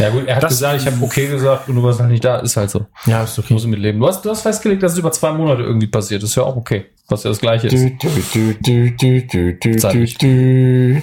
Ja 0.00 0.10
gut, 0.10 0.26
er 0.26 0.34
hat 0.36 0.42
Das- 0.42 0.50
gesagt, 0.54 0.80
ich 0.80 0.86
habe 0.86 1.04
okay 1.04 1.28
gesagt 1.28 1.68
und 1.68 1.76
du 1.76 1.82
warst 1.84 2.00
halt 2.00 2.10
nicht 2.10 2.24
da. 2.24 2.38
Ist 2.38 2.56
halt 2.56 2.68
so. 2.70 2.86
Ja, 3.06 3.22
ist 3.22 3.38
okay. 3.38 3.52
Muss 3.54 3.64
mitleben. 3.66 4.00
Du 4.00 4.08
hast, 4.08 4.24
du 4.24 4.30
hast 4.30 4.42
festgelegt, 4.42 4.82
dass 4.82 4.92
es 4.92 4.98
über 4.98 5.12
zwei 5.12 5.30
Monate 5.32 5.62
irgendwie 5.62 5.86
passiert. 5.86 6.20
Das 6.22 6.30
ist 6.30 6.36
ja 6.36 6.42
auch 6.42 6.56
okay. 6.56 6.86
Was 7.08 7.22
ja 7.22 7.30
das 7.30 7.38
gleiche 7.38 7.68
ist. 7.68 7.74
Du, 7.74 7.90
du, 7.90 8.08
du, 8.32 8.54
du, 8.64 8.90
du, 8.90 9.52
du, 9.52 9.76
du, 9.76 10.06
du. 10.18 11.02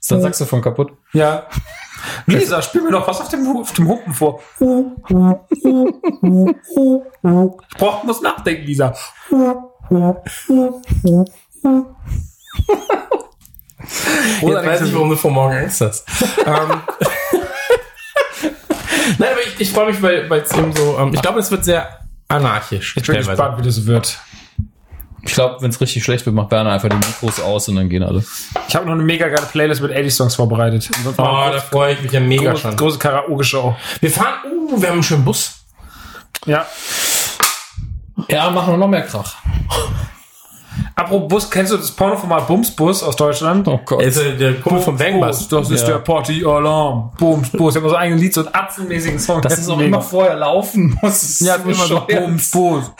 Ist 0.00 0.10
dein 0.10 0.20
Saxophon 0.20 0.60
kaputt? 0.60 0.92
Ja. 1.12 1.46
Lisa, 2.26 2.62
spiel 2.62 2.82
mir 2.82 2.92
doch 2.92 3.06
was 3.06 3.20
auf 3.20 3.28
dem, 3.28 3.46
auf 3.56 3.72
dem 3.72 3.88
Humpen 3.88 4.12
vor. 4.12 4.40
Ich 4.58 4.68
brauch, 7.78 8.04
muss 8.04 8.20
nachdenken, 8.20 8.64
Lisa. 8.64 8.94
Jetzt 14.40 14.66
weiß 14.66 14.82
ich, 14.82 14.94
warum 14.94 15.10
du 15.10 15.16
vor 15.16 15.30
morgen 15.30 15.54
Angst 15.54 15.80
hast. 15.80 16.06
ähm, 16.46 16.52
Nein, 19.18 19.30
aber 19.32 19.42
ich, 19.46 19.60
ich 19.60 19.70
freue 19.70 19.86
mich, 19.86 20.00
weil 20.02 20.30
es 20.32 20.52
eben 20.52 20.72
so, 20.74 20.98
ähm, 20.98 21.12
ich 21.14 21.22
glaube, 21.22 21.40
es 21.40 21.50
wird 21.50 21.64
sehr 21.64 21.98
anarchisch. 22.28 22.96
Ich 22.96 23.06
bin 23.06 23.16
gespannt, 23.16 23.58
wie 23.58 23.62
das 23.62 23.84
wird. 23.86 24.18
Ich 25.24 25.34
glaube, 25.34 25.56
wenn 25.60 25.70
es 25.70 25.80
richtig 25.80 26.02
schlecht 26.02 26.26
wird, 26.26 26.34
macht 26.34 26.50
Werner 26.50 26.72
einfach 26.72 26.88
die 26.88 26.96
Mikros 26.96 27.40
aus 27.40 27.68
und 27.68 27.76
dann 27.76 27.88
gehen 27.88 28.02
alle. 28.02 28.24
Ich 28.68 28.74
habe 28.74 28.86
noch 28.86 28.92
eine 28.94 29.02
mega 29.04 29.28
geile 29.28 29.46
Playlist 29.46 29.80
mit 29.80 29.92
80-Songs 29.92 30.34
vorbereitet. 30.34 30.90
Oh, 31.06 31.12
da 31.16 31.52
freue 31.60 31.94
ich 31.94 32.02
mich 32.02 32.12
ja 32.12 32.20
mega 32.20 32.50
große, 32.50 32.62
schon. 32.62 32.76
große 32.76 32.98
Karaoke-Show. 32.98 33.76
Wir 34.00 34.10
fahren, 34.10 34.34
uh, 34.52 34.80
wir 34.80 34.88
haben 34.88 34.94
einen 34.94 35.02
schönen 35.02 35.24
Bus. 35.24 35.54
Ja. 36.44 36.66
Ja, 38.28 38.50
machen 38.50 38.72
wir 38.74 38.76
noch 38.78 38.88
mehr 38.88 39.02
Krach. 39.02 39.36
Apropos 40.94 41.28
Bus, 41.28 41.50
kennst 41.50 41.72
du 41.72 41.76
das 41.76 41.90
Pornoformat 41.90 42.46
Bumsbus 42.46 43.02
aus 43.02 43.16
Deutschland? 43.16 43.66
Oh 43.68 43.80
Gott. 43.84 44.02
Ist 44.02 44.18
äh, 44.18 44.36
der 44.36 44.60
Kumpel 44.60 44.82
vom 44.82 44.96
Bangbus. 44.96 45.48
Das 45.48 45.70
ist 45.70 45.82
Ja. 45.82 45.86
der 45.94 45.98
Party-Alarm. 45.98 47.12
Bumsbus. 47.18 47.74
Ich 47.76 47.80
habe 47.80 47.90
so 47.90 47.96
ein 47.96 48.02
eigenes 48.02 48.22
Lied, 48.22 48.34
so 48.34 48.40
einen 48.44 48.54
atzenmäßigen 48.54 49.18
Song. 49.18 49.40
Das 49.42 49.58
ist 49.58 49.68
auch 49.68 49.80
immer 49.80 50.00
vorher 50.00 50.36
laufen 50.36 50.98
muss. 51.02 51.40
Ja, 51.40 51.56
immer 51.56 51.74
so. 51.74 52.00
Bumsbus. 52.00 52.90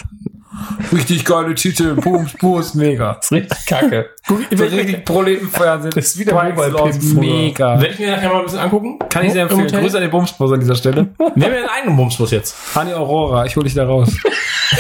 Richtig 0.92 1.24
geile 1.24 1.55
Titel. 1.55 1.94
Bumsbus, 1.94 2.74
mega. 2.74 3.14
Das 3.14 3.26
ist 3.26 3.32
richtig 3.32 3.66
kacke. 3.66 4.11
So 4.28 4.34
richtig 4.34 5.05
Proletenfernsehen. 5.05 5.92
Das 5.94 6.07
ist 6.07 6.18
wieder 6.18 6.34
Mobile 6.34 6.70
Pimp. 6.72 7.14
Mega. 7.14 7.80
Werde 7.80 7.94
ich 7.94 7.98
mir 7.98 8.11
nachher 8.11 8.28
mal 8.28 8.38
ein 8.38 8.44
bisschen 8.44 8.59
angucken. 8.59 8.98
Kann 9.09 9.24
ich 9.24 9.32
sehr 9.32 9.42
empfehlen. 9.42 9.68
Grüße 9.68 9.96
an 9.96 10.03
den 10.03 10.11
Bumsbus 10.11 10.53
an 10.53 10.61
dieser 10.61 10.74
Stelle. 10.74 11.09
Wir 11.18 11.26
haben 11.26 11.38
ja 11.38 11.46
einen 11.46 11.68
eigenen 11.68 11.96
Bumsbus 11.96 12.30
jetzt. 12.30 12.55
Hani 12.74 12.92
Aurora, 12.92 13.46
ich 13.46 13.57
hol 13.57 13.64
dich 13.64 13.74
da 13.74 13.86
raus. 13.86 14.11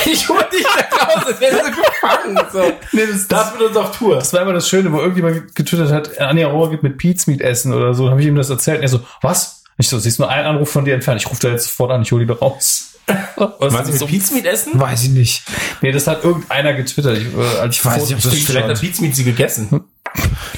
Ich 0.06 0.26
hol 0.26 0.38
dich 0.50 0.62
da 0.62 1.04
raus, 1.04 1.26
als 1.26 1.38
wäre 1.38 1.56
so 1.56 1.70
gefangen. 1.70 2.40
So. 2.50 2.62
Nee, 2.92 3.02
das, 3.10 3.28
Das 3.28 3.52
mit 3.52 3.60
uns 3.60 3.76
auf 3.76 3.94
Tour. 3.94 4.14
Das 4.14 4.32
war 4.32 4.40
immer 4.40 4.54
das 4.54 4.66
Schöne, 4.66 4.90
wo 4.90 4.98
irgendjemand 4.98 5.54
getwittert 5.54 5.92
hat, 5.92 6.18
Anja 6.18 6.48
Rohr 6.48 6.70
geht 6.70 6.82
mit 6.82 6.96
Pizmeat 6.96 7.42
essen 7.42 7.74
oder 7.74 7.92
so. 7.92 8.04
Dann 8.04 8.12
habe 8.12 8.22
ich 8.22 8.26
ihm 8.26 8.34
das 8.34 8.48
erzählt 8.48 8.78
und 8.78 8.84
er 8.84 8.88
so, 8.88 9.00
was? 9.20 9.64
Ich 9.76 9.88
so, 9.88 9.98
sie 9.98 10.08
ist 10.08 10.18
nur 10.18 10.30
ein 10.30 10.46
Anruf 10.46 10.70
von 10.70 10.86
dir 10.86 10.94
entfernt. 10.94 11.20
Ich 11.20 11.30
rufe 11.30 11.42
da 11.42 11.48
jetzt 11.48 11.64
sofort 11.64 11.90
an, 11.90 12.00
ich 12.02 12.10
hole 12.10 12.24
die 12.24 12.32
da 12.32 12.38
raus. 12.38 12.91
Was 13.36 13.58
du 13.58 13.66
ist 13.66 13.86
mit 13.86 13.98
so? 13.98 14.06
Pizmeat 14.06 14.46
essen? 14.46 14.78
Weiß 14.78 15.04
ich 15.04 15.10
nicht. 15.10 15.42
Nee, 15.80 15.92
das 15.92 16.06
hat 16.06 16.24
irgendeiner 16.24 16.74
getwittert. 16.74 17.18
Ich, 17.18 17.26
äh, 17.26 17.68
ich, 17.68 17.84
weiß 17.84 18.08
nicht, 18.08 18.14
ob 18.14 18.22
das 18.22 18.34
Vielleicht 18.34 18.68
hat 18.68 18.80
Pizmeat 18.80 19.14
sie 19.14 19.24
gegessen. 19.24 19.84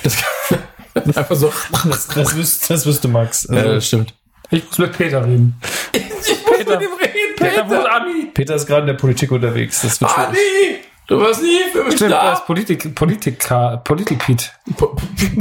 Das 0.03 0.17
kann, 0.17 0.59
einfach 1.15 1.37
so. 1.37 1.53
das, 1.85 2.09
das, 2.09 2.37
wüsste, 2.37 2.69
das 2.69 2.87
wüsste 2.87 3.09
Max. 3.09 3.49
Ja, 3.51 3.57
Äh, 3.57 3.75
das 3.75 3.87
stimmt. 3.87 4.15
Ich 4.51 4.65
muss 4.67 4.79
mit 4.79 4.97
Peter 4.97 5.25
reden. 5.25 5.55
Ich 5.93 6.03
muss 6.03 6.59
mit 6.59 6.69
ihm 6.69 6.75
reden, 6.75 7.37
Peter, 7.37 7.69
wo 7.69 7.75
ist 7.75 7.81
Peter. 7.81 7.93
Ami? 7.95 8.27
Peter 8.35 8.55
ist 8.55 8.67
gerade 8.67 8.83
in 8.83 8.87
der 8.89 8.95
Politik 8.95 9.31
unterwegs. 9.33 9.81
Das 9.83 10.01
wird 10.01 10.11
schwierig. 10.11 10.81
Du 11.07 11.21
warst 11.21 11.43
nie 11.43 11.59
für 11.71 11.85
mich 11.85 11.97
Stimmt, 11.97 12.13
er 12.13 12.19
da. 12.23 12.33
ist 12.33 12.47
Politik, 12.47 12.95
Politiker, 12.95 13.83
Politik-Pete. 13.85 14.47
Po- 14.77 14.97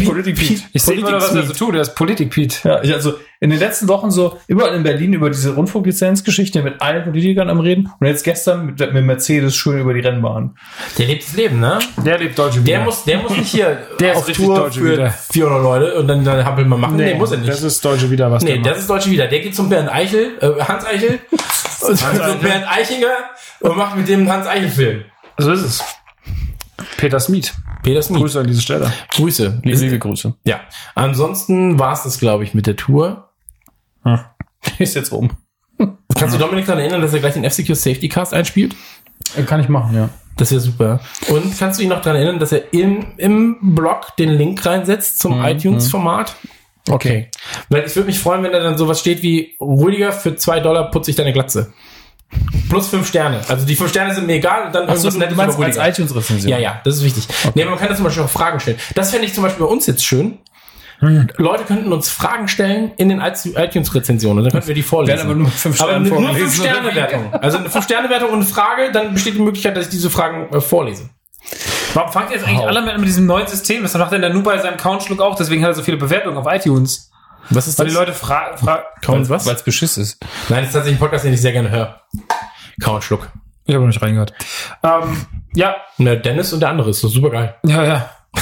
Politik 0.05 0.38
Pete. 0.38 0.61
Ich 0.74 0.84
sehe 0.84 0.97
immer, 0.97 1.14
was 1.14 1.34
er 1.34 1.43
so 1.43 1.53
tut. 1.53 1.76
Er 1.76 1.82
ist 1.82 1.95
Politik-Pete. 1.95 2.68
Ja, 2.68 2.84
ich 2.84 2.91
also 2.93 3.14
in 3.39 3.49
den 3.49 3.59
letzten 3.59 3.88
Wochen 3.88 4.11
so 4.11 4.38
überall 4.47 4.76
in 4.76 4.84
Berlin 4.84 5.14
über 5.14 5.30
diese 5.30 5.55
Rundfunklizenzgeschichte 5.55 6.61
mit 6.64 6.82
allen 6.82 7.03
Politikern 7.05 7.49
am 7.49 7.61
Reden 7.61 7.89
und 7.97 8.07
jetzt 8.07 8.24
gestern 8.26 8.66
mit, 8.66 8.80
mit 8.93 9.05
Mercedes 9.05 9.55
schön 9.55 9.80
über 9.80 9.93
die 9.93 10.01
Rennbahn. 10.01 10.57
Der 10.97 11.07
lebt 11.07 11.24
das 11.24 11.34
Leben, 11.34 11.59
ne? 11.61 11.80
Der 12.05 12.18
lebt 12.20 12.38
deutsche 12.38 12.59
Der 12.59 12.76
Wieder. 12.76 12.84
muss, 12.86 13.03
der 13.05 13.18
muss 13.20 13.32
nicht 13.38 13.47
hier 13.51 13.78
Der 14.01 14.18
auf 14.18 14.30
Tour 14.32 14.55
Deutsche 14.55 14.80
für 14.82 14.91
wieder. 14.93 15.11
400 15.11 15.64
Leute 15.64 15.93
und 15.95 16.07
dann 16.09 16.26
dann 16.26 16.43
Hampel 16.45 16.66
mal 16.66 16.78
machen. 16.78 16.97
Nee, 16.97 17.14
muss 17.16 17.32
er 17.32 17.38
nicht. 17.38 17.49
Das 17.49 17.64
ist 17.64 17.84
deutsche 17.86 18.11
Wieder, 18.11 18.30
was 18.30 18.43
nee, 18.43 18.53
der 18.55 18.57
das 18.64 18.68
macht. 18.72 18.78
ist 18.80 18.89
Deutsche 18.89 19.11
wieder. 19.11 19.28
Der 19.28 19.39
geht 19.39 19.55
zum 19.55 19.70
Bernd 19.70 19.89
Eichel, 19.89 20.38
äh, 20.41 20.61
Hans 20.61 20.86
Eichel, 20.86 21.20
und 21.88 22.03
Eichel. 22.05 22.36
Bernd 22.41 22.66
Eichinger 22.70 23.14
und 23.61 23.78
macht 23.78 23.95
mit 23.95 24.09
dem 24.09 24.30
Hans 24.30 24.45
Eichel 24.45 24.70
Film. 24.70 25.03
So 25.38 25.52
ist 25.52 25.62
es. 25.62 25.84
Peter 26.98 27.20
Smith. 27.20 27.54
Peter 27.84 28.02
Smith. 28.02 28.20
Grüße 28.22 28.40
an 28.40 28.48
diese 28.48 28.62
Stelle. 28.62 28.92
Grüße. 29.16 29.62
Liebe, 29.64 29.78
liebe 29.80 30.00
Grüße. 30.00 30.34
Ja. 30.46 30.62
Ansonsten 30.96 31.78
war 31.80 31.94
es 31.94 32.04
das, 32.04 32.20
glaube 32.20 32.44
ich, 32.44 32.54
mit 32.54 32.68
der 32.68 32.76
Tour. 32.76 33.30
Ist 34.80 34.96
jetzt 34.96 35.12
rum. 35.12 35.32
Kannst 36.16 36.36
du 36.36 36.40
Dominik 36.40 36.66
daran 36.66 36.80
erinnern, 36.82 37.02
dass 37.02 37.14
er 37.14 37.20
gleich 37.20 37.34
den 37.34 37.50
FCQ 37.50 37.76
Safety 37.76 38.08
Cast 38.10 38.34
einspielt? 38.34 38.76
Äh, 39.36 39.44
Kann 39.44 39.60
ich 39.60 39.70
machen, 39.70 39.96
ja. 39.96 40.10
Das 40.38 40.52
wäre 40.52 40.62
super. 40.62 41.00
Und 41.30 41.58
kannst 41.60 41.78
du 41.80 41.82
dich 41.84 41.90
noch 41.90 42.02
daran 42.02 42.16
erinnern, 42.18 42.40
dass 42.40 42.52
er 42.52 42.74
im, 42.74 43.14
im 43.18 43.76
Blog 43.76 44.16
den 44.18 44.30
Link 44.30 44.66
reinsetzt 44.66 45.20
zum 45.20 45.40
Mhm. 45.40 45.46
iTunes-Format? 45.46 46.36
Okay. 46.90 47.30
Weil 47.70 47.86
ich 47.86 47.96
würde 47.96 48.08
mich 48.08 48.20
freuen, 48.20 48.44
wenn 48.44 48.52
da 48.52 48.60
dann 48.60 48.78
sowas 48.78 49.00
steht 49.00 49.22
wie 49.22 49.56
Rüdiger, 49.62 50.12
für 50.12 50.36
zwei 50.36 50.60
Dollar 50.60 50.90
putze 50.92 51.12
ich 51.12 51.18
deine 51.18 51.34
Glatze. 51.34 51.72
Plus 52.70 52.88
fünf 52.88 53.08
Sterne. 53.08 53.42
Also 53.48 53.66
die 53.66 53.76
fünf 53.76 53.90
Sterne 53.90 54.14
sind 54.16 54.28
mir 54.28 54.34
egal 54.34 54.68
und 54.68 54.76
dann 54.76 54.84
Achso, 54.90 55.08
irgendwas 55.08 55.14
du 55.14 55.20
Nettes 55.20 55.58
meinst 55.58 55.80
als 55.80 55.98
iTunes-Rezension? 56.00 56.50
Ja, 56.50 56.58
ja, 56.58 56.82
das 56.84 56.96
ist 56.96 57.04
wichtig. 57.04 57.28
Nee, 57.54 57.62
aber 57.62 57.72
man 57.72 57.80
kann 57.80 57.90
das 57.90 57.98
zum 57.98 58.06
Beispiel 58.06 58.24
auch 58.24 58.30
Fragen 58.30 58.60
stellen. 58.60 58.78
Das 58.96 59.12
fände 59.12 59.28
ich 59.28 59.34
zum 59.34 59.44
Beispiel 59.44 59.66
bei 59.66 59.72
uns 59.72 59.86
jetzt 59.86 60.04
schön. 60.06 60.40
Leute 61.38 61.66
könnten 61.66 61.92
uns 61.92 62.10
Fragen 62.10 62.48
stellen 62.48 62.92
in 62.98 63.10
den 63.10 63.20
iTunes-Rezensionen 63.20 64.44
dann 64.44 64.54
könnten 64.54 64.68
wir 64.68 64.76
die 64.76 64.84
vorlesen. 64.84 65.18
Werden 65.18 65.30
aber 65.30 65.36
nur 65.36 65.50
fünf 65.50 65.82
aber 65.82 65.92
Sternen 65.92 66.10
nur 66.10 66.18
fünf 66.18 66.30
oder 66.30 66.46
wie? 66.46 66.50
Sterne-Wertung. 66.50 67.34
Also 67.34 67.58
eine 67.58 67.70
fünf 67.70 67.84
Sterne-Wertung 67.84 68.30
und 68.30 68.36
eine 68.36 68.46
Frage, 68.46 68.92
dann 68.92 69.14
besteht 69.14 69.36
die 69.36 69.42
Möglichkeit, 69.42 69.76
dass 69.76 69.86
ich 69.86 69.92
diese 69.92 70.10
Fragen 70.10 70.54
äh, 70.54 70.62
vorlese. 70.62 71.10
Warum 71.94 72.12
fangt 72.12 72.30
ihr 72.30 72.38
jetzt 72.38 72.48
eigentlich 72.48 72.66
alle 72.66 72.82
mit, 72.82 72.98
mit 72.98 73.08
diesem 73.08 73.26
neuen 73.26 73.48
System? 73.48 73.84
Das 73.84 73.94
macht 73.96 74.14
denn 74.14 74.22
der 74.22 74.34
Nu 74.34 74.44
bei 74.44 74.58
seinem 74.60 74.78
Countschluck 74.78 75.22
auch, 75.22 75.36
deswegen 75.36 75.62
hat 75.64 75.72
er 75.72 75.76
so 75.76 75.84
viele 75.84 75.98
Bewertungen 75.98 76.38
auf 76.38 76.48
iTunes. 76.50 77.12
Was 77.50 77.68
ist 77.68 77.80
Weil 77.80 77.88
die 77.88 77.94
Leute 77.94 78.14
fragen, 78.14 78.58
fra 78.58 78.84
Kauen 79.02 79.28
was? 79.30 79.46
Weil 79.46 79.56
es 79.56 79.64
Beschiss 79.64 79.98
ist. 79.98 80.20
Nein, 80.50 80.60
das 80.60 80.68
ist 80.70 80.74
tatsächlich 80.74 80.98
ein 80.98 81.00
Podcast, 81.00 81.26
den 81.26 81.34
ich 81.34 81.41
sehr 81.41 81.52
gerne 81.52 81.70
höre. 81.70 82.02
Kauen 82.82 83.02
Schluck. 83.02 83.30
ich 83.66 83.74
habe 83.74 83.84
noch 83.84 83.91
nicht 83.91 84.02
reingehört. 84.02 84.34
Ähm, 84.84 85.26
ja, 85.56 85.76
Ne, 85.98 86.18
Dennis 86.18 86.54
und 86.54 86.60
der 86.62 86.70
andere 86.70 86.89
ist 86.89 87.04
doch 87.04 87.10
super 87.10 87.30
geil. 87.30 87.56
ja, 87.66 87.84
ja. 87.84 88.10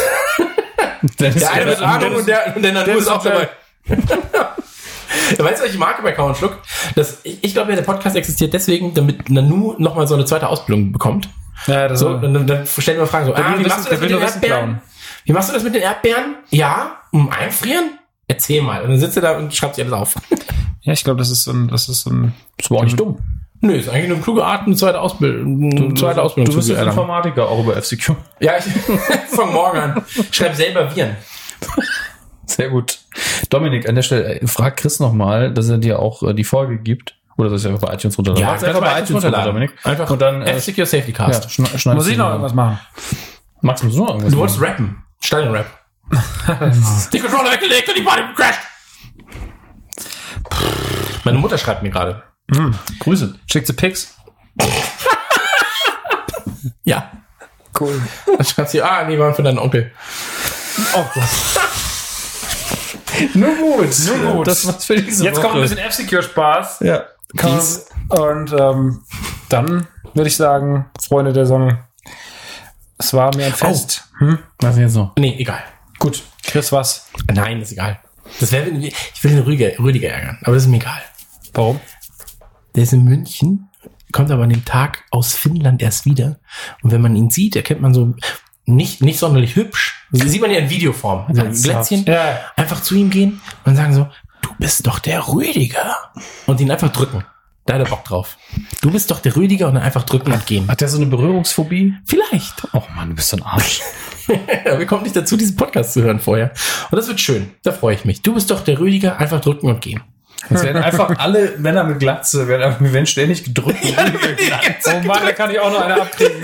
Dennis, 1.19 1.41
Der 1.41 1.51
eine 1.51 1.65
mit 1.65 1.81
Ahnung 1.81 2.15
und 2.15 2.27
der, 2.27 2.55
und 2.55 2.61
der 2.61 2.73
Nanu 2.73 2.97
ist 2.97 3.07
auch 3.07 3.23
dabei. 3.23 3.49
weißt 3.87 5.59
du, 5.59 5.63
was 5.65 5.71
ich 5.71 5.77
mag 5.77 6.01
bei 6.03 6.11
Kauen 6.11 6.35
Schluck? 6.35 6.59
Das, 6.95 7.19
ich, 7.23 7.43
ich 7.43 7.53
glaube 7.53 7.75
der 7.75 7.81
Podcast 7.81 8.15
existiert 8.15 8.53
deswegen, 8.53 8.93
damit 8.93 9.29
Nanu 9.29 9.75
nochmal 9.79 10.07
so 10.07 10.13
eine 10.13 10.25
zweite 10.25 10.47
Ausbildung 10.47 10.91
bekommt. 10.91 11.29
ja 11.67 11.87
das 11.87 11.99
So, 11.99 12.09
und 12.09 12.21
dann, 12.21 12.47
dann 12.47 12.65
stellen 12.65 12.99
wir 12.99 13.07
Fragen 13.07 13.25
so, 13.25 13.33
Der 13.33 13.45
ah, 13.45 13.55
wie 13.57 13.63
machst 13.63 13.85
du 13.85 13.89
der 13.89 13.99
das 13.99 14.01
mit 14.01 14.11
den 14.11 14.21
Erdbeeren? 14.21 14.81
Wie 15.25 15.33
machst 15.33 15.49
du 15.49 15.53
das 15.53 15.63
mit 15.63 15.75
den 15.75 15.81
Erdbeeren? 15.81 16.35
Ja, 16.49 16.97
um 17.11 17.29
einfrieren? 17.31 17.97
Erzähl 18.31 18.61
mal. 18.61 18.81
Und 18.81 18.91
dann 18.91 18.99
sitzt 18.99 19.17
er 19.17 19.21
da 19.23 19.37
und 19.37 19.53
schreibt 19.53 19.75
sich 19.75 19.83
alles 19.83 19.93
auf. 19.93 20.15
ja, 20.81 20.93
ich 20.93 21.03
glaube, 21.03 21.17
das 21.19 21.29
ist 21.29 21.43
so 21.43 21.51
ein, 21.51 21.67
das 21.67 21.89
ist 21.89 22.03
so 22.03 22.09
ein, 22.11 22.33
Das 22.57 22.71
war 22.71 22.77
auch 22.77 22.83
nicht 22.85 22.97
dumm. 22.97 23.17
Nö, 23.59 23.73
ist 23.73 23.89
eigentlich 23.89 24.09
eine 24.11 24.21
kluge 24.21 24.45
Art, 24.45 24.65
eine 24.65 24.75
zweite 24.75 25.01
Ausbildung, 25.01 25.69
eine 25.71 25.93
zweite 25.95 26.21
Ausbildung 26.23 26.49
Du 26.51 26.57
bist 26.57 26.69
jetzt 26.69 26.77
erlangen. 26.77 26.97
Informatiker, 26.97 27.49
auch 27.49 27.59
über 27.63 27.75
FCQ. 27.79 28.11
Ja, 28.39 28.53
ich 28.57 28.63
fang 29.35 29.51
morgen 29.51 29.77
an. 29.77 30.01
Schreib 30.31 30.55
selber 30.55 30.95
Viren. 30.95 31.17
Sehr 32.45 32.69
gut. 32.69 32.99
Dominik, 33.49 33.87
an 33.87 33.95
der 33.95 34.01
Stelle, 34.01 34.39
äh, 34.41 34.47
frag 34.47 34.77
Chris 34.77 34.99
nochmal, 35.01 35.53
dass 35.53 35.67
er 35.69 35.77
dir 35.77 35.99
auch 35.99 36.23
äh, 36.23 36.33
die 36.33 36.43
Folge 36.45 36.77
gibt. 36.77 37.15
Oder 37.37 37.49
dass 37.49 37.65
er 37.65 37.71
einfach 37.71 37.87
bei 37.87 37.93
iTunes 37.93 38.17
runterladen. 38.17 38.45
Mach's 38.47 38.63
einfach 38.63 38.81
bei 38.81 38.99
iTunes 39.01 39.23
runter, 39.25 39.43
Dominik. 39.43 39.71
Einfach 39.83 40.09
Und 40.09 40.21
dann 40.21 40.41
äh, 40.41 40.51
F-Secure 40.53 40.85
Safety 40.87 41.11
ja, 41.11 41.17
Cast. 41.17 41.51
schna 41.51 41.65
schneidest 41.67 41.85
muss 41.95 42.07
ich 42.07 42.17
noch 42.17 42.29
irgendwas 42.29 42.53
machen? 42.53 42.79
Max, 43.61 43.83
musst 43.83 43.97
du 43.97 44.01
noch 44.03 44.09
irgendwas 44.09 44.31
Du 44.31 44.37
wolltest 44.39 44.59
machen? 44.59 44.69
rappen. 44.69 45.03
Stadion-Rap. 45.21 45.65
Die 47.13 47.19
Controller 47.19 47.51
weggelegt 47.51 47.87
und 47.89 47.97
die 47.97 48.01
Body 48.01 48.21
crasht. 48.35 48.59
Meine 51.23 51.37
Mutter 51.37 51.57
schreibt 51.57 51.83
mir 51.83 51.89
gerade. 51.89 52.23
Grüße. 52.99 53.35
Schickt 53.45 53.67
sie 53.67 53.73
Pics? 53.73 54.15
Ja. 56.83 57.11
Cool. 57.79 58.01
Dann 58.25 58.45
schreibt 58.45 58.69
sie, 58.69 58.81
ah, 58.81 59.03
nee, 59.07 59.17
waren 59.17 59.33
für 59.33 59.43
deinen 59.43 59.59
Onkel. 59.59 59.91
Oh 60.93 61.05
Gott. 61.13 61.23
Nur 63.35 63.55
gut. 63.55 63.89
Nur 64.05 64.33
gut. 64.33 64.47
Das 64.47 64.65
war's 64.67 64.85
für 64.85 64.95
diese 64.95 65.23
Jetzt 65.23 65.37
Woche. 65.37 65.41
kommt 65.43 65.55
ein 65.55 65.61
bisschen 65.61 65.77
F-Secure-Spaß. 65.77 66.79
Ja. 66.81 67.05
Dies. 67.33 67.85
Und 68.09 68.51
ähm, 68.53 69.03
dann 69.49 69.87
würde 70.13 70.27
ich 70.27 70.35
sagen, 70.35 70.89
Freunde 71.07 71.33
der 71.33 71.45
Sonne, 71.45 71.85
es 72.97 73.13
war 73.13 73.33
mir 73.35 73.45
ein 73.45 73.53
Fest. 73.53 74.03
Hm? 74.19 74.39
Was 74.59 74.75
ist 74.75 74.81
jetzt 74.81 74.95
noch? 74.95 75.13
Nee, 75.17 75.35
egal. 75.39 75.63
Gut, 76.01 76.23
Chris, 76.43 76.71
was? 76.71 77.05
Nein, 77.31 77.61
ist 77.61 77.73
egal. 77.73 77.99
Das 78.39 78.51
wäre, 78.51 78.69
ich 78.69 79.23
will 79.23 79.35
den 79.35 79.43
Rüdiger, 79.43 79.77
Rüdiger 79.77 80.09
ärgern, 80.09 80.39
aber 80.41 80.55
das 80.55 80.63
ist 80.63 80.69
mir 80.69 80.77
egal. 80.77 80.99
Warum? 81.53 81.79
Der 82.73 82.81
ist 82.81 82.93
in 82.93 83.03
München, 83.03 83.69
kommt 84.11 84.31
aber 84.31 84.41
an 84.41 84.49
dem 84.49 84.65
Tag 84.65 85.03
aus 85.11 85.35
Finnland 85.35 85.79
erst 85.79 86.05
wieder. 86.05 86.39
Und 86.81 86.89
wenn 86.89 87.01
man 87.01 87.15
ihn 87.15 87.29
sieht, 87.29 87.55
erkennt 87.55 87.81
man 87.81 87.93
so 87.93 88.15
nicht, 88.65 89.03
nicht 89.03 89.19
sonderlich 89.19 89.55
hübsch. 89.55 90.07
Das 90.11 90.27
sieht 90.27 90.41
man 90.41 90.49
ja 90.49 90.57
in 90.57 90.71
Videoform. 90.71 91.25
Also 91.27 91.43
ein 91.43 91.53
Glätzchen. 91.53 92.03
Ja. 92.05 92.39
Einfach 92.55 92.81
zu 92.81 92.95
ihm 92.95 93.11
gehen 93.11 93.39
und 93.65 93.75
sagen 93.75 93.93
so, 93.93 94.07
du 94.41 94.49
bist 94.57 94.87
doch 94.87 94.97
der 94.97 95.27
Rüdiger. 95.27 95.97
Und 96.47 96.59
ihn 96.61 96.71
einfach 96.71 96.91
drücken. 96.91 97.23
Da 97.67 97.75
hat 97.75 97.81
er 97.81 97.89
Bock 97.89 98.05
drauf. 98.05 98.37
Du 98.81 98.89
bist 98.89 99.11
doch 99.11 99.19
der 99.19 99.35
Rüdiger 99.35 99.67
und 99.67 99.75
dann 99.75 99.83
einfach 99.83 100.03
drücken 100.03 100.31
und 100.31 100.47
gehen. 100.47 100.67
Hat 100.67 100.81
der 100.81 100.87
so 100.87 100.97
eine 100.97 101.05
Berührungsphobie? 101.05 101.93
Vielleicht. 102.07 102.67
Oh 102.73 102.81
Mann, 102.95 103.09
du 103.09 103.15
bist 103.15 103.29
so 103.29 103.37
ein 103.37 103.43
Arsch. 103.43 103.81
Ja, 104.65 104.79
wir 104.79 104.85
kommen 104.85 105.03
nicht 105.03 105.15
dazu, 105.15 105.37
diesen 105.37 105.55
Podcast 105.55 105.93
zu 105.93 106.01
hören 106.03 106.19
vorher. 106.19 106.51
Und 106.89 106.97
das 106.97 107.07
wird 107.07 107.19
schön. 107.19 107.51
Da 107.63 107.71
freue 107.71 107.95
ich 107.95 108.05
mich. 108.05 108.21
Du 108.21 108.33
bist 108.33 108.49
doch 108.51 108.61
der 108.63 108.79
Rüdiger, 108.79 109.17
einfach 109.19 109.41
drücken 109.41 109.67
und 109.67 109.81
gehen. 109.81 110.01
Es 110.49 110.63
werden 110.63 110.81
einfach 110.81 111.17
alle 111.19 111.53
Männer 111.59 111.83
mit 111.83 111.99
Glatze, 111.99 112.47
werden, 112.47 112.75
werden 112.79 113.05
ständig 113.05 113.43
gedrückt. 113.43 113.77
Oh 114.87 115.07
Mann, 115.07 115.19
da 115.25 115.31
kann 115.33 115.51
ich 115.51 115.59
auch 115.59 115.71
noch 115.71 115.81
eine 115.81 116.01
abkriegen. 116.01 116.33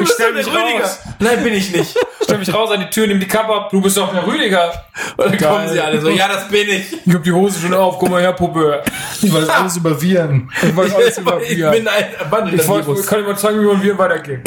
Ich 0.00 0.08
stell 0.10 0.32
mich 0.32 0.46
raus. 0.48 0.98
Nein, 1.20 1.42
bin 1.44 1.54
ich 1.54 1.70
nicht. 1.72 1.96
Stell 2.24 2.38
mich 2.38 2.52
raus 2.52 2.70
an 2.72 2.80
die 2.80 2.90
Tür, 2.90 3.06
nimm 3.06 3.20
die 3.20 3.28
Kappe 3.28 3.54
ab. 3.54 3.70
Du 3.70 3.80
bist 3.80 3.96
doch 3.96 4.12
der 4.12 4.26
Rüdiger. 4.26 4.72
Und 5.16 5.26
dann 5.26 5.38
kommen 5.38 5.68
sie 5.68 5.80
alle 5.80 6.00
so, 6.00 6.08
ja, 6.08 6.26
das 6.26 6.48
bin 6.48 6.68
ich. 6.68 7.06
Ich 7.06 7.14
hab 7.14 7.22
die 7.22 7.30
Hose 7.32 7.60
schon 7.60 7.72
auf. 7.74 7.98
Guck 8.00 8.10
mal 8.10 8.20
her, 8.20 8.32
Puppe. 8.32 8.82
Ich 9.22 9.32
weiß 9.32 9.48
alles 9.48 9.76
über 9.76 10.00
Viren. 10.00 10.50
Ich 10.62 10.76
weiß 10.76 10.94
alles 10.94 11.18
über 11.18 11.40
Ich 11.42 11.54
Bier. 11.54 11.70
bin 11.70 11.86
ein 11.86 12.04
wandelnder 12.28 12.62
Ich 12.62 12.68
wollte- 12.68 13.02
kann 13.06 13.20
ich 13.20 13.26
mal 13.26 13.36
zeigen, 13.38 13.60
wie 13.60 13.66
man 13.66 13.82
Viren 13.82 13.98
weitergeht. 13.98 14.40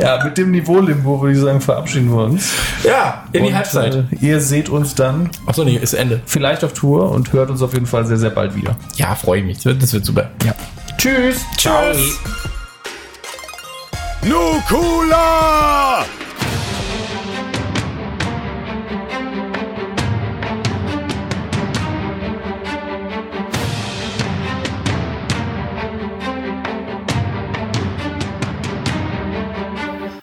Ja, 0.00 0.22
mit 0.24 0.36
dem 0.38 0.50
Niveau-Limbo 0.50 1.20
würde 1.20 1.34
ich 1.34 1.40
sagen, 1.40 1.60
verabschieden 1.60 2.10
wir 2.10 2.24
uns. 2.24 2.50
Ja, 2.84 3.24
in 3.32 3.44
die 3.44 3.50
Und, 3.50 3.56
Halbzeit. 3.56 3.94
Äh, 3.94 4.04
ihr 4.20 4.40
seht 4.40 4.68
uns 4.68 4.94
dann 4.94 5.30
Achso, 5.46 5.64
nee, 5.64 5.76
ist 5.76 5.92
Ende. 5.94 6.20
vielleicht 6.26 6.64
auf 6.64 6.72
Tour 6.72 7.10
und 7.10 7.32
hört 7.32 7.50
uns 7.50 7.62
auf 7.62 7.72
jeden 7.74 7.86
Fall 7.86 8.06
sehr, 8.06 8.16
sehr 8.18 8.30
bald 8.30 8.54
wieder. 8.56 8.76
Ja, 8.96 9.14
freue 9.14 9.40
ich 9.40 9.46
mich. 9.46 9.56
Das 9.58 9.64
wird, 9.66 9.82
das 9.82 9.92
wird 9.92 10.04
super. 10.04 10.30
Ja. 10.44 10.54
Tschüss. 10.96 11.40
Tschüss. 11.56 12.18
Nukula! 14.22 16.04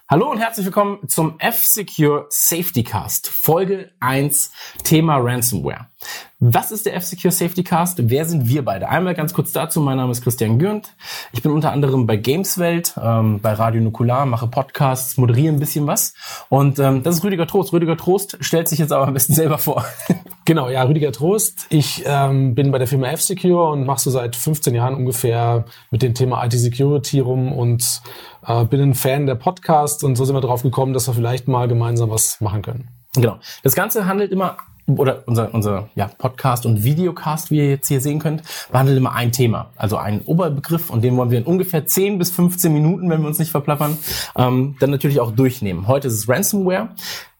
Hallo 0.09 0.31
und 0.31 0.37
herzlich 0.37 0.65
willkommen 0.65 0.99
zum 1.09 1.37
F-Secure 1.37 2.27
Safety 2.29 2.81
Cast, 2.81 3.27
Folge 3.27 3.91
1, 3.99 4.53
Thema 4.85 5.17
Ransomware. 5.17 5.87
Was 6.39 6.71
ist 6.71 6.85
der 6.85 6.95
F-Secure 6.95 7.31
Safety 7.31 7.61
Cast? 7.61 7.97
Wer 8.09 8.23
sind 8.23 8.47
wir 8.47 8.63
beide? 8.63 8.87
Einmal 8.87 9.15
ganz 9.15 9.33
kurz 9.33 9.51
dazu, 9.51 9.81
mein 9.81 9.97
Name 9.97 10.13
ist 10.13 10.21
Christian 10.21 10.59
Gürnt. 10.59 10.93
Ich 11.33 11.41
bin 11.41 11.51
unter 11.51 11.73
anderem 11.73 12.07
bei 12.07 12.15
Gameswelt, 12.15 12.93
ähm, 13.03 13.41
bei 13.41 13.51
Radio 13.51 13.81
Nukular, 13.81 14.25
mache 14.25 14.47
Podcasts, 14.47 15.17
moderiere 15.17 15.53
ein 15.53 15.59
bisschen 15.59 15.87
was. 15.87 16.13
Und 16.47 16.79
ähm, 16.79 17.03
das 17.03 17.15
ist 17.15 17.25
Rüdiger 17.25 17.45
Trost. 17.45 17.73
Rüdiger 17.73 17.97
Trost 17.97 18.37
stellt 18.39 18.69
sich 18.69 18.79
jetzt 18.79 18.93
aber 18.93 19.07
am 19.07 19.13
besten 19.13 19.33
selber 19.33 19.57
vor. 19.57 19.83
Genau, 20.45 20.69
ja, 20.69 20.83
Rüdiger 20.83 21.11
Trost. 21.11 21.65
Ich 21.67 22.03
ähm, 22.05 22.55
bin 22.55 22.71
bei 22.71 22.77
der 22.77 22.87
Firma 22.87 23.07
F-Secure 23.07 23.69
und 23.69 23.85
mache 23.85 23.99
so 23.99 24.11
seit 24.11 24.37
15 24.37 24.73
Jahren 24.73 24.95
ungefähr 24.95 25.65
mit 25.91 26.01
dem 26.01 26.13
Thema 26.13 26.41
IT-Security 26.45 27.19
rum 27.19 27.51
und 27.51 28.01
äh, 28.47 28.65
bin 28.65 28.81
ein 28.81 28.95
Fan 28.95 29.25
der 29.25 29.35
Podcasts 29.35 30.03
und 30.03 30.15
so 30.15 30.25
sind 30.25 30.35
wir 30.35 30.41
drauf 30.41 30.63
gekommen, 30.63 30.93
dass 30.93 31.07
wir 31.07 31.13
vielleicht 31.13 31.47
mal 31.47 31.67
gemeinsam 31.67 32.09
was 32.09 32.41
machen 32.41 32.61
können. 32.61 32.89
Genau. 33.15 33.39
Das 33.63 33.75
Ganze 33.75 34.05
handelt 34.05 34.31
immer, 34.31 34.57
oder 34.87 35.23
unser, 35.25 35.53
unser 35.53 35.89
ja, 35.95 36.07
Podcast 36.07 36.65
und 36.65 36.83
Videocast, 36.83 37.51
wie 37.51 37.57
ihr 37.57 37.69
jetzt 37.69 37.87
hier 37.87 37.99
sehen 37.99 38.19
könnt, 38.19 38.43
behandelt 38.71 38.97
immer 38.97 39.13
ein 39.13 39.31
Thema. 39.31 39.71
Also 39.75 39.97
einen 39.97 40.21
Oberbegriff 40.21 40.89
und 40.89 41.03
den 41.03 41.17
wollen 41.17 41.31
wir 41.31 41.39
in 41.39 41.45
ungefähr 41.45 41.85
10 41.85 42.17
bis 42.17 42.31
15 42.31 42.71
Minuten, 42.71 43.09
wenn 43.09 43.21
wir 43.21 43.27
uns 43.27 43.39
nicht 43.39 43.51
verplappern, 43.51 43.97
ähm, 44.35 44.75
dann 44.79 44.91
natürlich 44.91 45.19
auch 45.19 45.31
durchnehmen. 45.31 45.87
Heute 45.87 46.07
ist 46.07 46.13
es 46.13 46.29
Ransomware. 46.29 46.89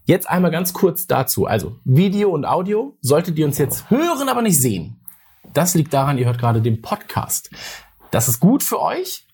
Jetzt 0.05 0.29
einmal 0.29 0.51
ganz 0.51 0.73
kurz 0.73 1.05
dazu. 1.05 1.45
Also 1.45 1.75
Video 1.83 2.29
und 2.31 2.45
Audio 2.45 2.97
solltet 3.01 3.37
ihr 3.37 3.45
uns 3.45 3.57
jetzt 3.57 3.89
hören, 3.89 4.29
aber 4.29 4.41
nicht 4.41 4.61
sehen. 4.61 5.01
Das 5.53 5.75
liegt 5.75 5.93
daran, 5.93 6.17
ihr 6.17 6.25
hört 6.25 6.39
gerade 6.39 6.61
den 6.61 6.81
Podcast. 6.81 7.49
Das 8.11 8.27
ist 8.27 8.39
gut 8.39 8.63
für 8.63 8.81
euch. 8.81 9.26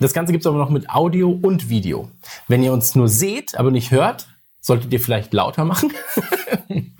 Das 0.00 0.14
Ganze 0.14 0.32
gibt's 0.32 0.46
aber 0.46 0.56
noch 0.56 0.70
mit 0.70 0.88
Audio 0.88 1.30
und 1.30 1.68
Video. 1.68 2.10
Wenn 2.48 2.62
ihr 2.62 2.72
uns 2.72 2.94
nur 2.94 3.06
seht, 3.06 3.58
aber 3.58 3.70
nicht 3.70 3.90
hört, 3.90 4.28
solltet 4.60 4.92
ihr 4.92 5.00
vielleicht 5.00 5.34
lauter 5.34 5.66
machen. 5.66 5.92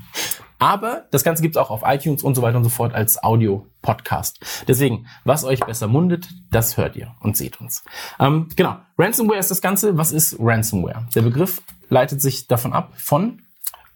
aber 0.59 1.07
das 1.11 1.24
Ganze 1.24 1.42
gibt's 1.42 1.57
auch 1.57 1.70
auf 1.70 1.80
iTunes 1.84 2.22
und 2.22 2.34
so 2.34 2.42
weiter 2.42 2.59
und 2.59 2.64
so 2.64 2.70
fort 2.70 2.94
als 2.94 3.22
Audio-Podcast. 3.22 4.64
Deswegen, 4.68 5.07
was 5.24 5.44
euch 5.44 5.61
besser 5.61 5.88
mundet, 5.88 6.28
das 6.51 6.76
hört 6.76 6.94
ihr 6.94 7.14
und 7.20 7.38
seht 7.38 7.59
uns. 7.59 7.84
Ähm, 8.18 8.48
genau, 8.55 8.76
Ransomware 8.98 9.38
ist 9.38 9.51
das 9.51 9.62
Ganze. 9.62 9.96
Was 9.96 10.12
ist 10.12 10.36
Ransomware? 10.38 11.09
Der 11.14 11.22
Begriff 11.22 11.62
leitet 11.88 12.20
sich 12.20 12.48
davon 12.48 12.74
ab 12.74 12.92
von 12.96 13.40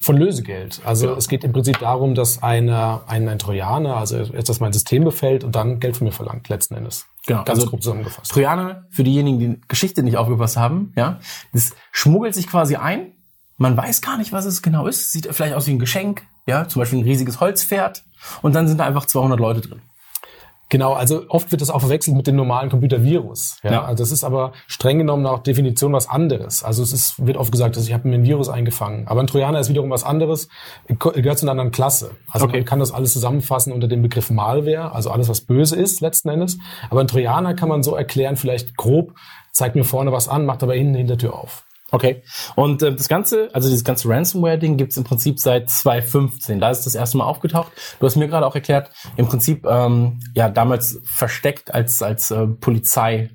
von 0.05 0.19
Lösegeld. 0.19 0.83
Also 0.85 1.15
es 1.15 1.29
geht 1.29 1.45
im 1.45 1.53
Prinzip 1.55 1.79
darum, 1.79 2.15
dass 2.15 2.43
eine, 2.43 3.01
ein, 3.07 3.27
ein 3.27 3.39
Trojaner, 3.39 3.97
also 3.97 4.19
etwas 4.19 4.61
mein 4.61 4.71
System 4.71 5.03
befällt 5.03 5.45
und 5.45 5.55
dann 5.55 5.81
Geld 5.81 5.97
von 5.97 6.07
mir 6.07 6.13
verlangt, 6.13 6.47
letzten 6.51 6.75
Endes. 6.75 7.07
Genau, 7.27 7.43
Ganz 7.45 7.61
also 7.61 7.71
grob 7.71 7.83
zusammengefasst. 7.83 8.31
Trojaner, 8.31 8.85
für 8.91 9.03
diejenigen, 9.03 9.39
die 9.39 9.61
Geschichte 9.67 10.03
nicht 10.03 10.19
aufgepasst 10.19 10.59
haben, 10.59 10.93
ja, 10.95 11.21
das 11.55 11.71
schmuggelt 11.91 12.35
sich 12.35 12.47
quasi 12.47 12.77
ein. 12.77 13.13
Man 13.57 13.79
weiß 13.79 14.03
gar 14.03 14.19
nicht, 14.19 14.31
was 14.31 14.45
es 14.45 14.61
genau 14.61 14.87
ist. 14.87 15.11
Sieht 15.11 15.27
vielleicht 15.31 15.55
aus 15.55 15.67
wie 15.69 15.71
ein 15.71 15.79
Geschenk, 15.79 16.27
ja, 16.47 16.69
zum 16.69 16.81
Beispiel 16.81 16.99
ein 16.99 17.05
riesiges 17.05 17.41
Holzpferd. 17.41 18.05
Und 18.43 18.55
dann 18.55 18.69
sind 18.69 18.81
da 18.81 18.85
einfach 18.85 19.07
200 19.07 19.41
Leute 19.41 19.63
drin. 19.63 19.81
Genau, 20.75 20.93
also 20.95 21.23
oft 21.29 21.53
wird 21.53 21.63
das 21.63 21.71
auch 21.71 21.79
verwechselt 21.79 22.17
mit 22.17 22.27
dem 22.27 22.35
normalen 22.35 22.69
Computervirus. 22.69 23.59
Ja, 23.63 23.71
Ja. 23.71 23.85
Also 23.85 24.03
das 24.03 24.11
ist 24.11 24.25
aber 24.25 24.51
streng 24.67 24.99
genommen 24.99 25.23
nach 25.23 25.39
Definition 25.39 25.93
was 25.93 26.09
anderes. 26.09 26.65
Also 26.65 26.83
es 26.83 26.93
ist, 26.93 27.25
wird 27.25 27.37
oft 27.37 27.53
gesagt, 27.53 27.77
dass 27.77 27.87
ich 27.87 27.93
habe 27.95 28.09
mir 28.09 28.17
ein 28.17 28.25
Virus 28.25 28.49
eingefangen. 28.49 29.07
Aber 29.07 29.21
ein 29.21 29.29
Trojaner 29.29 29.61
ist 29.61 29.69
wiederum 29.69 29.91
was 29.91 30.03
anderes, 30.03 30.49
gehört 30.89 31.39
zu 31.39 31.45
einer 31.45 31.53
anderen 31.53 31.71
Klasse. 31.71 32.11
Also 32.29 32.47
Okay. 32.47 32.57
man 32.57 32.65
kann 32.65 32.81
das 32.81 32.91
alles 32.91 33.13
zusammenfassen 33.13 33.73
unter 33.73 33.87
dem 33.87 34.03
Begriff 34.03 34.31
Malware, 34.31 34.91
also 34.93 35.11
alles, 35.11 35.29
was 35.29 35.43
böse 35.43 35.77
ist 35.77 36.01
letzten 36.01 36.29
Endes. 36.29 36.59
Aber 36.91 37.03
ein 37.03 37.07
Trojaner 37.07 37.55
kann 37.55 37.69
man 37.69 37.85
so 37.85 37.95
erklären, 37.95 38.35
vielleicht 38.37 38.77
grob, 38.77 39.15
zeigt 39.53 39.77
mir 39.77 39.85
vorne 39.85 40.11
was 40.11 40.27
an, 40.27 40.45
macht 40.45 40.65
aber 40.65 40.75
hinten 40.75 40.97
Hintertür 40.97 41.35
auf. 41.35 41.63
Okay. 41.95 42.23
Und 42.57 42.83
äh, 42.83 42.93
das 42.93 43.07
Ganze, 43.07 43.51
also 43.53 43.69
dieses 43.69 43.85
ganze 43.85 44.09
Ransomware-Ding 44.09 44.77
gibt's 44.77 44.97
im 44.97 45.05
Prinzip 45.05 45.39
seit 45.39 45.71
2015. 45.71 46.59
Da 46.59 46.71
ist 46.71 46.85
das 46.85 46.97
erste 46.97 47.19
Mal 47.19 47.25
aufgetaucht. 47.25 47.71
Du 48.01 48.07
hast 48.07 48.17
mir 48.17 48.27
gerade 48.27 48.45
auch 48.47 48.57
erklärt, 48.57 48.91
im 49.17 49.29
Prinzip 49.29 49.65
ähm, 49.65 50.19
ja 50.35 50.49
damals 50.49 51.01
versteckt 51.05 51.73
als 51.73 52.03
als 52.03 52.33
äh, 52.33 52.49
Polizei 52.49 53.31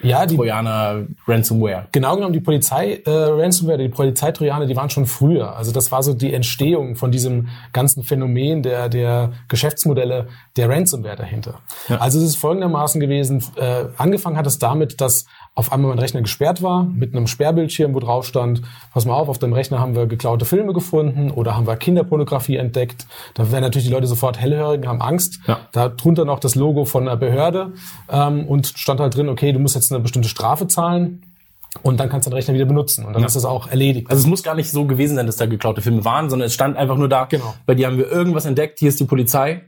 Ja, 0.00 0.24
die, 0.24 0.36
Trojaner 0.36 1.06
Ransomware. 1.28 1.88
Genau 1.92 2.16
genommen, 2.16 2.32
die 2.32 2.40
Polizei, 2.40 3.02
äh, 3.04 3.10
Ransomware, 3.10 3.76
die 3.76 3.90
Polizeitrojaner, 3.90 4.64
die 4.64 4.74
waren 4.74 4.88
schon 4.88 5.04
früher. 5.04 5.54
Also 5.54 5.70
das 5.70 5.92
war 5.92 6.02
so 6.02 6.14
die 6.14 6.32
Entstehung 6.32 6.96
von 6.96 7.12
diesem 7.12 7.48
ganzen 7.74 8.04
Phänomen 8.04 8.62
der, 8.62 8.88
der 8.88 9.32
Geschäftsmodelle 9.48 10.28
der 10.56 10.68
Ransomware 10.70 11.16
dahinter. 11.16 11.60
Also 11.88 12.18
es 12.18 12.24
ist 12.24 12.36
folgendermaßen 12.36 13.00
gewesen, 13.00 13.44
äh, 13.56 13.84
angefangen 13.98 14.38
hat 14.38 14.46
es 14.46 14.58
damit, 14.58 15.00
dass 15.02 15.26
auf 15.54 15.70
einmal 15.70 15.90
mein 15.90 15.98
Rechner 15.98 16.22
gesperrt 16.22 16.62
war, 16.62 16.84
mit 16.84 17.14
einem 17.14 17.26
Sperrbildschirm, 17.26 17.94
wo 17.94 18.00
drauf 18.00 18.26
stand, 18.26 18.62
pass 18.94 19.04
mal 19.04 19.14
auf, 19.14 19.28
auf 19.28 19.38
deinem 19.38 19.52
Rechner 19.52 19.80
haben 19.80 19.94
wir 19.94 20.06
geklaute 20.06 20.46
Filme 20.46 20.72
gefunden 20.72 21.30
oder 21.30 21.54
haben 21.56 21.66
wir 21.66 21.76
Kinderpornografie 21.76 22.56
entdeckt. 22.56 23.06
Da 23.34 23.52
werden 23.52 23.62
natürlich 23.62 23.86
die 23.86 23.92
Leute 23.92 24.06
sofort 24.06 24.40
hellhörig 24.40 24.80
und 24.80 24.88
haben 24.88 25.02
Angst. 25.02 25.40
Ja. 25.46 25.60
Da 25.72 25.90
drunter 25.90 26.24
noch 26.24 26.40
das 26.40 26.54
Logo 26.54 26.86
von 26.86 27.06
einer 27.06 27.18
Behörde 27.18 27.72
ähm, 28.10 28.46
und 28.46 28.66
stand 28.66 29.00
halt 29.00 29.14
drin, 29.14 29.28
okay, 29.28 29.52
du 29.52 29.58
musst 29.58 29.74
jetzt 29.74 29.92
eine 29.92 30.00
bestimmte 30.00 30.28
Strafe 30.28 30.68
zahlen. 30.68 31.22
Und 31.82 32.00
dann 32.00 32.10
kannst 32.10 32.26
du 32.26 32.30
den 32.30 32.34
Rechner 32.36 32.52
wieder 32.52 32.66
benutzen. 32.66 33.06
Und 33.06 33.14
dann 33.14 33.24
ist 33.24 33.34
das 33.34 33.46
auch 33.46 33.66
erledigt. 33.66 34.10
Also 34.10 34.20
es 34.20 34.26
muss 34.26 34.42
gar 34.42 34.54
nicht 34.54 34.70
so 34.70 34.84
gewesen 34.84 35.16
sein, 35.16 35.24
dass 35.26 35.36
da 35.36 35.46
geklaute 35.46 35.80
Filme 35.80 36.04
waren, 36.04 36.28
sondern 36.28 36.46
es 36.46 36.54
stand 36.54 36.76
einfach 36.76 36.96
nur 36.98 37.08
da, 37.08 37.24
Genau. 37.24 37.54
bei 37.64 37.74
dir 37.74 37.86
haben 37.86 37.96
wir 37.96 38.10
irgendwas 38.10 38.44
entdeckt, 38.44 38.78
hier 38.78 38.90
ist 38.90 39.00
die 39.00 39.06
Polizei, 39.06 39.62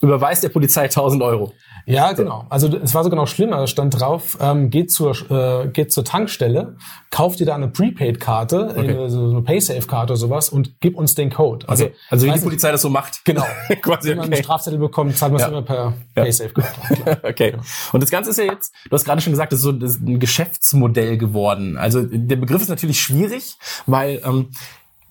überweist 0.00 0.42
der 0.42 0.48
Polizei 0.48 0.82
1000 0.84 1.22
Euro. 1.22 1.52
Ja, 1.86 2.12
genau. 2.12 2.46
Also 2.48 2.68
es 2.78 2.94
war 2.94 3.04
sogar 3.04 3.16
noch 3.16 3.28
schlimmer. 3.28 3.58
Da 3.58 3.66
stand 3.66 3.98
drauf, 3.98 4.38
ähm, 4.40 4.70
geht 4.70 4.90
zur 4.90 5.14
äh, 5.30 5.68
geht 5.68 5.92
zur 5.92 6.04
Tankstelle, 6.04 6.76
kauft 7.10 7.40
dir 7.40 7.46
da 7.46 7.54
eine 7.54 7.68
Prepaid-Karte, 7.68 8.74
eine, 8.76 9.10
so 9.10 9.30
eine 9.30 9.42
Paysafe-Karte 9.42 10.12
oder 10.12 10.16
sowas 10.16 10.48
und 10.48 10.80
gib 10.80 10.96
uns 10.96 11.14
den 11.14 11.30
Code. 11.30 11.68
Also, 11.68 11.90
also 12.08 12.26
wie 12.26 12.30
weiß 12.30 12.40
die 12.40 12.44
Polizei 12.44 12.72
das 12.72 12.82
so 12.82 12.88
macht. 12.90 13.12
Nicht, 13.12 13.24
genau. 13.24 13.44
Quasi, 13.82 14.10
Wenn 14.10 14.16
man 14.16 14.24
einen 14.24 14.34
okay. 14.34 14.42
Strafzettel 14.42 14.78
bekommt, 14.78 15.16
zahlt 15.16 15.32
man 15.32 15.40
es 15.40 15.46
Ja. 15.46 15.52
immer 15.52 15.62
per 15.62 15.92
Paysafe-Karte. 16.14 17.20
okay. 17.28 17.54
Und 17.92 18.02
das 18.02 18.10
Ganze 18.10 18.30
ist 18.30 18.38
ja 18.38 18.44
jetzt, 18.44 18.74
du 18.88 18.92
hast 18.92 19.04
gerade 19.04 19.20
schon 19.20 19.32
gesagt, 19.32 19.52
das 19.52 19.58
ist 19.58 19.64
so 19.64 19.72
das 19.72 19.92
ist 19.92 20.02
ein 20.06 20.18
Geschäftsmodell 20.18 21.18
geworden. 21.18 21.76
Also 21.76 22.02
der 22.02 22.36
Begriff 22.36 22.62
ist 22.62 22.68
natürlich 22.68 23.00
schwierig, 23.00 23.56
weil 23.86 24.20
ähm, 24.24 24.48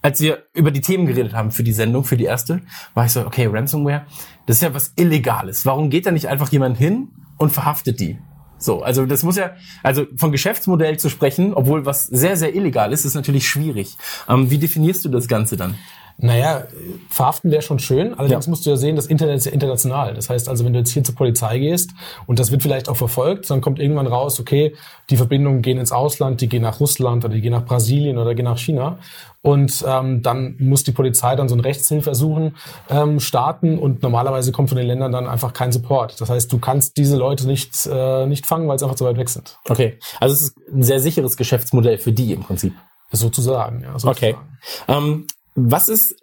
als 0.04 0.20
wir 0.20 0.44
über 0.54 0.70
die 0.70 0.82
Themen 0.82 1.08
geredet 1.08 1.34
haben 1.34 1.52
für 1.52 1.64
die 1.64 1.72
Sendung, 1.72 2.04
für 2.04 2.18
die 2.18 2.26
erste, 2.26 2.62
war 2.94 3.06
ich 3.06 3.12
so, 3.12 3.26
okay, 3.26 3.48
Ransomware, 3.48 4.06
das 4.46 4.58
ist 4.58 4.62
ja 4.62 4.74
was 4.74 4.94
Illegales. 4.98 5.66
Warum 5.66 5.90
geht 5.90 6.06
da 6.06 6.12
nicht 6.12 6.28
einfach 6.28 6.52
jemand 6.52 6.78
hin 6.78 7.08
und 7.38 7.52
verhaftet 7.52 8.00
die? 8.00 8.20
So, 8.58 8.82
also 8.82 9.06
das 9.06 9.24
muss 9.24 9.38
ja, 9.38 9.52
also 9.82 10.06
von 10.16 10.32
Geschäftsmodell 10.32 10.98
zu 10.98 11.10
sprechen, 11.10 11.54
obwohl 11.54 11.86
was 11.86 12.06
sehr, 12.06 12.38
sehr 12.38 12.54
illegal 12.54 12.94
ist, 12.94 13.06
ist 13.06 13.16
natürlich 13.16 13.48
schwierig. 13.48 13.98
Ähm, 14.30 14.50
wie 14.52 14.58
definierst 14.58 15.04
du 15.06 15.10
das 15.10 15.28
Ganze 15.28 15.58
dann? 15.58 15.76
Naja, 16.18 16.65
verhaften 17.10 17.52
wäre 17.52 17.61
schon 17.61 17.80
schön. 17.80 18.14
Allerdings 18.14 18.45
Ja. 18.45 18.49
musst 18.49 18.65
du 18.65 18.69
ja 18.69 18.77
sehen, 18.77 18.95
das 18.95 19.07
Internet 19.07 19.38
ist 19.38 19.45
ja 19.45 19.52
international. 19.52 20.14
Das 20.14 20.30
heißt 20.30 20.48
also, 20.48 20.64
wenn 20.64 20.73
du 20.73 20.80
jetzt 20.80 20.91
hier 20.91 21.03
zur 21.03 21.15
Polizei 21.15 21.60
gehst 21.60 21.91
und 22.27 22.40
das 22.40 22.52
wird 22.52 22.61
vielleicht 22.61 22.88
auch 22.88 22.95
verfolgt, 22.95 23.49
dann 23.49 23.61
kommt 23.61 23.80
irgendwann 23.80 24.07
raus, 24.07 24.40
okay, 24.40 24.76
die 25.10 25.18
Verbindungen 25.18 25.61
gehen 25.61 25.77
ins 25.80 25.91
Ausland, 25.91 26.40
die 26.41 26.48
gehen 26.48 26.61
nach 26.61 26.80
Russland 26.80 27.26
oder 27.26 27.34
die 27.34 27.41
gehen 27.41 27.52
nach 27.52 27.65
Brasilien 27.65 28.18
oder 28.18 28.35
gehen 28.35 28.45
nach 28.45 28.57
China. 28.57 28.99
Und 29.41 29.84
ähm, 29.85 30.22
dann 30.22 30.56
muss 30.60 30.84
die 30.85 30.94
Polizei 30.94 31.35
dann 31.35 31.49
so 31.49 31.56
ein 31.56 31.60
Rechtshilfeersuchen 31.60 32.56
ähm, 32.90 33.19
starten 33.19 33.77
und 33.77 34.02
normalerweise 34.02 34.53
kommt 34.53 34.69
von 34.69 34.77
den 34.77 34.88
Ländern 34.88 35.11
dann 35.11 35.27
einfach 35.27 35.52
kein 35.52 35.73
Support. 35.73 36.22
Das 36.22 36.30
heißt, 36.30 36.52
du 36.53 36.60
kannst 36.60 36.95
diese 36.95 37.18
Leute 37.18 37.45
nicht, 37.48 37.85
äh, 37.91 38.26
nicht 38.26 38.45
fangen, 38.45 38.69
weil 38.69 38.80
sie 38.80 38.85
einfach 38.85 38.95
zu 38.95 39.03
weit 39.03 39.18
weg 39.18 39.27
sind. 39.27 39.57
Okay, 39.68 39.99
also 40.22 40.34
es 40.34 40.41
ist 40.44 40.57
ein 40.73 40.84
sehr 40.84 41.02
sicheres 41.02 41.35
Geschäftsmodell 41.35 41.98
für 41.98 42.14
die 42.14 42.31
im 42.31 42.44
Prinzip. 42.44 42.73
Sozusagen, 43.11 43.81
ja. 43.81 43.94
Okay. 44.03 44.35
Sozusagen. 44.35 44.57
Ähm, 44.88 45.27
was 45.56 45.90
ist 45.90 46.16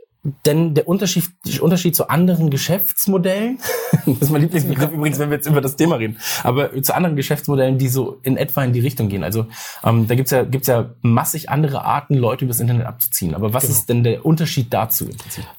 denn 0.44 0.74
der 0.74 0.86
Unterschied, 0.86 1.24
der 1.46 1.62
Unterschied 1.62 1.96
zu 1.96 2.10
anderen 2.10 2.50
Geschäftsmodellen? 2.50 3.58
das 4.06 4.18
ist 4.18 4.30
mein 4.30 4.42
Lieblingsbegriff 4.42 4.92
übrigens, 4.92 5.18
wenn 5.18 5.30
wir 5.30 5.36
jetzt 5.36 5.48
über 5.48 5.62
das 5.62 5.76
Thema 5.76 5.96
reden. 5.96 6.18
Aber 6.42 6.82
zu 6.82 6.94
anderen 6.94 7.16
Geschäftsmodellen, 7.16 7.78
die 7.78 7.88
so 7.88 8.18
in 8.22 8.36
etwa 8.36 8.62
in 8.62 8.74
die 8.74 8.80
Richtung 8.80 9.08
gehen. 9.08 9.24
Also 9.24 9.46
ähm, 9.82 10.08
da 10.08 10.14
gibt's 10.14 10.30
ja, 10.30 10.44
gibt's 10.44 10.68
ja 10.68 10.90
massig 11.00 11.48
andere 11.48 11.84
Arten, 11.84 12.14
Leute 12.14 12.44
übers 12.44 12.60
Internet 12.60 12.86
abzuziehen. 12.86 13.34
Aber 13.34 13.54
was 13.54 13.64
ist 13.64 13.88
denn 13.88 14.04
der 14.04 14.26
Unterschied 14.26 14.72
dazu? 14.74 15.08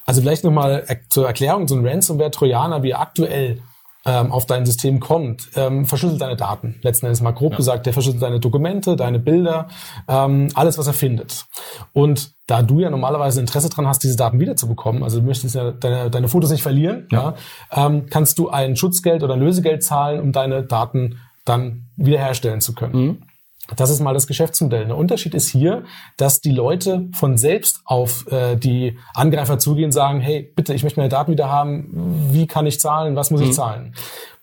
Also 0.05 0.21
vielleicht 0.21 0.43
nochmal 0.43 0.85
zur 1.09 1.25
Erklärung, 1.25 1.67
so 1.67 1.75
ein 1.75 1.85
Ransomware-Trojaner, 1.85 2.83
wie 2.83 2.91
er 2.91 2.99
aktuell 2.99 3.63
ähm, 4.05 4.31
auf 4.31 4.45
dein 4.45 4.65
System 4.65 4.99
kommt, 4.99 5.49
ähm, 5.55 5.85
verschlüsselt 5.85 6.21
deine 6.21 6.35
Daten. 6.35 6.79
Letzten 6.81 7.05
Endes 7.05 7.21
mal 7.21 7.31
grob 7.31 7.55
gesagt, 7.55 7.85
der 7.85 7.93
verschlüsselt 7.93 8.23
deine 8.23 8.39
Dokumente, 8.39 8.95
deine 8.95 9.19
Bilder, 9.19 9.67
ähm, 10.07 10.49
alles, 10.55 10.77
was 10.77 10.87
er 10.87 10.93
findet. 10.93 11.45
Und 11.93 12.31
da 12.47 12.63
du 12.63 12.79
ja 12.79 12.89
normalerweise 12.89 13.39
Interesse 13.39 13.69
dran 13.69 13.87
hast, 13.87 14.03
diese 14.03 14.17
Daten 14.17 14.39
wiederzubekommen, 14.39 15.03
also 15.03 15.19
du 15.19 15.25
möchtest 15.25 15.55
ja 15.55 15.71
deine, 15.71 16.09
deine 16.09 16.27
Fotos 16.27 16.51
nicht 16.51 16.63
verlieren, 16.63 17.07
ja. 17.11 17.35
ähm, 17.71 18.07
kannst 18.09 18.39
du 18.39 18.49
ein 18.49 18.75
Schutzgeld 18.75 19.23
oder 19.23 19.35
ein 19.35 19.39
Lösegeld 19.39 19.83
zahlen, 19.83 20.19
um 20.19 20.31
deine 20.31 20.63
Daten 20.63 21.19
dann 21.45 21.85
wiederherstellen 21.95 22.61
zu 22.61 22.73
können. 22.73 23.25
Das 23.75 23.89
ist 23.89 23.99
mal 24.01 24.13
das 24.13 24.27
Geschäftsmodell. 24.27 24.87
Der 24.87 24.97
Unterschied 24.97 25.33
ist 25.33 25.49
hier, 25.49 25.83
dass 26.17 26.41
die 26.41 26.51
Leute 26.51 27.07
von 27.13 27.37
selbst 27.37 27.81
auf 27.85 28.25
äh, 28.31 28.55
die 28.55 28.97
Angreifer 29.13 29.59
zugehen 29.59 29.85
und 29.85 29.91
sagen, 29.91 30.19
hey, 30.19 30.51
bitte, 30.55 30.73
ich 30.73 30.83
möchte 30.83 30.99
meine 30.99 31.09
Daten 31.09 31.31
wieder 31.31 31.49
haben. 31.49 32.27
Wie 32.31 32.47
kann 32.47 32.65
ich 32.65 32.79
zahlen? 32.79 33.15
Was 33.15 33.31
muss 33.31 33.41
ich 33.41 33.53
zahlen? 33.53 33.93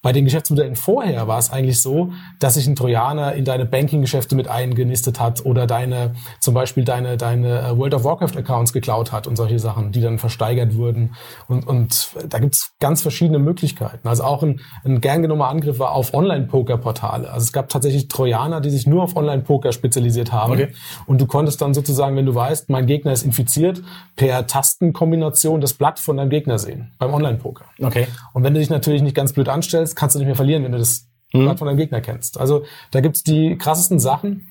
Bei 0.01 0.13
den 0.13 0.25
Geschäftsmodellen 0.25 0.77
vorher 0.77 1.27
war 1.27 1.41
es 1.41 1.51
eigentlich 1.51 1.83
so, 1.83 2.13
dass 2.39 2.55
sich 2.55 2.69
ein 2.69 2.77
Trojaner 2.77 3.33
in 3.35 3.45
deine 3.45 3.67
Banking-Geschäfte 3.67 4.37
mit 4.37 4.47
eingenistet 4.47 5.19
hat 5.19 5.45
oder 5.45 5.67
deine, 5.67 6.15
zum 6.39 6.55
Beispiel 6.55 6.85
deine, 6.85 7.17
deine 7.17 7.63
äh, 7.63 7.77
World 7.77 7.95
of 7.95 8.05
Warcraft-Accounts 8.05 8.73
geklaut 8.73 9.11
hat 9.11 9.27
und 9.27 9.35
solche 9.35 9.59
Sachen, 9.59 9.91
die 9.91 10.01
dann 10.01 10.21
versteigert 10.21 10.77
wurden. 10.77 11.17
Und, 11.49 11.67
und 11.67 12.11
da 12.29 12.39
gibt's 12.39 12.75
ganz 12.79 13.03
verschiedene 13.03 13.41
Möglichkeiten. 13.41 14.07
Also 14.07 14.23
auch 14.23 14.45
ein, 14.45 14.61
ein 14.85 15.01
gern 15.01 15.23
genommener 15.23 15.49
Angriff 15.49 15.81
war 15.81 15.91
auf 15.91 16.15
Online-Poker-Portale. 16.15 17.29
Also 17.33 17.43
es 17.47 17.53
gab 17.53 17.69
tatsächlich 17.69 18.07
Trojaner, 18.07 18.61
die 18.61 18.71
sich 18.71 18.87
nur 18.87 19.03
auf 19.03 19.17
Online-Poker 19.17 19.73
spezialisiert 19.73 20.31
haben. 20.31 20.53
Okay. 20.53 20.69
Und 21.07 21.21
du 21.21 21.27
konntest 21.27 21.61
dann 21.61 21.75
sozusagen, 21.75 22.15
wenn 22.15 22.27
du 22.27 22.37
weißt, 22.37 22.71
mein 22.71 22.87
Gegner 22.87 23.11
ist 23.11 23.25
infiziert, 23.25 23.83
per 24.15 24.47
Tastenkombination 24.47 25.61
das 25.61 25.75
Blatt 25.75 25.99
von 25.99 26.19
deinem 26.19 26.31
Gegner 26.31 26.61
sehen 26.61 26.93
beim 26.99 27.13
Online-Poker. 27.13 27.65
Okay. 27.83 28.07
Und 28.33 28.45
wenn 28.45 28.55
du 28.55 28.61
dich 28.61 28.71
natürlich 28.71 29.03
nicht 29.03 29.17
ganz 29.17 29.33
blöd 29.33 29.49
anstellst, 29.49 29.88
kannst 29.97 30.15
du 30.15 30.19
nicht 30.19 30.27
mehr 30.27 30.37
verlieren, 30.37 30.65
wenn 30.65 30.73
du 30.73 30.79
das 30.79 31.09
Blatt 31.33 31.59
von 31.59 31.67
deinem 31.67 31.77
Gegner 31.77 32.01
kennst. 32.01 32.39
Also 32.39 32.65
da 32.91 33.01
gibt's 33.01 33.23
die 33.23 33.57
krassesten 33.59 33.99
Sachen. 33.99 34.49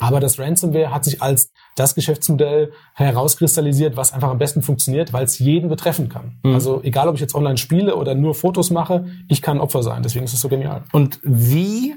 Aber 0.00 0.20
das 0.20 0.38
Ransomware 0.38 0.92
hat 0.92 1.04
sich 1.04 1.22
als 1.22 1.50
das 1.74 1.96
Geschäftsmodell 1.96 2.72
herauskristallisiert, 2.94 3.96
was 3.96 4.12
einfach 4.12 4.30
am 4.30 4.38
besten 4.38 4.62
funktioniert, 4.62 5.12
weil 5.12 5.24
es 5.24 5.40
jeden 5.40 5.68
betreffen 5.68 6.08
kann. 6.08 6.38
Also 6.44 6.80
egal, 6.84 7.08
ob 7.08 7.16
ich 7.16 7.20
jetzt 7.20 7.34
online 7.34 7.56
spiele 7.56 7.96
oder 7.96 8.14
nur 8.14 8.34
Fotos 8.34 8.70
mache, 8.70 9.06
ich 9.28 9.42
kann 9.42 9.58
Opfer 9.58 9.82
sein. 9.82 10.02
Deswegen 10.02 10.24
ist 10.24 10.34
es 10.34 10.40
so 10.40 10.48
genial. 10.48 10.84
Und 10.92 11.18
wie 11.24 11.96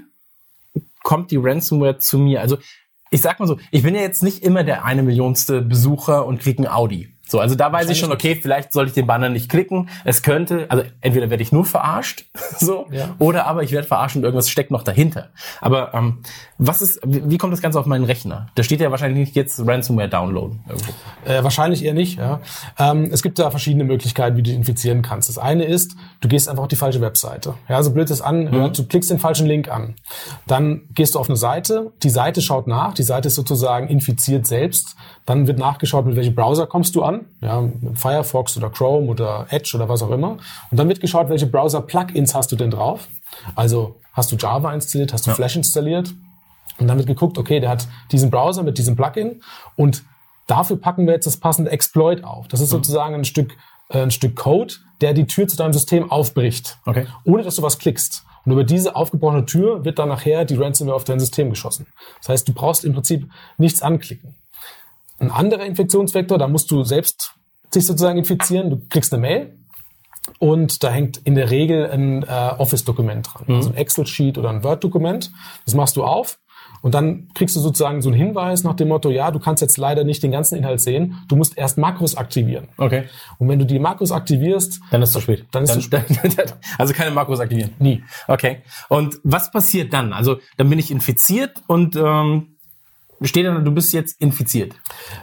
kommt 1.04 1.30
die 1.32 1.38
Ransomware 1.38 2.00
zu 2.00 2.18
mir? 2.18 2.42
Also 2.42 2.58
ich 3.12 3.22
sag 3.22 3.40
mal 3.40 3.46
so, 3.46 3.58
ich 3.72 3.84
bin 3.84 3.94
ja 3.94 4.02
jetzt 4.02 4.24
nicht 4.24 4.44
immer 4.44 4.64
der 4.64 4.86
eine 4.86 5.04
Millionste 5.04 5.62
Besucher 5.62 6.26
und 6.26 6.40
krieg 6.40 6.58
ein 6.60 6.68
Audi. 6.68 7.11
So, 7.32 7.40
also 7.40 7.56
da 7.56 7.72
weiß 7.72 7.90
ich 7.90 7.98
schon, 7.98 8.12
okay, 8.12 8.36
vielleicht 8.36 8.74
sollte 8.74 8.90
ich 8.90 8.94
den 8.94 9.08
Banner 9.08 9.30
nicht 9.30 9.48
klicken. 9.50 9.88
Es 10.04 10.22
könnte, 10.22 10.66
also 10.68 10.84
entweder 11.00 11.30
werde 11.30 11.42
ich 11.42 11.54
nur 11.54 11.64
verarscht, 11.64 12.26
so, 12.60 12.88
Ja. 12.92 13.16
oder 13.20 13.48
aber 13.48 13.64
ich 13.64 13.72
werde 13.72 13.88
verarscht 13.88 14.18
und 14.18 14.24
irgendwas 14.24 14.50
steckt 14.50 14.70
noch 14.70 14.84
dahinter. 14.84 15.30
Aber 15.62 15.94
ähm, 15.94 16.18
was 16.58 16.82
ist, 16.82 17.00
wie 17.06 17.22
wie 17.30 17.38
kommt 17.38 17.54
das 17.54 17.62
Ganze 17.62 17.80
auf 17.80 17.86
meinen 17.86 18.04
Rechner? 18.04 18.48
Da 18.56 18.64
steht 18.64 18.82
ja 18.82 18.92
wahrscheinlich 18.92 19.18
nicht 19.28 19.36
jetzt 19.38 19.66
Ransomware 19.66 20.10
downloaden 20.10 20.60
irgendwo. 20.68 20.92
Äh, 21.26 21.42
wahrscheinlich 21.42 21.86
eher 21.86 21.94
nicht. 21.94 22.18
Ja. 22.20 22.42
Ähm, 22.78 23.10
es 23.14 23.24
gibt 23.24 23.40
da 23.40 23.50
verschiedene 23.50 23.86
Möglichkeiten, 23.86 24.36
wie 24.36 24.44
du 24.44 24.50
dich 24.50 24.58
infizieren 24.58 25.02
kannst. 25.02 25.30
Das 25.30 25.38
eine 25.38 25.64
ist, 25.64 25.96
du 26.20 26.28
gehst 26.28 26.50
einfach 26.50 26.64
auf 26.64 26.68
die 26.70 26.76
falsche 26.76 27.00
Webseite. 27.00 27.54
Ja, 27.70 27.82
so 27.82 27.92
blöd 27.92 28.10
es 28.12 28.20
anhört, 28.22 28.78
du 28.78 28.86
klickst 28.86 29.10
den 29.10 29.20
falschen 29.20 29.48
Link 29.48 29.70
an. 29.72 29.96
Dann 30.48 30.82
gehst 30.94 31.16
du 31.16 31.20
auf 31.20 31.30
eine 31.30 31.38
Seite, 31.38 31.94
die 32.04 32.10
Seite 32.10 32.42
schaut 32.42 32.68
nach, 32.68 32.94
die 32.94 33.04
Seite 33.04 33.30
ist 33.30 33.36
sozusagen 33.36 33.88
infiziert 33.88 34.46
selbst. 34.46 34.98
Dann 35.26 35.48
wird 35.48 35.60
nachgeschaut, 35.60 36.06
mit 36.06 36.16
welchem 36.16 36.36
Browser 36.36 36.68
kommst 36.68 36.96
du 36.96 37.04
an. 37.04 37.26
Ja, 37.42 37.62
mit 37.62 37.98
Firefox 37.98 38.58
oder 38.58 38.70
Chrome 38.70 39.08
oder 39.08 39.46
Edge 39.50 39.74
oder 39.76 39.88
was 39.88 40.02
auch 40.02 40.10
immer. 40.10 40.38
Und 40.72 40.78
dann 40.78 40.88
wird 40.88 41.00
geschaut, 41.00 41.30
welche 41.30 41.48
Browser-Plugins 41.48 42.34
hast 42.34 42.52
du 42.52 42.56
denn 42.56 42.72
drauf. 42.72 43.08
Also 43.56 44.00
hast 44.14 44.32
du 44.32 44.36
Java 44.36 44.74
installiert, 44.74 45.14
hast 45.14 45.28
du 45.28 45.32
Flash 45.32 45.56
installiert. 45.56 46.14
Und 46.80 46.88
dann 46.88 46.98
wird 46.98 47.08
geguckt, 47.08 47.38
okay, 47.38 47.60
der 47.60 47.70
hat 47.70 47.88
diesen 48.12 48.32
Browser 48.32 48.64
mit 48.64 48.78
diesem 48.78 48.96
Plugin 48.96 49.42
und 49.76 50.04
dafür 50.48 50.78
packen 50.78 51.06
wir 51.06 51.14
jetzt 51.14 51.28
das 51.28 51.38
passende 51.38 51.72
Exploit 51.72 52.24
auf. 52.24 52.48
Das 52.48 52.60
ist 52.60 52.70
sozusagen 52.70 53.14
ein 53.14 53.26
Stück, 53.26 53.56
äh, 53.90 54.02
ein 54.02 54.12
Stück 54.12 54.36
Code, 54.36 54.74
der 55.00 55.14
die 55.14 55.28
Tür 55.28 55.48
zu 55.48 55.58
deinem 55.58 55.74
System 55.74 56.12
aufbricht. 56.12 56.78
Okay. 56.86 57.06
Ohne 57.24 57.44
dass 57.44 57.56
du 57.56 57.62
was 57.62 57.78
klickst. 57.78 58.24
Und 58.46 58.54
über 58.54 58.64
diese 58.64 58.96
aufgebrochene 58.96 59.46
Tür 59.46 59.86
wird 59.86 60.00
dann 60.00 60.10
nachher 60.10 60.46
die 60.46 60.56
Ransomware 60.56 60.96
auf 60.96 61.04
dein 61.04 61.20
System 61.20 61.52
geschossen. 61.52 61.86
Das 62.20 62.30
heißt, 62.30 62.48
du 62.48 62.54
brauchst 62.54 62.84
im 62.84 62.94
Prinzip 62.94 63.30
nichts 63.58 63.84
anklicken. 63.84 64.36
Ein 65.22 65.32
anderer 65.32 65.66
Infektionsvektor, 65.66 66.38
da 66.38 66.48
musst 66.48 66.72
du 66.72 66.84
selbst 66.84 67.36
dich 67.74 67.86
sozusagen 67.86 68.18
infizieren. 68.18 68.70
Du 68.70 68.82
kriegst 68.90 69.14
eine 69.14 69.22
Mail 69.22 69.58
und 70.40 70.84
da 70.84 70.90
hängt 70.90 71.18
in 71.18 71.36
der 71.36 71.52
Regel 71.52 71.90
ein 71.90 72.24
äh, 72.24 72.26
Office-Dokument 72.58 73.28
dran. 73.32 73.56
Also 73.56 73.70
ein 73.70 73.76
Excel-Sheet 73.76 74.38
oder 74.38 74.50
ein 74.50 74.64
Word-Dokument. 74.64 75.32
Das 75.66 75.74
machst 75.76 75.96
du 75.96 76.04
auf 76.04 76.40
und 76.82 76.96
dann 76.96 77.30
kriegst 77.36 77.56
du 77.56 77.60
sozusagen 77.60 78.02
so 78.02 78.10
einen 78.10 78.18
Hinweis 78.18 78.64
nach 78.64 78.76
dem 78.76 78.88
Motto, 78.88 79.10
ja, 79.10 79.32
du 79.32 79.40
kannst 79.40 79.62
jetzt 79.62 79.78
leider 79.78 80.04
nicht 80.04 80.24
den 80.24 80.32
ganzen 80.32 80.58
Inhalt 80.58 80.82
sehen. 80.82 81.18
Du 81.28 81.36
musst 81.36 81.58
erst 81.58 81.78
Makros 81.78 82.16
aktivieren. 82.16 82.70
Okay. 82.78 83.04
Und 83.38 83.50
wenn 83.50 83.60
du 83.60 83.66
die 83.66 83.80
Makros 83.80 84.12
aktivierst, 84.12 84.82
Dann 84.90 85.02
ist 85.02 85.10
es 85.10 85.14
zu 85.14 85.22
spät. 85.22 85.46
Dann 85.52 85.64
ist 85.64 85.70
es 85.72 85.76
zu 85.76 85.82
spät. 85.82 86.06
also 86.78 86.94
keine 86.94 87.12
Makros 87.12 87.40
aktivieren. 87.40 87.72
nie. 87.80 88.04
Okay. 88.28 88.64
Und 88.90 89.20
was 89.24 89.52
passiert 89.52 89.94
dann? 89.94 90.14
Also 90.14 90.38
dann 90.58 90.70
bin 90.70 90.80
ich 90.80 90.90
infiziert 90.92 91.62
und 91.68 91.96
ähm, 91.96 92.51
steht 93.28 93.46
dann, 93.46 93.64
du 93.66 93.72
bist 93.72 93.94
jetzt 93.94 94.20
infiziert. 94.22 94.74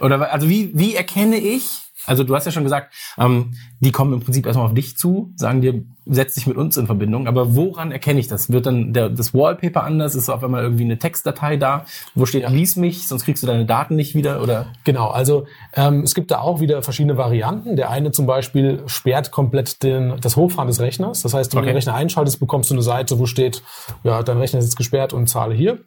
Oder 0.01 0.31
also 0.31 0.47
wie 0.49 0.71
wie 0.73 0.95
erkenne 0.95 1.37
ich? 1.37 1.81
Also 2.05 2.23
du 2.23 2.33
hast 2.33 2.45
ja 2.45 2.51
schon 2.51 2.63
gesagt, 2.63 2.93
ähm, 3.19 3.51
die 3.81 3.91
kommen 3.91 4.13
im 4.13 4.19
Prinzip 4.21 4.45
erstmal 4.45 4.65
auf 4.65 4.73
dich 4.73 4.97
zu, 4.97 5.31
sagen 5.35 5.61
dir, 5.61 5.83
setz 6.05 6.33
dich 6.33 6.47
mit 6.47 6.55
uns 6.57 6.75
in 6.77 6.87
Verbindung. 6.87 7.27
Aber 7.27 7.55
woran 7.55 7.91
erkenne 7.91 8.19
ich 8.19 8.27
das? 8.27 8.49
Wird 8.49 8.65
dann 8.65 8.93
der, 8.93 9.09
das 9.09 9.33
Wallpaper 9.33 9.83
anders? 9.83 10.15
Ist 10.15 10.29
auf 10.29 10.43
einmal 10.43 10.63
irgendwie 10.63 10.85
eine 10.85 10.97
Textdatei 10.97 11.57
da, 11.57 11.85
wo 12.15 12.25
steht, 12.25 12.49
lies 12.49 12.77
mich, 12.77 13.07
sonst 13.07 13.25
kriegst 13.25 13.43
du 13.43 13.47
deine 13.47 13.65
Daten 13.65 13.95
nicht 13.95 14.15
wieder? 14.15 14.41
Oder 14.41 14.67
Genau, 14.85 15.09
also 15.09 15.45
ähm, 15.75 16.01
es 16.01 16.15
gibt 16.15 16.31
da 16.31 16.39
auch 16.39 16.61
wieder 16.61 16.81
verschiedene 16.81 17.17
Varianten. 17.17 17.75
Der 17.75 17.91
eine 17.91 18.11
zum 18.11 18.25
Beispiel 18.25 18.81
sperrt 18.87 19.29
komplett 19.29 19.83
den, 19.83 20.15
das 20.21 20.35
Hochfahren 20.35 20.67
des 20.69 20.79
Rechners. 20.79 21.21
Das 21.21 21.33
heißt, 21.33 21.51
wenn 21.53 21.57
du 21.57 21.61
Okay. 21.63 21.71
den 21.71 21.75
Rechner 21.75 21.95
einschaltest, 21.95 22.39
bekommst 22.39 22.71
du 22.71 22.75
eine 22.75 22.81
Seite, 22.81 23.19
wo 23.19 23.25
steht, 23.27 23.61
ja, 24.03 24.23
dein 24.23 24.37
Rechner 24.37 24.59
ist 24.59 24.65
jetzt 24.65 24.77
gesperrt 24.77 25.13
und 25.13 25.27
zahle 25.27 25.53
hier. 25.53 25.79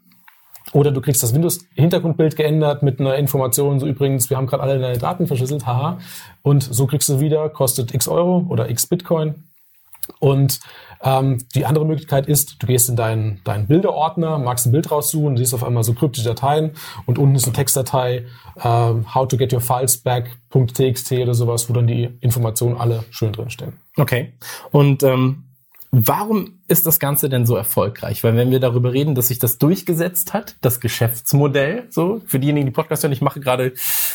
Oder 0.73 0.91
du 0.91 1.01
kriegst 1.01 1.23
das 1.23 1.35
Windows-Hintergrundbild 1.35 2.37
geändert 2.37 2.83
mit 2.83 2.99
einer 2.99 3.17
Information, 3.17 3.79
so 3.79 3.87
übrigens, 3.87 4.31
wir 4.31 4.37
haben 4.37 4.47
gerade 4.47 4.63
alle 4.63 4.79
deine 4.79 4.99
Daten 4.99 5.27
verschlüsselt, 5.27 5.67
haha. 5.67 5.99
Und 6.43 6.63
so 6.63 6.87
kriegst 6.87 7.09
du 7.09 7.21
wieder, 7.21 7.49
kostet 7.51 7.95
x 7.95 8.09
Euro 8.09 8.47
oder 8.49 8.71
x 8.71 8.87
Bitcoin. 8.87 9.45
Und 10.19 10.61
ähm, 11.03 11.39
die 11.55 11.67
andere 11.67 11.85
Möglichkeit 11.85 12.27
ist, 12.27 12.63
du 12.63 12.67
gehst 12.67 12.89
in 12.89 12.97
deinen, 12.97 13.41
deinen 13.45 13.67
Bilderordner, 13.67 14.39
magst 14.39 14.67
ein 14.67 14.73
Bild 14.73 14.91
raussuchen, 14.91 15.37
siehst 15.37 15.55
auf 15.55 15.65
einmal 15.65 15.83
so 15.83 15.95
kryptische 15.95 16.29
Dateien 16.29 16.73
und 17.07 17.19
unten 17.19 17.35
ist 17.35 17.45
eine 17.45 17.53
Textdatei, 17.53 18.27
ähm, 18.63 19.15
how 19.15 19.27
to 19.27 19.37
get 19.37 19.53
your 19.53 19.61
files 19.61 19.99
back.txt 19.99 21.13
oder 21.13 21.35
sowas, 21.35 21.69
wo 21.69 21.73
dann 21.73 21.87
die 21.87 22.09
Informationen 22.21 22.77
alle 22.77 23.05
schön 23.11 23.33
drinstehen. 23.33 23.75
Okay. 23.97 24.33
Und 24.71 25.03
ähm, 25.03 25.45
warum 25.93 26.59
ist 26.69 26.87
das 26.87 26.99
Ganze 26.99 27.29
denn 27.29 27.47
so 27.47 27.55
erfolgreich? 27.55 28.25
Weil 28.25 28.35
wenn 28.35 28.51
wir 28.51 28.59
darüber 28.61 28.93
reden, 28.93 29.15
dass 29.15 29.29
sich 29.29 29.39
das 29.39 29.59
durchgesetzt 29.59 30.33
hat, 30.33 30.57
das 30.63 30.81
Geschäftsmodell, 30.81 31.87
so 31.91 32.23
für 32.27 32.41
diejenigen, 32.41 32.67
die 32.67 32.73
Podcast 32.73 33.05
hören, 33.05 33.13
ich 33.13 33.21
mache 33.21 33.41
gerade 33.41 33.75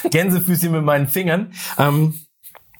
Gänsefüßchen 0.09 0.71
mit 0.71 0.83
meinen 0.83 1.07
Fingern. 1.07 1.53
Ähm, 1.77 2.15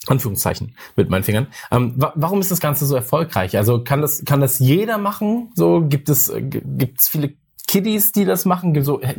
Anführungszeichen 0.08 0.76
mit 0.96 1.10
meinen 1.10 1.24
Fingern. 1.24 1.48
Ähm, 1.70 1.94
wa 1.98 2.14
warum 2.16 2.40
ist 2.40 2.50
das 2.50 2.62
Ganze 2.62 2.86
so 2.86 2.96
erfolgreich? 2.96 3.58
Also 3.58 3.84
kann 3.84 4.02
das 4.02 4.24
kann 4.24 4.40
das 4.40 4.60
jeder 4.60 4.98
machen? 4.98 5.52
So 5.54 5.82
gibt 5.82 6.08
es 6.10 6.30
äh, 6.30 6.42
g- 6.42 6.62
gibt's 6.64 7.10
viele 7.10 7.34
Kiddies, 7.68 8.14
die 8.14 8.24
das 8.26 8.46
machen? 8.46 8.82
So, 8.84 9.02
äh, 9.02 9.14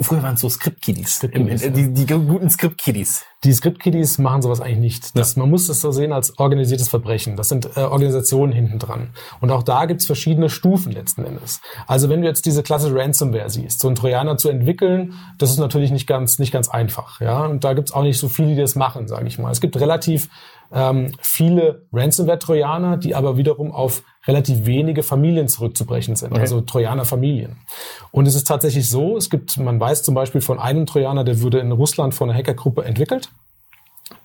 früher 0.00 0.22
waren 0.22 0.34
es 0.34 0.40
so 0.40 0.48
Script-Kiddies, 0.48 1.16
Script-Kiddies, 1.16 1.62
Im- 1.62 1.74
die, 1.74 1.92
die 1.92 2.06
guten 2.06 2.48
Script-Kiddies. 2.48 3.24
Die 3.44 3.52
Script-Kiddies 3.52 4.18
machen 4.18 4.42
sowas 4.42 4.60
eigentlich 4.60 4.78
nicht. 4.80 5.16
Das, 5.16 5.36
Man 5.36 5.50
muss 5.50 5.66
das 5.66 5.80
so 5.80 5.92
sehen 5.92 6.12
als 6.12 6.38
organisiertes 6.38 6.88
Verbrechen. 6.88 7.36
Das 7.36 7.48
sind 7.50 7.76
äh, 7.76 7.80
Organisationen 7.80 8.52
hinten 8.52 8.78
dran. 8.78 9.10
Und 9.40 9.50
auch 9.50 9.62
da 9.62 9.84
gibt's 9.86 10.06
verschiedene 10.06 10.48
Stufen 10.50 10.92
letzten 10.92 11.24
Endes. 11.24 11.60
Also 11.86 12.08
wenn 12.08 12.22
du 12.22 12.26
jetzt 12.26 12.46
diese 12.46 12.62
klassische 12.62 12.96
Ransomware 12.96 13.50
siehst, 13.50 13.80
so 13.80 13.88
einen 13.88 13.96
Trojaner 13.96 14.36
zu 14.38 14.48
entwickeln, 14.48 15.14
das 15.38 15.50
ist 15.50 15.58
natürlich 15.58 15.90
nicht 15.90 16.06
ganz, 16.06 16.38
nicht 16.38 16.52
ganz 16.52 16.68
einfach. 16.68 17.20
Ja? 17.20 17.44
Und 17.44 17.64
da 17.64 17.74
gibt's 17.74 17.92
auch 17.92 18.02
nicht 18.02 18.18
so 18.18 18.28
viele, 18.28 18.48
die 18.48 18.56
das 18.60 18.74
machen, 18.76 19.08
sage 19.08 19.26
ich 19.26 19.38
mal. 19.38 19.50
Es 19.50 19.60
gibt 19.60 19.78
relativ 19.78 20.28
ähm, 20.72 21.12
viele 21.20 21.86
Ransomware-Trojaner, 21.92 22.96
die 22.96 23.14
aber 23.14 23.36
wiederum 23.36 23.72
auf 23.72 24.02
relativ 24.26 24.66
wenige 24.66 25.02
Familien 25.02 25.48
zurückzubrechen 25.48 26.14
sind, 26.14 26.36
also 26.36 26.60
Trojaner-Familien. 26.60 27.56
Und 28.10 28.26
es 28.26 28.34
ist 28.34 28.46
tatsächlich 28.46 28.88
so, 28.88 29.16
es 29.16 29.30
gibt, 29.30 29.56
man 29.58 29.80
weiß 29.80 30.02
zum 30.02 30.14
Beispiel 30.14 30.40
von 30.40 30.58
einem 30.58 30.86
Trojaner, 30.86 31.24
der 31.24 31.40
wurde 31.40 31.58
in 31.58 31.72
Russland 31.72 32.14
von 32.14 32.28
einer 32.28 32.38
Hackergruppe 32.38 32.84
entwickelt. 32.84 33.30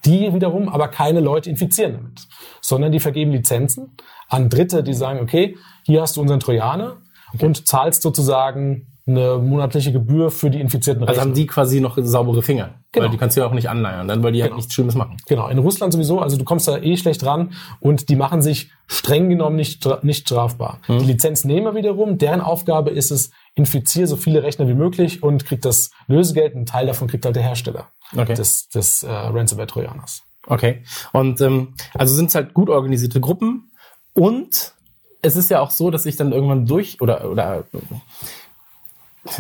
Die 0.04 0.34
wiederum 0.34 0.68
aber 0.70 0.88
keine 0.88 1.20
Leute 1.20 1.50
infizieren 1.50 1.94
damit, 1.94 2.28
sondern 2.62 2.92
die 2.92 3.00
vergeben 3.00 3.32
Lizenzen 3.32 3.96
an 4.30 4.50
Dritte, 4.50 4.84
die 4.84 4.94
sagen, 4.94 5.20
okay, 5.20 5.58
hier 5.84 6.02
hast 6.02 6.18
du 6.18 6.22
unseren 6.22 6.40
Trojaner 6.40 6.98
und 7.40 7.68
zahlst 7.68 8.02
sozusagen 8.02 8.88
eine 9.08 9.38
monatliche 9.38 9.92
Gebühr 9.92 10.32
für 10.32 10.50
die 10.50 10.60
infizierten 10.60 11.04
Also 11.04 11.12
Rechner. 11.12 11.22
haben 11.30 11.34
die 11.36 11.46
quasi 11.46 11.80
noch 11.80 11.96
saubere 12.02 12.42
Finger. 12.42 12.76
Genau. 12.92 13.06
Weil 13.06 13.12
die 13.12 13.18
kannst 13.18 13.38
du 13.38 13.42
ja 13.42 13.48
auch 13.48 13.54
nicht 13.54 13.70
anleiern, 13.70 14.08
dann, 14.08 14.24
weil 14.24 14.32
die 14.32 14.42
halt 14.42 14.56
nichts 14.56 14.74
Schlimmes 14.74 14.96
machen. 14.96 15.18
Genau, 15.28 15.48
in 15.48 15.60
Russland 15.60 15.94
sowieso, 15.94 16.20
also 16.22 16.38
du 16.38 16.44
kommst 16.44 16.68
da 16.68 16.78
eh 16.78 16.98
schlecht 16.98 17.24
ran 17.24 17.54
und 17.80 18.10
die 18.10 18.16
machen 18.16 18.42
sich 18.42 18.72
streng 18.88 19.30
genommen 19.30 19.56
nicht, 19.58 19.88
nicht 20.04 20.28
strafbar. 20.28 20.80
Mhm. 20.88 21.00
Die 21.00 21.06
Lizenznehmer 21.06 21.76
wiederum, 21.76 22.18
deren 22.18 22.42
Aufgabe 22.42 22.90
ist 22.90 23.12
es, 23.12 23.30
infiziere 23.54 24.08
so 24.08 24.16
viele 24.16 24.42
Rechner 24.44 24.68
wie 24.68 24.74
möglich 24.74 25.22
und 25.24 25.46
kriegt 25.46 25.66
das 25.66 25.92
Lösegeld, 26.08 26.56
ein 26.56 26.66
Teil 26.66 26.88
davon 26.88 27.08
kriegt 27.08 27.26
halt 27.26 27.36
der 27.36 27.44
Hersteller 27.44 27.88
Okay. 28.16 28.34
des, 28.34 28.70
des 28.70 29.04
äh, 29.04 29.12
Ransomware-Trojaners. 29.12 30.24
Okay. 30.48 30.84
Und 31.14 31.42
ähm, 31.42 31.74
also 31.94 32.16
sind 32.16 32.28
es 32.30 32.36
halt 32.36 32.54
gut 32.54 32.70
organisierte 32.70 33.20
Gruppen 33.22 33.72
und 34.14 34.74
es 35.22 35.36
ist 35.36 35.50
ja 35.50 35.60
auch 35.60 35.72
so, 35.72 35.90
dass 35.90 36.06
ich 36.06 36.16
dann 36.18 36.32
irgendwann 36.32 36.66
durch 36.68 37.02
oder 37.02 37.30
oder 37.32 37.64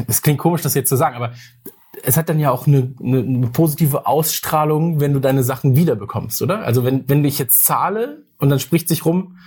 es 0.07 0.21
klingt 0.21 0.39
komisch, 0.39 0.61
das 0.61 0.73
jetzt 0.73 0.89
zu 0.89 0.95
sagen, 0.95 1.15
aber 1.15 1.33
es 2.03 2.17
hat 2.17 2.29
dann 2.29 2.39
ja 2.39 2.51
auch 2.51 2.67
eine, 2.67 2.93
eine, 3.01 3.19
eine 3.19 3.47
positive 3.47 4.05
Ausstrahlung, 4.05 4.99
wenn 4.99 5.13
du 5.13 5.19
deine 5.19 5.43
Sachen 5.43 5.75
wiederbekommst, 5.75 6.41
oder? 6.41 6.59
Also 6.63 6.83
wenn, 6.83 7.07
wenn 7.09 7.23
ich 7.25 7.39
jetzt 7.39 7.65
zahle 7.65 8.25
und 8.37 8.49
dann 8.49 8.59
spricht 8.59 8.87
sich 8.87 9.05
rum, 9.05 9.37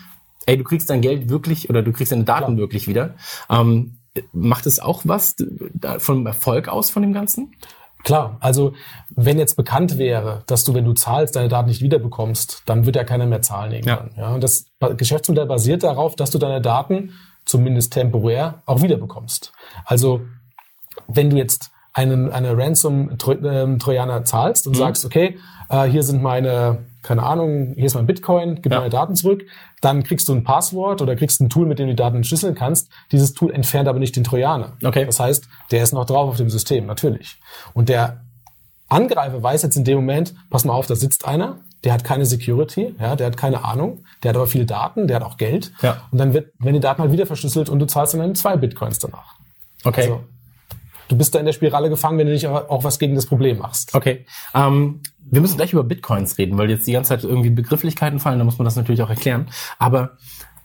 ey, 0.47 0.56
du 0.56 0.65
kriegst 0.65 0.89
dein 0.90 1.01
Geld 1.01 1.28
wirklich 1.28 1.69
oder 1.69 1.82
du 1.82 1.93
kriegst 1.93 2.12
deine 2.12 2.24
Daten 2.24 2.44
Klar. 2.44 2.56
wirklich 2.56 2.89
wieder. 2.89 3.15
Ähm, 3.51 3.98
macht 4.32 4.66
es 4.66 4.81
auch 4.81 5.02
was 5.05 5.36
vom 5.98 6.27
Erfolg 6.27 6.69
aus 6.69 6.90
von 6.90 7.02
dem 7.02 7.12
Ganzen? 7.12 7.55
Klar, 8.05 8.39
also 8.40 8.74
wenn 9.10 9.39
jetzt 9.39 9.56
bekannt 9.56 9.98
wäre, 9.98 10.43
dass 10.47 10.65
du, 10.65 10.73
wenn 10.73 10.85
du 10.85 10.93
zahlst, 10.93 11.36
deine 11.36 11.48
Daten 11.48 11.69
nicht 11.69 11.82
wiederbekommst, 11.82 12.62
dann 12.65 12.86
wird 12.86 12.97
ja 12.97 13.05
keiner 13.05 13.27
mehr 13.27 13.43
zahlen 13.43 13.73
irgendwann. 13.73 14.10
Ja. 14.16 14.35
und 14.35 14.43
das 14.43 14.66
Geschäftsmodell 14.97 15.47
basiert 15.47 15.82
darauf, 15.82 16.15
dass 16.16 16.31
du 16.31 16.39
deine 16.39 16.60
Daten 16.60 17.12
zumindest 17.48 17.92
temporär 17.92 18.62
auch 18.66 18.82
wiederbekommst. 18.82 19.52
Also 19.84 20.20
wenn 21.08 21.30
du 21.30 21.36
jetzt 21.36 21.70
einen 21.94 22.30
eine 22.30 22.56
Ransom-Trojaner 22.56 24.24
zahlst 24.24 24.66
und 24.66 24.76
sagst, 24.76 25.04
okay, 25.04 25.38
äh, 25.68 25.84
hier 25.84 26.02
sind 26.02 26.22
meine, 26.22 26.86
keine 27.02 27.22
Ahnung, 27.24 27.72
hier 27.74 27.86
ist 27.86 27.94
mein 27.94 28.06
Bitcoin, 28.06 28.60
gib 28.62 28.72
Ja. 28.72 28.78
meine 28.78 28.90
Daten 28.90 29.16
zurück, 29.16 29.44
dann 29.80 30.02
kriegst 30.04 30.28
du 30.28 30.34
ein 30.34 30.44
Passwort 30.44 31.02
oder 31.02 31.16
kriegst 31.16 31.40
ein 31.40 31.48
Tool, 31.48 31.66
mit 31.66 31.78
dem 31.78 31.86
du 31.86 31.92
die 31.92 31.96
Daten 31.96 32.16
entschlüsseln 32.16 32.54
kannst. 32.54 32.90
Dieses 33.10 33.32
Tool 33.34 33.52
entfernt 33.52 33.88
aber 33.88 33.98
nicht 33.98 34.14
den 34.14 34.24
Trojaner. 34.24 34.76
Okay. 34.84 35.06
Das 35.06 35.18
heißt, 35.18 35.48
der 35.70 35.82
ist 35.82 35.92
noch 35.92 36.04
drauf 36.04 36.28
auf 36.30 36.36
dem 36.36 36.50
System, 36.50 36.86
natürlich. 36.86 37.40
Und 37.74 37.88
der 37.88 38.20
Angreifer 38.89 39.43
weiß 39.43 39.62
jetzt 39.62 39.77
in 39.77 39.85
dem 39.85 39.97
Moment, 39.97 40.35
pass 40.51 40.65
mal 40.65 40.73
auf, 40.73 40.86
da 40.86 40.97
sitzt 40.97 41.27
einer, 41.27 41.60
der 41.85 41.93
hat 41.93 42.05
keine 42.05 42.27
Security, 42.27 42.94
ja, 42.98 43.16
der 43.16 43.28
hat 43.28 43.36
keine 43.36 43.65
Ahnung, 43.65 44.05
der 44.23 44.31
hat 44.31 44.36
aber 44.36 44.47
viele 44.47 44.66
Daten, 44.66 45.06
der 45.06 45.16
hat 45.16 45.23
auch 45.23 45.36
Geld. 45.36 45.73
Ja. 45.82 46.02
Und 46.10 46.19
dann 46.19 46.32
wird, 46.32 46.52
wenn 46.59 46.74
die 46.74 46.81
Daten 46.81 47.02
halt 47.02 47.12
wieder 47.12 47.27
verschlüsselt 47.27 47.69
und 47.69 47.78
du 47.78 47.86
zahlst 47.86 48.15
dann 48.15 48.35
zwei 48.35 48.56
Bitcoins 48.56 48.98
danach. 48.98 49.36
Okay. 49.85 50.02
Also, 50.02 50.24
du 51.09 51.16
bist 51.16 51.35
da 51.35 51.39
in 51.39 51.47
der 51.47 51.52
Spirale 51.52 51.89
gefangen, 51.89 52.19
wenn 52.19 52.27
du 52.27 52.32
nicht 52.32 52.47
auch 52.47 52.69
auch 52.69 52.85
was 52.85 52.98
gegen 52.98 53.15
das 53.15 53.27
Problem 53.27 53.59
machst. 53.59 53.94
Okay. 53.94 54.27
Ähm, 54.55 55.01
wir 55.31 55.40
müssen 55.40 55.56
gleich 55.56 55.73
über 55.73 55.85
Bitcoins 55.85 56.39
reden, 56.39 56.56
weil 56.56 56.70
jetzt 56.70 56.86
die 56.86 56.93
ganze 56.93 57.10
Zeit 57.10 57.24
irgendwie 57.24 57.51
Begrifflichkeiten 57.51 58.19
fallen, 58.19 58.39
da 58.39 58.44
muss 58.44 58.59
man 58.59 58.65
das 58.65 58.77
natürlich 58.77 59.02
auch 59.02 59.10
erklären. 59.10 59.48
Aber 59.78 60.16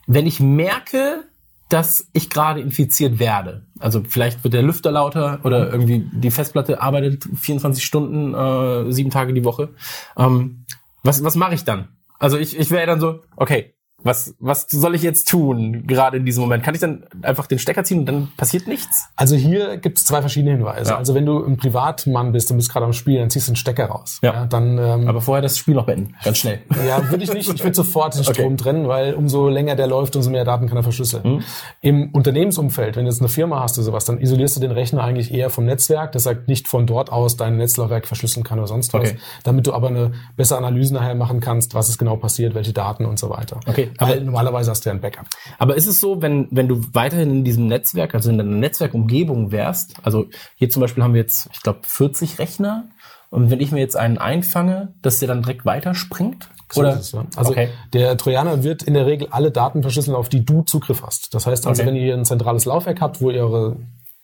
wenn 0.08 0.26
ich 0.26 0.40
merke, 0.40 1.26
dass 1.74 2.08
ich 2.14 2.30
gerade 2.30 2.62
infiziert 2.62 3.18
werde, 3.18 3.66
also 3.80 4.04
vielleicht 4.08 4.44
wird 4.44 4.54
der 4.54 4.62
Lüfter 4.62 4.92
lauter 4.92 5.40
oder 5.44 5.72
irgendwie 5.72 6.08
die 6.14 6.30
Festplatte 6.30 6.80
arbeitet 6.80 7.28
24 7.36 7.84
Stunden, 7.84 8.36
äh, 8.36 8.92
sieben 8.92 9.10
Tage 9.10 9.34
die 9.34 9.44
Woche, 9.44 9.70
ähm, 10.16 10.66
was, 11.02 11.24
was 11.24 11.36
mache 11.36 11.56
ich 11.56 11.64
dann? 11.64 11.88
Also 12.20 12.38
ich, 12.38 12.60
ich 12.60 12.70
wäre 12.70 12.86
dann 12.86 13.00
so, 13.00 13.22
okay, 13.36 13.73
Was, 14.04 14.36
was 14.40 14.68
soll 14.70 14.96
ich 14.96 15.02
jetzt 15.02 15.30
tun, 15.30 15.86
gerade 15.88 16.18
in 16.18 16.26
diesem 16.26 16.42
Moment? 16.42 16.64
Kann 16.64 16.74
ich 16.76 16.82
dann 16.82 17.04
einfach 17.22 17.48
den 17.48 17.60
Stecker 17.60 17.84
ziehen 17.84 18.00
und 18.00 18.06
dann 18.06 18.32
passiert 18.38 18.68
nichts? 18.68 19.08
Also 19.16 19.36
hier 19.36 19.78
gibt 19.78 19.98
es 19.98 20.06
zwei 20.06 20.22
verschiedene 20.22 20.52
Hinweise. 20.52 20.92
Ja. 20.92 20.98
Also 20.98 21.14
wenn 21.16 21.26
du 21.26 21.44
ein 21.44 21.58
Privatmann 21.58 22.32
bist 22.32 22.52
und 22.52 22.58
bist 22.58 22.72
gerade 22.72 22.86
am 22.86 22.94
Spiel, 22.94 23.20
dann 23.20 23.30
ziehst 23.30 23.48
du 23.48 23.52
einen 23.52 23.56
Stecker 23.56 23.86
raus. 23.86 24.20
Ja. 24.22 24.46
dann 24.46 24.78
ähm, 24.78 25.08
Aber 25.08 25.22
vorher 25.22 25.42
das 25.42 25.58
Spiel 25.58 25.74
noch 25.76 25.86
beenden. 25.86 26.16
Ganz 26.24 26.38
schnell. 26.38 26.60
Ja, 26.88 27.10
würde 27.10 27.24
ich 27.24 27.34
nicht. 27.34 27.50
Ich 27.54 27.64
würde 27.64 27.76
sofort 27.76 28.16
den 28.16 28.24
Strom 28.26 28.58
trennen, 28.58 28.88
weil 28.90 29.14
umso 29.14 29.48
länger 29.48 29.76
der 29.76 29.88
läuft, 29.88 30.16
umso 30.18 30.30
mehr 30.30 30.44
Daten 30.44 30.68
kann 30.68 30.76
er 30.76 30.84
verschlüsseln. 30.84 31.24
Mhm. 31.24 31.44
Im 31.82 32.10
Unternehmensumfeld, 32.12 32.96
wenn 32.98 33.06
du 33.06 33.12
jetzt 33.12 33.22
eine 33.22 33.30
Firma 33.30 33.62
hast 33.62 33.78
oder 33.78 33.86
sowas, 33.86 34.06
dann 34.06 34.20
isolierst 34.20 34.58
du 34.58 34.60
den 34.60 34.72
Rechner 34.72 35.04
eigentlich 35.04 35.34
eher 35.34 35.50
vom 35.50 35.66
Netzwerk, 35.66 36.12
das 36.12 36.24
sagt 36.24 36.48
nicht 36.50 36.68
von 36.68 36.86
dort 36.86 37.12
aus 37.12 37.38
dein 37.38 37.56
Netzlaufwerk 37.58 38.06
verschlüsseln 38.08 38.44
kann 38.44 38.60
oder 38.60 38.68
sonst 38.68 38.94
was, 38.94 39.02
Okay. 39.04 39.18
damit 39.44 39.66
du 39.68 39.74
aber 39.74 39.88
eine 39.88 40.12
bessere 40.36 40.58
Analyse 40.58 40.94
nachher 40.94 41.16
machen 41.16 41.40
kannst, 41.40 41.74
was 41.74 41.88
ist 41.90 41.98
genau 41.98 42.18
passiert, 42.18 42.54
welche 42.56 42.74
Daten 42.74 43.06
und 43.06 43.18
so 43.20 43.30
weiter. 43.30 43.60
Okay, 43.68 43.92
aber- 43.98 44.16
normalerweise 44.20 44.72
hast 44.72 44.86
du 44.86 44.90
ja 44.90 44.96
ein 44.96 45.02
Backup. 45.02 45.26
Aber 45.58 45.76
ist 45.76 45.88
es 45.88 46.00
so, 46.00 46.22
wenn, 46.22 46.48
wenn 46.52 46.68
du 46.68 46.82
weiterhin 46.94 47.30
in 47.32 47.44
diesem 47.44 47.68
Netzwerk, 47.68 48.14
also 48.16 48.30
in 48.30 48.38
deiner 48.38 48.52
Netzwerkumgebung 48.52 49.52
wärst, 49.52 49.96
also 50.04 50.26
hier 50.56 50.70
zum 50.70 50.82
Beispiel 50.82 51.04
haben 51.04 51.14
wir 51.14 51.22
jetzt, 51.22 51.50
ich 51.54 51.62
glaube, 51.62 51.80
40 51.84 52.40
Rechner, 52.40 52.86
und 53.30 53.50
wenn 53.50 53.60
ich 53.62 53.72
mir 53.72 53.80
jetzt 53.80 53.96
einen 53.98 54.20
einfange, 54.20 54.94
dass 55.02 55.18
der 55.18 55.28
dann 55.28 55.42
direkt 55.42 55.66
weiterspringt? 55.66 56.50
So 56.72 56.82
Oder? 56.82 56.98
es, 57.00 57.12
ja. 57.14 57.26
Also 57.36 57.52
okay. 57.52 57.70
der 57.92 58.16
Trojaner 58.16 58.64
wird 58.64 58.84
in 58.84 58.94
der 58.94 59.06
Regel 59.08 59.28
alle 59.32 59.50
Daten 59.50 59.82
verschlüsseln, 59.82 60.16
auf 60.16 60.30
die 60.30 60.46
du 60.46 60.62
Zugriff 60.62 61.02
hast. 61.04 61.34
Das 61.34 61.48
heißt 61.48 61.66
also, 61.66 61.82
Okay. 61.82 61.90
wenn 61.92 61.96
ihr 61.96 62.14
ein 62.14 62.26
zentrales 62.26 62.66
Laufwerk 62.66 63.02
habt, 63.02 63.22
wo 63.22 63.32
ihr 63.32 63.42
eure 63.42 63.78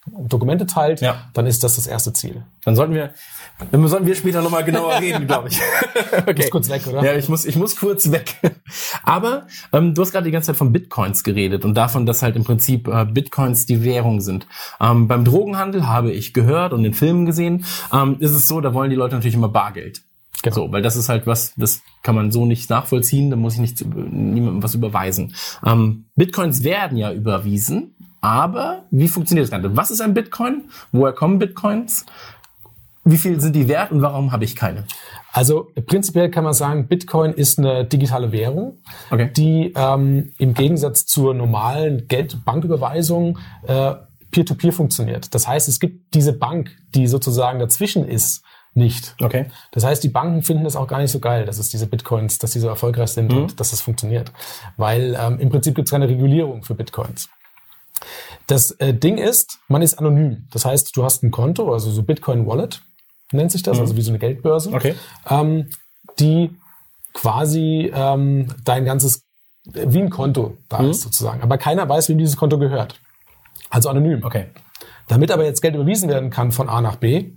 Dokumente 0.08 0.66
teilt, 0.66 1.02
Ja. 1.02 1.30
dann 1.34 1.46
ist 1.46 1.64
das 1.64 1.76
das 1.76 1.86
erste 1.86 2.14
Ziel. 2.14 2.44
Dann 2.64 2.76
sollten 2.76 2.94
wir, 2.94 3.14
dann 3.72 3.86
sollten 3.88 4.08
wir 4.08 4.16
später 4.16 4.42
nochmal 4.42 4.64
genauer 4.64 4.94
reden, 5.02 5.28
glaube 5.28 5.50
ich. 5.50 5.60
okay. 6.18 6.34
Muss 6.38 6.50
kurz 6.50 6.70
weg, 6.70 6.88
oder? 6.88 7.04
Ja, 7.04 7.16
ich 7.16 7.30
muss, 7.30 7.46
ich 7.46 7.56
muss 7.58 7.76
kurz 7.76 8.10
weg. 8.12 8.36
Aber 9.04 9.46
ähm, 9.74 9.94
du 9.94 10.02
hast 10.02 10.12
gerade 10.12 10.26
die 10.26 10.32
ganze 10.32 10.48
Zeit 10.48 10.56
von 10.56 10.72
Bitcoins 10.72 11.24
geredet 11.24 11.66
und 11.66 11.76
davon, 11.76 12.06
dass 12.06 12.22
halt 12.22 12.36
im 12.38 12.44
Prinzip 12.44 12.88
äh, 12.88 13.06
Bitcoins 13.06 13.66
die 13.66 13.84
Währung 13.84 14.22
sind. 14.22 14.48
Ähm, 14.80 15.08
beim 15.08 15.26
Drogenhandel 15.26 15.88
habe 15.88 16.12
ich 16.12 16.34
gehört 16.34 16.74
und 16.74 16.84
in 16.86 16.94
Filmen 16.94 17.26
gesehen, 17.26 17.66
ähm, 17.94 18.18
ist 18.20 18.32
es 18.32 18.48
so, 18.48 18.62
da 18.62 18.74
wollen 18.74 18.90
die 18.90 18.96
Leute 18.96 19.16
natürlich 19.16 19.36
immer 19.36 19.50
Bargeld. 19.50 20.02
Genau. 20.42 20.56
So, 20.56 20.72
weil 20.72 20.82
das 20.82 20.96
ist 20.96 21.10
halt 21.10 21.28
was, 21.28 21.54
das 21.58 21.82
kann 22.02 22.16
man 22.16 22.32
so 22.32 22.46
nicht 22.46 22.70
nachvollziehen, 22.70 23.30
da 23.30 23.36
muss 23.36 23.56
ich 23.56 23.60
nicht 23.60 23.84
niemandem 23.86 24.64
was 24.64 24.74
überweisen. 24.74 25.36
Ähm, 25.66 26.06
Bitcoins 26.16 26.64
werden 26.64 26.98
ja 26.98 27.12
überwiesen, 27.12 27.96
aber 28.22 28.84
wie 28.92 29.08
funktioniert 29.08 29.46
das 29.46 29.52
Ganze? 29.52 29.76
Was 29.76 29.92
ist 29.92 30.02
ein 30.02 30.14
Bitcoin? 30.14 30.66
Woher 30.92 31.14
kommen 31.14 31.40
Bitcoins? 31.40 32.06
Wie 33.06 33.18
viel 33.18 33.40
sind 33.40 33.56
die 33.56 33.68
wert 33.68 33.92
und 33.92 34.02
warum 34.02 34.32
habe 34.32 34.44
ich 34.44 34.56
keine? 34.56 34.84
Also 35.32 35.68
prinzipiell 35.88 36.30
kann 36.30 36.44
man 36.44 36.54
sagen, 36.54 36.88
Bitcoin 36.88 37.34
ist 37.34 37.58
eine 37.60 37.86
digitale 37.86 38.32
Währung, 38.32 38.78
Okay. 39.10 39.32
die 39.36 39.74
ähm, 39.76 40.34
im 40.38 40.54
Gegensatz 40.54 41.06
zur 41.06 41.34
normalen 41.34 42.08
Geldbanküberweisung 42.08 43.38
äh, 43.68 43.94
peer-to-peer 44.32 44.74
funktioniert. 44.74 45.34
Das 45.34 45.48
heißt, 45.48 45.68
es 45.70 45.80
gibt 45.80 46.14
diese 46.14 46.34
Bank, 46.34 46.72
die 46.94 47.08
sozusagen 47.08 47.60
dazwischen 47.60 48.08
ist, 48.08 48.44
nicht. 48.76 49.16
Okay. 49.20 49.46
Das 49.72 49.84
heißt, 49.84 50.04
die 50.04 50.10
Banken 50.10 50.44
finden 50.44 50.66
es 50.66 50.76
auch 50.76 50.88
gar 50.88 51.00
nicht 51.00 51.12
so 51.12 51.20
geil, 51.20 51.46
dass 51.46 51.58
es 51.58 51.70
diese 51.70 51.88
Bitcoins, 51.88 52.38
dass 52.38 52.52
die 52.52 52.60
so 52.60 52.68
erfolgreich 52.68 53.10
sind 53.10 53.32
Mhm. 53.32 53.38
und 53.38 53.60
dass 53.60 53.72
das 53.72 53.82
funktioniert. 53.82 54.32
Weil 54.78 55.18
ähm, 55.20 55.40
im 55.40 55.50
Prinzip 55.50 55.74
gibt 55.76 55.88
es 55.88 55.92
keine 55.92 56.08
Regulierung 56.08 56.64
für 56.64 56.76
Bitcoins. 56.76 57.30
Das 58.48 58.72
äh, 58.72 58.94
Ding 58.94 59.18
ist, 59.18 59.60
man 59.68 59.82
ist 59.82 59.96
anonym. 60.00 60.48
Das 60.52 60.66
heißt, 60.66 60.96
du 60.96 61.04
hast 61.04 61.24
ein 61.24 61.32
Konto, 61.32 61.72
also 61.74 61.92
so 61.92 62.04
Bitcoin 62.04 62.46
Wallet 62.48 62.82
nennt 63.32 63.52
sich 63.52 63.62
das, 63.62 63.80
also 63.80 63.96
wie 63.96 64.02
so 64.02 64.10
eine 64.12 64.20
Geldbörse, 64.20 64.70
Mhm. 64.70 64.76
Okay. 64.76 64.96
ähm, 65.30 65.70
die 66.20 66.50
quasi 67.14 67.92
ähm, 67.94 68.48
dein 68.66 68.86
ganzes, 68.86 69.24
wie 69.66 70.00
ein 70.00 70.10
Konto 70.10 70.58
da 70.68 70.82
Mhm. 70.82 70.90
ist 70.92 71.02
sozusagen. 71.02 71.42
Aber 71.42 71.58
keiner 71.58 71.88
weiß, 71.88 72.10
wem 72.10 72.18
dieses 72.18 72.38
Konto 72.38 72.58
gehört. 72.58 73.00
Also 73.70 73.90
anonym. 73.90 74.24
Okay. 74.24 74.48
Damit 75.08 75.32
aber 75.32 75.46
jetzt 75.46 75.62
Geld 75.62 75.76
überwiesen 75.76 76.10
werden 76.10 76.30
kann 76.30 76.52
von 76.52 76.70
A 76.70 76.82
nach 76.82 76.96
B, 76.96 77.32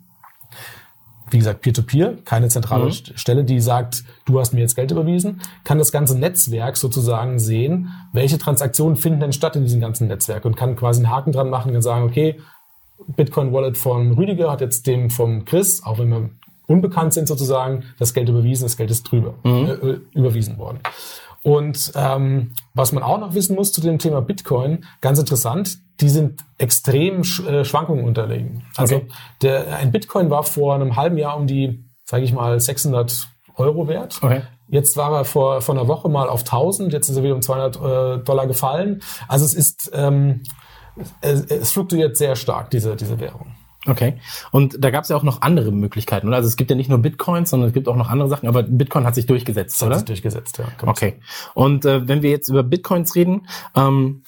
wie 1.33 1.39
gesagt, 1.39 1.61
Peer-to-Peer, 1.63 2.19
keine 2.25 2.49
zentrale 2.49 2.85
Mhm. 2.85 2.89
St- 2.91 3.19
Stelle, 3.19 3.45
die 3.45 3.61
sagt, 3.61 4.05
du 4.27 4.39
hast 4.39 4.53
mir 4.53 4.61
jetzt 4.61 4.77
Geld 4.77 4.91
überwiesen, 4.91 5.41
kann 5.65 5.79
das 5.79 5.91
ganze 5.93 6.19
Netzwerk 6.19 6.77
sozusagen 6.77 7.39
sehen, 7.39 7.89
welche 8.13 8.39
Transaktionen 8.39 8.97
finden 8.97 9.21
denn 9.21 9.33
statt 9.33 9.57
in 9.57 9.63
diesem 9.65 9.81
ganzen 9.81 10.09
Netzwerk 10.09 10.45
und 10.45 10.57
kann 10.57 10.77
quasi 10.77 11.01
einen 11.03 11.11
Haken 11.11 11.33
dran 11.33 11.51
machen 11.51 11.75
und 11.75 11.83
sagen, 11.83 12.05
okay, 12.05 12.39
Bitcoin 13.17 13.53
Wallet 13.53 13.77
von 13.77 14.13
Rüdiger 14.13 14.51
hat 14.51 14.61
jetzt 14.61 14.87
dem 14.87 15.11
vom 15.11 15.45
Chris, 15.45 15.83
auch 15.85 15.99
wenn 15.99 16.09
wir 16.11 16.31
unbekannt 16.69 17.13
sind 17.13 17.27
sozusagen, 17.27 17.83
das 17.99 18.15
Geld 18.15 18.29
überwiesen, 18.29 18.65
das 18.65 18.77
Geld 18.77 18.91
ist 18.91 19.03
drüber, 19.05 19.35
äh, 19.45 19.99
überwiesen 20.17 20.57
worden. 20.59 20.79
Und 21.43 21.93
ähm, 21.97 22.53
was 22.75 22.93
man 22.93 23.03
auch 23.03 23.19
noch 23.19 23.35
wissen 23.35 23.57
muss 23.57 23.73
zu 23.73 23.81
dem 23.81 23.99
Thema 23.99 24.23
Bitcoin, 24.23 24.85
ganz 25.01 25.19
interessant, 25.19 25.79
die 26.01 26.09
sind 26.09 26.41
extrem 26.59 27.25
sch 27.25 27.41
äh, 27.41 27.65
Schwankungen 27.65 28.05
unterlegen. 28.05 28.65
Also 28.77 28.97
Okay. 28.97 29.09
der, 29.43 29.77
ein 29.77 29.91
Bitcoin 29.93 30.31
war 30.31 30.45
vor 30.45 30.75
einem 30.75 30.97
halben 30.97 31.19
Jahr 31.19 31.37
um 31.37 31.47
die, 31.47 31.85
sage 32.05 32.25
ich 32.25 32.33
mal, 32.33 32.59
600 32.61 33.29
Euro 33.57 33.89
wert. 33.89 34.19
Okay. 34.23 34.43
Jetzt 34.69 34.97
war 34.97 35.13
er 35.13 35.25
vor, 35.25 35.61
vor 35.61 35.75
einer 35.75 35.89
Woche 35.89 36.09
mal 36.09 36.29
auf 36.29 36.41
1000, 36.41 36.93
jetzt 36.93 37.09
ist 37.09 37.17
er 37.17 37.23
wieder 37.23 37.35
um 37.35 37.43
200 37.43 37.77
äh, 37.77 38.25
Dollar 38.25 38.47
gefallen. 38.47 39.03
Also 39.29 39.45
es 39.45 39.53
ist, 39.55 39.91
ähm, 39.93 40.43
es, 41.21 41.45
es 41.47 41.73
fluktuiert 41.73 42.17
sehr 42.17 42.37
stark, 42.37 42.71
diese, 42.71 42.97
diese 42.97 43.19
Währung. 43.21 43.55
Okay. 43.87 44.15
Und 44.53 44.77
da 44.83 44.91
gab 44.91 45.03
es 45.03 45.11
ja 45.11 45.17
auch 45.17 45.25
noch 45.25 45.43
andere 45.43 45.73
Möglichkeiten, 45.73 46.29
oder? 46.29 46.37
Also 46.37 46.49
es 46.49 46.57
gibt 46.57 46.71
ja 46.71 46.77
nicht 46.77 46.89
nur 46.89 46.99
Bitcoins, 46.99 47.51
sondern 47.51 47.69
es 47.69 47.75
gibt 47.75 47.89
auch 47.89 47.97
noch 47.97 48.09
andere 48.09 48.29
Sachen, 48.29 48.49
aber 48.49 48.63
Bitcoin 48.63 49.05
hat 49.05 49.15
sich 49.15 49.27
durchgesetzt, 49.27 49.75
Das 49.77 49.83
hat 49.83 49.89
oder? 49.89 49.97
sich 49.97 50.07
durchgesetzt, 50.07 50.59
ja. 50.59 50.67
man 50.81 50.91
Okay. 50.91 51.21
Und 51.55 51.85
äh, 51.85 52.07
wenn 52.07 52.23
wir 52.23 52.31
jetzt 52.31 52.49
über 52.49 52.63
Bitcoins 52.63 53.17
reden, 53.17 53.49
ähm, 53.75 54.23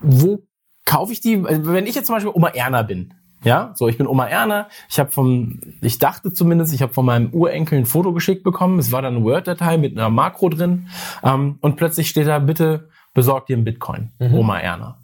wo 0.00 0.42
kaufe 0.84 1.12
ich 1.12 1.20
die? 1.20 1.42
Also, 1.44 1.72
Wenn 1.72 1.86
ich 1.86 1.94
jetzt 1.94 2.06
zum 2.06 2.16
Beispiel 2.16 2.32
Oma 2.34 2.48
Erna 2.48 2.82
bin, 2.82 3.14
ja, 3.42 3.72
so 3.74 3.88
ich 3.88 3.96
bin 3.96 4.06
Oma 4.06 4.26
Erna, 4.26 4.68
ich 4.88 4.98
habe 4.98 5.10
vom, 5.10 5.60
ich 5.80 5.98
dachte 5.98 6.32
zumindest, 6.32 6.74
ich 6.74 6.82
habe 6.82 6.92
von 6.92 7.06
meinem 7.06 7.30
Urenkel 7.32 7.78
ein 7.78 7.86
Foto 7.86 8.12
geschickt 8.12 8.42
bekommen. 8.42 8.78
Es 8.78 8.92
war 8.92 9.00
dann 9.00 9.16
eine 9.16 9.24
Word-Datei 9.24 9.78
mit 9.78 9.96
einer 9.96 10.10
Makro 10.10 10.48
drin 10.48 10.88
ähm, 11.22 11.56
und 11.60 11.76
plötzlich 11.76 12.08
steht 12.08 12.26
da 12.26 12.38
bitte 12.38 12.88
besorg 13.14 13.46
dir 13.46 13.56
einen 13.56 13.64
Bitcoin, 13.64 14.10
Oma 14.20 14.58
Erna. 14.58 14.98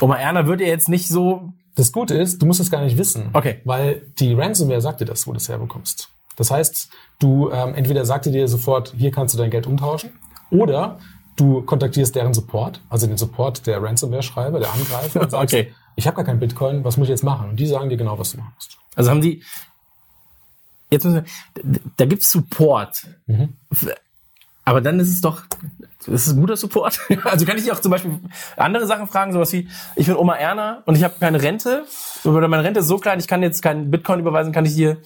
Oma 0.00 0.16
Erna 0.16 0.46
wird 0.46 0.60
ja 0.60 0.66
jetzt 0.66 0.88
nicht 0.88 1.08
so 1.08 1.52
Das 1.74 1.92
Gute 1.92 2.14
ist, 2.14 2.40
du 2.42 2.46
musst 2.46 2.60
es 2.60 2.70
gar 2.70 2.82
nicht 2.82 2.98
wissen. 2.98 3.30
Okay. 3.32 3.60
Weil 3.64 4.02
die 4.18 4.34
Ransomware 4.34 4.80
sagt 4.80 5.00
dir 5.00 5.04
das, 5.06 5.26
wo 5.26 5.32
du 5.32 5.38
es 5.38 5.48
herbekommst. 5.48 6.08
Das 6.36 6.50
heißt, 6.50 6.88
du 7.18 7.50
ähm, 7.50 7.74
entweder 7.74 8.04
sagt 8.04 8.26
die 8.26 8.30
dir 8.30 8.48
sofort, 8.48 8.94
hier 8.96 9.10
kannst 9.10 9.34
du 9.34 9.38
dein 9.38 9.50
Geld 9.50 9.66
umtauschen, 9.66 10.10
oder 10.50 10.98
du 11.36 11.62
kontaktierst 11.62 12.14
deren 12.14 12.34
Support, 12.34 12.80
also 12.90 13.06
den 13.06 13.16
Support 13.16 13.66
der 13.66 13.82
Ransomware-Schreiber, 13.82 14.58
der 14.60 14.72
Angreifer, 14.72 15.20
und 15.22 15.30
sagst, 15.30 15.54
Okay. 15.54 15.72
ich 15.96 16.06
habe 16.06 16.16
gar 16.16 16.24
kein 16.24 16.40
Bitcoin, 16.40 16.84
was 16.84 16.96
muss 16.96 17.06
ich 17.06 17.10
jetzt 17.10 17.24
machen? 17.24 17.50
Und 17.50 17.56
die 17.56 17.66
sagen 17.66 17.88
dir 17.88 17.96
genau, 17.96 18.18
was 18.18 18.32
du 18.32 18.38
machen 18.38 18.52
musst. 18.54 18.76
Also 18.94 19.10
haben 19.10 19.20
die. 19.20 19.42
Jetzt 20.90 21.04
müssen 21.04 21.24
wir, 21.62 21.80
da 21.96 22.04
gibt's 22.04 22.30
Support. 22.30 23.06
Aber 24.64 24.80
dann 24.80 25.00
ist 25.00 25.08
es 25.08 25.20
doch. 25.20 25.42
Das 26.06 26.26
ist 26.26 26.32
ein 26.32 26.40
guter 26.40 26.56
Support. 26.56 27.00
Also 27.24 27.46
kann 27.46 27.58
ich 27.58 27.70
auch 27.70 27.80
zum 27.80 27.90
Beispiel 27.90 28.18
andere 28.56 28.86
Sachen 28.86 29.06
fragen, 29.06 29.32
sowas 29.32 29.52
wie, 29.52 29.68
ich 29.96 30.06
bin 30.06 30.16
Oma 30.16 30.34
Erna 30.34 30.82
und 30.86 30.96
ich 30.96 31.04
habe 31.04 31.14
keine 31.20 31.40
Rente. 31.42 31.84
Oder 32.24 32.48
meine 32.48 32.64
Rente 32.64 32.80
ist 32.80 32.88
so 32.88 32.98
klein, 32.98 33.18
ich 33.20 33.28
kann 33.28 33.42
jetzt 33.42 33.62
keinen 33.62 33.90
Bitcoin 33.90 34.20
überweisen, 34.20 34.52
kann 34.52 34.64
ich 34.64 34.74
dir, 34.74 34.98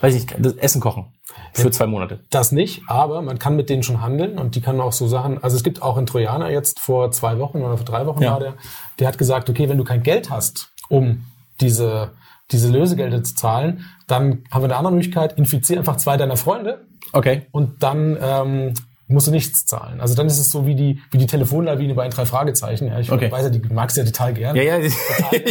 weiß 0.00 0.14
ich 0.14 0.22
nicht, 0.26 0.36
das 0.44 0.54
Essen 0.54 0.80
kochen. 0.80 1.06
Für 1.52 1.70
zwei 1.70 1.86
Monate. 1.86 2.20
Das 2.30 2.52
nicht, 2.52 2.82
aber 2.88 3.22
man 3.22 3.38
kann 3.38 3.56
mit 3.56 3.68
denen 3.70 3.82
schon 3.82 4.00
handeln 4.00 4.38
und 4.38 4.54
die 4.54 4.60
kann 4.60 4.80
auch 4.80 4.92
so 4.92 5.08
Sachen, 5.08 5.42
also 5.42 5.56
es 5.56 5.64
gibt 5.64 5.82
auch 5.82 5.96
einen 5.96 6.06
Trojaner 6.06 6.50
jetzt 6.50 6.78
vor 6.78 7.10
zwei 7.10 7.38
Wochen 7.38 7.58
oder 7.62 7.76
vor 7.76 7.86
drei 7.86 8.06
Wochen 8.06 8.22
Ja. 8.22 8.32
war 8.32 8.40
der, 8.40 8.54
der 8.98 9.08
hat 9.08 9.18
gesagt, 9.18 9.48
okay, 9.50 9.68
wenn 9.68 9.78
du 9.78 9.84
kein 9.84 10.02
Geld 10.02 10.30
hast, 10.30 10.70
um 10.88 11.24
diese, 11.60 12.12
diese 12.50 12.70
Lösegelder 12.70 13.22
zu 13.24 13.34
zahlen, 13.34 13.84
dann 14.06 14.44
haben 14.50 14.62
wir 14.62 14.66
eine 14.66 14.76
andere 14.76 14.92
Möglichkeit, 14.92 15.38
infiziere 15.38 15.80
einfach 15.80 15.96
zwei 15.96 16.16
deiner 16.16 16.36
Freunde 16.36 16.86
Okay. 17.12 17.46
und 17.52 17.82
dann 17.82 18.16
ähm, 18.20 18.74
musst 19.06 19.26
du 19.26 19.30
nichts 19.30 19.64
zahlen. 19.64 20.00
Also 20.00 20.14
dann 20.14 20.26
ist 20.26 20.38
es 20.38 20.50
so 20.50 20.66
wie 20.66 20.74
die, 20.74 21.00
wie 21.10 21.18
die 21.18 21.26
Telefonlawine 21.26 21.94
bei 21.94 22.02
den 22.06 22.12
drei 22.12 22.26
Fragezeichen. 22.26 22.88
Ja, 22.88 22.98
ich 23.00 23.10
Okay. 23.10 23.32
weiß 23.32 23.44
ja, 23.44 23.50
die 23.50 23.60
magst 23.72 23.96
du 23.96 24.02
ja 24.02 24.06
total 24.06 24.34
gern. 24.34 24.54
Ja, 24.54 24.62
ja, 24.62 24.78
ich 24.78 24.94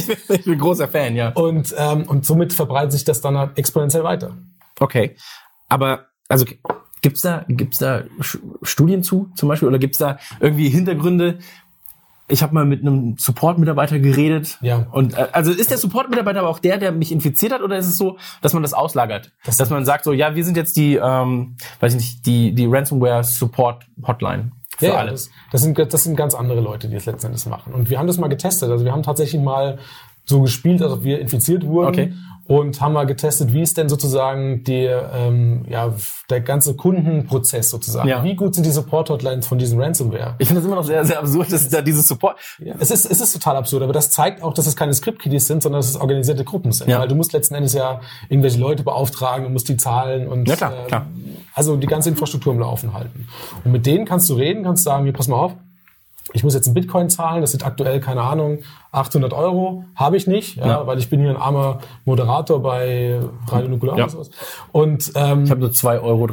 bin, 0.07 0.15
ich 0.35 0.45
bin 0.45 0.59
großer 0.59 0.87
Fan, 0.87 1.15
ja. 1.15 1.29
Und, 1.29 1.73
ähm, 1.77 2.03
und 2.03 2.25
somit 2.25 2.53
verbreitet 2.53 2.91
sich 2.91 3.03
das 3.03 3.19
dann 3.21 3.37
halt 3.37 3.57
exponentiell 3.57 4.03
weiter. 4.03 4.37
Okay. 4.79 5.15
Aber, 5.69 6.05
also, 6.29 6.45
gibt's 7.01 7.21
da, 7.21 7.45
gibt's 7.47 7.79
da 7.79 8.03
Studien 8.61 9.01
zu, 9.01 9.31
zum 9.35 9.49
Beispiel, 9.49 9.67
oder 9.67 9.79
gibt's 9.79 9.97
da 9.97 10.19
irgendwie 10.39 10.69
Hintergründe? 10.69 11.39
Ich 12.29 12.43
habe 12.43 12.53
mal 12.53 12.65
mit 12.65 12.81
einem 12.81 13.15
Support-Mitarbeiter 13.17 13.99
geredet. 13.99 14.57
Ja. 14.61 14.85
Und 14.91 15.17
äh, 15.17 15.27
also 15.31 15.51
ist 15.51 15.71
der 15.71 15.77
Support-Mitarbeiter 15.77 16.39
aber 16.39 16.49
auch 16.49 16.59
der, 16.59 16.77
der 16.77 16.91
mich 16.91 17.11
infiziert 17.11 17.53
hat, 17.53 17.61
oder 17.61 17.77
ist 17.77 17.87
es 17.87 17.97
so, 17.97 18.17
dass 18.41 18.53
man 18.53 18.63
das 18.63 18.73
auslagert? 18.73 19.31
dass 19.45 19.69
man 19.69 19.85
sagt 19.85 20.03
so, 20.03 20.11
ja, 20.11 20.35
wir 20.35 20.43
sind 20.43 20.57
jetzt 20.57 20.75
die, 20.75 20.95
ähm, 20.95 21.55
weiß 21.79 21.93
ich 21.93 21.99
nicht, 21.99 22.25
die 22.25 22.53
die 22.53 22.65
Ransomware-Support-Hotline 22.65 24.51
für 24.77 24.85
Ja, 24.85 24.91
ja, 24.93 24.97
alle. 24.99 25.11
das, 25.11 25.29
das, 25.51 25.61
sind, 25.61 25.77
das 25.77 26.03
sind 26.03 26.15
ganz 26.15 26.35
andere 26.35 26.59
Leute, 26.61 26.89
die 26.89 26.95
es 26.95 27.05
letzten 27.05 27.27
Endes 27.27 27.45
machen. 27.45 27.73
Und 27.73 27.89
wir 27.89 27.97
haben 27.97 28.07
das 28.07 28.17
mal 28.17 28.27
getestet. 28.27 28.69
Also 28.69 28.83
wir 28.85 28.91
haben 28.91 29.03
tatsächlich 29.03 29.41
mal 29.41 29.79
so 30.25 30.41
gespielt, 30.41 30.81
als 30.81 30.91
ob 30.91 31.03
wir 31.03 31.19
infiziert 31.19 31.65
wurden. 31.65 31.87
Okay. 31.87 32.13
Und 32.47 32.79
haben 32.79 32.93
mal 32.93 33.05
getestet, 33.05 33.51
wie 33.51 33.61
ist 33.61 33.77
denn 33.77 33.89
sozusagen 33.89 34.63
die, 34.63 34.85
ähm, 34.85 35.65
ja, 35.67 35.93
der 36.29 36.41
ganze 36.41 36.75
Kundenprozess 36.75 37.69
sozusagen. 37.69 38.07
Ja. 38.07 38.23
Wie 38.23 38.35
gut 38.35 38.55
sind 38.55 38.65
die 38.65 38.71
Support-Hotlines 38.71 39.47
von 39.47 39.57
diesen 39.57 39.81
Ransomware? 39.81 40.35
Ich 40.37 40.47
finde 40.47 40.61
es 40.61 40.65
immer 40.65 40.75
noch 40.75 40.85
sehr, 40.85 41.03
sehr 41.05 41.19
absurd, 41.19 41.51
dass 41.51 41.67
da 41.69 41.81
dieses 41.81 42.07
Support. 42.07 42.37
Ja, 42.59 42.75
es 42.79 42.89
ist, 42.89 43.05
es 43.05 43.19
ist 43.19 43.33
total 43.33 43.57
absurd, 43.57 43.83
aber 43.83 43.93
das 43.93 44.11
zeigt 44.11 44.41
auch, 44.41 44.53
dass 44.53 44.65
es 44.65 44.75
keine 44.75 44.93
Script-Kiddies 44.93 45.47
sind, 45.47 45.61
sondern 45.61 45.79
dass 45.79 45.89
es 45.89 45.97
organisierte 45.97 46.43
Gruppen 46.45 46.71
sind. 46.71 46.89
Ja. 46.89 46.99
Weil 46.99 47.09
du 47.09 47.15
musst 47.15 47.33
letzten 47.33 47.55
Endes 47.55 47.73
ja 47.73 47.99
irgendwelche 48.29 48.59
Leute 48.59 48.83
beauftragen, 48.83 49.43
du 49.43 49.49
musst 49.49 49.67
die 49.67 49.77
zahlen 49.77 50.27
und 50.27 50.47
Ja, 50.47 50.55
klar, 50.55 50.73
äh, 50.73 50.87
klar. 50.87 51.05
also 51.53 51.75
die 51.75 51.87
ganze 51.87 52.09
Infrastruktur 52.09 52.53
im 52.53 52.59
Laufen 52.59 52.93
halten. 52.93 53.27
Und 53.65 53.71
mit 53.73 53.85
denen 53.85 54.05
kannst 54.05 54.29
du 54.29 54.35
reden, 54.35 54.63
kannst 54.63 54.83
sagen, 54.83 55.03
hier, 55.03 55.13
pass 55.13 55.27
mal 55.27 55.35
auf, 55.37 55.53
ich 56.33 56.43
muss 56.43 56.53
jetzt 56.53 56.67
einen 56.67 56.73
Bitcoin 56.73 57.09
zahlen, 57.09 57.41
das 57.41 57.51
sind 57.51 57.65
aktuell, 57.65 57.99
keine 57.99 58.21
Ahnung, 58.21 58.59
800 58.91 59.33
Euro, 59.33 59.85
habe 59.95 60.17
ich 60.17 60.27
nicht, 60.27 60.57
ja, 60.57 60.67
Ja. 60.67 60.87
weil 60.87 60.97
ich 60.99 61.09
bin 61.09 61.19
hier 61.21 61.29
ein 61.29 61.37
armer 61.37 61.79
Moderator 62.05 62.61
bei 62.61 63.19
Radio 63.47 63.69
Nukular 63.69 63.97
Ja. 63.97 64.03
oder 64.05 64.11
sowas. 64.11 64.29
Und 64.71 65.11
ähm, 65.15 65.43
Ich 65.45 65.51
habe 65.51 65.61
nur 65.61 65.69
2,30 65.71 66.03
Euro, 66.03 66.27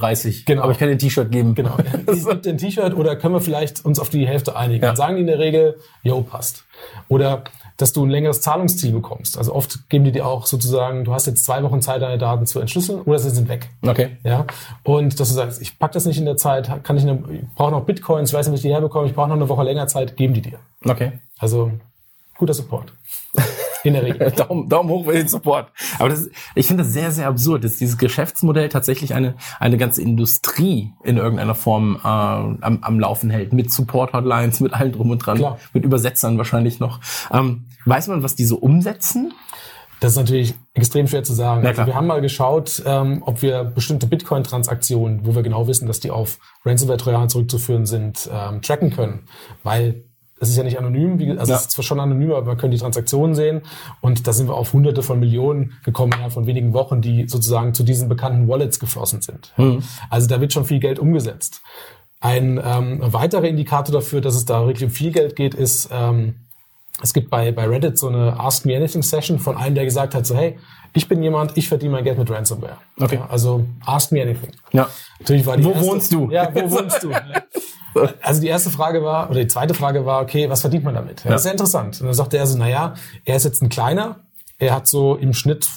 Genau. 0.47 0.63
aber 0.63 0.73
ich 0.73 0.79
kann 0.79 0.89
dir 0.89 0.95
ein 0.95 0.99
T-Shirt 0.99 1.31
geben. 1.31 1.55
Genau. 1.55 1.77
Es 2.07 2.27
gibt 2.27 2.47
ein 2.47 2.59
T-Shirt 2.59 2.95
oder 2.97 3.17
können 3.17 3.35
wir 3.35 3.41
vielleicht 3.41 3.85
uns 3.85 3.99
auf 3.99 4.09
die 4.09 4.27
Hälfte 4.27 4.57
einigen? 4.57 4.83
Ja. 4.83 4.89
Dann 4.91 4.97
sagen 4.97 5.15
die 5.17 5.21
in 5.23 5.27
der 5.29 5.39
Regel, 5.39 5.77
jo, 6.03 6.23
passt. 6.23 6.65
Oder 7.09 7.45
dass 7.77 7.93
du 7.93 8.05
ein 8.05 8.11
längeres 8.11 8.41
Zahlungsziel 8.41 8.93
bekommst. 8.93 9.37
Also 9.37 9.55
oft 9.55 9.89
geben 9.89 10.05
die 10.05 10.13
dir 10.13 10.27
auch 10.27 10.47
sozusagen, 10.47 11.05
du 11.05 11.13
hast 11.13 11.27
jetzt 11.27 11.45
zwei 11.45 11.63
Wochen 11.63 11.83
Zeit, 11.83 12.03
deine 12.03 12.19
Daten 12.19 12.47
zu 12.47 12.61
entschlüsseln 12.61 13.03
oder 13.03 13.19
sie 13.19 13.31
sind 13.31 13.49
weg. 13.49 13.69
Okay. 13.83 14.17
Ja, 14.23 14.47
und 14.85 15.19
dass 15.19 15.29
du 15.29 15.35
sagst, 15.35 15.61
ich 15.61 15.79
pack 15.79 15.93
das 15.93 16.07
nicht 16.07 16.19
in 16.19 16.25
der 16.25 16.37
Zeit, 16.37 16.85
kann 16.85 16.97
ich, 16.97 17.05
ich 17.05 17.49
brauche 17.55 17.73
noch 17.73 17.85
Bitcoins, 17.85 18.31
ich 18.31 18.35
weiß 18.35 18.47
nicht, 18.47 18.55
wie 18.55 18.57
ich 18.57 18.63
die 18.63 18.73
herbekomme, 18.73 19.09
ich 19.09 19.15
brauche 19.15 19.29
noch 19.29 19.37
eine 19.37 19.49
Woche 19.49 19.65
länger 19.65 19.87
Zeit, 19.87 20.17
geben 20.17 20.35
die 20.35 20.43
dir. 20.43 20.59
Okay. 20.85 21.13
Also 21.39 21.73
guter 22.39 22.55
Support. 22.55 22.93
In 23.85 23.93
der 23.93 24.03
Regel. 24.03 24.31
Daumen, 24.31 24.69
Daumen 24.69 24.89
hoch 24.89 25.05
für 25.05 25.13
den 25.13 25.29
Support. 25.29 25.71
Aber 25.99 26.09
das, 26.09 26.31
ich 26.55 26.67
finde 26.67 26.85
das 26.85 26.93
sehr, 26.93 27.11
sehr 27.11 27.29
absurd, 27.29 27.65
dass 27.65 27.77
dieses 27.77 27.99
Geschäftsmodell 27.99 28.71
tatsächlich 28.71 29.13
eine, 29.15 29.35
eine 29.61 29.77
ganze 29.77 30.01
Industrie 30.01 30.93
in 31.05 31.19
irgendeiner 31.19 31.55
Form 31.55 31.97
äh, 32.03 32.09
am, 32.09 32.79
am 32.81 32.99
Laufen 32.99 33.29
hält. 33.29 33.53
Mit 33.53 33.71
Support-Hotlines, 33.71 34.61
mit 34.61 34.73
allem 34.73 34.93
drum 34.93 35.11
und 35.11 35.19
dran, 35.19 35.37
Klar. 35.37 35.59
mit 35.75 35.85
Übersetzern 35.85 36.39
wahrscheinlich 36.39 36.81
noch. 36.81 37.01
Ähm, 37.31 37.67
weiß 37.85 38.09
man, 38.09 38.23
was 38.23 38.35
die 38.35 38.47
so 38.47 38.57
umsetzen? 38.57 39.35
Das 40.01 40.13
ist 40.13 40.19
natürlich 40.19 40.55
extrem 40.75 41.07
schwer 41.07 41.23
zu 41.23 41.33
sagen. 41.35 41.67
Also 41.67 41.87
wir 41.87 41.95
haben 41.95 42.07
mal 42.07 42.21
geschaut, 42.21 42.83
ähm, 42.85 43.23
ob 43.25 43.43
wir 43.43 43.65
bestimmte 43.65 44.07
Bitcoin-Transaktionen, 44.07 45.25
wo 45.25 45.35
wir 45.35 45.43
genau 45.43 45.67
wissen, 45.67 45.87
dass 45.87 46.01
die 46.01 46.11
auf 46.11 46.39
Ransomware-Trojaner 46.65 47.29
zurückzuführen 47.29 47.87
sind, 47.87 48.29
ähm, 48.33 48.61
tracken 48.61 48.91
können. 48.91 49.27
Weil 49.63 50.05
es 50.45 50.51
ist 50.51 50.57
ja 50.57 50.63
nicht 50.63 50.79
anonym, 50.79 51.19
wie, 51.19 51.31
also 51.33 51.51
Ja. 51.53 51.57
es 51.57 51.63
ist 51.63 51.71
zwar 51.73 51.83
schon 51.83 51.99
anonym, 52.01 52.31
aber 52.33 52.47
man 52.47 52.57
kann 52.57 52.71
die 52.71 52.79
Transaktionen 52.79 53.35
sehen. 53.35 53.63
Und 54.01 54.27
da 54.27 54.33
sind 54.33 54.47
wir 54.49 54.55
auf 54.55 54.73
hunderte 54.73 55.03
von 55.03 55.19
Millionen 55.19 55.75
gekommen 55.85 56.13
innerhalb 56.13 56.33
von 56.33 56.47
wenigen 56.47 56.73
Wochen, 56.73 57.01
die 57.01 57.27
sozusagen 57.29 57.75
zu 57.75 57.83
diesen 57.83 58.09
bekannten 58.09 58.47
Wallets 58.49 58.79
geflossen 58.79 59.21
sind. 59.23 59.53
Also 60.11 60.29
da 60.29 60.41
wird 60.41 60.53
schon 60.53 60.65
viel 60.65 60.79
Geld 60.81 60.99
umgesetzt. 60.99 61.61
Ein 62.21 62.59
ähm, 62.65 63.01
weiterer 63.03 63.45
Indikator 63.45 63.93
dafür, 63.93 64.21
dass 64.23 64.35
es 64.35 64.45
da 64.47 64.67
wirklich 64.67 64.85
um 64.85 64.91
viel 64.91 65.11
Geld 65.13 65.37
geht, 65.37 65.55
ist, 65.55 65.91
ähm, 65.93 66.37
es 67.03 67.13
gibt 67.13 67.29
bei, 67.29 67.51
bei 67.53 67.67
Reddit 67.67 67.99
so 67.99 68.09
eine 68.09 68.39
Ask 68.41 68.65
Me 68.65 68.77
Anything 68.77 69.03
Session 69.03 69.39
von 69.39 69.57
einem, 69.57 69.75
der 69.75 69.85
gesagt 69.85 70.15
hat, 70.15 70.25
so 70.27 70.35
hey, 70.37 70.57
ich 70.95 71.09
bin 71.09 71.23
jemand, 71.23 71.57
ich 71.57 71.69
verdiene 71.69 71.91
mein 71.93 72.05
Geld 72.05 72.19
mit 72.19 72.31
Ransomware. 72.31 72.77
Okay. 72.99 73.17
Ja, 73.17 73.27
also 73.29 73.67
Ask 73.85 74.13
Me 74.13 74.23
Anything. 74.23 74.51
Ja. 74.73 74.89
Natürlich 75.19 75.45
war 75.45 75.57
die 75.57 75.65
Wo 75.65 75.71
erste, 75.73 75.87
wohnst 75.87 76.13
du? 76.13 76.31
Ja, 76.31 76.49
wo 76.55 76.71
wohnst 76.71 77.03
du? 77.03 77.11
Also 78.23 78.41
die 78.41 78.49
erste 78.49 78.71
Frage 78.71 79.03
war, 79.05 79.31
oder 79.31 79.41
die 79.41 79.47
zweite 79.47 79.75
Frage 79.75 80.05
war, 80.07 80.23
okay, 80.23 80.49
was 80.51 80.61
verdient 80.63 80.85
man 80.85 80.95
damit? 80.95 81.25
Ja, 81.25 81.31
Das 81.33 81.43
ist 81.43 81.47
ja 81.47 81.53
interessant. 81.53 82.01
Und 82.01 82.07
dann 82.07 82.15
sagte 82.15 82.37
er 82.39 82.47
so, 82.47 82.59
naja, 82.59 82.95
er 83.25 83.37
ist 83.37 83.45
jetzt 83.45 83.63
ein 83.63 83.69
kleiner, 83.69 84.21
er 84.59 84.75
hat 84.75 84.89
so 84.89 85.17
im 85.17 85.33
Schnitt 85.35 85.69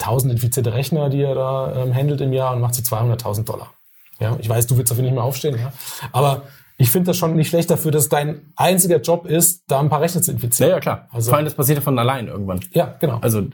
1000 0.00 0.32
infizierte 0.34 0.72
Rechner, 0.74 1.08
die 1.08 1.22
er 1.22 1.34
da 1.34 1.82
ähm, 1.84 1.94
handelt 1.94 2.20
im 2.20 2.32
Jahr 2.32 2.54
und 2.54 2.60
macht 2.60 2.74
so 2.74 2.82
200.000 2.82 3.44
Dollar. 3.44 3.72
Ja, 4.20 4.36
ich 4.38 4.48
weiß, 4.48 4.66
du 4.66 4.76
willst 4.76 4.90
dafür 4.90 5.02
nicht 5.04 5.14
mehr 5.14 5.22
aufstehen, 5.24 5.58
ja. 5.58 5.72
Aber 6.12 6.42
ich 6.76 6.90
finde 6.90 7.08
das 7.08 7.16
schon 7.16 7.34
nicht 7.36 7.48
schlecht 7.48 7.70
dafür, 7.70 7.90
dass 7.90 8.08
dein 8.08 8.52
einziger 8.56 9.00
Job 9.00 9.26
ist, 9.26 9.62
da 9.68 9.80
ein 9.80 9.88
paar 9.88 10.00
Rechner 10.00 10.22
zu 10.22 10.30
Ja, 10.30 10.34
infizieren. 10.34 10.70
ja, 10.70 10.80
klar. 10.80 11.08
Also- 11.12 11.30
Vor 11.30 11.36
allem, 11.38 11.44
das 11.44 11.54
passiert 11.54 11.78
ja 11.78 11.82
von 11.82 11.98
allein 11.98 12.26
irgendwann. 12.28 12.60
Ja, 12.72 12.94
genau. 13.00 13.18
Also, 13.20 13.46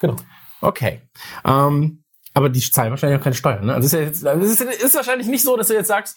genau. 0.00 0.16
okay. 0.60 1.00
Ähm, 1.44 2.02
aber 2.32 2.48
die 2.48 2.60
zahlen 2.60 2.90
wahrscheinlich 2.90 3.18
auch 3.20 3.22
keine 3.24 3.36
Steuern. 3.36 3.66
Ne? 3.66 3.74
Also 3.74 3.86
ist 3.86 3.92
ja 3.92 4.00
jetzt, 4.00 4.26
also 4.26 4.44
es 4.44 4.60
ist, 4.60 4.82
ist 4.82 4.94
wahrscheinlich 4.96 5.28
nicht 5.28 5.44
so, 5.44 5.56
dass 5.56 5.68
du 5.68 5.74
jetzt 5.74 5.86
sagst, 5.88 6.16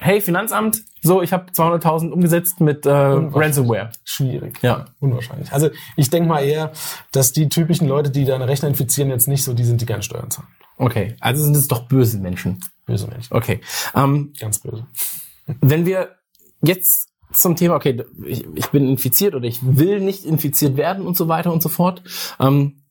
hey 0.00 0.20
Finanzamt, 0.20 0.82
so 1.02 1.22
ich 1.22 1.32
habe 1.32 1.50
200.000 1.52 2.10
umgesetzt 2.10 2.60
mit 2.60 2.86
äh, 2.86 2.90
Ransomware. 2.90 3.90
Schwierig. 4.04 4.58
Ja. 4.62 4.86
Unwahrscheinlich. 4.98 5.52
Also 5.52 5.70
ich 5.96 6.10
denke 6.10 6.28
mal 6.28 6.42
eher, 6.42 6.72
dass 7.12 7.32
die 7.32 7.48
typischen 7.48 7.86
Leute, 7.86 8.10
die 8.10 8.24
deine 8.24 8.48
Rechner 8.48 8.68
infizieren, 8.68 9.10
jetzt 9.10 9.28
nicht 9.28 9.44
so 9.44 9.52
die 9.52 9.64
sind, 9.64 9.80
die 9.80 9.86
gerne 9.86 10.02
Steuern 10.02 10.30
zahlen. 10.30 10.48
Okay, 10.76 11.14
also 11.20 11.44
sind 11.44 11.56
es 11.56 11.68
doch 11.68 11.86
böse 11.88 12.18
Menschen. 12.18 12.60
Böse 12.86 13.06
Menschen. 13.06 13.36
Okay. 13.36 13.60
Ähm, 13.94 14.32
Ganz 14.40 14.60
böse. 14.60 14.86
wenn 15.60 15.84
wir 15.84 16.16
jetzt 16.62 17.08
zum 17.32 17.54
Thema, 17.54 17.76
okay, 17.76 18.02
ich, 18.24 18.46
ich 18.54 18.66
bin 18.68 18.88
infiziert 18.88 19.34
oder 19.34 19.46
ich 19.46 19.60
will 19.62 20.00
nicht 20.00 20.24
infiziert 20.24 20.76
werden 20.76 21.06
und 21.06 21.16
so 21.16 21.28
weiter 21.28 21.52
und 21.52 21.62
so 21.62 21.68
fort. 21.68 22.02
Ähm, 22.40 22.82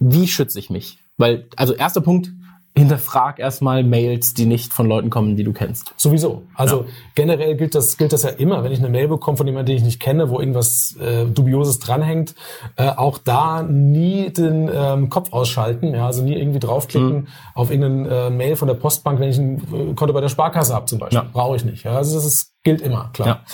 wie 0.00 0.28
schütze 0.28 0.58
ich 0.58 0.68
mich? 0.68 0.98
Weil, 1.16 1.48
also 1.56 1.74
erster 1.74 2.00
Punkt, 2.00 2.30
hinterfrag 2.78 3.38
erstmal 3.38 3.84
Mails, 3.84 4.34
die 4.34 4.46
nicht 4.46 4.72
von 4.72 4.86
Leuten 4.86 5.10
kommen, 5.10 5.36
die 5.36 5.44
du 5.44 5.52
kennst. 5.52 5.92
Sowieso. 5.96 6.42
Also 6.54 6.86
generell 7.14 7.56
gilt 7.56 7.74
das, 7.74 7.96
gilt 7.96 8.12
das 8.12 8.22
ja 8.22 8.30
immer, 8.30 8.64
wenn 8.64 8.72
ich 8.72 8.78
eine 8.78 8.88
Mail 8.88 9.08
bekomme 9.08 9.36
von 9.36 9.46
jemandem, 9.46 9.66
den 9.66 9.76
ich 9.78 9.84
nicht 9.84 10.00
kenne, 10.00 10.30
wo 10.30 10.40
irgendwas 10.40 10.96
äh, 11.00 11.26
Dubioses 11.26 11.78
dranhängt, 11.78 12.34
äh, 12.76 12.88
auch 12.88 13.18
da 13.18 13.62
nie 13.62 14.30
den 14.30 14.70
ähm, 14.72 15.10
Kopf 15.10 15.32
ausschalten, 15.32 15.94
ja, 15.94 16.06
also 16.06 16.22
nie 16.22 16.34
irgendwie 16.34 16.60
draufklicken 16.60 17.28
auf 17.54 17.70
irgendeine 17.70 18.26
äh, 18.26 18.30
Mail 18.30 18.56
von 18.56 18.68
der 18.68 18.74
Postbank, 18.74 19.20
wenn 19.20 19.30
ich 19.30 19.38
ein 19.38 19.56
äh, 19.56 19.94
Konto 19.94 20.12
bei 20.12 20.20
der 20.20 20.28
Sparkasse 20.28 20.74
habe 20.74 20.86
zum 20.86 20.98
Beispiel. 20.98 21.18
Ja. 21.18 21.26
Brauche 21.32 21.56
ich 21.56 21.64
nicht. 21.64 21.84
Ja. 21.84 21.92
Also 21.96 22.14
das 22.14 22.24
ist, 22.24 22.52
gilt 22.62 22.80
immer, 22.80 23.10
klar. 23.12 23.44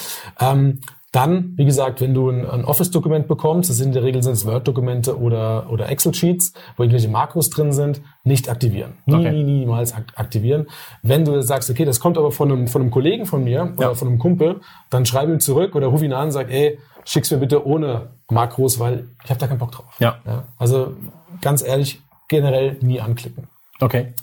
Ähm, 0.40 0.80
dann, 1.14 1.54
wie 1.56 1.64
gesagt, 1.64 2.00
wenn 2.00 2.12
du 2.12 2.28
ein, 2.28 2.44
ein 2.44 2.64
Office-Dokument 2.64 3.28
bekommst, 3.28 3.70
das 3.70 3.76
sind 3.76 3.88
in 3.88 3.92
der 3.92 4.02
Regel 4.02 4.22
sind 4.22 4.32
es 4.32 4.44
Word-Dokumente 4.46 5.16
oder, 5.16 5.70
oder 5.70 5.88
Excel-Sheets, 5.88 6.54
wo 6.76 6.82
irgendwelche 6.82 7.08
Makros 7.08 7.50
drin 7.50 7.72
sind, 7.72 8.00
nicht 8.24 8.48
aktivieren. 8.48 8.94
Nie, 9.06 9.14
Okay. 9.14 9.30
nie, 9.30 9.44
niemals 9.44 9.94
ak 9.94 10.06
aktivieren. 10.16 10.66
Wenn 11.02 11.24
du 11.24 11.40
sagst, 11.42 11.70
okay, 11.70 11.84
das 11.84 12.00
kommt 12.00 12.18
aber 12.18 12.32
von 12.32 12.50
einem, 12.50 12.66
von 12.66 12.82
einem 12.82 12.90
Kollegen 12.90 13.26
von 13.26 13.44
mir 13.44 13.72
oder 13.76 13.94
von 13.94 14.08
einem 14.08 14.18
Kumpel, 14.18 14.60
dann 14.90 15.06
schreib 15.06 15.28
ihm 15.28 15.38
zurück 15.38 15.76
oder 15.76 15.86
ruf 15.86 16.02
ihn 16.02 16.12
an 16.12 16.26
und 16.26 16.32
sag, 16.32 16.50
ey, 16.50 16.78
schick's 17.04 17.30
mir 17.30 17.38
bitte 17.38 17.64
ohne 17.64 18.08
Makros, 18.30 18.80
weil 18.80 19.06
ich 19.22 19.30
habe 19.30 19.38
da 19.38 19.46
keinen 19.46 19.58
Bock 19.58 19.70
drauf. 19.70 19.86
Ja. 20.00 20.16
Also 20.58 20.94
ganz 21.42 21.62
ehrlich, 21.62 22.00
generell 22.28 22.76
nie 22.80 23.00
anklicken. 23.00 23.46
Okay. 23.80 24.14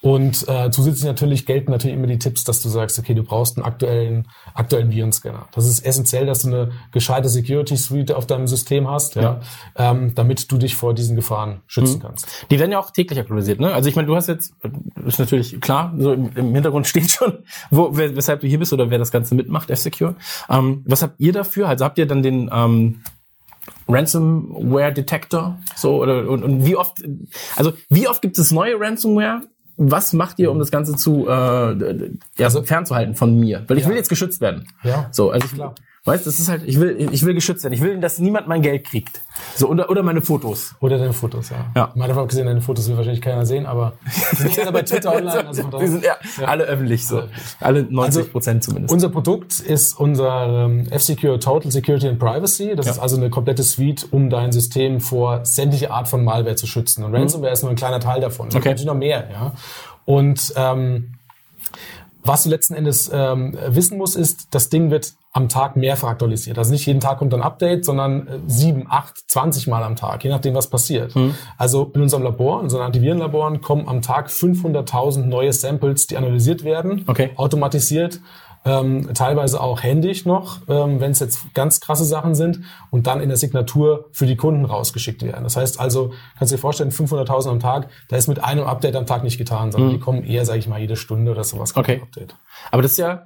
Und 0.00 0.46
äh, 0.48 0.70
zusätzlich 0.70 1.06
natürlich 1.06 1.44
gelten 1.44 1.72
natürlich 1.72 1.96
immer 1.96 2.06
die 2.06 2.18
Tipps, 2.18 2.44
dass 2.44 2.60
du 2.62 2.68
sagst, 2.68 2.98
okay, 3.00 3.14
du 3.14 3.24
brauchst 3.24 3.56
einen 3.56 3.66
aktuellen, 3.66 4.28
aktuellen 4.54 4.92
Virenscanner. 4.92 5.48
Das 5.52 5.66
ist 5.66 5.84
essentiell, 5.84 6.24
dass 6.24 6.42
du 6.42 6.48
eine 6.48 6.70
gescheite 6.92 7.28
Security 7.28 7.76
Suite 7.76 8.12
auf 8.12 8.24
deinem 8.26 8.46
System 8.46 8.88
hast, 8.88 9.16
ja, 9.16 9.40
Ähm, 9.74 10.14
damit 10.14 10.50
du 10.52 10.58
dich 10.58 10.76
vor 10.76 10.94
diesen 10.94 11.16
Gefahren 11.16 11.62
schützen 11.66 12.00
kannst. 12.00 12.46
Die 12.50 12.60
werden 12.60 12.70
ja 12.70 12.78
auch 12.78 12.92
täglich 12.92 13.18
aktualisiert, 13.18 13.58
ne? 13.58 13.72
Also 13.72 13.88
ich 13.88 13.96
meine, 13.96 14.06
du 14.06 14.14
hast 14.14 14.28
jetzt, 14.28 14.52
ist 15.04 15.18
natürlich 15.18 15.60
klar, 15.60 15.92
so 15.98 16.12
im, 16.12 16.30
im 16.36 16.54
Hintergrund 16.54 16.86
steht 16.86 17.10
schon, 17.10 17.38
wo, 17.70 17.96
weshalb 17.96 18.40
du 18.40 18.46
hier 18.46 18.60
bist 18.60 18.72
oder 18.72 18.90
wer 18.90 18.98
das 18.98 19.10
Ganze 19.10 19.34
mitmacht, 19.34 19.68
F-Secure. 19.68 20.14
Ähm, 20.48 20.84
was 20.86 21.02
habt 21.02 21.18
ihr 21.18 21.32
dafür? 21.32 21.68
Also 21.68 21.84
habt 21.84 21.98
ihr 21.98 22.06
dann 22.06 22.22
den 22.22 22.48
ähm, 22.52 23.00
Ransomware 23.88 24.92
Detector? 24.92 25.58
So, 25.74 26.02
oder 26.02 26.28
und, 26.28 26.44
und 26.44 26.64
wie 26.64 26.76
oft, 26.76 27.02
also 27.56 27.72
wie 27.88 28.06
oft 28.06 28.22
gibt 28.22 28.38
es 28.38 28.52
neue 28.52 28.78
Ransomware? 28.78 29.42
Was 29.80 30.12
macht 30.12 30.40
ihr, 30.40 30.50
um 30.50 30.58
das 30.58 30.72
Ganze 30.72 30.96
zu 30.96 31.28
äh, 31.28 31.76
d- 31.76 31.94
d- 31.94 32.10
ja, 32.36 32.50
fernzuhalten 32.50 33.14
von 33.14 33.38
mir? 33.38 33.62
Weil 33.68 33.78
ich 33.78 33.86
will 33.86 33.94
jetzt 33.94 34.08
geschützt 34.08 34.40
werden. 34.40 34.66
Ja. 34.82 35.08
So, 35.12 35.30
also 35.30 35.46
ich, 35.46 35.54
Klar. 35.54 35.74
Weißt, 36.08 36.26
das 36.26 36.38
ist 36.38 36.48
halt, 36.48 36.62
ich 36.66 36.80
will, 36.80 37.08
ich 37.12 37.24
will 37.24 37.34
geschützt 37.34 37.62
werden. 37.64 37.74
Ich 37.74 37.80
will, 37.82 37.98
dass 38.00 38.18
niemand 38.18 38.48
mein 38.48 38.62
Geld 38.62 38.84
kriegt. 38.84 39.20
So 39.54 39.68
oder 39.68 39.88
oder 39.90 40.02
meine 40.02 40.20
Fotos. 40.20 40.74
Oder 40.80 40.98
deine 40.98 41.12
Fotos, 41.12 41.50
ja. 41.50 41.70
Ja. 41.76 41.92
Mal 41.94 42.08
davon 42.08 42.24
abgesehen, 42.24 42.46
deine 42.46 42.60
Fotos 42.60 42.88
will 42.88 42.96
wahrscheinlich 42.96 43.22
keiner 43.22 43.46
sehen, 43.46 43.66
aber 43.66 43.92
die 44.32 44.36
sind 44.36 44.56
ja 44.56 44.70
bei 44.70 44.82
Twitter 44.82 45.12
online. 45.16 45.46
Also 45.46 45.62
von 45.62 45.80
Die 45.80 45.86
sind 45.86 46.04
ja, 46.04 46.16
alle 46.44 46.64
öffentlich 46.64 47.06
so. 47.06 47.22
Alle 47.60 47.82
90 47.84 48.32
Prozent 48.32 48.64
zumindest. 48.64 48.92
Unser 48.92 49.08
Produkt 49.10 49.60
ist 49.60 49.98
unser 50.00 50.64
ähm, 50.66 50.86
F-Secure 50.90 51.38
Total 51.38 51.70
Security 51.70 52.08
and 52.08 52.18
Privacy. 52.18 52.74
Das 52.74 52.86
ist 52.86 52.98
also 52.98 53.16
eine 53.16 53.30
komplette 53.30 53.62
Suite, 53.62 54.06
um 54.10 54.30
dein 54.30 54.50
System 54.50 55.00
vor 55.00 55.44
sämtliche 55.44 55.90
Art 55.90 56.08
von 56.08 56.24
Malware 56.24 56.56
zu 56.56 56.66
schützen. 56.66 57.04
Und 57.04 57.14
Ransomware 57.14 57.52
ist 57.52 57.62
nur 57.62 57.70
ein 57.70 57.76
kleiner 57.76 58.00
Teil 58.00 58.20
davon. 58.20 58.48
Es 58.48 58.54
gibt 58.54 58.62
Okay. 58.64 58.70
natürlich 58.70 58.86
noch 58.86 58.94
mehr, 58.94 59.28
ja. 59.30 59.52
Und 60.04 60.52
ähm, 60.56 61.14
was 62.22 62.42
du 62.44 62.50
letzten 62.50 62.74
Endes 62.74 63.10
ähm, 63.12 63.56
wissen 63.68 63.96
musst, 63.98 64.16
ist, 64.16 64.48
das 64.50 64.68
Ding 64.68 64.90
wird 64.90 65.12
am 65.38 65.48
Tag 65.48 65.76
mehrfach 65.76 66.08
aktualisiert. 66.08 66.58
Also 66.58 66.72
nicht 66.72 66.84
jeden 66.84 67.00
Tag 67.00 67.18
kommt 67.18 67.32
ein 67.32 67.42
Update, 67.42 67.84
sondern 67.84 68.26
äh, 68.26 68.38
sieben, 68.46 68.86
acht, 68.90 69.16
zwanzig 69.30 69.68
Mal 69.68 69.82
am 69.84 69.94
Tag, 69.96 70.24
je 70.24 70.30
nachdem, 70.30 70.54
was 70.54 70.66
passiert. 70.68 71.14
Also 71.56 71.90
in 71.94 72.02
unserem 72.02 72.24
Labor, 72.24 72.58
in 72.58 72.64
unseren 72.64 72.82
Antivirenlaboren, 72.82 73.60
kommen 73.60 73.88
am 73.88 74.02
Tag 74.02 74.28
500.000 74.28 75.26
neue 75.26 75.52
Samples, 75.52 76.06
die 76.08 76.16
analysiert 76.16 76.64
werden, 76.64 77.04
Okay. 77.06 77.30
automatisiert 77.36 78.20
ähm, 78.64 79.14
teilweise 79.14 79.60
auch 79.60 79.82
händisch 79.82 80.24
noch, 80.24 80.58
ähm, 80.68 81.00
wenn 81.00 81.12
es 81.12 81.20
jetzt 81.20 81.54
ganz 81.54 81.80
krasse 81.80 82.04
Sachen 82.04 82.34
sind 82.34 82.60
und 82.90 83.06
dann 83.06 83.20
in 83.20 83.28
der 83.28 83.38
Signatur 83.38 84.06
für 84.12 84.26
die 84.26 84.36
Kunden 84.36 84.64
rausgeschickt 84.64 85.22
werden. 85.22 85.44
Das 85.44 85.56
heißt 85.56 85.80
also, 85.80 86.12
kannst 86.38 86.52
du 86.52 86.56
dir 86.56 86.60
vorstellen, 86.60 86.90
500.000 86.90 87.48
am 87.50 87.60
Tag, 87.60 87.88
da 88.08 88.16
ist 88.16 88.28
mit 88.28 88.42
einem 88.42 88.64
Update 88.64 88.96
am 88.96 89.06
Tag 89.06 89.22
nicht 89.22 89.38
getan, 89.38 89.72
sondern 89.72 89.90
die 89.90 90.00
kommen 90.00 90.24
eher, 90.24 90.44
sage 90.44 90.58
ich 90.58 90.68
mal, 90.68 90.80
jede 90.80 90.96
Stunde 90.96 91.30
oder 91.30 91.44
sowas. 91.44 91.76
Okay. 91.76 92.00
Update. 92.02 92.34
Aber 92.70 92.82
das 92.82 92.92
ist 92.92 92.98
ja, 92.98 93.24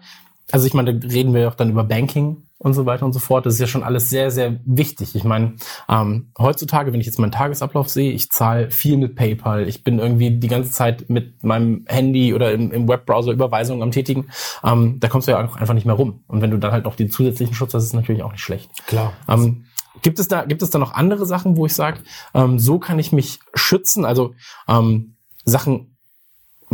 also 0.51 0.67
ich 0.67 0.75
meine, 0.75 0.95
da 0.95 1.09
reden 1.09 1.35
wir 1.35 1.49
auch 1.49 1.55
dann 1.55 1.71
über 1.71 1.85
Banking 1.85 2.43
und 2.63 2.75
so 2.75 2.87
weiter 2.87 3.05
und 3.05 3.13
so 3.13 3.19
fort. 3.19 3.45
Das 3.45 3.55
ist 3.55 3.61
ja 3.61 3.67
schon 3.67 3.83
alles 3.83 4.09
sehr, 4.09 4.31
sehr 4.31 4.61
wichtig. 4.65 5.17
Ich 5.17 5.25
meine, 5.25 5.55
ähm, 5.89 6.31
heutzutage, 6.39 6.93
wenn 6.93 7.01
ich 7.01 7.07
jetzt 7.07 7.19
meinen 7.19 7.33
Tagesablauf 7.33 7.89
sehe, 7.89 8.13
ich 8.13 8.31
zahle 8.31 8.71
viel 8.71 8.97
mit 8.97 9.17
PayPal. 9.17 9.69
Ich 9.69 9.83
bin 9.83 9.99
irgendwie 9.99 10.31
die 10.31 10.49
ganze 10.49 10.71
Zeit 10.71 11.11
mit 11.11 11.43
meinem 11.43 11.85
Handy 11.89 12.35
oder 12.35 12.53
im, 12.53 12.71
im 12.71 12.89
Webbrowser 12.89 13.33
Überweisungen 13.33 13.83
am 13.83 13.91
tätigen. 13.91 14.29
Ähm, 14.63 15.01
da 15.01 15.09
kommst 15.09 15.27
du 15.27 15.33
ja 15.33 15.45
auch 15.45 15.57
einfach 15.57 15.75
nicht 15.75 15.87
mehr 15.87 15.97
rum. 15.97 16.23
Und 16.29 16.41
wenn 16.41 16.53
du 16.53 16.59
dann 16.59 16.71
halt 16.71 16.85
noch 16.85 16.95
den 16.95 17.11
zusätzlichen 17.11 17.55
Schutz 17.55 17.75
hast, 17.75 17.83
ist 17.83 17.89
es 17.89 17.95
natürlich 17.95 18.23
auch 18.23 18.33
nicht 18.33 18.45
schlecht. 18.45 18.71
Klar. 18.87 19.13
Ähm, 19.29 19.65
gibt 20.03 20.21
es 20.21 20.29
da 20.29 20.45
gibt 20.45 20.63
es 20.63 20.71
da 20.71 20.79
noch 20.79 20.95
andere 20.95 21.27
Sachen, 21.27 21.57
wo 21.57 21.67
ich 21.67 21.75
sage, 21.75 21.99
ähm, 22.33 22.61
so 22.61 22.79
kann 22.79 22.99
ich 23.01 23.11
mich 23.11 23.41
schützen? 23.55 24.05
Also 24.05 24.35
ähm, 24.69 25.17
Sachen, 25.45 25.92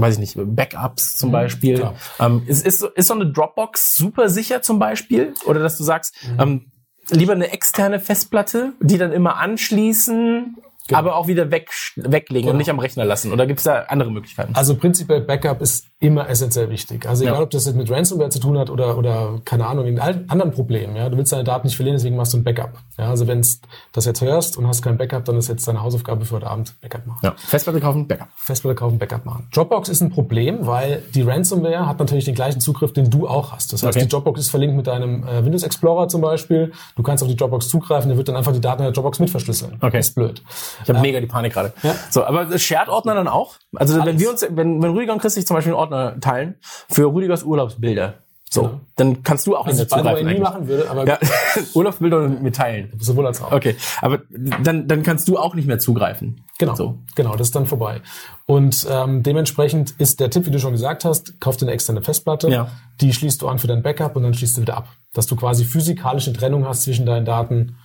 weiß 0.00 0.14
ich 0.14 0.20
nicht, 0.20 0.34
Backups 0.36 1.16
zum 1.16 1.32
Beispiel. 1.32 1.76
klar. 1.78 1.94
Ähm, 2.20 2.42
ist, 2.46 2.64
ist, 2.66 2.78
so- 2.78 2.88
ist 2.88 3.06
so 3.08 3.14
eine 3.14 3.26
Dropbox 3.30 3.96
super 3.96 4.28
sicher 4.28 4.62
zum 4.62 4.78
Beispiel? 4.78 5.34
Oder 5.46 5.60
dass 5.60 5.76
du 5.76 5.84
sagst, 5.84 6.14
ähm, 6.38 6.70
lieber 7.10 7.32
eine 7.32 7.50
externe 7.52 8.00
Festplatte, 8.00 8.72
die 8.80 8.98
dann 8.98 9.12
immer 9.12 9.36
anschließen, 9.38 10.56
aber 10.92 11.16
auch 11.16 11.26
wieder 11.26 11.50
weg, 11.50 11.70
weglegen 11.96 12.50
und 12.50 12.56
nicht 12.56 12.70
am 12.70 12.78
Rechner 12.78 13.04
lassen? 13.04 13.32
Oder 13.32 13.46
gibt 13.46 13.58
es 13.60 13.64
da 13.64 13.82
andere 13.88 14.10
Möglichkeiten? 14.10 14.54
Also 14.54 14.76
prinzipiell 14.76 15.20
Backup 15.20 15.60
ist 15.60 15.86
immer 16.00 16.28
essentiell 16.28 16.70
wichtig. 16.70 17.08
Also 17.08 17.24
egal, 17.24 17.36
Ja. 17.36 17.42
ob 17.42 17.50
das 17.50 17.66
jetzt 17.66 17.74
mit 17.74 17.90
Ransomware 17.90 18.28
zu 18.30 18.38
tun 18.38 18.56
hat 18.56 18.70
oder, 18.70 18.96
oder 18.96 19.40
keine 19.44 19.66
Ahnung, 19.66 19.86
in 19.86 19.98
all- 19.98 20.24
anderen 20.28 20.52
Problemen. 20.52 20.94
Ja? 20.94 21.08
Du 21.08 21.16
willst 21.16 21.32
deine 21.32 21.42
Daten 21.42 21.66
nicht 21.66 21.74
verlieren, 21.74 21.96
deswegen 21.96 22.14
machst 22.14 22.32
du 22.34 22.36
ein 22.38 22.44
Backup. 22.44 22.74
Ja? 22.96 23.08
Also 23.10 23.26
wenn 23.26 23.42
du 23.42 23.48
das 23.92 24.04
jetzt 24.04 24.20
hörst 24.20 24.56
und 24.56 24.68
hast 24.68 24.80
kein 24.82 24.96
Backup, 24.96 25.24
dann 25.24 25.36
ist 25.38 25.48
jetzt 25.48 25.66
deine 25.66 25.82
Hausaufgabe 25.82 26.24
für 26.24 26.36
heute 26.36 26.46
Abend 26.46 26.80
Backup 26.80 27.04
machen. 27.04 27.18
ja. 27.24 27.34
Festplatte 27.36 27.80
kaufen, 27.80 28.06
Backup. 28.06 28.28
Festplatte 28.36 28.76
kaufen, 28.76 28.98
Backup 28.98 29.24
machen. 29.24 29.48
Dropbox 29.52 29.88
ist 29.88 30.00
ein 30.00 30.10
Problem, 30.10 30.66
weil 30.68 31.02
die 31.16 31.22
Ransomware 31.22 31.86
hat 31.88 31.98
natürlich 31.98 32.26
den 32.26 32.36
gleichen 32.36 32.60
Zugriff, 32.60 32.92
den 32.92 33.10
du 33.10 33.26
auch 33.26 33.50
hast. 33.50 33.72
Das 33.72 33.82
heißt, 33.82 33.96
Okay. 33.96 34.04
die 34.04 34.08
Dropbox 34.08 34.38
ist 34.40 34.50
verlinkt 34.50 34.76
mit 34.76 34.86
deinem 34.86 35.24
äh, 35.26 35.44
Windows 35.44 35.64
Explorer 35.64 36.06
zum 36.06 36.20
Beispiel. 36.20 36.70
Du 36.94 37.02
kannst 37.02 37.24
auf 37.24 37.28
die 37.28 37.34
Dropbox 37.36 37.68
zugreifen, 37.68 38.08
der 38.08 38.16
wird 38.16 38.28
dann 38.28 38.36
einfach 38.36 38.52
die 38.52 38.60
Daten 38.60 38.82
in 38.82 38.86
der 38.86 38.92
Dropbox 38.92 39.18
mit 39.18 39.30
verschlüsseln. 39.30 39.78
Okay. 39.80 39.98
Ist 39.98 40.14
blöd. 40.14 40.44
Ich 40.84 40.88
habe 40.88 41.00
mega 41.00 41.18
die 41.18 41.26
Panik 41.26 41.54
gerade. 41.54 41.72
Ja. 41.82 41.96
So, 42.10 42.24
aber 42.24 42.56
Shared-Ordner 42.56 43.14
dann 43.14 43.26
auch? 43.26 43.56
Also 43.74 44.04
wenn 44.04 44.20
wir 44.20 44.30
uns, 44.30 44.46
wenn, 44.48 44.80
wenn 44.80 44.90
Rüdiger 44.92 45.12
und 45.12 45.20
Chris 45.20 45.34
sich 45.34 45.44
zum 45.46 45.56
Beispiel 45.56 45.72
einen 45.72 45.80
Ordner 45.80 45.88
teilen 46.20 46.55
für 46.89 47.12
Rüdigers 47.12 47.43
Urlaubsbilder, 47.44 48.15
so, 48.51 48.62
Genau. 48.62 48.81
dann 48.97 49.23
kannst 49.23 49.47
du 49.47 49.55
auch 49.56 49.66
Was 49.66 49.74
ich 49.74 49.81
nicht 49.81 49.90
by 49.90 49.98
the 49.98 50.05
way 50.06 50.15
zugreifen. 50.16 50.32
nie 50.35 50.40
machen 50.40 50.69
würde, 50.69 50.89
aber 50.90 51.06
Ja, 51.06 51.19
Urlaubsbilder 51.74 52.28
mit 52.28 52.43
mir 52.43 52.52
teilen. 52.52 52.93
sowohl 52.98 53.27
als 53.27 53.43
auch. 53.43 53.52
Okay, 53.52 53.77
aber 54.01 54.20
dann, 54.31 54.89
dann 54.89 55.02
kannst 55.02 55.28
du 55.28 55.36
auch 55.39 55.55
nicht 55.55 55.69
mehr 55.69 55.78
zugreifen. 55.78 56.44
Genau, 56.59 56.74
So. 56.74 56.98
genau, 57.15 57.36
das 57.36 57.48
ist 57.48 57.55
dann 57.56 57.66
vorbei. 57.66 58.01
Und 58.47 58.86
ähm, 58.90 59.23
dementsprechend 59.23 59.90
ist 59.98 60.19
der 60.20 60.31
Tipp, 60.31 60.47
wie 60.47 60.51
du 60.51 60.59
schon 60.59 60.73
gesagt 60.73 61.05
hast, 61.05 61.39
kauf 61.40 61.59
dir 61.59 61.66
eine 61.66 61.73
externe 61.73 62.01
Festplatte, 62.01 62.48
Ja. 62.48 62.69
die 63.02 63.12
schließt 63.12 63.43
du 63.43 63.48
an 63.48 63.59
für 63.59 63.66
dein 63.66 63.82
Backup 63.82 64.16
und 64.16 64.23
dann 64.23 64.32
schließt 64.32 64.56
du 64.56 64.62
wieder 64.62 64.78
ab. 64.78 64.89
Dass 65.12 65.27
du 65.27 65.36
quasi 65.36 65.65
physikalische 65.66 66.32
Trennung 66.32 66.66
hast 66.66 66.82
zwischen 66.85 67.05
deinen 67.05 67.27
Daten 67.27 67.77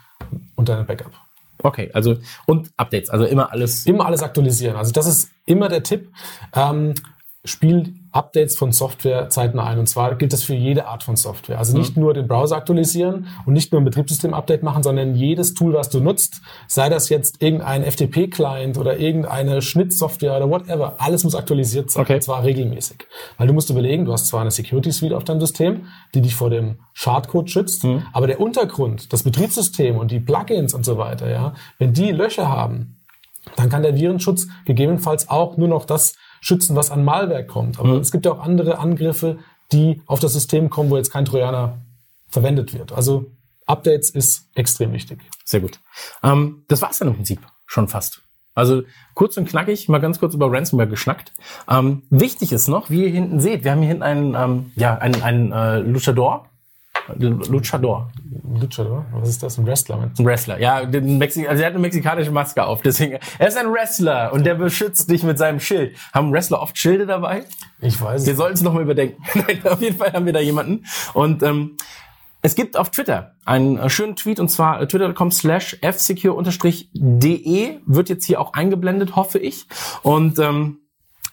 und 0.55 0.69
deinem 0.69 0.85
Backup. 0.85 1.11
Okay, 1.61 1.89
also 1.93 2.15
und 2.45 2.71
Updates, 2.77 3.09
also 3.09 3.25
immer 3.25 3.51
alles. 3.51 3.85
Immer 3.85 4.05
alles 4.05 4.23
aktualisieren. 4.23 4.75
Also 4.77 4.91
das 4.91 5.07
ist 5.07 5.29
immer 5.45 5.69
der 5.69 5.83
Tipp. 5.83 6.09
Ähm, 6.55 6.93
spiel 7.45 7.93
Updates 8.13 8.55
von 8.55 8.71
Software 8.71 9.29
zeitnah 9.29 9.65
ein. 9.65 9.79
Und 9.79 9.87
zwar 9.87 10.15
gilt 10.15 10.31
das 10.31 10.43
für 10.43 10.53
jede 10.53 10.87
Art 10.87 11.03
von 11.03 11.17
Software. 11.17 11.57
Also 11.57 11.77
nicht 11.77 11.97
nur 11.97 12.13
den 12.13 12.27
Browser 12.27 12.55
aktualisieren 12.55 13.27
und 13.45 13.53
nicht 13.53 13.71
nur 13.71 13.81
ein 13.81 13.85
Betriebssystem-Update 13.85 14.63
machen, 14.63 14.83
sondern 14.83 15.15
jedes 15.15 15.53
Tool, 15.53 15.73
was 15.73 15.89
du 15.89 15.99
nutzt, 15.99 16.41
sei 16.67 16.87
das 16.89 17.09
jetzt 17.09 17.41
irgendein 17.41 17.83
FTP-Client 17.83 18.77
oder 18.77 18.97
irgendeine 18.97 19.61
Schnittsoftware 19.61 20.37
oder 20.37 20.49
whatever, 20.49 20.95
alles 20.99 21.25
muss 21.25 21.35
aktualisiert 21.35 21.91
sein. 21.91 22.03
Okay. 22.03 22.15
Und 22.15 22.23
zwar 22.23 22.43
regelmäßig. 22.43 23.07
Weil 23.37 23.47
du 23.47 23.53
musst 23.53 23.69
überlegen, 23.69 24.05
du 24.05 24.13
hast 24.13 24.27
zwar 24.27 24.41
eine 24.41 24.51
Security 24.51 24.91
Suite 24.91 25.13
auf 25.13 25.25
deinem 25.25 25.41
System, 25.41 25.87
die 26.13 26.21
dich 26.21 26.35
vor 26.35 26.49
dem 26.49 26.77
Schadcode 26.93 27.49
schützt, 27.49 27.85
aber 28.13 28.27
der 28.27 28.39
Untergrund, 28.39 29.11
das 29.11 29.23
Betriebssystem 29.23 29.97
und 29.97 30.11
die 30.11 30.19
Plugins 30.19 30.73
und 30.73 30.85
so 30.85 30.97
weiter, 30.97 31.29
ja, 31.29 31.55
wenn 31.79 31.93
die 31.93 32.11
Löcher 32.11 32.47
haben, 32.47 32.99
dann 33.57 33.69
kann 33.69 33.83
der 33.83 33.95
Virenschutz 33.95 34.47
gegebenenfalls 34.65 35.29
auch 35.29 35.57
nur 35.57 35.67
noch 35.67 35.85
das 35.85 36.15
schützen, 36.43 36.75
was 36.75 36.91
an 36.91 37.05
Malware 37.05 37.45
kommt. 37.45 37.79
Aber 37.79 37.93
es 38.01 38.11
gibt 38.11 38.25
ja 38.25 38.33
auch 38.33 38.43
andere 38.43 38.77
Angriffe, 38.77 39.39
die 39.71 40.01
auf 40.05 40.19
das 40.19 40.33
System 40.33 40.69
kommen, 40.69 40.89
wo 40.89 40.97
jetzt 40.97 41.11
kein 41.11 41.23
Trojaner 41.23 41.77
verwendet 42.27 42.73
wird. 42.73 42.91
Also 42.91 43.31
Updates 43.65 44.09
ist 44.09 44.49
extrem 44.53 44.91
wichtig. 44.91 45.19
Sehr 45.45 45.61
gut. 45.61 45.79
Ähm, 46.21 46.65
das 46.67 46.81
war's 46.81 46.99
dann 46.99 47.07
im 47.07 47.15
Prinzip 47.15 47.39
schon 47.65 47.87
fast. 47.87 48.21
Also 48.55 48.83
kurz 49.13 49.37
und 49.37 49.47
knackig, 49.47 49.87
mal 49.87 49.99
ganz 49.99 50.19
kurz 50.19 50.33
über 50.33 50.51
Ransomware 50.51 50.89
geschnackt. 50.89 51.31
Ähm, 51.69 52.03
wichtig 52.09 52.51
ist 52.51 52.67
noch, 52.67 52.89
wie 52.89 53.03
ihr 53.05 53.09
hinten 53.09 53.39
seht, 53.39 53.63
wir 53.63 53.71
haben 53.71 53.79
hier 53.79 53.87
hinten 53.87 54.03
einen, 54.03 54.35
ähm, 54.35 54.71
ja, 54.75 54.95
einen, 54.97 55.23
einen 55.23 55.51
äh, 55.53 55.79
Luchador. 55.79 56.49
Luchador. 57.17 58.11
Luchador, 58.59 59.05
was 59.11 59.29
ist 59.29 59.43
das? 59.43 59.57
Ein 59.57 59.65
Wrestler? 59.65 59.97
meinst 59.97 60.19
du? 60.19 60.23
Ein 60.23 60.25
Wrestler. 60.25 60.59
Ja, 60.59 60.85
den 60.85 61.17
Mexi 61.17 61.47
also 61.47 61.61
er 61.61 61.67
hat 61.67 61.73
eine 61.73 61.81
mexikanische 61.81 62.31
Maske 62.31 62.63
auf. 62.65 62.81
Deswegen, 62.81 63.19
er 63.39 63.47
ist 63.47 63.57
ein 63.57 63.71
Wrestler 63.71 64.31
und 64.33 64.45
der 64.45 64.55
beschützt 64.55 65.09
dich 65.09 65.23
mit 65.23 65.37
seinem 65.37 65.59
Schild. 65.59 65.97
Haben 66.13 66.31
Wrestler 66.31 66.61
oft 66.61 66.77
Schilde 66.77 67.05
dabei? 67.05 67.43
Ich 67.81 68.01
weiß. 68.01 68.25
Wir 68.25 68.33
es. 68.33 68.37
sollten 68.37 68.55
es 68.55 68.61
nochmal 68.61 68.83
überdenken. 68.83 69.21
Auf 69.67 69.81
jeden 69.81 69.97
Fall 69.97 70.13
haben 70.13 70.25
wir 70.25 70.33
da 70.33 70.39
jemanden. 70.39 70.85
Und 71.13 71.43
ähm, 71.43 71.77
es 72.45 72.55
gibt 72.55 72.75
auf 72.75 72.91
Twitter 72.91 73.35
einen 73.45 73.77
äh, 73.77 73.89
schönen 73.89 74.17
Tweet 74.17 74.39
und 74.41 74.49
zwar 74.49 74.81
äh, 74.81 74.87
twitter.com 74.87 75.31
slash 75.31 75.77
fsecure-de 75.81 77.79
wird 77.85 78.09
jetzt 78.09 78.25
hier 78.25 78.41
auch 78.41 78.51
eingeblendet, 78.53 79.15
hoffe 79.15 79.39
ich. 79.39 79.65
Und 80.01 80.39
ähm, 80.39 80.79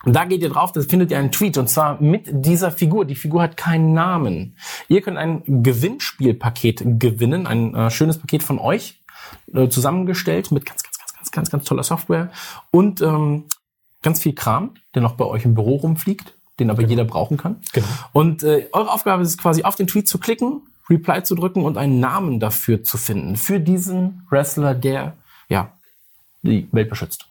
da 0.05 0.25
geht 0.25 0.43
ihr 0.43 0.49
drauf, 0.49 0.73
das 0.73 0.87
findet 0.87 1.11
ihr 1.11 1.19
einen 1.19 1.31
Tweet 1.31 1.59
und 1.59 1.69
zwar 1.69 2.01
mit 2.01 2.29
dieser 2.31 2.71
Figur. 2.71 3.05
Die 3.05 3.15
Figur 3.15 3.43
hat 3.43 3.57
keinen 3.57 3.93
Namen. 3.93 4.57
Ihr 4.89 5.03
könnt 5.03 5.19
ein 5.19 5.63
Gewinnspielpaket 5.63 6.99
gewinnen, 6.99 7.47
ein 7.47 7.75
äh, 7.75 7.91
schönes 7.91 8.19
Paket 8.19 8.43
von 8.43 8.59
euch 8.59 9.01
äh, 9.55 9.69
zusammengestellt 9.69 10.53
mit 10.53 10.65
ganz, 10.65 10.83
ganz, 10.83 10.97
ganz, 10.97 11.13
ganz, 11.15 11.31
ganz, 11.31 11.51
ganz 11.51 11.65
toller 11.65 11.83
Software 11.83 12.31
und 12.71 13.03
ähm, 13.03 13.45
ganz 14.03 14.23
viel 14.23 14.35
Kram, 14.35 14.75
der 14.95 15.03
noch 15.03 15.15
bei 15.17 15.27
euch 15.27 15.45
im 15.45 15.55
Büro 15.55 15.77
rumfliegt, 15.77 16.35
den 16.59 16.71
aber 16.71 16.83
jeder 16.83 17.05
brauchen 17.05 17.37
kann. 17.37 17.61
Genau. 17.73 17.87
Und 18.13 18.43
äh, 18.43 18.69
eure 18.73 18.91
Aufgabe 18.93 19.23
ist 19.23 19.29
es 19.29 19.39
quasi 19.39 19.65
auf 19.65 19.77
den 19.77 19.87
Tweet 19.87 20.09
zu 20.09 20.19
klicken, 20.19 20.63
Reply 20.89 21.23
zu 21.23 21.35
drücken 21.35 21.65
und 21.65 21.77
einen 21.77 22.01
Namen 22.01 22.41
dafür 22.41 22.83
zu 22.83 22.97
finden. 22.97 23.37
Für 23.37 23.61
diesen 23.61 24.27
Wrestler, 24.31 24.75
der 24.75 25.17
ja 25.49 25.73
die 26.43 26.69
Welt 26.73 26.89
beschützt. 26.89 27.30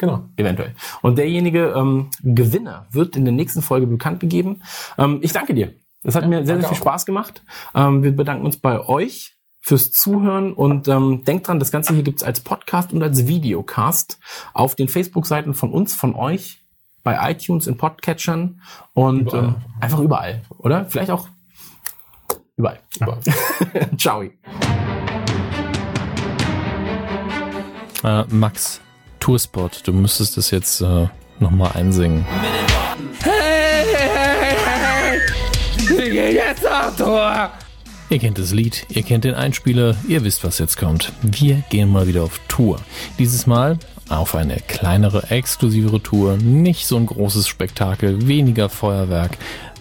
Genau. 0.00 0.24
Eventuell. 0.36 0.74
Und 1.02 1.18
derjenige 1.18 1.74
ähm, 1.76 2.08
Gewinner 2.22 2.86
wird 2.90 3.16
in 3.16 3.26
der 3.26 3.34
nächsten 3.34 3.60
Folge 3.60 3.86
bekannt 3.86 4.18
gegeben. 4.18 4.62
Ähm, 4.96 5.18
ich 5.20 5.34
danke 5.34 5.52
dir. 5.52 5.74
Es 6.02 6.14
hat 6.14 6.26
mir 6.26 6.46
sehr, 6.46 6.58
sehr 6.58 6.68
viel 6.68 6.78
auch. 6.78 6.80
Spaß 6.80 7.04
gemacht. 7.04 7.42
Ähm, 7.74 8.02
wir 8.02 8.16
bedanken 8.16 8.46
uns 8.46 8.56
bei 8.56 8.80
euch 8.80 9.34
fürs 9.60 9.92
Zuhören 9.92 10.54
und 10.54 10.88
ähm, 10.88 11.22
denkt 11.26 11.48
dran, 11.48 11.58
das 11.58 11.70
Ganze 11.70 11.92
hier 11.92 12.02
gibt's 12.02 12.22
als 12.22 12.40
Podcast 12.40 12.94
und 12.94 13.02
als 13.02 13.26
Videocast 13.26 14.18
auf 14.54 14.74
den 14.74 14.88
Facebook-Seiten 14.88 15.52
von 15.52 15.70
uns, 15.70 15.94
von 15.94 16.14
euch, 16.14 16.62
bei 17.02 17.30
iTunes, 17.30 17.66
in 17.66 17.76
Podcatchern 17.76 18.62
und 18.94 19.28
Überall. 19.28 19.44
ähm, 19.44 19.54
einfach 19.80 19.98
überall, 20.00 20.40
oder? 20.56 20.86
Vielleicht 20.86 21.10
auch 21.10 21.28
überall. 22.56 22.78
Super. 22.98 23.18
Ciao. 23.98 24.22
Äh, 28.02 28.24
Max, 28.30 28.80
Tourspot, 29.20 29.82
du 29.86 29.92
müsstest 29.92 30.36
das 30.36 30.50
jetzt 30.50 30.80
äh, 30.80 31.06
nochmal 31.38 31.72
einsingen. 31.74 32.26
Hey, 33.22 33.84
hey, 33.94 34.56
hey, 34.58 35.96
wir 35.96 36.10
gehen 36.10 36.34
jetzt 36.34 36.66
auf 36.66 36.96
Tour. 36.96 37.50
Ihr 38.08 38.18
kennt 38.18 38.38
das 38.38 38.52
Lied, 38.52 38.86
ihr 38.88 39.04
kennt 39.04 39.22
den 39.22 39.34
Einspieler, 39.34 39.94
ihr 40.08 40.24
wisst, 40.24 40.42
was 40.42 40.58
jetzt 40.58 40.76
kommt. 40.76 41.12
Wir 41.22 41.62
gehen 41.70 41.90
mal 41.90 42.08
wieder 42.08 42.24
auf 42.24 42.40
Tour. 42.48 42.80
Dieses 43.20 43.46
Mal 43.46 43.78
auf 44.08 44.34
eine 44.34 44.56
kleinere, 44.56 45.30
exklusivere 45.30 46.02
Tour. 46.02 46.36
Nicht 46.36 46.86
so 46.86 46.96
ein 46.96 47.06
großes 47.06 47.46
Spektakel, 47.46 48.26
weniger 48.26 48.68
Feuerwerk. 48.68 49.38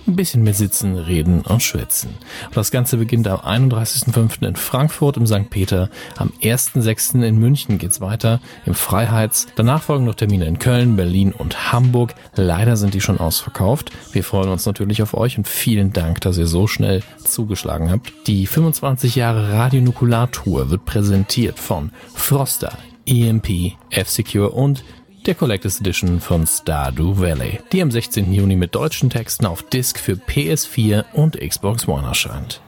Ein 0.07 0.15
bisschen 0.15 0.43
mehr 0.43 0.53
sitzen, 0.53 0.95
reden 0.95 1.41
und 1.41 1.61
schwitzen. 1.61 2.09
Und 2.47 2.57
das 2.57 2.71
Ganze 2.71 2.97
beginnt 2.97 3.27
am 3.27 3.39
31.05. 3.39 4.47
in 4.47 4.55
Frankfurt 4.55 5.17
im 5.17 5.27
St. 5.27 5.49
Peter. 5.49 5.89
Am 6.17 6.31
1.06. 6.41 7.21
in 7.23 7.38
München 7.38 7.77
geht's 7.77 8.01
weiter 8.01 8.39
im 8.65 8.73
Freiheits. 8.73 9.47
Danach 9.55 9.84
folgen 9.84 10.05
noch 10.05 10.15
Termine 10.15 10.45
in 10.45 10.59
Köln, 10.59 10.95
Berlin 10.95 11.31
und 11.31 11.71
Hamburg. 11.71 12.15
Leider 12.35 12.76
sind 12.77 12.93
die 12.93 13.01
schon 13.01 13.19
ausverkauft. 13.19 13.91
Wir 14.11 14.23
freuen 14.23 14.49
uns 14.49 14.65
natürlich 14.65 15.03
auf 15.03 15.13
euch 15.13 15.38
und 15.38 15.47
vielen 15.47 15.93
Dank, 15.93 16.21
dass 16.21 16.38
ihr 16.38 16.47
so 16.47 16.65
schnell 16.65 17.03
zugeschlagen 17.23 17.91
habt. 17.91 18.11
Die 18.27 18.47
25 18.47 19.15
Jahre 19.15 19.53
Radionukular 19.53 20.31
Tour 20.31 20.69
wird 20.69 20.85
präsentiert 20.85 21.59
von 21.59 21.91
Froster, 22.15 22.77
EMP, 23.05 23.73
F-Secure 23.89 24.49
und 24.49 24.84
der 25.26 25.36
Collectors 25.36 25.80
Edition 25.80 26.20
von 26.20 26.46
Stardew 26.46 27.20
Valley, 27.20 27.60
die 27.72 27.82
am 27.82 27.91
16. 27.91 28.32
Juni 28.32 28.56
mit 28.56 28.76
deutschen 28.76 29.10
Texten 29.10 29.46
auf 29.46 29.64
Disc 29.64 30.00
für 30.00 30.14
PS4 30.14 31.06
und 31.14 31.40
Xbox 31.40 31.88
One 31.88 32.08
erscheint. 32.08 32.62